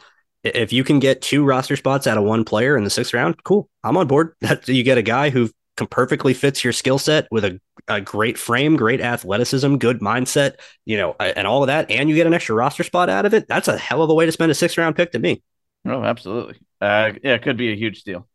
if 0.55 0.73
you 0.73 0.83
can 0.83 0.99
get 0.99 1.21
two 1.21 1.43
roster 1.43 1.75
spots 1.75 2.07
out 2.07 2.17
of 2.17 2.23
one 2.23 2.43
player 2.43 2.77
in 2.77 2.83
the 2.83 2.89
sixth 2.89 3.13
round, 3.13 3.43
cool. 3.43 3.69
I'm 3.83 3.97
on 3.97 4.07
board. 4.07 4.33
That 4.41 4.67
you 4.67 4.83
get 4.83 4.97
a 4.97 5.03
guy 5.03 5.29
who 5.29 5.49
perfectly 5.85 6.33
fits 6.33 6.63
your 6.63 6.73
skill 6.73 6.97
set 6.97 7.27
with 7.29 7.45
a, 7.45 7.59
a 7.87 8.01
great 8.01 8.37
frame, 8.37 8.75
great 8.75 8.99
athleticism, 8.99 9.75
good 9.75 9.99
mindset, 9.99 10.55
you 10.85 10.97
know, 10.97 11.15
and 11.19 11.45
all 11.45 11.61
of 11.61 11.67
that, 11.67 11.91
and 11.91 12.09
you 12.09 12.15
get 12.15 12.25
an 12.25 12.33
extra 12.33 12.55
roster 12.55 12.83
spot 12.83 13.09
out 13.09 13.25
of 13.25 13.33
it. 13.33 13.47
That's 13.47 13.67
a 13.67 13.77
hell 13.77 14.01
of 14.01 14.09
a 14.09 14.13
way 14.13 14.25
to 14.25 14.31
spend 14.31 14.51
a 14.51 14.55
sixth 14.55 14.77
round 14.77 14.95
pick 14.95 15.11
to 15.11 15.19
me. 15.19 15.43
Oh, 15.85 16.03
absolutely. 16.03 16.55
Uh, 16.81 17.11
yeah, 17.23 17.35
it 17.35 17.43
could 17.43 17.57
be 17.57 17.71
a 17.71 17.75
huge 17.75 18.03
deal. 18.03 18.27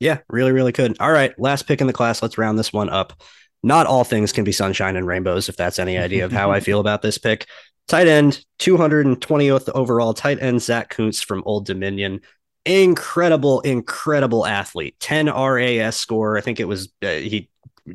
Yeah, 0.00 0.18
really, 0.28 0.52
really 0.52 0.72
could. 0.72 0.96
All 1.00 1.10
right, 1.10 1.38
last 1.38 1.66
pick 1.66 1.80
in 1.80 1.86
the 1.86 1.92
class. 1.92 2.22
Let's 2.22 2.36
round 2.36 2.58
this 2.58 2.72
one 2.72 2.90
up. 2.90 3.22
Not 3.62 3.86
all 3.86 4.04
things 4.04 4.32
can 4.32 4.44
be 4.44 4.52
sunshine 4.52 4.96
and 4.96 5.06
rainbows, 5.06 5.48
if 5.48 5.56
that's 5.56 5.78
any 5.78 5.96
idea 5.96 6.24
of 6.24 6.32
how 6.32 6.50
I 6.50 6.60
feel 6.66 6.80
about 6.80 7.02
this 7.02 7.18
pick. 7.18 7.46
Tight 7.88 8.08
end, 8.08 8.44
220th 8.58 9.68
overall 9.70 10.12
tight 10.12 10.42
end, 10.42 10.60
Zach 10.60 10.90
Kuntz 10.90 11.22
from 11.22 11.42
Old 11.46 11.66
Dominion. 11.66 12.20
Incredible, 12.64 13.60
incredible 13.60 14.44
athlete. 14.44 14.96
10 14.98 15.26
RAS 15.26 15.96
score. 15.96 16.36
I 16.36 16.40
think 16.40 16.58
it 16.58 16.66
was, 16.66 16.88
uh, 17.02 17.10
he 17.12 17.48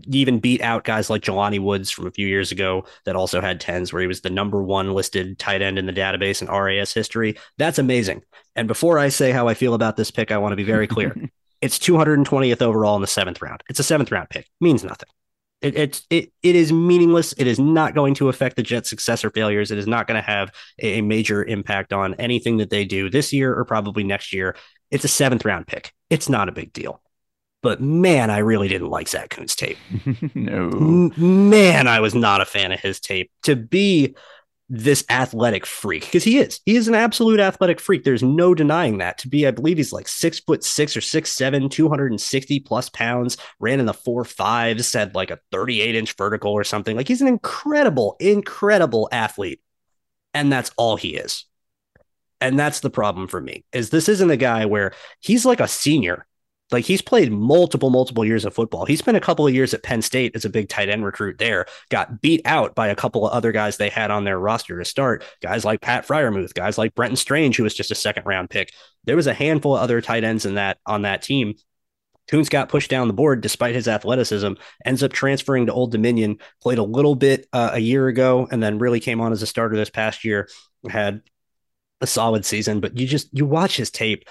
even 0.08 0.40
beat 0.40 0.62
out 0.62 0.86
guys 0.86 1.10
like 1.10 1.24
Jelani 1.24 1.60
Woods 1.60 1.92
from 1.92 2.08
a 2.08 2.12
few 2.12 2.26
years 2.26 2.54
ago 2.54 2.86
that 3.04 3.18
also 3.18 3.42
had 3.42 3.60
10s, 3.60 3.92
where 3.92 4.02
he 4.02 4.08
was 4.08 4.22
the 4.22 4.30
number 4.30 4.64
one 4.64 4.94
listed 4.94 5.38
tight 5.38 5.62
end 5.62 5.78
in 5.78 5.88
the 5.88 5.94
database 5.94 6.42
in 6.42 6.48
RAS 6.48 6.94
history. 6.94 7.38
That's 7.58 7.80
amazing. 7.80 8.24
And 8.56 8.70
before 8.70 8.98
I 8.98 9.10
say 9.10 9.32
how 9.32 9.50
I 9.50 9.54
feel 9.54 9.74
about 9.74 9.98
this 9.98 10.12
pick, 10.12 10.32
I 10.32 10.38
want 10.38 10.54
to 10.54 10.58
be 10.58 10.64
very 10.64 10.88
clear. 10.88 11.14
it's 11.62 11.78
220th 11.78 12.62
overall 12.62 12.96
in 12.96 13.02
the 13.02 13.08
seventh 13.08 13.42
round. 13.42 13.62
It's 13.70 13.80
a 13.80 13.84
seventh 13.84 14.12
round 14.12 14.30
pick, 14.30 14.48
means 14.62 14.86
nothing. 14.86 15.10
It, 15.62 15.76
it, 15.76 16.02
it, 16.10 16.32
it 16.42 16.56
is 16.56 16.74
meaningless. 16.74 17.34
It 17.38 17.46
is 17.48 17.60
not 17.60 17.94
going 17.94 18.16
to 18.16 18.30
affect 18.30 18.56
the 18.56 18.64
Jets' 18.64 18.90
success 18.90 19.24
or 19.24 19.30
failures. 19.30 19.72
It 19.72 19.78
is 19.78 19.88
not 19.88 20.08
going 20.08 20.22
to 20.22 20.28
have 20.28 20.52
a 20.80 21.02
major 21.02 21.44
impact 21.44 21.94
on 21.94 22.16
anything 22.16 22.58
that 22.58 22.70
they 22.70 22.84
do 22.84 23.10
this 23.10 23.32
year 23.32 23.54
or 23.54 23.64
probably 23.64 24.04
next 24.04 24.34
year. 24.34 24.56
It's 24.90 25.06
a 25.06 25.10
seventh 25.10 25.46
round 25.46 25.68
pick. 25.68 25.94
It's 26.10 26.30
not 26.30 26.50
a 26.50 26.52
big 26.52 26.74
deal. 26.74 27.02
But 27.62 27.80
man, 27.80 28.32
I 28.32 28.40
really 28.40 28.68
didn't 28.68 28.90
like 28.90 29.08
Zach 29.08 29.30
Kuntz 29.30 29.56
tape. 29.56 29.78
no. 30.36 31.12
Man, 31.16 31.88
I 31.88 32.00
was 32.00 32.16
not 32.16 32.42
a 32.42 32.46
fan 32.46 32.72
of 32.72 32.80
his 32.80 33.00
tape. 33.00 33.32
To 33.44 33.56
be 33.56 34.16
this 34.74 35.04
athletic 35.10 35.66
freak 35.66 36.06
because 36.06 36.24
he 36.24 36.40
is. 36.40 36.62
He 36.66 36.78
is 36.78 36.88
an 36.88 36.96
absolute 36.96 37.42
athletic 37.42 37.82
freak. 37.82 38.06
There's 38.06 38.24
no 38.24 38.56
denying 38.56 39.00
that. 39.00 39.18
To 39.20 39.28
be, 39.28 39.46
I 39.46 39.52
believe 39.52 39.76
he's 39.76 39.92
like 39.92 40.08
six 40.08 40.40
foot 40.40 40.64
six 40.64 40.96
or 40.96 41.02
six 41.02 41.30
seven, 41.30 41.68
260 41.68 42.62
plus 42.62 42.88
pounds, 42.90 43.36
ran 43.60 43.82
in 43.82 43.86
the 43.86 43.94
four 43.94 44.24
fives, 44.24 44.88
said 44.88 45.14
like 45.14 45.30
a 45.30 45.40
38 45.52 45.96
inch 45.96 46.16
vertical 46.16 46.54
or 46.54 46.64
something. 46.64 46.96
Like 46.96 47.10
he's 47.10 47.22
an 47.22 47.28
incredible, 47.28 48.16
incredible 48.22 49.10
athlete. 49.12 49.60
And 50.34 50.50
that's 50.50 50.72
all 50.78 50.96
he 50.96 51.18
is. 51.18 51.46
And 52.40 52.58
that's 52.58 52.80
the 52.80 52.90
problem 52.90 53.28
for 53.28 53.42
me 53.42 53.66
is 53.74 53.90
this 53.90 54.08
isn't 54.08 54.32
a 54.32 54.38
guy 54.38 54.66
where 54.66 54.94
he's 55.20 55.46
like 55.46 55.60
a 55.60 55.68
senior 55.68 56.26
like 56.72 56.86
he's 56.86 57.02
played 57.02 57.32
multiple, 57.32 57.90
multiple 57.90 58.26
years 58.26 58.46
of 58.46 58.54
football. 58.54 58.86
He 58.86 58.96
spent 58.96 59.18
a 59.18 59.22
couple 59.22 59.46
of 59.46 59.54
years 59.54 59.74
at 59.74 59.84
Penn 59.84 60.02
State 60.02 60.36
as 60.36 60.46
a 60.46 60.50
big 60.50 60.70
tight 60.70 60.90
end 60.90 61.04
recruit 61.06 61.38
there, 61.38 61.66
got 61.90 62.22
beat 62.22 62.42
out 62.46 62.76
by 62.76 62.88
a 62.88 62.96
couple 62.96 63.26
of 63.26 63.34
other 63.34 63.52
guys 63.52 63.78
they 63.78 63.90
had 63.90 64.12
on 64.12 64.24
their 64.24 64.40
roster 64.40 64.78
to 64.78 64.86
start. 64.86 65.24
Guys 65.42 65.66
like 65.66 65.82
Pat 65.82 66.08
Freiermuth, 66.08 66.54
guys 66.54 66.78
like 66.78 66.96
Brenton 66.96 67.18
Strange, 67.18 67.58
who 67.58 67.64
was 67.64 67.74
just 67.74 67.92
a 67.92 67.96
second 67.96 68.26
round 68.26 68.50
pick. 68.50 68.72
There 69.04 69.16
was 69.16 69.28
a 69.28 69.34
handful 69.34 69.76
of 69.76 69.82
other 69.82 70.02
tight 70.02 70.24
ends 70.24 70.46
in 70.46 70.56
that 70.56 70.78
on 70.86 71.04
that 71.04 71.22
team. 71.22 71.56
Kuntz 72.28 72.50
got 72.50 72.70
pushed 72.70 72.90
down 72.90 73.08
the 73.08 73.14
board 73.14 73.42
despite 73.42 73.76
his 73.76 73.88
athleticism, 73.88 74.54
ends 74.86 75.04
up 75.04 75.12
transferring 75.12 75.66
to 75.66 75.74
Old 75.74 75.92
Dominion, 75.92 76.38
played 76.62 76.78
a 76.78 76.84
little 76.84 77.16
bit 77.16 77.48
uh, 77.52 77.72
a 77.74 77.80
year 77.80 78.08
ago, 78.08 78.48
and 78.50 78.64
then 78.64 78.80
really 78.80 79.00
came 79.00 79.20
on 79.20 79.34
as 79.34 79.42
a 79.42 79.48
starter 79.48 79.76
this 79.76 79.90
past 79.90 80.24
year. 80.24 80.48
Had 80.88 81.22
a 82.00 82.08
solid 82.08 82.46
season, 82.46 82.80
but 82.80 82.98
you 82.98 83.06
just 83.06 83.30
you 83.32 83.46
watch 83.46 83.76
his 83.76 83.92
tape 83.92 84.26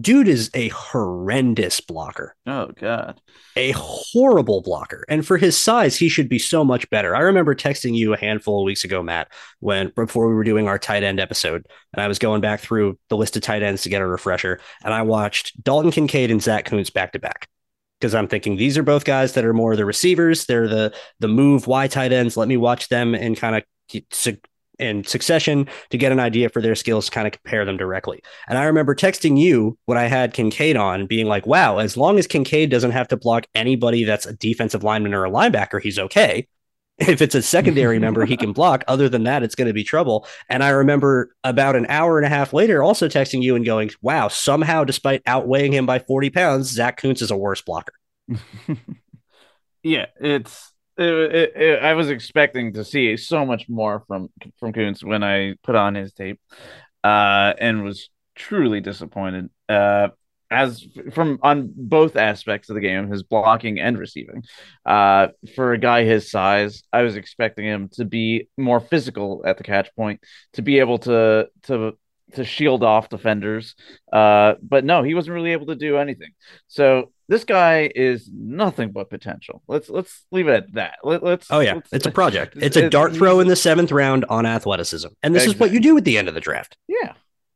dude 0.00 0.28
is 0.28 0.50
a 0.54 0.68
horrendous 0.68 1.80
blocker. 1.80 2.34
Oh 2.46 2.68
god. 2.68 3.20
A 3.56 3.72
horrible 3.72 4.62
blocker. 4.62 5.04
And 5.08 5.26
for 5.26 5.36
his 5.36 5.56
size, 5.56 5.96
he 5.96 6.08
should 6.08 6.28
be 6.28 6.38
so 6.38 6.64
much 6.64 6.88
better. 6.90 7.14
I 7.16 7.20
remember 7.20 7.54
texting 7.54 7.94
you 7.94 8.12
a 8.12 8.18
handful 8.18 8.60
of 8.60 8.66
weeks 8.66 8.84
ago, 8.84 9.02
Matt, 9.02 9.32
when 9.60 9.92
before 9.96 10.28
we 10.28 10.34
were 10.34 10.44
doing 10.44 10.68
our 10.68 10.78
tight 10.78 11.02
end 11.02 11.20
episode, 11.20 11.66
and 11.92 12.02
I 12.02 12.08
was 12.08 12.18
going 12.18 12.40
back 12.40 12.60
through 12.60 12.98
the 13.08 13.16
list 13.16 13.36
of 13.36 13.42
tight 13.42 13.62
ends 13.62 13.82
to 13.82 13.88
get 13.88 14.02
a 14.02 14.06
refresher, 14.06 14.60
and 14.84 14.94
I 14.94 15.02
watched 15.02 15.62
Dalton 15.62 15.90
Kincaid 15.90 16.30
and 16.30 16.42
Zach 16.42 16.64
Kuntz 16.66 16.90
back 16.90 17.12
to 17.12 17.18
back. 17.18 17.48
Because 18.00 18.14
I'm 18.14 18.28
thinking 18.28 18.56
these 18.56 18.78
are 18.78 18.84
both 18.84 19.04
guys 19.04 19.32
that 19.32 19.44
are 19.44 19.52
more 19.52 19.74
the 19.74 19.84
receivers. 19.84 20.46
They're 20.46 20.68
the 20.68 20.94
the 21.18 21.26
move 21.26 21.66
Y 21.66 21.88
tight 21.88 22.12
ends. 22.12 22.36
Let 22.36 22.46
me 22.46 22.56
watch 22.56 22.88
them 22.88 23.12
and 23.14 23.36
kind 23.36 23.56
of 23.56 23.64
in 24.78 25.04
succession 25.04 25.68
to 25.90 25.98
get 25.98 26.12
an 26.12 26.20
idea 26.20 26.48
for 26.48 26.62
their 26.62 26.74
skills, 26.74 27.10
kind 27.10 27.26
of 27.26 27.32
compare 27.32 27.64
them 27.64 27.76
directly. 27.76 28.22
And 28.48 28.58
I 28.58 28.64
remember 28.64 28.94
texting 28.94 29.38
you 29.38 29.78
when 29.86 29.98
I 29.98 30.04
had 30.04 30.34
Kincaid 30.34 30.76
on, 30.76 31.06
being 31.06 31.26
like, 31.26 31.46
wow, 31.46 31.78
as 31.78 31.96
long 31.96 32.18
as 32.18 32.26
Kincaid 32.26 32.70
doesn't 32.70 32.92
have 32.92 33.08
to 33.08 33.16
block 33.16 33.46
anybody 33.54 34.04
that's 34.04 34.26
a 34.26 34.34
defensive 34.34 34.84
lineman 34.84 35.14
or 35.14 35.24
a 35.24 35.30
linebacker, 35.30 35.80
he's 35.80 35.98
okay. 35.98 36.46
If 36.98 37.22
it's 37.22 37.36
a 37.36 37.42
secondary 37.42 37.98
member, 38.00 38.24
he 38.24 38.36
can 38.36 38.52
block. 38.52 38.82
Other 38.88 39.08
than 39.08 39.22
that, 39.22 39.44
it's 39.44 39.54
going 39.54 39.68
to 39.68 39.72
be 39.72 39.84
trouble. 39.84 40.26
And 40.48 40.64
I 40.64 40.70
remember 40.70 41.32
about 41.44 41.76
an 41.76 41.86
hour 41.88 42.18
and 42.18 42.26
a 42.26 42.28
half 42.28 42.52
later 42.52 42.82
also 42.82 43.06
texting 43.06 43.40
you 43.40 43.54
and 43.54 43.64
going, 43.64 43.90
wow, 44.02 44.26
somehow, 44.26 44.82
despite 44.82 45.22
outweighing 45.24 45.72
him 45.72 45.86
by 45.86 46.00
40 46.00 46.30
pounds, 46.30 46.68
Zach 46.72 46.96
Kuntz 46.96 47.22
is 47.22 47.30
a 47.30 47.36
worse 47.36 47.62
blocker. 47.62 47.92
yeah, 49.84 50.06
it's 50.20 50.72
it, 50.98 51.34
it, 51.34 51.56
it, 51.56 51.82
I 51.82 51.94
was 51.94 52.10
expecting 52.10 52.72
to 52.74 52.84
see 52.84 53.16
so 53.16 53.46
much 53.46 53.68
more 53.68 54.04
from 54.06 54.30
from 54.58 54.72
Kuntz 54.72 55.02
when 55.02 55.22
I 55.22 55.54
put 55.62 55.74
on 55.74 55.94
his 55.94 56.12
tape, 56.12 56.40
uh, 57.04 57.54
and 57.58 57.84
was 57.84 58.10
truly 58.34 58.80
disappointed. 58.80 59.50
Uh, 59.68 60.08
as 60.50 60.86
from 61.12 61.38
on 61.42 61.72
both 61.76 62.16
aspects 62.16 62.70
of 62.70 62.74
the 62.74 62.80
game, 62.80 63.10
his 63.10 63.22
blocking 63.22 63.78
and 63.78 63.98
receiving. 63.98 64.44
Uh, 64.84 65.28
for 65.54 65.72
a 65.72 65.78
guy 65.78 66.04
his 66.04 66.30
size, 66.30 66.82
I 66.92 67.02
was 67.02 67.16
expecting 67.16 67.66
him 67.66 67.90
to 67.92 68.04
be 68.04 68.48
more 68.56 68.80
physical 68.80 69.42
at 69.44 69.58
the 69.58 69.64
catch 69.64 69.94
point, 69.94 70.20
to 70.54 70.62
be 70.62 70.78
able 70.78 70.98
to 71.00 71.48
to 71.64 71.98
to 72.32 72.44
shield 72.44 72.82
off 72.82 73.08
defenders. 73.08 73.74
Uh, 74.12 74.54
but 74.62 74.84
no, 74.84 75.02
he 75.02 75.14
wasn't 75.14 75.34
really 75.34 75.52
able 75.52 75.66
to 75.66 75.76
do 75.76 75.98
anything. 75.98 76.30
So 76.66 77.12
this 77.28 77.44
guy 77.44 77.90
is 77.94 78.28
nothing 78.32 78.90
but 78.90 79.10
potential. 79.10 79.62
Let's 79.68 79.88
let's 79.88 80.24
leave 80.32 80.48
it 80.48 80.64
at 80.64 80.72
that. 80.74 80.94
Let, 81.04 81.22
us 81.22 81.46
Oh 81.50 81.60
yeah, 81.60 81.80
it's 81.92 82.06
a 82.06 82.10
project. 82.10 82.54
It's 82.56 82.76
a 82.76 82.88
dart 82.88 83.14
throw 83.14 83.40
in 83.40 83.48
the 83.48 83.56
seventh 83.56 83.92
round 83.92 84.24
on 84.28 84.46
athleticism, 84.46 85.08
and 85.22 85.34
this 85.34 85.44
exactly. 85.44 85.54
is 85.54 85.60
what 85.60 85.72
you 85.72 85.80
do 85.80 85.96
at 85.96 86.04
the 86.04 86.18
end 86.18 86.28
of 86.28 86.34
the 86.34 86.40
draft. 86.40 86.76
Yeah, 86.88 87.12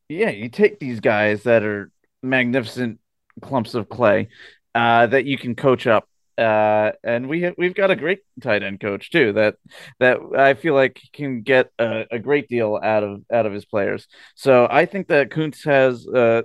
yeah. 0.08 0.30
You 0.30 0.48
take 0.48 0.78
these 0.78 1.00
guys 1.00 1.44
that 1.44 1.62
are 1.62 1.90
magnificent 2.22 3.00
clumps 3.40 3.74
of 3.74 3.88
clay 3.88 4.28
uh, 4.74 5.06
that 5.06 5.24
you 5.24 5.38
can 5.38 5.54
coach 5.54 5.86
up 5.86 6.06
uh, 6.38 6.92
and 7.04 7.28
we 7.28 7.52
we've 7.58 7.74
got 7.74 7.90
a 7.90 7.96
great 7.96 8.20
tight 8.40 8.62
end 8.62 8.80
coach 8.80 9.10
too 9.10 9.34
that 9.34 9.56
that 10.00 10.18
I 10.36 10.54
feel 10.54 10.74
like 10.74 11.00
can 11.12 11.42
get 11.42 11.70
a, 11.78 12.06
a, 12.10 12.18
great 12.18 12.48
deal 12.48 12.80
out 12.82 13.02
of 13.02 13.22
out 13.30 13.44
of 13.44 13.52
his 13.52 13.66
players. 13.66 14.06
So 14.34 14.66
I 14.70 14.86
think 14.86 15.08
that 15.08 15.30
Kuntz 15.30 15.64
has 15.64 16.06
uh, 16.06 16.42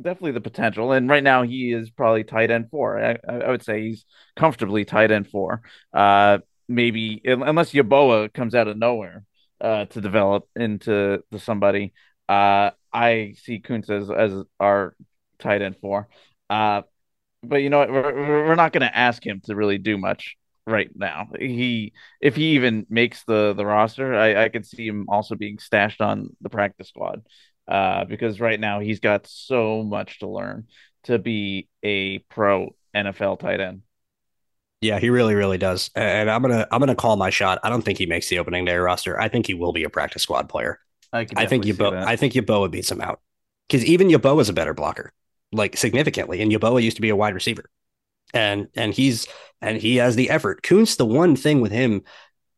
definitely 0.00 0.32
the 0.32 0.40
potential, 0.40 0.92
and 0.92 1.08
right 1.08 1.22
now 1.22 1.42
he 1.42 1.72
is 1.72 1.90
probably 1.90 2.24
tight 2.24 2.50
end 2.50 2.70
four. 2.70 2.98
I, 3.02 3.18
I 3.28 3.50
would 3.50 3.62
say 3.62 3.82
he's 3.82 4.04
comfortably 4.36 4.84
tight 4.84 5.10
end 5.10 5.28
four. 5.28 5.62
Uh, 5.92 6.38
maybe 6.68 7.20
unless 7.24 7.72
Yeboah 7.72 8.32
comes 8.32 8.54
out 8.54 8.68
of 8.68 8.76
nowhere 8.76 9.24
uh, 9.60 9.86
to 9.86 10.00
develop 10.00 10.48
into 10.56 11.22
to 11.32 11.38
somebody. 11.38 11.92
Uh, 12.28 12.70
I 12.92 13.34
see 13.38 13.60
Kuntz 13.60 13.88
as 13.90 14.10
as 14.10 14.32
our 14.60 14.94
tight 15.38 15.62
end 15.62 15.76
four. 15.80 16.08
Uh, 16.50 16.82
but 17.42 17.56
you 17.56 17.70
know 17.70 17.78
what? 17.78 17.90
We're, 17.90 18.46
we're 18.48 18.54
not 18.54 18.72
going 18.72 18.82
to 18.82 18.96
ask 18.96 19.24
him 19.24 19.40
to 19.44 19.54
really 19.56 19.78
do 19.78 19.98
much 19.98 20.36
right 20.66 20.90
now. 20.94 21.28
He, 21.38 21.92
if 22.20 22.36
he 22.36 22.54
even 22.54 22.86
makes 22.90 23.24
the 23.24 23.54
the 23.54 23.66
roster, 23.66 24.14
I, 24.14 24.44
I 24.44 24.48
could 24.48 24.66
see 24.66 24.86
him 24.86 25.06
also 25.08 25.34
being 25.36 25.58
stashed 25.58 26.00
on 26.00 26.36
the 26.40 26.50
practice 26.50 26.88
squad, 26.88 27.22
uh, 27.68 28.04
because 28.04 28.40
right 28.40 28.58
now 28.58 28.80
he's 28.80 29.00
got 29.00 29.26
so 29.26 29.82
much 29.82 30.20
to 30.20 30.28
learn 30.28 30.66
to 31.04 31.18
be 31.18 31.68
a 31.82 32.18
pro 32.18 32.74
NFL 32.94 33.40
tight 33.40 33.60
end. 33.60 33.82
Yeah, 34.80 34.98
he 34.98 35.10
really, 35.10 35.34
really 35.34 35.58
does. 35.58 35.90
And 35.94 36.30
I'm 36.30 36.42
gonna 36.42 36.66
I'm 36.70 36.80
gonna 36.80 36.94
call 36.94 37.16
my 37.16 37.30
shot. 37.30 37.58
I 37.62 37.70
don't 37.70 37.82
think 37.82 37.98
he 37.98 38.06
makes 38.06 38.28
the 38.28 38.38
opening 38.38 38.64
day 38.64 38.76
roster. 38.76 39.18
I 39.18 39.28
think 39.28 39.46
he 39.46 39.54
will 39.54 39.72
be 39.72 39.84
a 39.84 39.90
practice 39.90 40.22
squad 40.22 40.48
player. 40.48 40.78
I, 41.12 41.26
I 41.36 41.46
think 41.46 41.64
Yeboah. 41.64 42.04
I 42.04 42.16
think 42.16 42.34
Yeboah 42.34 42.70
beats 42.70 42.90
him 42.90 43.00
out 43.00 43.20
because 43.68 43.84
even 43.84 44.08
Yeboah 44.08 44.40
is 44.40 44.48
a 44.48 44.52
better 44.52 44.74
blocker 44.74 45.12
like 45.52 45.76
significantly. 45.76 46.42
And 46.42 46.52
Yeboah 46.52 46.82
used 46.82 46.96
to 46.96 47.02
be 47.02 47.08
a 47.08 47.16
wide 47.16 47.34
receiver. 47.34 47.64
And 48.34 48.68
and 48.74 48.92
he's 48.92 49.26
and 49.60 49.78
he 49.78 49.96
has 49.96 50.16
the 50.16 50.30
effort. 50.30 50.62
Kuntz, 50.62 50.96
the 50.96 51.06
one 51.06 51.36
thing 51.36 51.60
with 51.60 51.72
him 51.72 52.02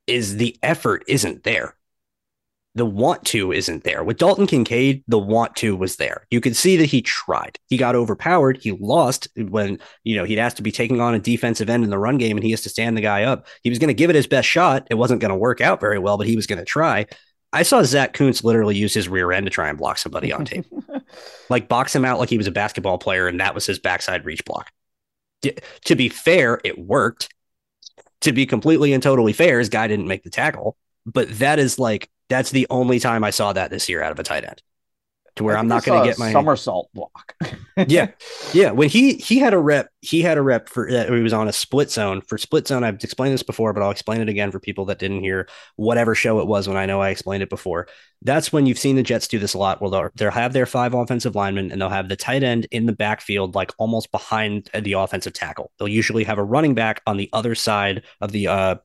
is 0.06 0.36
the 0.36 0.56
effort 0.62 1.04
isn't 1.06 1.44
there. 1.44 1.76
The 2.78 2.86
want 2.86 3.24
to 3.26 3.50
isn't 3.50 3.82
there. 3.82 4.04
With 4.04 4.18
Dalton 4.18 4.46
Kincaid, 4.46 5.02
the 5.08 5.18
want 5.18 5.56
to 5.56 5.74
was 5.74 5.96
there. 5.96 6.28
You 6.30 6.40
could 6.40 6.54
see 6.54 6.76
that 6.76 6.86
he 6.86 7.02
tried. 7.02 7.58
He 7.66 7.76
got 7.76 7.96
overpowered. 7.96 8.58
He 8.58 8.70
lost 8.70 9.26
when, 9.36 9.80
you 10.04 10.14
know, 10.14 10.22
he'd 10.22 10.38
asked 10.38 10.58
to 10.58 10.62
be 10.62 10.70
taking 10.70 11.00
on 11.00 11.12
a 11.12 11.18
defensive 11.18 11.68
end 11.68 11.82
in 11.82 11.90
the 11.90 11.98
run 11.98 12.18
game 12.18 12.36
and 12.36 12.44
he 12.44 12.52
has 12.52 12.60
to 12.62 12.68
stand 12.68 12.96
the 12.96 13.00
guy 13.00 13.24
up. 13.24 13.48
He 13.64 13.68
was 13.68 13.80
going 13.80 13.88
to 13.88 13.94
give 13.94 14.10
it 14.10 14.16
his 14.16 14.28
best 14.28 14.48
shot. 14.48 14.86
It 14.90 14.94
wasn't 14.94 15.20
going 15.20 15.32
to 15.32 15.36
work 15.36 15.60
out 15.60 15.80
very 15.80 15.98
well, 15.98 16.18
but 16.18 16.28
he 16.28 16.36
was 16.36 16.46
going 16.46 16.60
to 16.60 16.64
try. 16.64 17.06
I 17.52 17.64
saw 17.64 17.82
Zach 17.82 18.12
Kuntz 18.12 18.44
literally 18.44 18.76
use 18.76 18.94
his 18.94 19.08
rear 19.08 19.32
end 19.32 19.46
to 19.46 19.50
try 19.50 19.68
and 19.68 19.76
block 19.76 19.98
somebody 19.98 20.32
on 20.32 20.44
tape, 20.44 20.66
like 21.48 21.68
box 21.68 21.96
him 21.96 22.04
out 22.04 22.20
like 22.20 22.28
he 22.28 22.38
was 22.38 22.46
a 22.46 22.52
basketball 22.52 22.98
player, 22.98 23.26
and 23.26 23.40
that 23.40 23.56
was 23.56 23.66
his 23.66 23.80
backside 23.80 24.24
reach 24.24 24.44
block. 24.44 24.70
to 25.42 25.96
be 25.96 26.08
fair, 26.08 26.60
it 26.62 26.78
worked. 26.78 27.34
To 28.22 28.32
be 28.32 28.46
completely 28.46 28.92
and 28.92 29.02
totally 29.02 29.32
fair, 29.32 29.58
his 29.58 29.68
guy 29.68 29.88
didn't 29.88 30.08
make 30.08 30.24
the 30.24 30.30
tackle, 30.30 30.76
but 31.06 31.28
that 31.38 31.58
is 31.58 31.78
like 31.78 32.10
that's 32.28 32.50
the 32.50 32.66
only 32.70 33.00
time 33.00 33.24
I 33.24 33.30
saw 33.30 33.52
that 33.52 33.70
this 33.70 33.88
year 33.88 34.02
out 34.02 34.12
of 34.12 34.18
a 34.18 34.22
tight 34.22 34.44
end 34.44 34.62
to 35.38 35.44
where 35.44 35.56
I'm 35.56 35.68
not 35.68 35.84
going 35.84 36.02
to 36.02 36.08
get 36.08 36.18
my 36.18 36.32
somersault 36.32 36.90
block. 36.92 37.34
yeah, 37.86 38.08
yeah. 38.52 38.72
When 38.72 38.88
he 38.88 39.14
he 39.14 39.38
had 39.38 39.54
a 39.54 39.58
rep, 39.58 39.88
he 40.00 40.20
had 40.20 40.36
a 40.36 40.42
rep 40.42 40.68
for 40.68 40.90
uh, 40.90 41.06
he 41.06 41.22
was 41.22 41.32
on 41.32 41.48
a 41.48 41.52
split 41.52 41.90
zone 41.90 42.20
for 42.20 42.36
split 42.36 42.66
zone. 42.66 42.84
I've 42.84 43.02
explained 43.02 43.34
this 43.34 43.42
before, 43.42 43.72
but 43.72 43.82
I'll 43.82 43.90
explain 43.90 44.20
it 44.20 44.28
again 44.28 44.50
for 44.50 44.60
people 44.60 44.84
that 44.86 44.98
didn't 44.98 45.20
hear 45.20 45.48
whatever 45.76 46.14
show 46.14 46.40
it 46.40 46.46
was 46.46 46.68
when 46.68 46.76
I 46.76 46.86
know 46.86 47.00
I 47.00 47.10
explained 47.10 47.42
it 47.42 47.50
before. 47.50 47.86
That's 48.22 48.52
when 48.52 48.66
you've 48.66 48.78
seen 48.78 48.96
the 48.96 49.02
Jets 49.02 49.28
do 49.28 49.38
this 49.38 49.54
a 49.54 49.58
lot. 49.58 49.80
Where 49.80 49.90
they'll, 49.90 50.10
they'll 50.16 50.30
have 50.30 50.52
their 50.52 50.66
five 50.66 50.92
offensive 50.92 51.34
linemen 51.34 51.70
and 51.70 51.80
they'll 51.80 51.88
have 51.88 52.08
the 52.08 52.16
tight 52.16 52.42
end 52.42 52.66
in 52.70 52.86
the 52.86 52.92
backfield, 52.92 53.54
like 53.54 53.72
almost 53.78 54.10
behind 54.10 54.68
the 54.74 54.94
offensive 54.94 55.32
tackle. 55.32 55.70
They'll 55.78 55.88
usually 55.88 56.24
have 56.24 56.38
a 56.38 56.44
running 56.44 56.74
back 56.74 57.00
on 57.06 57.16
the 57.16 57.30
other 57.32 57.54
side 57.54 58.02
of 58.20 58.32
the 58.32 58.48
uh, 58.48 58.76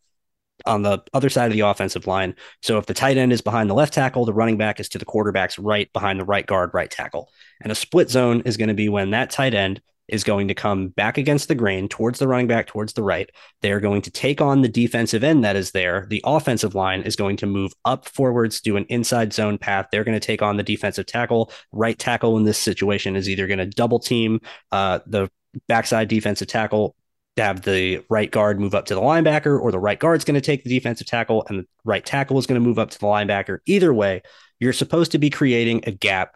on 0.65 0.81
the 0.81 1.03
other 1.13 1.29
side 1.29 1.47
of 1.47 1.53
the 1.53 1.61
offensive 1.61 2.07
line. 2.07 2.35
So 2.61 2.77
if 2.77 2.85
the 2.85 2.93
tight 2.93 3.17
end 3.17 3.33
is 3.33 3.41
behind 3.41 3.69
the 3.69 3.75
left 3.75 3.93
tackle, 3.93 4.25
the 4.25 4.33
running 4.33 4.57
back 4.57 4.79
is 4.79 4.89
to 4.89 4.97
the 4.97 5.05
quarterback's 5.05 5.59
right 5.59 5.91
behind 5.93 6.19
the 6.19 6.25
right 6.25 6.45
guard, 6.45 6.71
right 6.73 6.89
tackle. 6.89 7.29
And 7.61 7.71
a 7.71 7.75
split 7.75 8.09
zone 8.09 8.41
is 8.45 8.57
going 8.57 8.69
to 8.69 8.73
be 8.73 8.89
when 8.89 9.11
that 9.11 9.29
tight 9.29 9.53
end 9.53 9.81
is 10.07 10.23
going 10.23 10.49
to 10.49 10.53
come 10.53 10.89
back 10.89 11.17
against 11.17 11.47
the 11.47 11.55
grain 11.55 11.87
towards 11.87 12.19
the 12.19 12.27
running 12.27 12.47
back, 12.47 12.67
towards 12.67 12.93
the 12.93 13.03
right. 13.03 13.29
They're 13.61 13.79
going 13.79 14.01
to 14.01 14.11
take 14.11 14.41
on 14.41 14.61
the 14.61 14.67
defensive 14.67 15.23
end 15.23 15.43
that 15.45 15.55
is 15.55 15.71
there. 15.71 16.05
The 16.09 16.21
offensive 16.25 16.75
line 16.75 17.03
is 17.03 17.15
going 17.15 17.37
to 17.37 17.45
move 17.45 17.71
up 17.85 18.07
forwards, 18.09 18.59
do 18.59 18.75
an 18.75 18.85
inside 18.89 19.33
zone 19.33 19.57
path. 19.57 19.87
They're 19.91 20.03
going 20.03 20.19
to 20.19 20.25
take 20.25 20.41
on 20.41 20.57
the 20.57 20.63
defensive 20.63 21.05
tackle. 21.05 21.51
Right 21.71 21.97
tackle 21.97 22.37
in 22.37 22.43
this 22.43 22.57
situation 22.57 23.15
is 23.15 23.29
either 23.29 23.47
going 23.47 23.59
to 23.59 23.65
double 23.65 23.99
team 23.99 24.41
uh, 24.71 24.99
the 25.07 25.29
backside 25.67 26.09
defensive 26.09 26.47
tackle 26.47 26.95
have 27.37 27.61
the 27.61 28.03
right 28.09 28.29
guard 28.29 28.59
move 28.59 28.75
up 28.75 28.85
to 28.85 28.95
the 28.95 29.01
linebacker, 29.01 29.59
or 29.59 29.71
the 29.71 29.79
right 29.79 29.99
guard's 29.99 30.23
going 30.23 30.35
to 30.35 30.41
take 30.41 30.63
the 30.63 30.69
defensive 30.69 31.07
tackle 31.07 31.45
and 31.49 31.59
the 31.59 31.67
right 31.83 32.05
tackle 32.05 32.37
is 32.37 32.45
going 32.45 32.61
to 32.61 32.65
move 32.65 32.79
up 32.79 32.91
to 32.91 32.99
the 32.99 33.05
linebacker. 33.05 33.59
Either 33.65 33.93
way, 33.93 34.21
you're 34.59 34.73
supposed 34.73 35.11
to 35.11 35.17
be 35.17 35.29
creating 35.29 35.83
a 35.87 35.91
gap 35.91 36.35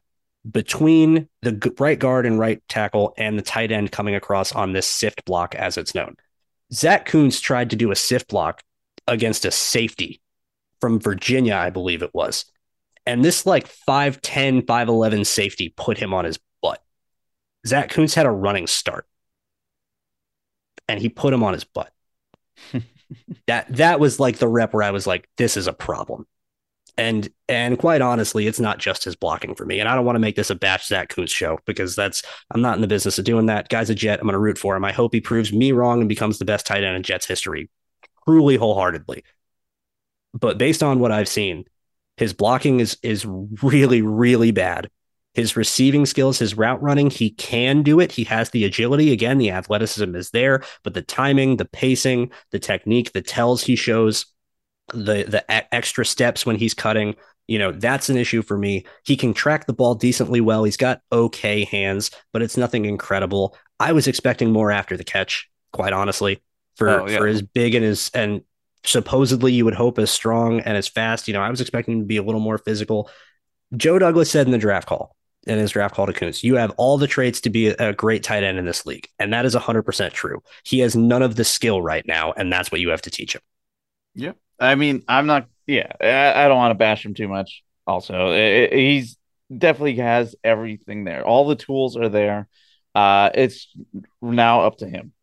between 0.49 1.27
the 1.41 1.73
right 1.79 1.99
guard 1.99 2.25
and 2.25 2.39
right 2.39 2.61
tackle 2.67 3.13
and 3.17 3.37
the 3.37 3.43
tight 3.43 3.71
end 3.71 3.91
coming 3.91 4.15
across 4.15 4.51
on 4.53 4.71
this 4.73 4.87
sift 4.87 5.25
block, 5.25 5.53
as 5.55 5.77
it's 5.77 5.93
known. 5.93 6.15
Zach 6.73 7.05
Kuntz 7.05 7.39
tried 7.39 7.69
to 7.69 7.75
do 7.75 7.91
a 7.91 7.95
sift 7.95 8.29
block 8.29 8.61
against 9.07 9.45
a 9.45 9.51
safety 9.51 10.21
from 10.81 10.99
Virginia, 10.99 11.55
I 11.55 11.69
believe 11.69 12.01
it 12.01 12.13
was. 12.13 12.45
And 13.05 13.23
this 13.23 13.45
like 13.45 13.67
5'10, 13.67 14.65
5'11 14.65 15.25
safety 15.25 15.73
put 15.75 15.97
him 15.97 16.13
on 16.13 16.25
his 16.25 16.39
butt. 16.61 16.81
Zach 17.65 17.89
Kuntz 17.89 18.15
had 18.15 18.25
a 18.25 18.31
running 18.31 18.67
start 18.67 19.05
and 20.87 20.99
he 20.99 21.09
put 21.09 21.33
him 21.33 21.43
on 21.43 21.53
his 21.53 21.63
butt. 21.63 21.91
that 23.47 23.73
that 23.75 23.99
was 23.99 24.19
like 24.19 24.37
the 24.37 24.47
rep 24.47 24.73
where 24.73 24.83
I 24.83 24.91
was 24.91 25.07
like, 25.07 25.29
this 25.37 25.57
is 25.57 25.67
a 25.67 25.73
problem. 25.73 26.25
And 26.97 27.29
and 27.47 27.77
quite 27.77 28.01
honestly, 28.01 28.47
it's 28.47 28.59
not 28.59 28.79
just 28.79 29.03
his 29.03 29.15
blocking 29.15 29.53
for 29.53 29.65
me. 29.65 29.79
And 29.79 29.87
I 29.87 29.95
don't 29.95 30.05
want 30.05 30.15
to 30.15 30.21
make 30.21 30.35
this 30.35 30.49
a 30.49 30.55
batch 30.55 30.87
Zach 30.87 31.09
Kuntz 31.09 31.31
show 31.31 31.59
because 31.65 31.95
that's 31.95 32.23
I'm 32.51 32.61
not 32.61 32.75
in 32.75 32.81
the 32.81 32.87
business 32.87 33.19
of 33.19 33.25
doing 33.25 33.45
that. 33.47 33.69
Guy's 33.69 33.91
a 33.91 33.95
Jet. 33.95 34.19
I'm 34.19 34.25
going 34.25 34.33
to 34.33 34.39
root 34.39 34.57
for 34.57 34.75
him. 34.75 34.83
I 34.83 34.91
hope 34.91 35.13
he 35.13 35.21
proves 35.21 35.53
me 35.53 35.71
wrong 35.71 35.99
and 35.99 36.09
becomes 36.09 36.39
the 36.39 36.45
best 36.45 36.65
tight 36.65 36.83
end 36.83 36.95
in 36.95 37.03
Jets 37.03 37.27
history, 37.27 37.69
truly 38.25 38.55
wholeheartedly. 38.55 39.23
But 40.33 40.57
based 40.57 40.81
on 40.81 40.99
what 40.99 41.11
I've 41.11 41.27
seen, 41.27 41.65
his 42.17 42.33
blocking 42.33 42.79
is 42.79 42.97
is 43.03 43.25
really 43.27 44.01
really 44.01 44.51
bad. 44.51 44.89
His 45.37 45.55
receiving 45.55 46.07
skills, 46.07 46.39
his 46.39 46.57
route 46.57 46.81
running, 46.81 47.11
he 47.11 47.29
can 47.29 47.83
do 47.83 47.99
it. 47.99 48.11
He 48.11 48.23
has 48.23 48.49
the 48.49 48.65
agility. 48.65 49.11
Again, 49.11 49.37
the 49.37 49.51
athleticism 49.51 50.15
is 50.15 50.31
there, 50.31 50.63
but 50.83 50.95
the 50.95 51.03
timing, 51.03 51.57
the 51.57 51.65
pacing, 51.65 52.31
the 52.51 52.57
technique, 52.57 53.13
the 53.13 53.21
tells 53.21 53.61
he 53.61 53.75
shows, 53.75 54.25
the 54.93 55.25
the 55.27 55.45
extra 55.75 56.03
steps 56.03 56.43
when 56.43 56.55
he's 56.55 56.73
cutting, 56.73 57.15
you 57.45 57.59
know, 57.59 57.71
that's 57.71 58.09
an 58.09 58.17
issue 58.17 58.41
for 58.41 58.57
me. 58.57 58.87
He 59.05 59.15
can 59.15 59.31
track 59.31 59.67
the 59.67 59.73
ball 59.73 59.93
decently 59.93 60.41
well. 60.41 60.63
He's 60.63 60.75
got 60.75 61.01
okay 61.11 61.65
hands, 61.65 62.09
but 62.33 62.41
it's 62.41 62.57
nothing 62.57 62.85
incredible. 62.85 63.55
I 63.79 63.91
was 63.91 64.07
expecting 64.07 64.51
more 64.51 64.71
after 64.71 64.97
the 64.97 65.03
catch, 65.03 65.51
quite 65.71 65.93
honestly, 65.93 66.41
for 66.77 67.01
oh, 67.01 67.07
yeah. 67.07 67.19
for 67.19 67.27
as 67.27 67.43
big 67.43 67.75
and 67.75 67.85
as 67.85 68.09
and 68.15 68.41
supposedly 68.85 69.53
you 69.53 69.65
would 69.65 69.75
hope 69.75 69.99
as 69.99 70.09
strong 70.09 70.61
and 70.61 70.75
as 70.75 70.87
fast. 70.87 71.27
You 71.27 71.35
know, 71.35 71.43
I 71.43 71.51
was 71.51 71.61
expecting 71.61 71.93
him 71.93 71.99
to 71.99 72.07
be 72.07 72.17
a 72.17 72.23
little 72.23 72.41
more 72.41 72.57
physical. 72.57 73.07
Joe 73.75 73.99
Douglas 73.99 74.31
said 74.31 74.47
in 74.47 74.51
the 74.51 74.57
draft 74.57 74.87
call, 74.87 75.16
in 75.47 75.57
his 75.57 75.71
draft 75.71 75.95
call 75.95 76.05
to 76.05 76.13
Kuntz. 76.13 76.43
You 76.43 76.55
have 76.55 76.71
all 76.77 76.97
the 76.97 77.07
traits 77.07 77.41
to 77.41 77.49
be 77.49 77.67
a, 77.67 77.93
great 77.93 78.23
tight 78.23 78.43
end 78.43 78.57
in 78.57 78.65
this 78.65 78.85
league. 78.85 79.07
And 79.19 79.33
that 79.33 79.45
is 79.45 79.55
100% 79.55 80.11
true. 80.11 80.43
He 80.63 80.79
has 80.79 80.95
none 80.95 81.21
of 81.21 81.35
the 81.35 81.43
skill 81.43 81.81
right 81.81 82.05
now. 82.05 82.33
And 82.33 82.51
that's 82.51 82.71
what 82.71 82.81
you 82.81 82.89
have 82.89 83.01
to 83.03 83.09
teach 83.09 83.33
him. 83.33 83.41
Yeah. 84.13 84.33
I 84.59 84.75
mean, 84.75 85.03
I'm 85.07 85.25
not, 85.27 85.47
yeah, 85.65 85.91
I, 86.01 86.45
I 86.45 86.47
don't 86.47 86.57
want 86.57 86.71
to 86.71 86.77
bash 86.77 87.05
him 87.05 87.13
too 87.13 87.27
much. 87.27 87.63
Also, 87.85 88.31
it, 88.31 88.71
it, 88.71 88.73
he's 88.73 89.17
definitely 89.55 89.95
has 89.95 90.35
everything 90.43 91.03
there. 91.03 91.25
All 91.25 91.47
the 91.47 91.55
tools 91.55 91.95
are 91.95 92.09
there. 92.09 92.47
Uh, 92.93 93.29
it's 93.33 93.73
now 94.21 94.61
up 94.61 94.77
to 94.77 94.87
him. 94.87 95.13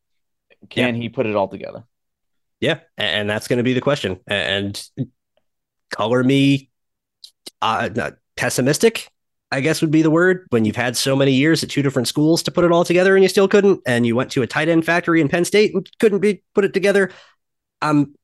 Can 0.70 0.94
yeah. 0.94 1.02
he 1.02 1.08
put 1.08 1.26
it 1.26 1.36
all 1.36 1.48
together? 1.48 1.84
Yeah. 2.60 2.80
And 2.96 3.28
that's 3.28 3.48
going 3.48 3.58
to 3.58 3.64
be 3.64 3.74
the 3.74 3.80
question. 3.80 4.20
And 4.26 4.82
color 5.90 6.22
me 6.22 6.70
uh, 7.60 8.10
pessimistic 8.36 9.08
I 9.52 9.60
guess 9.60 9.80
would 9.80 9.90
be 9.90 10.02
the 10.02 10.10
word 10.10 10.46
when 10.50 10.64
you've 10.64 10.74
had 10.76 10.96
so 10.96 11.14
many 11.14 11.32
years 11.32 11.62
at 11.62 11.70
two 11.70 11.82
different 11.82 12.08
schools 12.08 12.42
to 12.44 12.50
put 12.50 12.64
it 12.64 12.72
all 12.72 12.84
together 12.84 13.14
and 13.14 13.22
you 13.22 13.28
still 13.28 13.46
couldn't, 13.48 13.80
and 13.86 14.06
you 14.06 14.16
went 14.16 14.32
to 14.32 14.42
a 14.42 14.46
tight 14.46 14.68
end 14.68 14.84
factory 14.84 15.20
in 15.20 15.28
Penn 15.28 15.44
State 15.44 15.74
and 15.74 15.88
couldn't 16.00 16.18
be 16.20 16.42
put 16.54 16.64
it 16.64 16.74
together. 16.74 17.10
I'm 17.80 18.14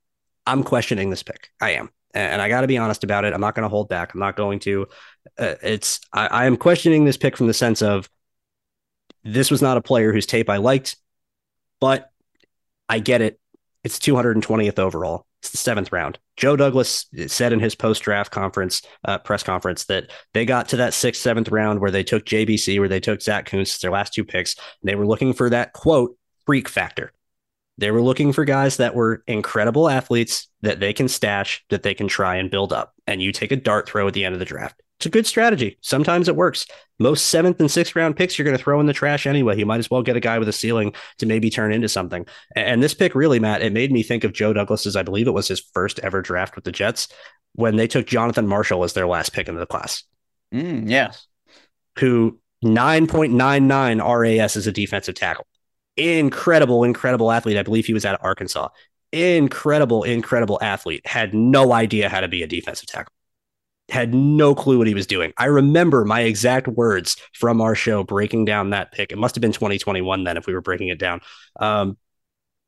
I'm 0.47 0.63
questioning 0.65 1.11
this 1.11 1.23
pick. 1.23 1.51
I 1.61 1.73
am, 1.73 1.91
and 2.15 2.43
I 2.43 2.49
got 2.49 2.63
to 2.63 2.67
be 2.67 2.79
honest 2.79 3.05
about 3.05 3.25
it. 3.25 3.33
I'm 3.35 3.41
not 3.41 3.55
going 3.55 3.65
to 3.65 3.69
hold 3.69 3.89
back. 3.89 4.15
I'm 4.15 4.21
not 4.21 4.37
going 4.37 4.59
to. 4.61 4.87
Uh, 5.39 5.55
it's 5.63 6.01
I, 6.13 6.27
I 6.27 6.47
am 6.47 6.57
questioning 6.57 7.05
this 7.05 7.17
pick 7.17 7.37
from 7.37 7.47
the 7.47 7.55
sense 7.55 7.83
of 7.83 8.09
this 9.25 9.51
was 9.51 9.63
not 9.63 9.77
a 9.77 9.83
player 9.83 10.13
whose 10.13 10.27
tape 10.27 10.49
I 10.49 10.57
liked. 10.59 10.97
but 11.81 12.11
I 12.89 13.01
get 13.01 13.23
it. 13.23 13.41
It's 13.85 13.99
220th 13.99 14.79
overall. 14.79 15.27
It's 15.41 15.51
the 15.51 15.57
seventh 15.57 15.91
round. 15.91 16.19
Joe 16.37 16.55
Douglas 16.55 17.07
said 17.27 17.53
in 17.53 17.61
his 17.61 17.75
post 17.75 18.03
draft 18.03 18.31
conference, 18.31 18.83
uh, 19.05 19.19
press 19.19 19.43
conference, 19.43 19.85
that 19.87 20.11
they 20.35 20.45
got 20.45 20.69
to 20.69 20.77
that 20.77 20.95
sixth, 20.95 21.23
seventh 21.23 21.49
round 21.49 21.81
where 21.81 21.91
they 21.91 22.05
took 22.05 22.27
JBC, 22.27 22.79
where 22.79 22.89
they 22.89 23.01
took 23.01 23.23
Zach 23.23 23.47
Kuntz, 23.47 23.79
their 23.79 23.91
last 23.91 24.12
two 24.12 24.25
picks. 24.25 24.55
They 24.83 24.95
were 24.95 25.07
looking 25.07 25.33
for 25.33 25.49
that 25.51 25.73
quote 25.73 26.17
freak 26.45 26.69
factor. 26.69 27.12
They 27.79 27.91
were 27.91 28.03
looking 28.03 28.35
for 28.35 28.45
guys 28.45 28.77
that 28.77 28.95
were 28.95 29.23
incredible 29.27 29.89
athletes 29.89 30.49
that 30.61 30.81
they 30.81 30.93
can 30.93 31.09
stash, 31.09 31.65
that 31.71 31.83
they 31.83 31.95
can 31.95 32.09
try 32.09 32.37
and 32.37 32.51
build 32.51 32.75
up. 32.75 32.93
And 33.07 33.23
you 33.23 33.33
take 33.33 33.53
a 33.53 33.57
dart 33.57 33.89
throw 33.89 34.07
at 34.07 34.12
the 34.12 34.27
end 34.27 34.35
of 34.35 34.39
the 34.39 34.45
draft. 34.45 34.83
It's 35.01 35.07
a 35.07 35.11
good 35.11 35.27
strategy. 35.27 35.79
Sometimes 35.81 36.29
it 36.29 36.37
works. 36.37 36.67
Most 36.99 37.31
seventh 37.31 37.59
and 37.59 37.71
sixth 37.71 37.97
round 37.97 38.17
picks 38.17 38.39
you're 38.39 38.45
going 38.45 38.55
to 38.55 38.63
throw 38.63 38.81
in 38.81 38.87
the 38.87 38.93
trash 38.93 39.27
anyway. 39.27 39.59
You 39.59 39.65
might 39.65 39.79
as 39.79 39.91
well 39.91 40.03
get 40.03 40.15
a 40.15 40.21
guy 40.21 40.39
with 40.39 40.47
a 40.47 40.53
ceiling 40.53 40.93
to 41.17 41.25
maybe 41.25 41.49
turn 41.49 41.73
into 41.73 41.89
something. 41.89 42.27
And 42.55 42.83
this 42.83 42.93
pick 42.93 43.15
really, 43.15 43.39
Matt, 43.39 43.63
it 43.63 43.73
made 43.73 43.93
me 43.93 44.03
think 44.03 44.25
of 44.25 44.35
Joe 44.35 44.53
Douglas's, 44.53 44.97
I 44.97 45.03
believe 45.03 45.27
it 45.27 45.31
was 45.31 45.49
his 45.49 45.61
first 45.73 46.01
ever 46.01 46.21
draft 46.21 46.55
with 46.55 46.65
the 46.65 46.71
Jets 46.71 47.09
when 47.55 47.77
they 47.77 47.87
took 47.87 48.07
Jonathan 48.07 48.47
Marshall 48.47 48.85
as 48.85 48.93
their 48.93 49.07
last 49.07 49.33
pick 49.33 49.49
in 49.49 49.55
the 49.55 49.65
class. 49.65 50.05
Mm, 50.53 50.91
yes. 50.91 51.27
Who 51.99 52.39
9.99 52.63 54.39
RAS 54.39 54.57
as 54.57 54.67
a 54.67 54.73
defensive 54.73 55.15
tackle. 55.15 55.47
Incredible, 55.97 56.85
incredible 56.85 57.33
athlete. 57.33 57.57
I 57.57 57.63
believe 57.63 57.87
he 57.87 57.95
was 57.95 58.05
out 58.05 58.17
of 58.17 58.21
Arkansas. 58.23 58.69
Incredible, 59.13 60.03
incredible 60.03 60.59
athlete. 60.61 61.07
Had 61.07 61.33
no 61.33 61.73
idea 61.73 62.11
how 62.11 62.21
to 62.21 62.29
be 62.29 62.43
a 62.43 62.47
defensive 62.47 62.87
tackle 62.87 63.15
had 63.91 64.15
no 64.15 64.55
clue 64.55 64.79
what 64.79 64.87
he 64.87 64.95
was 64.95 65.07
doing. 65.07 65.33
I 65.37 65.47
remember 65.47 66.05
my 66.05 66.21
exact 66.21 66.69
words 66.69 67.17
from 67.33 67.61
our 67.61 67.75
show 67.75 68.03
breaking 68.03 68.45
down 68.45 68.71
that 68.71 68.93
pick. 68.93 69.12
It 69.12 69.19
must 69.19 69.35
have 69.35 69.43
been 69.43 69.53
2021 69.53 70.25
then 70.25 70.37
if 70.37 70.47
we 70.47 70.55
were 70.55 70.61
breaking 70.61 70.89
it 70.89 70.99
down. 70.99 71.21
Um, 71.59 71.99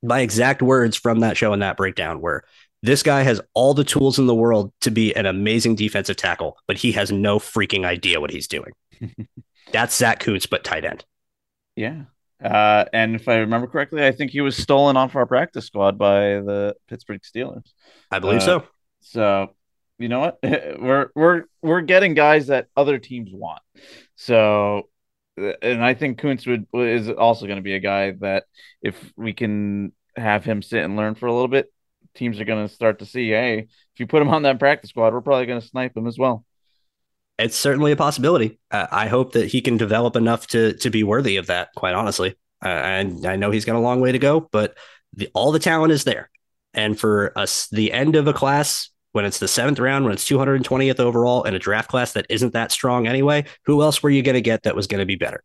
my 0.02 0.20
exact 0.20 0.62
words 0.62 0.96
from 0.96 1.20
that 1.20 1.36
show 1.36 1.52
and 1.52 1.62
that 1.62 1.76
breakdown 1.76 2.20
were 2.20 2.44
this 2.82 3.02
guy 3.02 3.22
has 3.22 3.40
all 3.54 3.74
the 3.74 3.84
tools 3.84 4.18
in 4.18 4.26
the 4.26 4.34
world 4.34 4.72
to 4.80 4.90
be 4.90 5.14
an 5.14 5.26
amazing 5.26 5.76
defensive 5.76 6.16
tackle, 6.16 6.58
but 6.66 6.76
he 6.76 6.92
has 6.92 7.12
no 7.12 7.38
freaking 7.38 7.84
idea 7.84 8.20
what 8.20 8.32
he's 8.32 8.48
doing. 8.48 8.72
That's 9.72 9.96
Zach 9.96 10.18
Kuntz, 10.20 10.46
but 10.46 10.64
tight 10.64 10.84
end. 10.84 11.04
Yeah. 11.76 12.02
Uh, 12.42 12.84
and 12.92 13.14
if 13.14 13.28
I 13.28 13.36
remember 13.36 13.68
correctly, 13.68 14.04
I 14.04 14.10
think 14.10 14.32
he 14.32 14.40
was 14.40 14.56
stolen 14.56 14.96
off 14.96 15.14
our 15.14 15.26
practice 15.26 15.66
squad 15.66 15.96
by 15.96 16.40
the 16.40 16.74
Pittsburgh 16.88 17.20
Steelers. 17.22 17.72
I 18.10 18.18
believe 18.18 18.40
uh, 18.40 18.44
so. 18.44 18.64
So 19.00 19.50
you 20.02 20.08
know 20.08 20.20
what? 20.20 20.38
we're 20.42 21.10
we're 21.14 21.44
we're 21.62 21.80
getting 21.80 22.14
guys 22.14 22.48
that 22.48 22.68
other 22.76 22.98
teams 22.98 23.30
want. 23.32 23.62
So, 24.16 24.88
and 25.36 25.84
I 25.84 25.94
think 25.94 26.18
Kuntz 26.18 26.46
would 26.46 26.66
is 26.74 27.08
also 27.08 27.46
going 27.46 27.56
to 27.56 27.62
be 27.62 27.74
a 27.74 27.80
guy 27.80 28.12
that 28.20 28.44
if 28.82 29.12
we 29.16 29.32
can 29.32 29.92
have 30.16 30.44
him 30.44 30.62
sit 30.62 30.84
and 30.84 30.96
learn 30.96 31.14
for 31.14 31.26
a 31.26 31.32
little 31.32 31.48
bit, 31.48 31.72
teams 32.14 32.40
are 32.40 32.44
going 32.44 32.66
to 32.66 32.72
start 32.72 32.98
to 32.98 33.06
see, 33.06 33.30
hey, 33.30 33.58
if 33.58 34.00
you 34.00 34.06
put 34.06 34.22
him 34.22 34.28
on 34.28 34.42
that 34.42 34.58
practice 34.58 34.90
squad, 34.90 35.12
we're 35.12 35.20
probably 35.20 35.46
going 35.46 35.60
to 35.60 35.66
snipe 35.66 35.96
him 35.96 36.06
as 36.06 36.18
well. 36.18 36.44
It's 37.38 37.56
certainly 37.56 37.92
a 37.92 37.96
possibility. 37.96 38.60
Uh, 38.70 38.86
I 38.90 39.08
hope 39.08 39.32
that 39.32 39.46
he 39.46 39.62
can 39.62 39.76
develop 39.76 40.16
enough 40.16 40.46
to 40.48 40.74
to 40.74 40.90
be 40.90 41.02
worthy 41.02 41.36
of 41.38 41.46
that. 41.46 41.70
Quite 41.74 41.94
honestly, 41.94 42.36
uh, 42.64 42.68
and 42.68 43.26
I 43.26 43.36
know 43.36 43.50
he's 43.50 43.64
got 43.64 43.76
a 43.76 43.80
long 43.80 44.00
way 44.00 44.12
to 44.12 44.18
go, 44.18 44.48
but 44.52 44.76
the, 45.14 45.30
all 45.34 45.52
the 45.52 45.58
talent 45.58 45.92
is 45.92 46.04
there. 46.04 46.30
And 46.74 46.98
for 46.98 47.36
us, 47.36 47.68
the 47.68 47.92
end 47.92 48.16
of 48.16 48.28
a 48.28 48.32
class 48.32 48.90
when 49.12 49.24
it's 49.24 49.38
the 49.38 49.48
seventh 49.48 49.78
round, 49.78 50.04
when 50.04 50.12
it's 50.12 50.28
220th 50.28 51.00
overall 51.00 51.44
in 51.44 51.54
a 51.54 51.58
draft 51.58 51.88
class 51.88 52.12
that 52.12 52.26
isn't 52.28 52.52
that 52.54 52.72
strong 52.72 53.06
anyway, 53.06 53.44
who 53.64 53.82
else 53.82 54.02
were 54.02 54.10
you 54.10 54.22
going 54.22 54.34
to 54.34 54.40
get 54.40 54.64
that 54.64 54.74
was 54.74 54.86
going 54.86 55.00
to 55.00 55.06
be 55.06 55.16
better? 55.16 55.44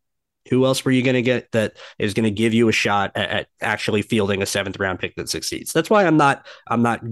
Who 0.50 0.64
else 0.64 0.84
were 0.84 0.90
you 0.90 1.02
going 1.02 1.14
to 1.14 1.22
get 1.22 1.52
that 1.52 1.76
is 1.98 2.14
going 2.14 2.24
to 2.24 2.30
give 2.30 2.54
you 2.54 2.68
a 2.68 2.72
shot 2.72 3.12
at, 3.14 3.30
at, 3.30 3.48
actually 3.60 4.02
fielding 4.02 4.42
a 4.42 4.46
seventh 4.46 4.78
round 4.78 4.98
pick 4.98 5.14
that 5.16 5.28
succeeds? 5.28 5.72
That's 5.72 5.90
why 5.90 6.06
I'm 6.06 6.16
not 6.16 6.46
I'm 6.66 6.82
not 6.82 7.02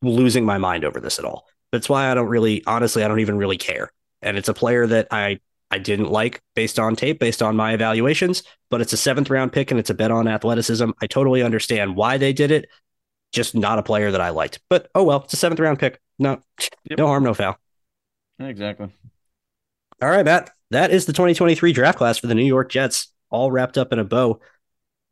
losing 0.00 0.44
my 0.44 0.58
mind 0.58 0.84
over 0.84 1.00
this 1.00 1.18
at 1.18 1.24
all. 1.24 1.46
That's 1.72 1.88
why 1.88 2.10
I 2.10 2.14
don't 2.14 2.28
really 2.28 2.62
honestly 2.66 3.02
I 3.02 3.08
don't 3.08 3.20
even 3.20 3.36
really 3.36 3.58
care. 3.58 3.92
And 4.22 4.38
it's 4.38 4.48
a 4.48 4.54
player 4.54 4.86
that 4.86 5.08
I 5.10 5.40
I 5.70 5.78
didn't 5.78 6.10
like 6.10 6.40
based 6.54 6.78
on 6.78 6.94
tape, 6.94 7.18
based 7.18 7.42
on 7.42 7.56
my 7.56 7.72
evaluations, 7.72 8.44
but 8.70 8.80
it's 8.80 8.92
a 8.92 8.96
seventh 8.96 9.28
round 9.28 9.52
pick 9.52 9.72
and 9.72 9.80
it's 9.80 9.90
a 9.90 9.94
bet 9.94 10.12
on 10.12 10.28
athleticism. 10.28 10.90
I 11.02 11.06
totally 11.08 11.42
understand 11.42 11.96
why 11.96 12.16
they 12.16 12.32
did 12.32 12.52
it. 12.52 12.68
Just 13.32 13.56
not 13.56 13.80
a 13.80 13.82
player 13.82 14.12
that 14.12 14.20
I 14.20 14.28
liked. 14.28 14.60
But 14.70 14.88
oh 14.94 15.02
well, 15.02 15.22
it's 15.24 15.32
a 15.32 15.36
seventh 15.36 15.58
round 15.58 15.80
pick. 15.80 15.98
No, 16.18 16.40
yep. 16.88 16.98
no 16.98 17.06
harm, 17.06 17.24
no 17.24 17.34
foul. 17.34 17.56
Exactly. 18.38 18.88
All 20.02 20.08
right, 20.08 20.24
Matt. 20.24 20.50
That 20.70 20.90
is 20.90 21.06
the 21.06 21.12
2023 21.12 21.72
draft 21.72 21.98
class 21.98 22.18
for 22.18 22.26
the 22.26 22.34
New 22.34 22.44
York 22.44 22.70
Jets, 22.70 23.12
all 23.30 23.52
wrapped 23.52 23.78
up 23.78 23.92
in 23.92 23.98
a 23.98 24.04
bow. 24.04 24.40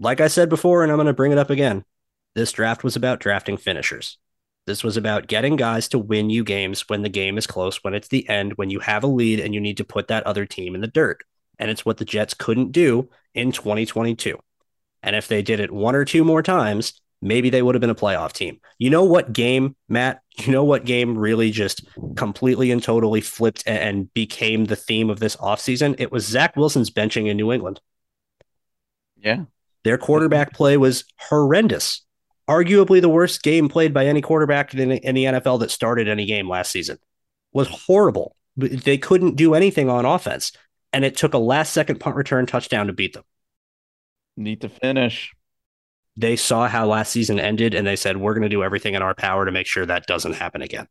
Like 0.01 0.21
I 0.21 0.29
said 0.29 0.49
before, 0.49 0.83
and 0.83 0.91
I'm 0.91 0.97
going 0.97 1.07
to 1.07 1.13
bring 1.13 1.33
it 1.33 1.39
up 1.39 1.51
again, 1.51 1.85
this 2.35 2.51
draft 2.51 2.83
was 2.83 2.97
about 2.97 3.21
drafting 3.21 3.57
finishers. 3.57 4.19
This 4.67 4.83
was 4.83 4.97
about 4.97 5.27
getting 5.27 5.57
guys 5.57 5.89
to 5.89 5.99
win 5.99 6.31
you 6.31 6.45
games 6.45 6.89
when 6.89 7.03
the 7.03 7.09
game 7.09 7.37
is 7.37 7.47
close, 7.47 7.83
when 7.83 7.95
it's 7.95 8.09
the 8.09 8.29
end, 8.29 8.55
when 8.55 8.71
you 8.71 8.81
have 8.81 9.05
a 9.05 9.09
lead 9.09 9.41
and 9.41 9.55
you 9.55 9.61
need 9.61 9.77
to 9.77 9.85
put 9.85 10.09
that 10.09 10.27
other 10.27 10.47
team 10.47 10.75
in 10.75 10.81
the 10.81 10.87
dirt. 10.87 11.23
And 11.59 11.71
it's 11.71 11.85
what 11.85 11.99
the 11.99 12.05
Jets 12.05 12.35
couldn't 12.35 12.73
do 12.73 13.09
in 13.35 13.53
2022. 13.53 14.39
And 15.03 15.17
if 15.17 15.29
they 15.29 15.43
did 15.43 15.61
it 15.61 15.71
one 15.71 15.95
or 15.95 16.05
two 16.05 16.25
more 16.25 16.43
times, 16.43 17.01
maybe 17.21 17.51
they 17.51 17.63
would 17.63 17.75
have 17.75 17.81
been 17.81 17.91
a 17.91 17.95
playoff 17.95 18.33
team. 18.33 18.61
You 18.79 18.91
know 18.91 19.05
what 19.05 19.33
game, 19.33 19.77
Matt? 19.89 20.22
You 20.39 20.53
know 20.53 20.65
what 20.65 20.87
game 20.87 21.19
really 21.19 21.51
just 21.51 21.85
completely 22.17 22.71
and 22.71 22.83
totally 22.83 23.21
flipped 23.21 23.63
and 23.67 24.13
became 24.15 24.65
the 24.65 24.77
theme 24.77 25.11
of 25.11 25.21
this 25.21 25.37
offseason? 25.37 25.97
It 25.99 26.11
was 26.11 26.27
Zach 26.27 26.57
Wilson's 26.57 26.91
benching 26.91 27.29
in 27.29 27.37
New 27.37 27.53
England. 27.53 27.81
Yeah. 29.17 29.45
Their 29.85 29.99
quarterback 29.99 30.55
play 30.55 30.77
was 30.77 31.05
horrendous. 31.19 32.03
Arguably 32.49 33.01
the 33.01 33.09
worst 33.09 33.43
game 33.43 33.69
played 33.69 33.93
by 33.93 34.07
any 34.07 34.23
quarterback 34.23 34.75
in, 34.75 34.91
in 34.91 35.15
the 35.15 35.25
NFL 35.25 35.61
that 35.61 35.71
started 35.71 36.09
any 36.09 36.25
game 36.25 36.49
last 36.49 36.71
season. 36.71 36.99
Was 37.53 37.69
horrible. 37.69 38.35
They 38.57 38.99
couldn't 38.99 39.37
do 39.37 39.55
anything 39.55 39.91
on 39.91 40.05
offense. 40.05 40.53
And 40.93 41.05
it 41.05 41.17
took 41.17 41.35
a 41.35 41.39
last 41.39 41.73
second 41.73 42.01
punt 42.01 42.17
return 42.17 42.47
touchdown 42.47 42.87
to 42.87 42.93
beat 42.93 43.13
them. 43.13 43.25
Need 44.37 44.63
to 44.63 44.69
finish 44.69 45.35
they 46.17 46.37
saw 46.37 46.69
how 46.69 46.87
last 46.87 47.11
season 47.13 47.41
ended 47.41 47.75
and 47.75 47.87
they 47.87 47.97
said, 47.97 48.17
we're 48.17 48.35
going 48.35 48.43
to 48.43 48.49
do 48.49 48.63
everything 48.63 48.95
in 48.95 49.03
our 49.03 49.15
power 49.15 49.47
to 49.47 49.53
make 49.53 49.67
sure 49.67 49.87
that 49.87 50.07
doesn't 50.07 50.35
happen 50.35 50.63
again. 50.63 50.87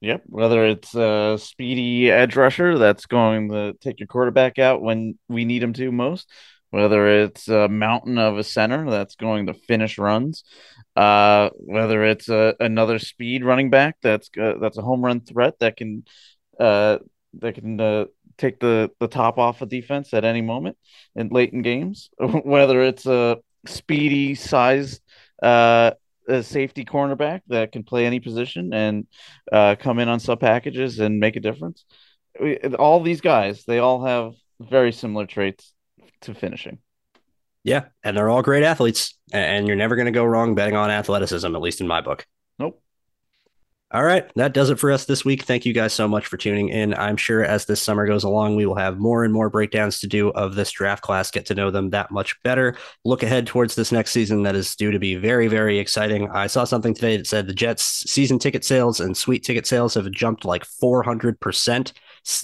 Yep. 0.00 0.22
Whether 0.26 0.66
it's 0.66 0.94
a 0.94 1.38
speedy 1.40 2.10
edge 2.10 2.34
rusher 2.34 2.76
that's 2.76 3.06
going 3.06 3.50
to 3.50 3.74
take 3.74 4.00
your 4.00 4.08
quarterback 4.08 4.58
out 4.58 4.82
when 4.82 5.16
we 5.28 5.44
need 5.44 5.62
him 5.62 5.72
to 5.74 5.92
most, 5.92 6.28
whether 6.70 7.06
it's 7.22 7.46
a 7.48 7.68
mountain 7.68 8.18
of 8.18 8.36
a 8.36 8.42
center 8.42 8.90
that's 8.90 9.14
going 9.14 9.46
to 9.46 9.54
finish 9.54 9.98
runs, 9.98 10.42
uh, 10.96 11.50
whether 11.54 12.04
it's 12.04 12.28
a, 12.28 12.56
another 12.58 12.98
speed 12.98 13.44
running 13.44 13.70
back 13.70 13.96
that's 14.02 14.28
uh, 14.40 14.54
that's 14.60 14.78
a 14.78 14.82
home 14.82 15.04
run 15.04 15.20
threat 15.20 15.58
that 15.60 15.76
can 15.76 16.04
uh, 16.58 16.98
that 17.34 17.54
can 17.54 17.80
uh, 17.80 18.06
take 18.42 18.60
the 18.60 18.90
the 18.98 19.08
top 19.08 19.38
off 19.38 19.62
of 19.62 19.68
defense 19.68 20.12
at 20.12 20.24
any 20.24 20.42
moment 20.42 20.76
in 21.14 21.28
late 21.28 21.52
in 21.52 21.62
games, 21.62 22.10
whether 22.18 22.82
it's 22.82 23.06
a 23.06 23.38
speedy 23.66 24.34
size 24.34 25.00
uh, 25.42 25.92
a 26.28 26.42
safety 26.42 26.84
cornerback 26.84 27.40
that 27.48 27.72
can 27.72 27.82
play 27.82 28.06
any 28.06 28.20
position 28.20 28.72
and 28.72 29.06
uh, 29.50 29.74
come 29.78 29.98
in 29.98 30.08
on 30.08 30.20
sub 30.20 30.40
packages 30.40 30.98
and 31.00 31.18
make 31.18 31.36
a 31.36 31.40
difference. 31.40 31.84
We, 32.40 32.58
all 32.58 33.00
these 33.00 33.20
guys, 33.20 33.64
they 33.64 33.78
all 33.78 34.04
have 34.04 34.34
very 34.60 34.92
similar 34.92 35.26
traits 35.26 35.72
to 36.22 36.34
finishing. 36.34 36.78
Yeah, 37.64 37.86
and 38.02 38.16
they're 38.16 38.28
all 38.28 38.42
great 38.42 38.64
athletes, 38.64 39.16
and 39.32 39.66
you're 39.66 39.76
never 39.76 39.94
going 39.94 40.06
to 40.06 40.12
go 40.12 40.24
wrong 40.24 40.54
betting 40.54 40.76
on 40.76 40.90
athleticism, 40.90 41.54
at 41.54 41.62
least 41.62 41.80
in 41.80 41.86
my 41.86 42.00
book. 42.00 42.26
All 43.92 44.04
right, 44.04 44.24
that 44.36 44.54
does 44.54 44.70
it 44.70 44.78
for 44.78 44.90
us 44.90 45.04
this 45.04 45.22
week. 45.22 45.42
Thank 45.42 45.66
you 45.66 45.74
guys 45.74 45.92
so 45.92 46.08
much 46.08 46.26
for 46.26 46.38
tuning 46.38 46.70
in. 46.70 46.94
I'm 46.94 47.18
sure 47.18 47.44
as 47.44 47.66
this 47.66 47.82
summer 47.82 48.06
goes 48.06 48.24
along, 48.24 48.56
we 48.56 48.64
will 48.64 48.76
have 48.76 48.98
more 48.98 49.22
and 49.22 49.34
more 49.34 49.50
breakdowns 49.50 50.00
to 50.00 50.06
do 50.06 50.30
of 50.30 50.54
this 50.54 50.70
draft 50.70 51.02
class, 51.02 51.30
get 51.30 51.44
to 51.46 51.54
know 51.54 51.70
them 51.70 51.90
that 51.90 52.10
much 52.10 52.42
better. 52.42 52.74
Look 53.04 53.22
ahead 53.22 53.46
towards 53.46 53.74
this 53.74 53.92
next 53.92 54.12
season 54.12 54.44
that 54.44 54.54
is 54.54 54.74
due 54.76 54.92
to 54.92 54.98
be 54.98 55.16
very, 55.16 55.46
very 55.46 55.78
exciting. 55.78 56.30
I 56.30 56.46
saw 56.46 56.64
something 56.64 56.94
today 56.94 57.18
that 57.18 57.26
said 57.26 57.46
the 57.46 57.52
Jets 57.52 58.10
season 58.10 58.38
ticket 58.38 58.64
sales 58.64 58.98
and 58.98 59.14
suite 59.14 59.44
ticket 59.44 59.66
sales 59.66 59.92
have 59.92 60.10
jumped 60.10 60.46
like 60.46 60.64
400% 60.64 61.92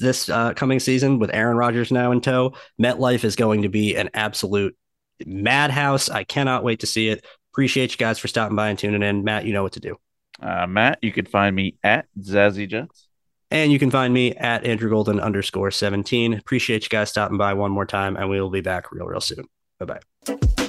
this 0.01 0.29
uh, 0.29 0.53
coming 0.53 0.81
season 0.81 1.19
with 1.19 1.33
Aaron 1.33 1.57
Rodgers 1.57 1.91
now 1.91 2.13
in 2.13 2.21
tow. 2.21 2.53
MetLife 2.79 3.25
is 3.25 3.37
going 3.37 3.63
to 3.63 3.71
be 3.71 3.97
an 3.97 4.11
absolute 4.13 4.77
madhouse. 5.25 6.11
I 6.11 6.25
cannot 6.25 6.63
wait 6.63 6.81
to 6.81 6.87
see 6.87 7.09
it. 7.09 7.25
Appreciate 7.55 7.93
you 7.93 7.97
guys 7.97 8.19
for 8.19 8.29
stopping 8.29 8.55
by 8.55 8.69
and 8.69 8.79
tuning 8.79 9.03
in. 9.03 9.25
Matt, 9.25 9.47
you 9.47 9.55
know 9.55 9.63
what 9.63 9.73
to 9.73 9.81
do. 9.81 9.97
Uh, 10.41 10.67
Matt, 10.67 10.99
you 11.03 11.13
can 11.13 11.27
find 11.27 11.55
me 11.55 11.77
at 11.83 12.07
Zazzy 12.21 12.69
Jets. 12.69 13.09
And 13.51 13.73
you 13.73 13.79
can 13.79 13.91
find 13.91 14.13
me 14.13 14.35
at 14.35 14.65
Andrew 14.65 14.91
Golden 14.91 15.21
underscore 15.21 15.71
17. 15.71 16.35
Appreciate 16.35 16.83
you 16.83 16.91
guys 16.91 17.09
stopping 17.09 17.39
by 17.39 17.55
one 17.55 17.73
more 17.73 17.87
time, 17.87 18.17
and 18.17 18.29
we 18.29 18.41
will 18.41 18.51
be 18.51 18.61
back 18.61 18.93
real, 18.93 19.07
real 19.07 19.21
soon. 19.21 19.45
Bye 19.79 20.01
bye. 20.27 20.68